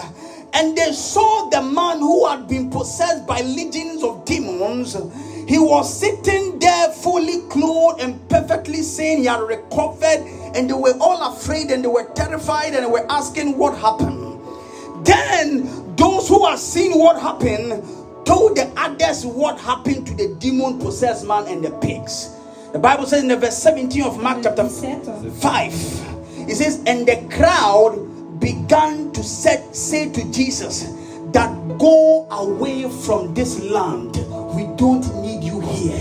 and 0.53 0.77
they 0.77 0.91
saw 0.91 1.49
the 1.49 1.61
man 1.61 1.99
who 1.99 2.27
had 2.27 2.47
been 2.47 2.69
possessed 2.69 3.27
by 3.27 3.41
legions 3.41 4.03
of 4.03 4.25
demons. 4.25 4.95
He 5.47 5.59
was 5.59 5.99
sitting 5.99 6.57
there 6.59 6.89
fully 6.91 7.41
clothed 7.49 8.01
and 8.01 8.27
perfectly 8.29 8.81
sane. 8.81 9.19
He 9.19 9.25
had 9.25 9.41
recovered, 9.41 10.25
and 10.55 10.69
they 10.69 10.73
were 10.73 10.97
all 10.99 11.33
afraid 11.33 11.71
and 11.71 11.83
they 11.83 11.87
were 11.87 12.09
terrified 12.15 12.73
and 12.73 12.85
they 12.85 12.89
were 12.89 13.05
asking 13.09 13.57
what 13.57 13.77
happened. 13.77 14.41
Then 15.05 15.95
those 15.95 16.27
who 16.27 16.45
had 16.45 16.59
seen 16.59 16.97
what 16.97 17.21
happened 17.21 17.83
told 18.25 18.57
the 18.57 18.71
others 18.75 19.25
what 19.25 19.59
happened 19.59 20.07
to 20.07 20.15
the 20.15 20.35
demon 20.39 20.79
possessed 20.79 21.25
man 21.25 21.47
and 21.47 21.63
the 21.63 21.71
pigs. 21.71 22.36
The 22.73 22.79
Bible 22.79 23.05
says 23.05 23.21
in 23.23 23.29
the 23.29 23.37
verse 23.37 23.57
17 23.57 24.03
of 24.03 24.21
Mark 24.21 24.43
chapter 24.43 24.67
5, 24.67 26.49
it 26.49 26.55
says, 26.55 26.83
And 26.85 27.07
the 27.07 27.17
crowd 27.35 28.39
began 28.39 29.11
to 29.13 29.23
set, 29.23 29.75
say 29.75 30.09
to 30.11 30.31
Jesus, 30.31 30.93
That 31.31 31.51
go 31.77 32.27
away 32.29 32.89
from 33.05 33.33
this 33.33 33.59
land. 33.63 34.17
We 34.55 34.63
don't 34.75 35.05
need 35.21 35.43
you 35.43 35.59
here. 35.61 35.99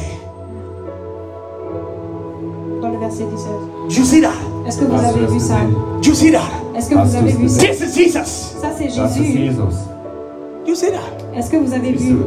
Dans 2.81 2.93
le 2.93 2.99
verset 2.99 3.27
17. 3.31 3.89
Do 3.89 3.95
you 3.95 4.05
see 4.05 4.21
that? 4.21 4.37
Est-ce 4.67 4.79
que 4.79 4.85
vous 4.85 5.05
avez 5.05 5.27
vu 5.27 5.41
ça? 5.41 5.64
Do 6.03 6.09
you 6.09 6.14
see 6.14 6.31
that? 6.31 6.51
Est-ce 6.77 6.91
que 6.91 6.97
Hast 6.97 7.11
vous 7.11 7.17
avez 7.17 7.33
vu 7.33 7.49
ça? 7.49 7.61
This 7.61 7.81
is 7.81 7.95
Jesus. 7.95 8.29
Ça, 8.61 8.73
c'est 8.77 8.89
Jésus. 8.91 9.51
Do 9.55 10.71
you 10.71 10.75
see 10.75 10.91
that? 10.91 11.12
Est-ce 11.35 11.51
que 11.51 11.57
vous 11.57 11.73
avez 11.73 11.93
vu? 11.93 12.19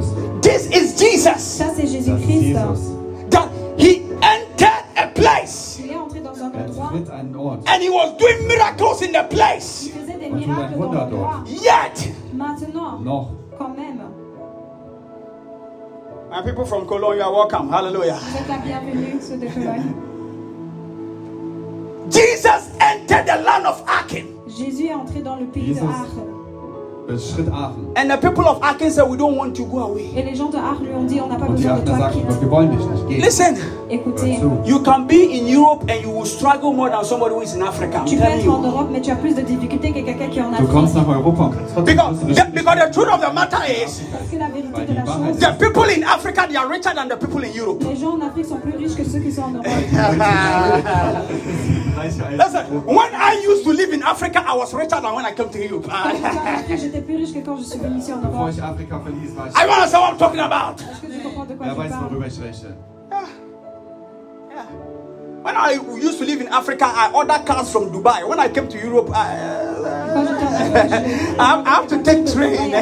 This 0.42 0.68
is 0.72 0.96
Jesus. 0.98 1.40
Ça, 1.40 1.66
c'est 1.76 1.88
Jésus-Christ. 1.88 2.54
Jesus. 2.54 2.96
That 3.30 3.50
he 3.78 4.09
and 6.92 7.84
he 7.84 7.90
was 7.90 8.18
doing 8.18 8.48
miracles 8.48 9.02
in 9.02 9.12
the 9.12 9.24
place. 9.30 9.90
Yet, 11.46 12.12
Maintenant, 12.34 13.32
quand 13.58 13.76
même, 13.76 14.00
my 16.30 16.42
people 16.44 16.66
from 16.66 16.86
Cologne, 16.88 17.18
you 17.18 17.24
are 17.24 17.32
welcome. 17.34 17.70
Hallelujah. 17.70 18.18
vous 18.20 18.38
êtes 18.38 18.48
la 18.48 18.58
bienvenue, 18.58 19.20
ceux 19.20 19.38
de 19.38 19.48
Cologne. 19.48 19.94
Jesus 22.10 22.70
entered 22.80 23.26
the 23.26 23.44
land 23.44 23.66
of 23.66 23.84
Aachen. 23.88 24.26
Jésus 24.48 24.88
est 24.88 24.94
entré 24.94 25.22
dans 25.22 25.36
le 25.36 25.46
pays 25.46 25.70
de 25.70 25.74
Jesus. 25.74 25.84
Aachen. 25.84 26.40
And 27.98 28.12
the 28.12 28.18
people 28.18 28.48
of 28.48 28.62
Aachen 28.62 28.92
said, 28.92 29.10
We 29.10 29.18
don't 29.18 29.36
want 29.36 29.56
to 29.56 29.66
go 29.66 29.80
away. 29.80 30.12
Et 30.16 30.22
les 30.22 30.36
gens 30.36 30.50
de 30.50 30.58
Aachen 30.58 30.86
lui 30.86 30.94
ont 30.94 31.04
dit, 31.04 31.20
on 31.20 31.28
n'a 31.28 31.38
pas 31.38 31.48
besoin 31.48 31.80
de 31.80 31.86
toi. 31.86 32.12
Listen, 33.10 33.56
Écoutez, 33.92 34.40
you 34.66 34.80
can 34.84 35.06
be 35.08 35.16
in 35.32 35.48
Europe 35.48 35.84
and 35.90 36.02
you 36.04 36.12
will 36.12 36.26
struggle 36.26 36.72
more 36.74 36.90
than 36.92 37.04
somebody 37.04 37.34
who 37.34 37.42
is 37.42 37.56
in 37.56 37.64
Africa. 37.64 38.04
Tu 38.06 38.18
peux 38.18 38.24
être 38.24 38.48
en. 38.48 38.62
Europe, 38.62 38.90
mais 38.92 39.02
tu 39.02 39.10
as 39.10 39.16
plus 39.16 39.34
de 39.34 39.42
difficultés 39.42 39.92
que 39.92 40.02
quelqu'un 40.06 40.28
qui 40.30 40.38
est 40.40 40.44
en 40.44 40.52
Du 40.52 40.68
kommst 40.68 40.96
Afrique. 40.96 41.08
nach 41.08 41.16
Europa 41.18 41.50
trotzdem 41.74 41.86
Because, 41.86 42.20
the, 42.20 42.34
the 42.36 42.92
truth 42.94 43.10
of 43.12 43.20
the 43.22 43.34
matter 43.34 43.58
is, 43.66 44.02
Parce 44.12 44.30
que 44.32 44.38
la 44.38 44.48
vérité 44.50 44.86
de 44.86 44.94
la 44.94 45.06
chose, 45.06 45.40
the 45.40 45.52
people 45.58 45.90
in 45.90 46.04
Africa, 46.04 46.46
they 46.48 46.56
are 46.58 46.68
richer 46.70 46.94
than 46.94 47.08
the 47.10 47.18
people 47.18 47.44
in 47.44 47.52
Europe. 47.56 47.82
les 47.84 47.96
gens 47.96 48.14
en 48.14 48.22
Afrique 48.22 48.46
sont 48.46 48.58
plus 48.58 48.76
riches 48.78 48.96
que 48.96 49.04
ceux 49.04 49.20
qui 49.20 49.32
sont 49.32 49.42
en 49.44 49.52
Europe. 49.54 49.66
Listen, 52.00 52.64
when 52.86 53.12
I 53.16 53.42
used 53.44 53.64
to 53.66 53.72
live 53.74 53.92
in 53.92 54.04
Africa, 54.04 54.44
I 54.48 54.56
was 54.56 54.74
richer 54.74 55.02
than 55.02 55.14
when 55.16 55.26
I 55.26 55.34
came 55.34 55.50
to 55.50 55.58
Europe. 55.58 55.88
Quand 55.90 56.12
j'étais 56.14 56.28
en 56.28 56.56
Afrique, 56.60 56.80
j'étais 56.80 57.02
plus 57.02 57.16
riche 57.18 57.34
que 57.34 57.40
quand 57.40 57.58
je 57.58 57.64
suis 57.64 57.80
venu 57.80 57.98
ici 58.00 58.14
en 58.14 58.18
Bevor 58.18 58.42
Europe. 58.42 58.54
ich 58.56 58.62
Afrika 58.62 58.98
verließ, 59.00 59.36
war 59.36 59.48
ich. 59.48 59.56
I 59.56 59.66
want 59.68 59.82
to 59.84 59.88
say 59.90 59.98
what 60.00 60.12
I'm 60.14 60.18
talking 60.18 60.40
about. 60.40 60.80
Est-ce 60.80 61.02
que 61.02 61.08
tu 61.12 61.20
comprends 61.24 61.46
de 61.46 61.54
quoi 61.56 61.66
Wer 61.66 61.74
je 61.74 61.80
weiß, 61.80 61.90
parle? 61.90 62.04
worüber 62.06 62.28
ich 62.28 62.34
spreche. 62.34 62.66
When 64.64 65.56
I 65.56 65.72
used 65.72 66.20
to 66.20 66.26
live 66.26 66.42
in 66.42 66.48
Africa, 66.50 66.86
I 66.86 67.12
ordered 67.14 67.46
cars 67.46 67.72
from 67.72 67.92
Dubai. 67.92 68.28
When 68.28 68.40
I 68.40 68.50
came 68.50 68.68
to 68.68 68.78
Europe, 68.78 69.10
I, 69.12 69.38
uh, 69.38 69.69
I 70.60 71.64
have- 71.66 71.88
to 71.90 71.98
take 72.04 72.26
train. 72.26 72.74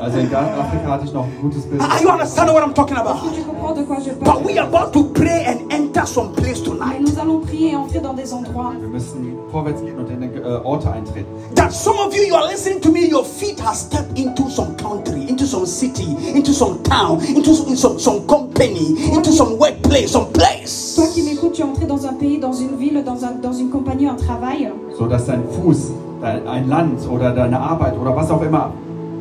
Also 0.00 0.18
in 0.18 0.34
Afrika 0.34 0.90
hatte 0.92 1.04
ich 1.04 1.12
noch 1.12 1.24
ein 1.24 1.36
gutes 1.40 1.62
Bild. 1.66 1.82
You 2.02 2.08
understand 2.10 2.50
what 2.52 2.62
I'm 2.64 2.74
talking 2.74 2.96
about? 2.96 3.16
Tu 3.34 3.42
comprends 3.42 3.74
de 3.74 3.82
quoi 3.84 3.96
je 4.04 4.10
But 4.12 4.24
parle 4.24 4.42
we 4.44 4.58
are 4.58 4.66
about 4.66 4.92
to 4.92 5.04
pray 5.12 5.44
and 5.46 5.70
enter 5.72 6.06
some 6.06 6.32
place 6.32 6.60
Mais 6.60 6.64
tonight. 6.64 7.00
nous 7.00 7.18
allons 7.20 7.40
prier 7.40 7.72
et 7.72 7.76
entrer 7.76 8.00
dans 8.00 8.14
des 8.14 8.32
endroits. 8.32 8.72
Wir 8.80 8.88
müssen 8.88 9.36
vorwärts 9.52 9.82
gehen 9.82 9.98
und 9.98 10.10
in 10.10 10.26
Orte 10.64 10.90
eintreten. 10.90 11.26
That 11.54 11.72
some 11.72 11.96
of 11.98 12.14
you, 12.16 12.22
you 12.28 12.34
are 12.34 12.46
listening 12.48 12.80
to 12.80 12.90
me, 12.90 13.08
your 13.10 13.24
feet 13.24 13.60
have 13.60 13.76
stepped 13.76 14.18
into 14.18 14.48
some 14.50 14.74
country, 14.76 15.28
into 15.28 15.44
some 15.46 15.66
city, 15.66 16.16
into 16.34 16.52
some 16.52 16.78
town, 16.82 17.20
into 17.24 17.54
some, 17.54 17.76
some, 17.76 17.98
some 17.98 18.26
company, 18.26 18.96
into 19.12 19.30
some 19.32 19.58
workplace, 19.58 20.12
some 20.12 20.26
place. 20.32 20.94
Toi 20.96 21.06
qui 21.12 21.22
m'écoutes, 21.22 21.52
tu 21.52 21.62
es 21.62 21.64
entré 21.64 21.86
dans 21.86 22.04
un 22.06 22.14
pays, 22.14 22.38
dans 22.38 22.52
une 22.52 22.76
ville, 22.76 23.02
dans, 23.04 23.22
un, 23.24 23.32
dans 23.42 23.52
une 23.52 23.70
compagnie, 23.70 24.06
un 24.08 24.14
travail. 24.16 24.70
So 24.98 25.06
dass 25.06 25.26
dein 25.26 25.42
Fuß, 25.50 25.92
ein 26.22 26.68
Land 26.68 27.08
oder 27.08 27.32
deine 27.32 27.58
Arbeit 27.60 27.96
oder 27.98 28.14
was 28.16 28.30
auch 28.30 28.42
immer 28.42 28.72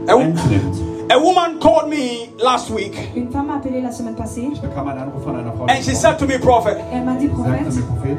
einnimmt. 0.08 0.40
A 1.12 1.20
woman 1.22 1.60
called 1.60 1.88
me 1.90 2.30
last 2.44 2.76
week 2.76 2.98
Une 3.16 3.30
femme 3.30 3.48
m'a 3.48 3.56
appelé 3.58 3.80
la 3.82 3.92
semaine 3.92 4.16
passée. 4.16 4.50
Ich 4.52 4.60
bekam 4.60 4.88
einen 4.88 5.00
Anruf 5.00 5.24
von 5.24 5.36
einer 5.36 5.52
Frau. 5.54 5.66
and 5.68 5.84
she 5.84 5.94
said 5.94 6.18
to 6.18 6.26
me, 6.26 6.40
Prophet, 6.40 6.78
Elle 6.92 7.04
m'a 7.06 7.14
dit, 7.16 7.28
prophète, 7.28 7.64
Prophet, 7.88 8.18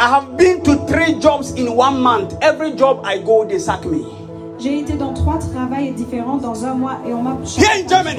I 0.00 0.04
have 0.08 0.36
been 0.36 0.62
to 0.64 0.74
three 0.86 1.14
jobs 1.20 1.52
in 1.52 1.68
one 1.76 2.00
month. 2.00 2.34
Every 2.42 2.72
job 2.74 3.04
I 3.04 3.18
go, 3.18 3.44
they 3.44 3.58
sack 3.60 3.84
me. 3.84 4.04
J'ai 4.62 4.78
été 4.80 4.92
dans 4.94 5.12
trois 5.12 5.38
travails 5.38 5.90
différents 5.92 6.36
dans 6.36 6.64
un 6.64 6.74
mois 6.74 6.98
et 7.06 7.12
on 7.12 7.22
m'a 7.22 7.36
Here 7.58 7.68
in 7.82 7.88
Germany. 7.88 8.16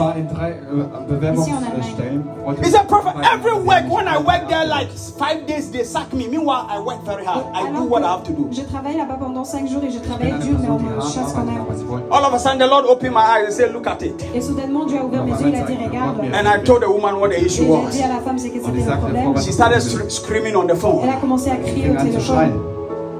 He 2.62 2.70
said, 2.70 2.88
Prophet, 2.88 3.10
arbeiten. 3.16 3.32
every 3.34 3.54
week 3.54 3.86
when 3.89 4.08
I 4.08 4.18
work 4.18 4.48
there 4.50 4.66
like 4.66 4.89
five 5.18 5.46
days, 5.48 5.72
they 5.72 5.84
sack 5.86 6.12
me. 6.14 6.28
Meanwhile, 6.28 6.66
I 6.70 6.80
work 6.80 7.04
very 7.06 7.24
hard. 7.26 7.46
I 7.54 7.72
do 7.72 7.84
what 7.84 8.04
I 8.04 8.12
have 8.12 8.24
to 8.24 8.32
que 8.34 8.38
do. 8.38 8.48
je 8.52 8.62
travaille 8.62 8.98
là-bas 8.98 9.18
pendant 9.20 9.44
cinq 9.46 9.68
jours 9.68 9.82
et 9.84 9.89
travaille 10.02 10.32
eine 10.32 10.39
dur, 10.39 10.58
mais 10.62 10.70
on 10.70 10.80
me 10.80 11.02
chasse 11.02 11.34
quand 11.34 11.46
même. 11.46 11.64
All 12.12 12.26
of 12.26 12.34
a 12.34 12.39
sudden, 12.39 12.60
the 12.60 12.68
Lord 12.70 12.86
opened 12.86 13.14
my 13.14 13.22
eyes 13.22 13.46
and 13.48 13.52
said, 13.54 13.72
Look 13.74 13.88
at 13.88 14.02
it. 14.02 14.24
Et 14.36 14.41
soudainement, 14.41 14.86
Dieu 14.86 14.98
a 15.00 15.06
ouvert 15.06 15.24
mes 15.24 15.32
yeux, 15.32 15.48
il 15.50 15.56
a 15.56 15.62
dit, 15.64 15.78
regarde. 15.84 16.24
Et 16.24 16.34
And 16.36 16.48
I 16.48 16.62
told 16.64 16.82
the 16.84 16.89
woman 16.89 17.16
what 17.20 17.30
the 17.30 17.39
issue 17.41 17.64
j'ai 17.64 17.70
was. 17.70 17.89
dit 17.91 18.04
à 18.04 18.10
la 18.10 18.20
femme, 18.20 18.38
c'est 18.38 18.50
que 18.50 18.60
c'était 18.60 18.78
le 18.89 18.98
problème. 18.98 19.38
She 19.38 19.52
started 19.54 19.82
screaming 20.12 20.56
on 20.56 20.66
the 20.68 20.72
Elle 20.72 20.78
phone. 20.78 21.10
a 21.10 21.18
commencé 21.20 21.50
à 21.52 21.56
crier 21.56 21.89
au 21.91 21.96
téléphone. 21.96 22.72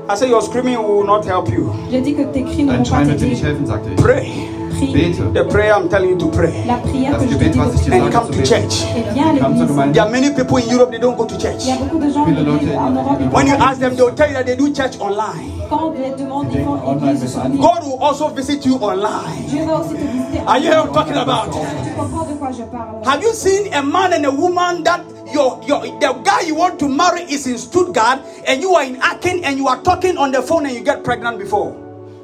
Schreien. 0.06 0.10
I 0.12 0.16
said, 0.16 0.30
Your 0.30 0.42
screaming 0.42 0.78
will 0.78 1.04
not 1.06 1.26
help 1.26 1.50
you. 1.50 1.74
J'ai 1.92 2.02
dit 2.02 2.14
que 2.16 2.24
tes 2.24 2.44
cris 2.44 2.64
ne 2.64 2.72
Dein 2.72 2.78
vont 2.78 2.84
pas 2.84 2.90
Schreien 2.90 3.08
wird 3.08 3.20
dir 3.20 3.28
nicht 3.28 3.42
t'aider. 3.42 3.48
helfen, 3.50 3.66
sagte 3.68 3.88
er. 3.90 3.94
ich. 3.94 4.04
Pray. 4.04 4.32
Prie 4.74 4.92
Bete. 4.92 5.34
The 5.34 5.44
prayer 5.50 5.74
I'm 5.78 5.88
telling 5.88 6.10
you 6.10 6.18
to 6.18 6.28
pray. 6.30 6.52
la 6.66 6.76
prière 6.78 7.12
Das 7.12 7.22
que 7.24 7.30
je 7.30 7.36
te 7.36 7.40
Gebet, 7.40 7.52
dis 7.54 7.60
was 7.60 7.76
ich 7.76 7.82
de 7.86 7.92
dir 7.92 8.04
And 8.04 8.12
sage, 8.12 8.14
come 8.14 8.26
zu 8.34 8.40
to 8.40 8.44
church. 8.44 8.84
Et 8.98 9.14
viens 9.14 9.30
à 9.30 9.34
l'église. 9.34 9.94
There 9.94 10.02
are 10.04 10.10
many 10.10 10.30
people 10.34 10.58
in 10.58 10.70
Europe, 10.70 10.90
they 10.92 11.00
don't 11.00 11.16
go 11.16 11.26
to 11.26 11.38
church. 11.38 11.64
Il 11.66 11.70
y 11.70 11.72
a 11.72 11.76
beaucoup 11.78 12.00
de 12.00 12.10
gens 12.12 12.26
Viele 12.26 12.38
qui 12.38 12.44
Leute 12.44 12.76
en 12.76 12.88
in- 12.88 12.96
Europe. 12.98 13.34
When 13.34 13.48
you 13.48 13.54
ask 13.60 13.80
them, 13.80 13.96
they'll 13.96 14.16
tell 14.16 14.28
you 14.30 14.34
that 14.34 14.46
they 14.46 14.56
do 14.56 14.74
church 14.74 15.00
online. 15.00 15.52
Quand 15.70 15.90
on 15.90 15.92
les 15.94 16.12
demande, 16.22 16.48
ils 16.54 16.64
font 16.64 16.78
église 16.98 17.26
sur 17.32 17.44
ligne. 17.44 17.58
God 17.62 17.84
will 17.86 18.00
also 18.02 18.28
visit 18.30 18.66
you 18.66 18.78
online. 18.82 19.46
Dieu 19.48 19.64
va 19.66 19.80
aussi 19.80 19.94
te 19.94 20.02
visiter. 20.02 20.42
Are 20.48 20.58
you 20.58 20.70
hearing 20.72 20.88
what 20.90 20.90
I'm 20.90 20.94
talking 20.94 21.18
about? 21.18 21.52
Tu 21.54 21.92
comprends 21.96 22.26
de 22.26 22.34
quoi 22.40 22.50
je 22.52 22.64
parle 22.64 23.02
Have 23.06 23.22
you 23.24 23.32
seen 23.34 23.72
a 23.74 23.82
man 23.84 24.12
and 24.14 24.26
a 24.26 24.32
woman 24.32 24.84
that 24.84 25.02
your, 25.34 25.60
your 25.68 25.82
the 26.00 26.14
guy 26.24 26.42
you 26.42 26.56
want 26.56 26.80
to 26.80 26.88
marry 26.88 27.22
is 27.24 27.46
in 27.48 27.58
Stuttgart 27.58 28.20
and 28.48 28.62
you 28.62 28.74
are 28.76 28.84
in 28.84 28.98
Aachen 29.02 29.44
and 29.44 29.58
you 29.58 29.68
are 29.68 29.82
talking 29.82 30.18
on 30.18 30.32
the 30.32 30.42
phone 30.42 30.66
and 30.66 30.76
you 30.76 30.82
get 30.84 31.04
pregnant 31.04 31.40
before? 31.40 31.76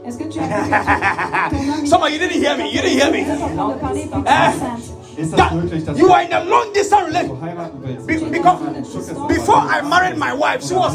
Est-ce 0.05 0.17
que 0.17 0.25
tu 0.31 0.39
as 0.39 0.47
vu 0.47 0.69
que 0.71 1.65
ton 1.65 1.73
ami 1.73 1.87
Some 1.87 2.03
of 2.03 2.09
you 2.09 2.17
didn't 2.19 2.41
hear 2.41 2.55
me. 2.57 2.69
You 2.71 2.81
didn't 2.81 2.97
hear 2.99 3.11
me. 3.11 3.21
en 3.29 3.37
train 3.55 3.69
de 3.69 3.79
parler 3.79 4.01
puis 4.07 4.21
tu 4.21 4.27
es 4.27 4.31
Eh. 4.31 4.47
enceinte. 4.47 4.95
Ist 5.17 5.31
das 5.33 5.49
That 5.85 5.97
you 5.97 6.09
are 6.13 6.21
in 6.23 6.31
a 6.31 6.43
long 6.45 6.71
distance 6.73 7.03
relationship. 7.07 7.39
du 7.39 7.45
heiraten 7.45 7.81
willst? 7.83 8.07
Be- 8.07 8.29
because 8.31 8.59
before 9.27 9.57
I 9.59 9.81
married 9.81 10.17
my 10.17 10.31
wife, 10.33 10.63
she 10.63 10.73
was 10.73 10.93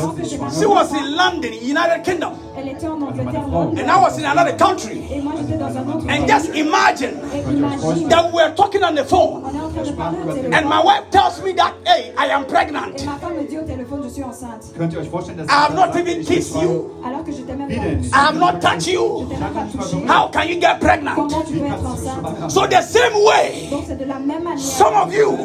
she 0.58 0.66
was 0.66 0.90
in 0.92 1.14
London, 1.14 1.52
United 1.60 2.02
Kingdom, 2.04 2.32
Elle 2.56 2.68
était 2.68 2.86
en 2.86 3.00
Angleterre, 3.02 3.42
and 3.52 3.78
I 3.90 3.96
was 4.00 4.16
in 4.18 4.24
another 4.24 4.56
country. 4.56 5.02
Et 5.10 5.20
moi 5.20 5.32
j'étais 5.38 5.58
dans 5.58 5.66
un 5.66 5.88
autre 5.88 6.04
And 6.08 6.24
pays. 6.24 6.26
just 6.28 6.54
imagine 6.54 7.18
imagine, 7.50 8.08
that 8.08 8.30
we 8.32 8.42
were 8.42 8.54
talking 8.54 8.82
on 8.84 8.94
the 8.94 9.04
phone, 9.04 9.42
on 9.44 9.54
est 9.54 9.60
en 9.60 9.70
train 9.70 9.82
de 9.82 9.90
parler 9.96 10.18
au 10.24 10.54
and 10.54 10.68
my 10.68 10.80
wife 10.84 11.10
tells 11.10 11.42
me 11.44 11.52
that 11.54 11.72
hey, 11.84 12.12
I 12.16 12.26
am 12.30 12.42
Et 12.42 12.46
pregnant. 12.46 13.04
ma 13.04 13.16
femme 13.18 13.36
me 13.40 13.48
dit 13.48 13.58
au 13.58 13.62
téléphone, 13.62 14.02
je 14.04 14.08
suis 14.08 14.22
enceinte. 14.22 14.72
Könnt 14.78 14.92
ihr 14.92 15.00
euch 15.00 15.10
vorstellen, 15.10 15.38
dass 15.38 15.46
I 15.48 15.64
have 15.66 15.74
not 15.74 15.96
even 15.98 16.24
kissed 16.24 16.54
you. 16.62 16.90
Alors 17.04 17.24
que 17.24 17.32
je 17.32 17.42
t'ai 17.42 17.54
même 17.54 17.68
pas 17.68 17.74
touché. 17.74 18.08
I 18.12 18.28
have 18.28 18.36
not 18.38 18.60
touched 18.60 18.82
Je 18.86 18.90
you. 18.92 19.26
t'ai 19.28 19.36
même 19.36 19.52
pas 19.52 19.66
touché. 19.72 19.96
How 20.08 20.28
can 20.30 20.42
you 20.48 20.60
get 20.60 20.78
pregnant? 20.80 21.14
Comment 21.16 21.42
tu 21.42 21.54
peux 21.54 21.66
être 21.66 21.86
enceinte 21.86 22.50
So 22.50 22.66
the 22.68 22.82
same 22.82 23.14
way, 23.26 23.68
Donc 23.70 23.82
c'est 23.88 23.98
de 23.98 24.04
la 24.04 24.18
même 24.20 24.44
manière. 24.44 24.58
some 24.60 24.94
of 24.94 25.12
you, 25.12 25.36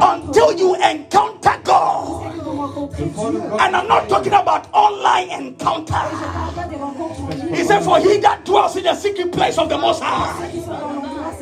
until 0.00 0.58
you 0.58 0.74
encounter 0.76 1.56
God, 1.64 2.32
que 2.36 2.44
vous 2.44 2.60
rencontrez 2.60 3.04
Bevor 3.04 3.30
Dieu. 3.30 3.40
du 3.40 3.48
Gott 3.48 3.60
and 3.60 3.76
I'm 3.76 3.88
not 3.88 4.08
talking 4.08 4.32
about 4.32 4.62
online 4.74 5.30
encounter. 5.30 6.01
He 7.54 7.64
said, 7.64 7.80
For 7.80 7.98
he 8.00 8.18
that 8.18 8.44
dwells 8.44 8.76
in 8.76 8.84
the 8.84 8.94
secret 8.94 9.32
place 9.32 9.58
of 9.58 9.68
the 9.68 9.78
Most 9.78 10.02
High 10.02 10.50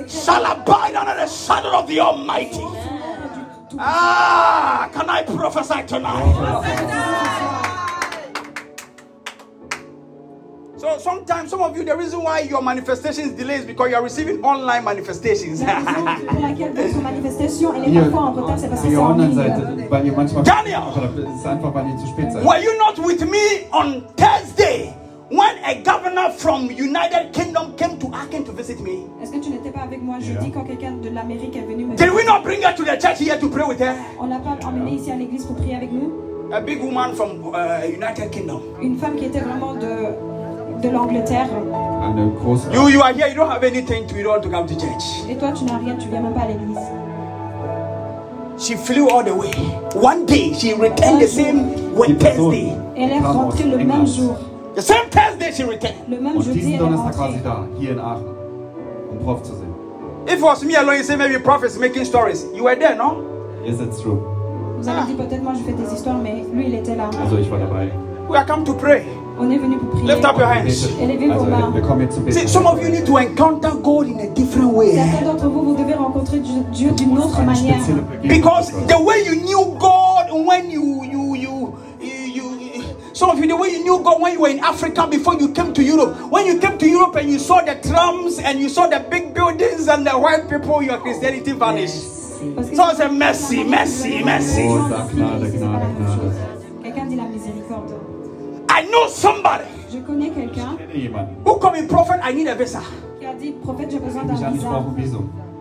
shall 0.09 0.45
abide 0.45 0.95
under 0.95 1.15
the 1.15 1.27
shadow 1.27 1.79
of 1.79 1.87
the 1.87 2.01
Almighty. 2.01 2.65
Ah, 3.79 4.91
can 4.93 5.09
I 5.09 5.23
prophesy 5.23 5.83
tonight? 5.87 7.70
So 10.81 10.97
sometimes, 10.99 11.51
some 11.51 11.61
of 11.61 11.76
you, 11.76 11.85
the 11.85 11.95
reason 11.95 12.22
why 12.22 12.41
your 12.41 12.62
manifestation 12.62 13.24
is 13.26 13.33
delayed 13.33 13.61
is 13.61 13.66
because 13.66 13.91
you 13.91 13.97
are 13.97 14.03
receiving 14.03 14.43
online 14.43 14.83
manifestations. 14.83 15.61
La 15.61 15.74
raison 15.78 16.24
pour 16.26 16.41
laquelle 16.49 16.72
votre 16.72 17.03
manifestation 17.03 17.74
elle 17.74 17.85
est 17.85 17.91
Ihr, 17.93 18.01
parfois 18.05 18.20
en 18.22 18.33
retard, 18.33 18.59
c'est 18.59 18.68
parce 18.68 18.81
que 18.81 18.87
ihr 18.87 18.93
c'est 18.93 18.97
en 18.97 19.12
ligne. 19.14 19.39
Online-Seite, 19.39 19.91
weil 19.91 20.07
ihr 20.07 20.12
manchmal. 20.16 20.43
Daniel! 20.43 20.81
Were 22.43 22.59
you 22.62 22.78
not 22.78 22.99
with 23.05 23.20
me 23.28 23.66
on 23.74 24.01
Thursday 24.16 24.95
when 25.31 25.55
a 25.66 25.83
governor 25.83 26.31
from 26.39 26.70
United 26.70 27.31
Kingdom 27.35 27.74
came 27.76 27.99
to 27.99 28.07
Aachen 28.14 28.45
to 28.45 28.53
visit 28.53 28.81
me? 28.81 29.05
Est-ce 29.22 29.33
que 29.33 29.39
tu 29.39 29.51
n'étais 29.51 29.70
pas 29.72 29.83
avec 29.83 30.01
moi 30.03 30.18
jeudi 30.18 30.47
Yeah. 30.47 30.55
quand 30.55 30.64
quelqu'un 30.64 30.93
de 30.93 31.11
l'Amérique 31.11 31.57
est 31.57 31.66
venu 31.70 31.85
me 31.85 31.95
Did 31.97 32.09
we 32.14 32.24
not 32.24 32.43
bring 32.43 32.62
her 32.62 32.74
to 32.74 32.85
the 32.85 32.97
church 32.99 33.18
here 33.20 33.39
to 33.39 33.51
pray 33.51 33.66
with 33.68 33.81
her? 33.81 33.95
On 34.18 34.28
l'a 34.28 34.39
pas 34.39 34.57
emmené 34.66 34.93
ici 34.93 35.12
à 35.12 35.16
l'église 35.16 35.45
pour 35.45 35.57
prier 35.57 35.74
avec 35.76 35.93
nous? 35.93 36.11
A 36.55 36.61
big 36.62 36.83
woman 36.83 37.12
from 37.14 37.53
uh, 37.55 37.85
United 37.87 38.31
Kingdom. 38.31 38.62
Une 38.81 38.97
femme 38.97 39.14
qui 39.16 39.26
était 39.26 39.41
vraiment 39.41 39.74
de, 39.74 40.16
de 40.81 40.89
l'Angleterre. 40.91 41.49
You, 42.72 42.89
you 42.89 43.03
are 43.03 43.12
here. 43.12 43.28
You 43.28 43.35
don't 43.35 43.51
have 43.51 43.62
anything 43.64 44.07
to. 44.09 44.14
You 44.16 44.22
don't 44.24 44.33
want 44.33 44.43
to 44.45 44.51
come 44.51 44.66
to 44.66 44.74
church. 44.74 45.05
Et 45.28 45.37
toi, 45.37 45.53
tu 45.53 45.64
n'as 45.64 45.78
rien, 45.78 45.97
tu 45.97 46.09
viens 46.09 46.20
même 46.22 46.33
pas 46.35 46.41
à 46.43 46.49
l'église. 46.49 46.78
She 48.59 48.76
flew 48.76 49.09
all 49.09 49.22
the 49.24 49.35
way. 49.35 49.51
One 49.95 50.26
day 50.26 50.53
she 50.55 50.74
returned 50.74 51.20
the 51.20 51.28
same 51.28 51.70
Thursday. 52.18 52.74
Elle 52.97 53.12
est 53.12 53.20
rentrée 53.20 53.64
le 53.64 53.78
même 53.78 54.07
jour. 54.07 54.37
The 54.74 54.83
same 54.83 55.09
Thursday 55.11 55.53
she 55.53 55.62
returned. 55.64 55.95
Le 56.09 56.20
même 56.20 56.37
Und 56.37 56.43
jeudi, 56.43 56.59
diesen 56.61 56.72
elle 56.72 56.76
est 56.76 56.78
Donnerstag 56.78 57.16
war 57.16 57.26
rentrée. 57.28 57.39
sie 57.39 57.45
da, 57.45 57.66
hier 57.78 57.93
in 57.93 57.99
Aachen, 57.99 58.26
um 59.12 59.18
Prof 59.24 59.43
zu 59.43 59.53
sehen. 59.55 59.72
If 60.26 60.35
it 60.39 60.43
was 60.43 60.62
me 60.62 60.74
alone, 60.76 60.97
you 60.99 61.03
say 61.05 61.16
maybe 61.16 61.39
prophets 61.43 61.78
making 61.78 62.05
stories. 62.05 62.45
You 62.55 62.64
were 62.64 62.76
there, 62.76 62.95
no? 62.97 63.24
Ihr 63.64 63.74
sitzt 63.74 64.03
true. 64.03 64.20
Vous 64.78 64.89
avez 64.89 65.07
dit 65.07 65.14
peut-être 65.14 65.43
moi 65.43 65.53
je 65.55 65.62
fais 65.62 65.72
des 65.72 65.93
histoires, 65.95 66.16
mais 66.22 66.45
lui 66.53 66.66
il 66.66 66.74
était 66.74 66.95
là. 66.97 67.09
Also 67.22 67.39
ich 67.39 67.51
war 67.51 67.59
dabei. 67.61 67.91
We 68.28 68.37
are 68.37 68.45
come 68.47 68.64
to 68.64 68.74
pray. 68.74 69.05
On 69.43 69.51
est 69.51 69.57
venu 69.57 69.78
pour 69.78 69.91
prier. 69.91 70.07
Lift 70.07 70.24
up 70.24 70.36
your 70.36 70.47
hands. 70.47 70.88
Élevez 71.01 71.28
vos 71.28 71.45
mains. 71.45 71.70
wir 71.72 71.80
kommen 71.82 72.03
jetzt 72.03 72.14
zum 72.14 72.30
See, 72.30 72.47
some 72.47 72.66
of 72.66 72.82
you 72.82 72.91
need 72.91 73.07
to 73.07 73.16
encounter 73.16 73.70
God 73.82 74.07
in 74.07 74.20
a 74.20 74.26
different 74.34 74.72
way. 74.74 74.95
Certains 74.95 75.24
d'entre 75.24 75.49
vous, 75.49 75.62
vous 75.62 75.76
devez 75.76 75.95
rencontrer 75.95 76.41
Dieu 76.41 76.62
Dieu 76.72 76.91
d'une 76.91 77.16
autre 77.18 77.38
Eine 77.38 77.47
manière. 77.47 77.78
Because 78.22 78.70
the 78.86 79.01
way 79.03 79.24
you 79.24 79.36
knew 79.36 79.76
God 79.78 80.30
when 80.47 80.70
you 80.70 81.05
you 81.05 81.36
you 81.36 81.74
you, 82.01 82.57
you 82.59 82.82
some 83.14 83.30
of 83.30 83.38
you 83.38 83.47
the 83.47 83.57
way 83.57 83.70
you 83.70 83.82
knew 83.82 83.99
God 84.03 84.20
when 84.20 84.34
you 84.34 84.41
were 84.41 84.51
in 84.51 84.61
Africa 84.62 85.07
before 85.07 85.34
you 85.41 85.49
came 85.53 85.72
to 85.72 85.82
Europe. 85.82 86.14
When 86.30 86.45
you 86.47 86.59
came 86.59 86.76
to 86.76 86.86
Europe 86.86 87.16
and 87.16 87.30
you 87.30 87.38
saw 87.38 87.62
the 87.62 87.76
trams 87.76 88.38
and 88.41 88.61
you 88.61 88.68
saw 88.68 88.88
the 88.88 89.01
big 89.11 89.32
buildings 89.32 89.88
and 89.88 90.07
the 90.07 90.18
white 90.18 90.51
people, 90.51 90.82
your 90.82 90.99
Christianity 90.99 91.53
vanished. 91.53 92.05
Parce 92.55 92.70
que 92.70 92.76
So 92.76 92.82
c'est 92.97 93.09
merci, 93.11 93.64
merci, 93.64 94.22
merci. 94.24 94.62
Oh, 94.66 96.49
I 98.81 98.87
know 98.87 99.09
somebody 99.09 99.64
Je 99.93 99.99
connais 99.99 100.31
quelqu'un 100.31 100.78
who 101.45 101.59
come 101.59 101.74
in 101.74 101.87
prophet, 101.87 102.18
I 102.22 102.33
need 102.33 102.49
a 102.49 102.55
visa. 102.55 102.81
qui 103.18 103.26
a 103.26 103.35
dit 103.35 103.53
prophète, 103.62 103.91
j'ai 103.91 103.99
besoin 103.99 104.24
d'un 104.24 104.35
visa. 104.51 104.68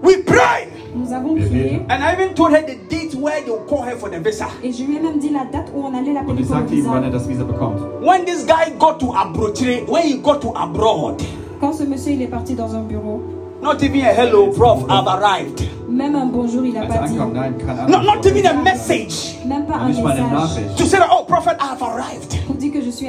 We 0.02 0.24
prayed. 0.24 0.70
Nous 0.96 1.12
avons 1.12 1.36
prié. 1.36 1.82
And 1.90 2.02
I 2.02 2.14
even 2.14 2.34
told 2.34 2.52
her 2.54 2.62
the 2.62 2.78
date 2.90 3.14
where 3.16 3.42
they'll 3.42 3.66
call 3.66 3.84
her 3.84 3.98
for 3.98 4.10
the 4.10 4.20
visa. 4.20 4.48
et 4.64 4.72
je 4.72 4.86
lui 4.86 4.96
ai 4.98 5.00
même 5.02 5.20
dit 5.20 5.30
la 5.30 5.44
date 5.52 5.70
où 5.76 5.84
on 5.84 5.94
allait 5.94 6.14
l'appeler 6.14 6.44
pour 6.44 6.56
le 6.56 6.64
wann 6.88 7.04
er 7.04 7.10
visa. 7.10 7.10
das 7.12 7.28
Visa 7.28 7.44
bekommt. 7.44 7.80
When 8.02 8.24
this 8.24 8.46
guy 8.46 8.72
got 8.80 9.00
to 9.00 9.08
Abrochire, 9.08 9.86
when 9.90 10.04
he 10.04 10.18
got 10.20 10.40
to 10.42 10.54
abroad, 10.56 11.22
Quand 11.60 11.74
ce 11.74 11.84
monsieur 11.84 12.14
il 12.14 12.22
est 12.22 12.28
parti 12.28 12.54
dans 12.56 12.74
un 12.74 12.84
bureau, 12.84 13.22
not 13.62 13.82
even 13.84 14.02
a 14.02 14.14
hello, 14.14 14.52
prof, 14.52 14.86
I've 14.90 15.08
arrived. 15.08 15.68
même 15.90 16.16
un 16.16 16.26
bonjour 16.28 16.66
il 16.66 16.74
n'a 16.74 16.86
pas 16.86 17.08
dit. 17.08 17.16
No, 17.16 18.02
not 18.02 18.26
even 18.26 18.46
a 18.46 18.54
message 18.54 19.38
Même 19.46 19.66
pas 19.66 19.78
un 19.78 19.88
message 19.88 20.76
to 20.78 20.86
say 20.86 21.00
that, 21.00 21.10
oh, 21.12 21.24
prophet, 21.26 21.58
I've 21.60 21.82
arrived. 21.82 22.38
pour 22.46 22.56
dire 22.56 22.72
que 22.72 22.82
je 22.82 22.90
suis 22.90 23.08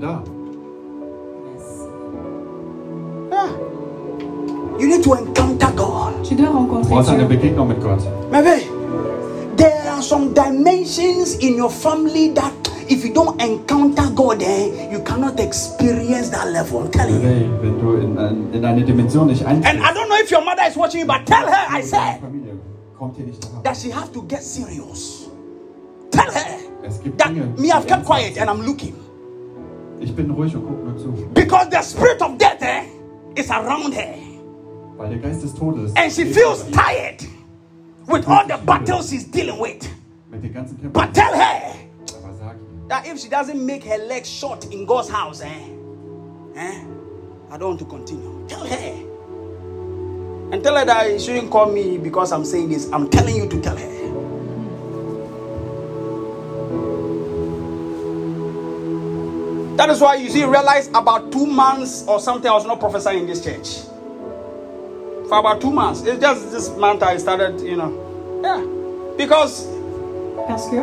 da. 0.00 0.22
Yeah. 3.30 3.48
You 4.78 4.88
need 4.88 5.02
to 5.04 5.14
encounter 5.14 5.72
God. 5.76 6.22
Tu 6.24 6.34
dois 6.34 6.50
rencontrer 6.50 7.16
Dieu. 7.16 7.26
Gott. 7.80 8.02
Maybe 8.30 8.66
there 9.56 9.90
are 9.90 10.02
some 10.02 10.32
dimensions 10.34 11.36
in 11.38 11.56
your 11.56 11.70
family 11.70 12.30
that 12.34 12.52
if 12.90 13.04
you 13.04 13.12
don't 13.14 13.40
encounter 13.40 14.08
God, 14.14 14.42
eh, 14.42 14.90
you 14.90 15.00
cannot 15.04 15.38
experience 15.40 16.30
that 16.30 16.48
level. 16.48 16.80
I'm 16.82 16.90
telling 16.90 17.14
you. 17.22 17.28
Hey, 17.28 17.48
wenn 17.60 17.78
du 17.80 17.94
in, 17.96 18.18
ein- 18.18 18.50
in 18.52 18.64
eine 18.64 18.84
Dimension 18.84 19.26
nicht 19.28 19.44
And 19.44 19.64
I 19.64 19.92
don't 19.92 20.08
know 20.08 20.16
if 20.18 20.30
your 20.30 20.44
mother 20.44 20.62
is 20.68 20.76
watching 20.76 21.00
you, 21.00 21.06
but 21.06 21.26
tell 21.26 21.46
her 21.46 21.66
I 21.68 21.80
said 21.82 22.20
Familie 22.20 22.54
kommt 22.98 23.16
hier 23.16 23.26
nicht 23.26 23.42
that 23.64 23.76
she 23.76 23.90
have 23.90 24.12
to 24.12 24.22
get 24.22 24.42
serious. 24.42 25.28
Tell 26.10 26.30
her 26.30 26.58
that 27.16 27.32
me, 27.58 27.70
I've 27.70 27.86
kept 27.86 28.04
quiet 28.04 28.36
and 28.38 28.50
I'm 28.50 28.62
looking. 28.66 28.94
Ich 30.00 30.14
bin 30.16 30.30
ruhig 30.32 30.54
und 30.56 30.66
gucke 30.66 30.82
nur 30.84 30.98
zu, 30.98 31.12
Because 31.32 31.68
the 31.70 31.80
spirit 31.82 32.20
of 32.20 32.36
death 32.38 32.60
eh, 32.62 32.84
is 33.36 33.50
around 33.50 33.94
her. 33.94 34.14
weil 34.98 35.08
der 35.10 35.18
Geist 35.18 35.42
des 35.42 35.54
Todes 35.54 35.92
And 35.96 36.12
she 36.12 36.24
feels 36.24 36.64
tired 36.72 37.22
with 38.06 38.28
all 38.28 38.46
the 38.46 38.56
battles 38.58 39.10
she's 39.10 39.24
dealing 39.24 39.58
with. 39.58 39.88
mit 40.30 40.42
den 40.42 40.52
ganzen 40.52 40.76
Kämpfen. 40.78 40.92
But 40.92 41.14
tell 41.14 41.32
her 41.34 41.74
Aber 42.24 42.34
sag 42.38 42.56
ihm, 42.56 42.88
that 42.88 43.06
if 43.06 43.18
she 43.18 43.28
doesn't 43.28 43.64
make 43.64 43.84
her 43.84 43.98
legs 43.98 44.28
short 44.28 44.64
in 44.72 44.86
God's 44.86 45.10
house, 45.10 45.42
eh, 45.42 45.48
eh, 46.56 46.84
I 47.50 47.58
don't 47.58 47.68
want 47.68 47.78
to 47.80 47.84
continue. 47.84 48.46
Tell 48.48 48.64
her. 48.64 48.94
And 50.52 50.62
tell 50.62 50.76
her 50.76 50.84
that 50.84 51.20
she 51.20 51.26
shouldn't 51.26 51.50
call 51.50 51.70
me 51.72 51.98
because 51.98 52.32
I'm 52.32 52.44
saying 52.44 52.70
this. 52.70 52.90
I'm 52.92 53.08
telling 53.08 53.36
you 53.36 53.48
to 53.48 53.60
tell 53.60 53.76
her. 53.76 53.92
That 59.76 59.88
is 59.90 60.00
why 60.00 60.16
you 60.16 60.28
see, 60.30 60.44
realize 60.44 60.88
about 60.88 61.32
two 61.32 61.46
months 61.46 62.04
or 62.06 62.20
something, 62.20 62.50
I 62.50 62.54
was 62.54 62.66
not 62.66 62.78
prophesying 62.78 63.20
in 63.20 63.26
this 63.26 63.42
church. 63.42 63.91
For 65.32 65.38
about 65.38 65.62
two 65.62 65.70
months. 65.72 66.02
It's 66.02 66.20
just 66.20 66.52
this 66.52 66.68
month 66.76 67.02
I 67.02 67.16
started, 67.16 67.58
you 67.62 67.74
know. 67.74 67.88
Yeah. 68.44 68.60
Because 69.16 69.64
Parce 70.46 70.68
que 70.68 70.76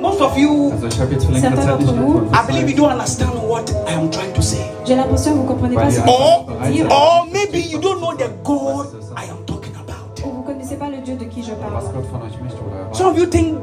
most 0.00 0.20
of 0.20 0.36
you 0.36 0.72
also 0.72 0.88
ich 0.88 0.98
habe 0.98 1.12
jetzt 1.12 1.26
für 1.26 1.30
längere 1.30 1.54
Certains 1.54 1.64
Zeit 1.64 1.78
nicht 1.78 1.88
d'entre 1.92 2.00
mehr 2.00 2.08
vous- 2.08 2.34
I 2.34 2.46
believe 2.48 2.70
you 2.70 2.76
don't 2.76 2.90
understand 2.90 3.34
what 3.48 3.70
I 3.86 3.94
am 3.94 4.10
trying 4.10 4.34
to 4.34 4.42
say. 4.42 4.66
j'ai 4.84 4.96
l'impression 4.96 5.34
que 5.34 5.38
vous 5.38 5.44
comprenez 5.44 5.76
pas 5.76 5.88
ce 5.92 6.00
que 6.00 6.08
Or, 6.08 6.46
einfach 6.60 6.90
or 6.90 7.26
maybe 7.32 7.60
you 7.60 7.78
don't 7.78 8.00
know 8.00 8.14
the 8.16 8.30
God 8.42 8.86
I 9.16 9.30
am 9.30 9.44
talking 9.46 9.74
about. 9.76 10.26
ou 10.26 10.30
vous 10.38 10.42
connaissez 10.42 10.74
pas 10.74 10.88
le 10.90 10.96
Dieu 10.96 11.14
de 11.14 11.26
qui 11.26 11.44
je 11.44 11.52
parle. 11.54 11.74
Gott 11.94 12.04
von 12.10 12.20
euch 12.22 12.34
möchte 12.42 12.58
oder 12.66 12.92
Some 12.92 13.10
of 13.12 13.16
you 13.16 13.26
think 13.26 13.58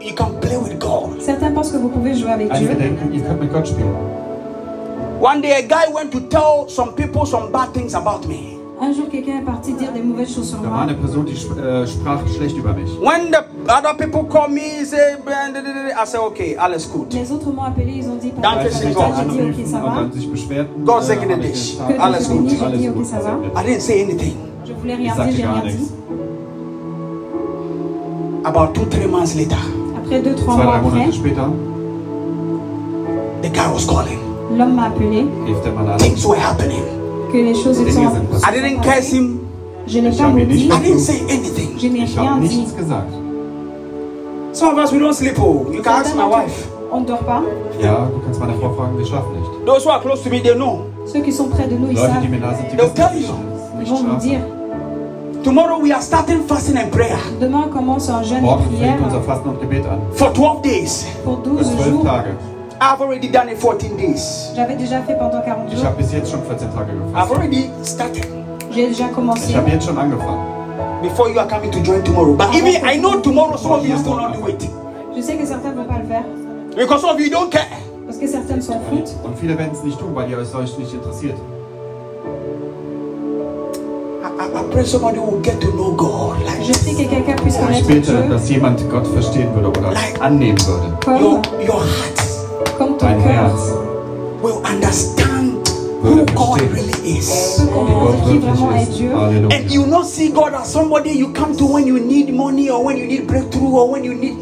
you 0.00 0.14
can 0.14 0.38
play 0.40 0.58
with 0.58 0.78
God. 0.78 1.20
Certains 1.20 1.50
pensent 1.52 1.72
que 1.72 1.78
vous 1.78 1.88
pouvez 1.88 2.14
jouer 2.14 2.30
avec 2.34 2.52
Dieu. 2.52 2.68
denken, 2.68 3.12
ihr 3.12 3.22
könnt 3.22 3.40
mit 3.40 3.52
Gott. 3.52 3.68
One 5.20 5.40
day 5.42 5.54
a 5.54 5.62
guy 5.62 5.92
went 5.92 6.12
to 6.12 6.20
tell 6.20 6.68
some 6.68 6.92
people 6.94 7.26
some 7.26 7.50
bad 7.50 7.72
things 7.72 7.94
about 7.96 8.28
me. 8.28 8.59
Un 8.82 8.92
jour, 8.94 9.08
quelqu'un 9.10 9.40
est 9.40 9.44
parti 9.44 9.74
dire 9.74 9.92
des 9.92 10.00
mauvaises 10.00 10.34
choses 10.34 10.48
sur 10.48 10.58
Da 10.58 10.64
war 10.70 10.72
moi. 10.72 10.82
eine 10.84 10.94
Person, 10.94 11.24
die 11.26 11.34
sp- 11.36 11.52
äh, 11.60 11.86
sprach 11.86 12.20
schlecht 12.34 12.56
über 12.56 12.72
mich. 12.72 12.88
When 12.98 13.30
the 13.30 13.42
other 13.70 13.94
people 13.94 14.24
call 14.24 14.48
me, 14.48 14.84
say, 14.86 15.16
I 15.18 16.06
say, 16.06 16.18
okay, 16.18 16.56
alles 16.58 16.88
gut. 16.90 17.12
Les 17.12 17.30
autres 17.30 17.52
m'ont 17.52 17.62
appelé, 17.64 17.92
ils 17.98 18.08
ont 18.08 18.16
dit 18.16 18.32
Danke, 18.40 18.60
Als 18.60 18.80
j'ai 18.80 18.88
ok, 18.88 19.66
ça 19.66 19.80
va. 19.80 19.94
dann 19.96 20.12
sich 20.12 20.30
beschwerten, 20.30 20.82
Gott 20.86 21.02
segne 21.04 21.30
habe 21.34 21.44
ich 21.44 21.52
dich. 21.52 21.72
gesagt, 21.78 21.94
Que 21.94 22.00
Alles 22.02 22.26
Dieu 22.26 22.36
te 22.36 22.40
gut. 22.40 22.46
bénisse, 22.48 22.58
j'ai 22.58 22.64
Alles 22.64 22.78
dit 22.80 22.88
ok, 22.88 22.94
gut, 22.94 23.04
ça 23.06 23.16
va. 23.18 23.30
gesegnet. 23.30 23.52
I 23.54 23.66
didn't 23.66 23.80
say 23.82 24.02
anything. 24.02 24.34
Je 24.64 24.72
voulais 24.72 24.92
Ich 24.94 24.98
rien 24.98 25.12
dire, 25.14 25.16
sagte 25.24 25.32
j'ai 25.36 25.42
gar 25.42 25.54
rien 25.56 25.64
nichts. 25.64 25.78
dit. 25.78 25.92
About 28.44 28.72
two, 28.72 28.86
three 28.86 29.06
months 29.06 29.34
later, 29.34 29.56
Après 30.02 30.20
deux, 30.22 30.34
trois 30.34 30.54
Zwei, 30.54 30.64
mois 30.64 30.78
drei 30.78 30.86
après, 30.88 30.98
Monate 31.00 31.12
später 31.12 31.46
the 33.42 33.48
guy 33.52 33.66
was 33.74 33.84
calling. 33.86 34.18
l'homme 34.56 34.74
m'a 34.74 34.86
appelé, 34.86 35.26
rief 35.46 35.60
der 35.64 35.72
Mann 35.72 35.90
an. 35.90 35.98
Things 35.98 36.24
were 36.24 36.38
happening. 36.40 36.82
Que 37.30 37.36
les 37.38 37.54
choses 37.54 37.78
Dinge 37.78 37.92
sont 37.92 38.02
sind 38.02 38.48
I 38.48 38.52
didn't 38.52 38.82
curse 38.82 39.12
him. 39.12 39.38
Je 39.86 39.98
n'ai 40.00 40.10
pas 40.10 40.28
maudit, 40.28 40.66
I 40.70 40.78
didn't 40.82 40.98
say 41.00 41.20
anything. 41.28 41.78
je 41.78 41.88
n'ai 41.88 42.04
rien 42.04 42.36
dit. 42.40 42.64
gesagt. 42.76 43.08
Some 44.52 44.70
of 44.78 44.84
us, 44.84 44.92
we 44.92 44.98
don't 44.98 45.14
sleep. 45.14 45.38
Oh, 45.38 45.66
you 45.72 45.80
can 45.82 45.92
ask 45.92 46.06
Certains 46.06 46.16
my 46.16 46.26
wife. 46.26 46.68
nous, 46.68 46.96
On 46.96 47.00
ne 47.00 47.06
dort 47.06 47.24
pas. 47.24 47.42
Ja, 47.80 48.08
du 48.12 48.20
kannst 48.24 48.40
meine 48.40 48.54
Frau 48.54 48.70
fragen, 48.74 48.98
wir 48.98 49.06
schlafen 49.06 49.32
nicht. 49.32 49.48
Those 49.66 49.84
who 49.86 49.90
are 49.90 50.00
close 50.00 50.22
to 50.24 50.30
me, 50.30 50.40
they 50.42 50.54
know. 50.54 50.86
Ceux 51.06 51.20
qui 51.20 51.32
sont 51.32 51.48
près 51.48 51.66
de 51.68 51.76
nous, 51.76 51.88
ils 51.90 51.96
savent. 51.98 52.22
They'll 52.76 52.92
tell 52.94 53.16
you. 53.16 53.28
Ils 53.80 53.88
vont 53.88 54.02
nous 54.02 54.16
dire. 54.16 54.40
Tomorrow 55.42 55.78
we 55.80 55.90
are 55.90 56.02
starting 56.02 56.42
fasting 56.46 56.76
and 56.76 56.90
prayer 56.90 57.16
Demain 57.40 57.68
commence 57.72 58.10
un 58.10 58.22
jeûne 58.22 58.44
et 58.44 58.76
prière 58.76 58.98
fängt 58.98 59.06
unser 59.06 59.22
Fasten 59.22 59.48
und 59.48 59.58
Gebet 59.62 59.86
an. 59.86 59.98
for 60.12 60.30
12 60.34 60.60
days. 60.62 61.06
pour 61.24 61.36
Für 61.38 61.42
12 61.44 61.66
zwölf 61.66 61.88
jours. 61.90 62.04
Tage. 62.04 62.34
I've 62.82 63.00
already 63.02 63.28
done 63.28 63.48
it 63.50 63.58
14 63.58 63.96
days. 63.96 64.52
J'avais 64.56 64.74
déjà 64.76 65.02
fait 65.02 65.14
pendant 65.18 65.42
40 65.42 65.66
Ich 65.68 65.74
jours. 65.76 65.84
habe 65.86 65.96
bis 65.98 66.12
jetzt 66.12 66.30
schon 66.30 66.40
14 66.42 66.68
Tage 66.72 66.92
I've 66.92 67.12
gefasst. 67.12 67.32
already 67.32 67.70
started 67.84 68.26
J'ai 68.72 68.88
déjà 68.88 69.08
commencé. 69.08 69.50
Ich 69.50 69.56
habe 69.56 69.68
jetzt 69.70 69.84
schon 69.86 69.98
angefangen. 69.98 70.40
before 71.02 71.28
you 71.30 71.38
are 71.38 71.48
coming 71.48 71.70
to 71.70 71.78
join 71.82 72.02
tomorrow. 72.02 72.34
But 72.34 72.54
even 72.54 72.76
I 72.84 72.96
know 72.98 73.20
tomorrow, 73.20 73.56
some 73.56 73.72
of 73.72 73.86
you 73.86 73.96
still 73.98 74.16
not 74.16 74.34
do 74.34 74.46
it 74.48 74.66
Je 75.14 75.20
sais 75.22 75.36
que 75.36 75.44
certains 75.46 75.72
vont 75.72 75.84
pas 75.84 75.98
le 75.98 76.06
faire 76.06 76.24
because 76.76 77.00
some 77.02 77.10
of 77.10 77.20
you 77.20 77.28
don't 77.30 77.50
care. 77.50 77.68
parce 78.06 78.16
que 78.18 78.26
certaines 78.26 78.62
s'en 78.62 78.80
foutent. 78.88 79.14
Und 79.24 79.36
viele 79.38 79.58
werden 79.58 79.72
es 79.74 79.82
nicht 79.84 79.98
tun, 79.98 80.14
weil 80.14 80.30
ihr 80.30 80.38
es 80.38 80.54
euch 80.54 80.76
nicht 80.78 80.94
interessiert. 80.94 81.36
I, 84.22 84.42
I, 84.42 84.46
I 84.58 84.62
pray 84.72 84.84
somebody 84.84 85.18
will 85.18 85.40
get 85.42 85.60
to 85.60 85.70
know 85.72 85.92
God 85.92 86.38
like 86.46 86.62
Je 86.62 86.72
prie 86.72 86.94
que 86.94 87.08
quelqu'un 87.10 87.36
puisse 87.36 87.58
Ich 87.58 87.66
connaître 87.66 87.88
bete, 87.88 88.00
Dieu 88.10 88.28
dass 88.30 88.48
jemand 88.48 88.78
Gott 88.90 89.06
verstehen 89.08 89.54
würde 89.54 89.68
oder 89.68 89.92
annehmen 90.20 90.56
würde. 90.66 90.86
your 91.22 91.42
comme, 91.42 91.60
your 91.60 91.80
heart. 91.80 92.29
Dein 93.00 93.16
cœur. 93.22 93.32
Herz. 93.32 93.72
will 94.42 94.56
understand 94.64 95.68
who 96.02 96.24
God 96.34 96.60
really 96.72 97.18
is. 97.18 97.58
Peut 97.60 97.66
comprendre 97.74 98.24
qui 98.24 98.38
vraiment 98.38 98.72
est 98.72 98.86
Dieu. 98.96 99.10
Halleluja. 99.14 99.54
And 99.56 99.70
you 99.70 99.86
not 99.86 100.04
see 100.06 100.30
God 100.30 100.52
as 100.54 100.70
somebody 100.72 101.10
you 101.10 101.28
come 101.34 101.54
to 101.56 101.66
when 101.66 101.86
you 101.86 101.98
need 101.98 102.32
money 102.34 102.70
or 102.70 102.82
when 102.84 102.96
you 102.96 103.06
need 103.06 103.26
breakthrough 103.26 103.74
or 103.76 103.90
when 103.90 104.04
you 104.04 104.14
need. 104.14 104.36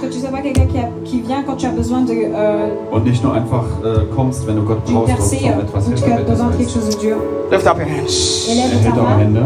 Que 0.00 0.06
tu 0.06 0.18
sais 0.20 0.28
pas 0.28 0.40
quelqu'un 0.40 0.66
qui, 0.66 0.78
a- 0.78 0.90
qui 1.04 1.20
vient 1.20 1.42
quand 1.42 1.56
tu 1.56 1.66
as 1.66 1.70
besoin 1.72 2.02
de, 2.02 2.12
euh, 2.12 2.68
Und 2.92 3.04
nicht 3.04 3.22
nur 3.24 3.34
einfach 3.34 3.64
äh, 3.84 4.06
kommst, 4.14 4.46
wenn 4.46 4.56
du 4.56 4.62
Gott 4.62 4.84
brauchst, 4.84 5.14
percée, 5.14 5.40
um 5.54 5.60
etwas 5.60 5.86
ou 5.88 5.90
tu 5.92 6.04
Hilfe 6.04 6.14
as 6.20 6.24
besoin 6.24 6.46
de 6.46 6.56
quelque 6.56 6.58
bittest. 6.58 6.74
chose 6.74 6.88
de 6.94 7.00
Dieu. 7.00 7.16
Lift 7.50 7.66
up 7.66 7.76
your 7.76 7.86
hands. 7.86 8.46
Élève 8.48 8.72
Erhebe 8.72 8.94
ta 8.94 9.00
eure 9.00 9.08
main. 9.10 9.18
Hände. 9.18 9.42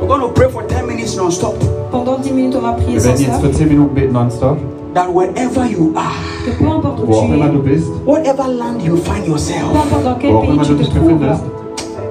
We're 0.00 0.06
going 0.06 0.20
to 0.20 0.28
pray 0.28 0.48
for 0.48 0.62
10 0.66 0.86
minutes 0.86 1.16
non-stop. 1.16 1.54
Pendant 1.90 2.18
10 2.22 2.34
minutes, 2.34 2.56
on 2.56 2.60
va 2.62 2.72
prier 2.72 2.92
Wir 2.94 3.00
sans 3.00 3.08
werden 3.08 3.22
jetzt 3.26 3.40
für 3.40 3.48
stop. 3.48 3.56
10 3.56 3.68
Minuten 3.68 3.94
beten 3.94 4.12
nonstop. 4.12 4.58
That 4.98 5.14
wherever 5.14 5.64
you 5.64 5.94
are, 5.94 6.12
Que 6.44 6.50
peu 6.58 6.66
importe 6.66 6.98
où 7.02 7.06
tu 7.06 7.72
es, 7.72 7.84
whatever 8.04 8.48
land 8.48 8.82
you 8.82 8.96
find 8.96 9.22
peu 9.22 9.30
yourself, 9.30 9.70
importe 9.72 10.02
dans 10.02 10.14
quel 10.18 10.32
pays 10.40 10.58
tu 10.66 10.74
te 10.74 10.90
trouves, 10.90 11.40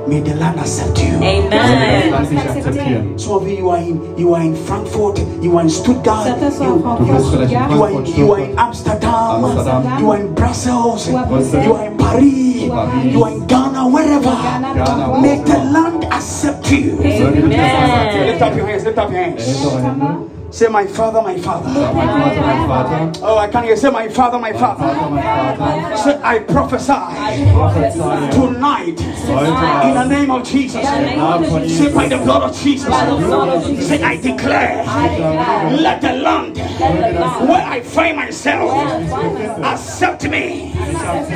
may 0.07 0.21
the 0.21 0.33
land 0.39 0.57
accept 0.57 0.97
you. 1.03 1.17
Amen. 1.17 2.11
lass 2.11 2.29
dich 2.29 2.39
akzeptieren. 2.39 3.19
Some 3.19 3.33
of 3.33 3.45
you, 3.45 3.57
you 3.57 3.69
are 3.69 3.81
in, 3.81 3.99
you 4.17 4.33
are 4.33 4.41
in 4.41 4.55
Frankfurt, 4.55 5.19
you 5.41 5.57
are 5.57 5.63
in 5.63 5.69
Stuttgart, 5.69 6.27
certains 6.27 6.51
sont 6.51 6.63
en 6.63 6.67
you, 6.67 6.77
Du 6.77 6.83
Francfort, 6.83 7.13
bist 7.17 7.29
vielleicht 7.29 7.51
in 7.51 7.59
Stuttgart, 7.59 7.71
you 7.71 7.83
are 7.83 7.91
in, 7.91 8.05
you 8.15 8.33
are 8.33 8.39
in 8.39 8.57
Amsterdam, 8.57 9.43
Amsterdam, 9.43 9.99
you 9.99 10.11
are 10.13 10.21
in 10.21 10.33
Brussels, 10.33 11.09
ou 11.11 11.17
à 11.17 11.23
Bruxelles, 11.23 11.65
you 11.65 11.73
are 11.73 11.87
in 11.87 11.97
Paris, 11.97 12.69
Paris, 12.69 13.13
you 13.13 13.23
are 13.25 13.33
in 13.33 13.47
Ghana, 13.47 13.85
wherever. 13.89 14.31
Ghana, 14.31 14.73
Ghana, 14.73 15.21
May 15.21 15.41
the 15.43 15.57
land 15.73 16.05
accept 16.09 16.71
you. 16.71 16.95
Möge 17.03 17.41
dich 17.49 17.57
das 17.57 17.73
Land 17.73 17.91
akzeptieren. 17.91 18.27
Lift 18.27 18.41
up 18.41 18.55
your 18.55 18.65
hands, 18.65 18.83
lift 18.85 18.97
up 18.97 19.09
your 19.11 19.19
hands. 19.19 20.36
Erhebe 20.47 20.53
eure 20.53 20.53
Hände. 20.53 20.53
Say, 20.53 20.67
my 20.69 20.87
father, 20.87 21.21
my 21.21 21.37
father. 21.37 21.73
Sag, 21.73 21.95
mein 21.95 22.07
Vater, 22.07 22.41
mein 22.41 22.67
Vater. 22.67 23.11
Oh, 23.23 23.37
I 23.37 23.47
can't 23.47 23.65
hear. 23.65 23.77
Say, 23.77 23.89
my 23.91 24.09
father, 24.09 24.39
my 24.39 24.53
father. 24.53 24.85
Vater, 24.85 25.09
mein 25.09 25.57
Vater. 25.57 25.97
Say, 25.97 26.19
I 26.23 26.39
prophesy 26.39 26.93
tonight 28.31 28.99
in 29.87 29.93
the 29.93 30.05
name 30.05 30.31
of 30.31 30.43
Jesus. 30.43 30.83
im 30.83 31.17
Namen 31.19 31.49
von 31.49 31.69
Say, 31.69 31.93
by 31.93 32.07
the 32.07 32.17
blood 32.17 32.43
of 32.43 32.55
Jesus. 32.57 32.87
Say, 33.87 34.01
I 34.03 34.17
declare, 34.17 34.83
let 35.81 36.01
the 36.01 36.13
land 36.13 36.57
where 37.47 37.65
I 37.65 37.81
find 37.81 38.17
myself 38.17 38.71
accept 39.63 40.23
me. 40.29 40.73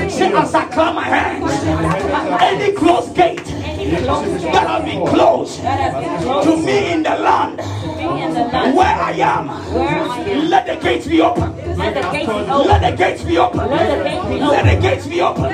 Say, 0.09 0.33
as 0.33 0.53
I 0.55 0.65
clap 0.65 0.95
my 0.95 1.03
hands, 1.03 1.51
any 2.41 2.71
closed 2.73 3.15
gate 3.15 3.60
that 3.89 4.67
have 4.67 4.85
been 4.85 5.05
closed 5.07 5.57
to 5.61 6.57
me 6.57 6.91
in 6.91 7.03
the 7.03 7.15
land 7.15 7.59
where 8.75 8.87
I 8.87 9.11
am, 9.13 9.47
let 10.49 10.65
the 10.67 10.75
gates 10.75 11.07
be 11.07 11.21
open. 11.21 11.55
Let 11.77 11.93
the 11.95 12.01
gates 12.97 13.23
be 13.23 13.37
open. 13.37 13.69
Let 13.69 14.65
the 14.65 14.75
gates 14.81 15.07
be 15.07 15.21
open. 15.21 15.49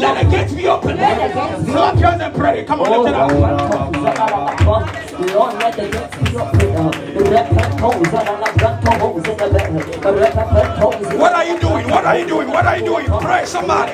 Let 0.00 0.24
the 0.24 0.30
gates 0.30 0.52
be 0.54 0.66
open. 0.68 0.96
Clap 0.96 1.98
your 1.98 2.10
hands 2.10 2.22
and 2.22 2.34
pray. 2.34 2.64
Come 2.64 2.80
on, 2.80 2.90
lift 2.90 3.08
it 3.08 3.14
up. 3.14 3.30
Lord, 5.34 5.54
let 5.54 5.76
the 5.76 5.88
gates 5.88 6.30
be 6.30 6.36
open. 6.36 6.60
What 11.18 11.32
are 11.34 11.44
you 11.44 11.58
doing? 11.60 11.88
What 11.88 12.04
are 12.04 12.18
you 12.18 12.26
doing? 12.26 12.48
What 12.48 12.66
are 12.66 12.76
you 12.78 12.84
doing? 12.84 13.06
Pray, 13.20 13.44
somebody. 13.46 13.92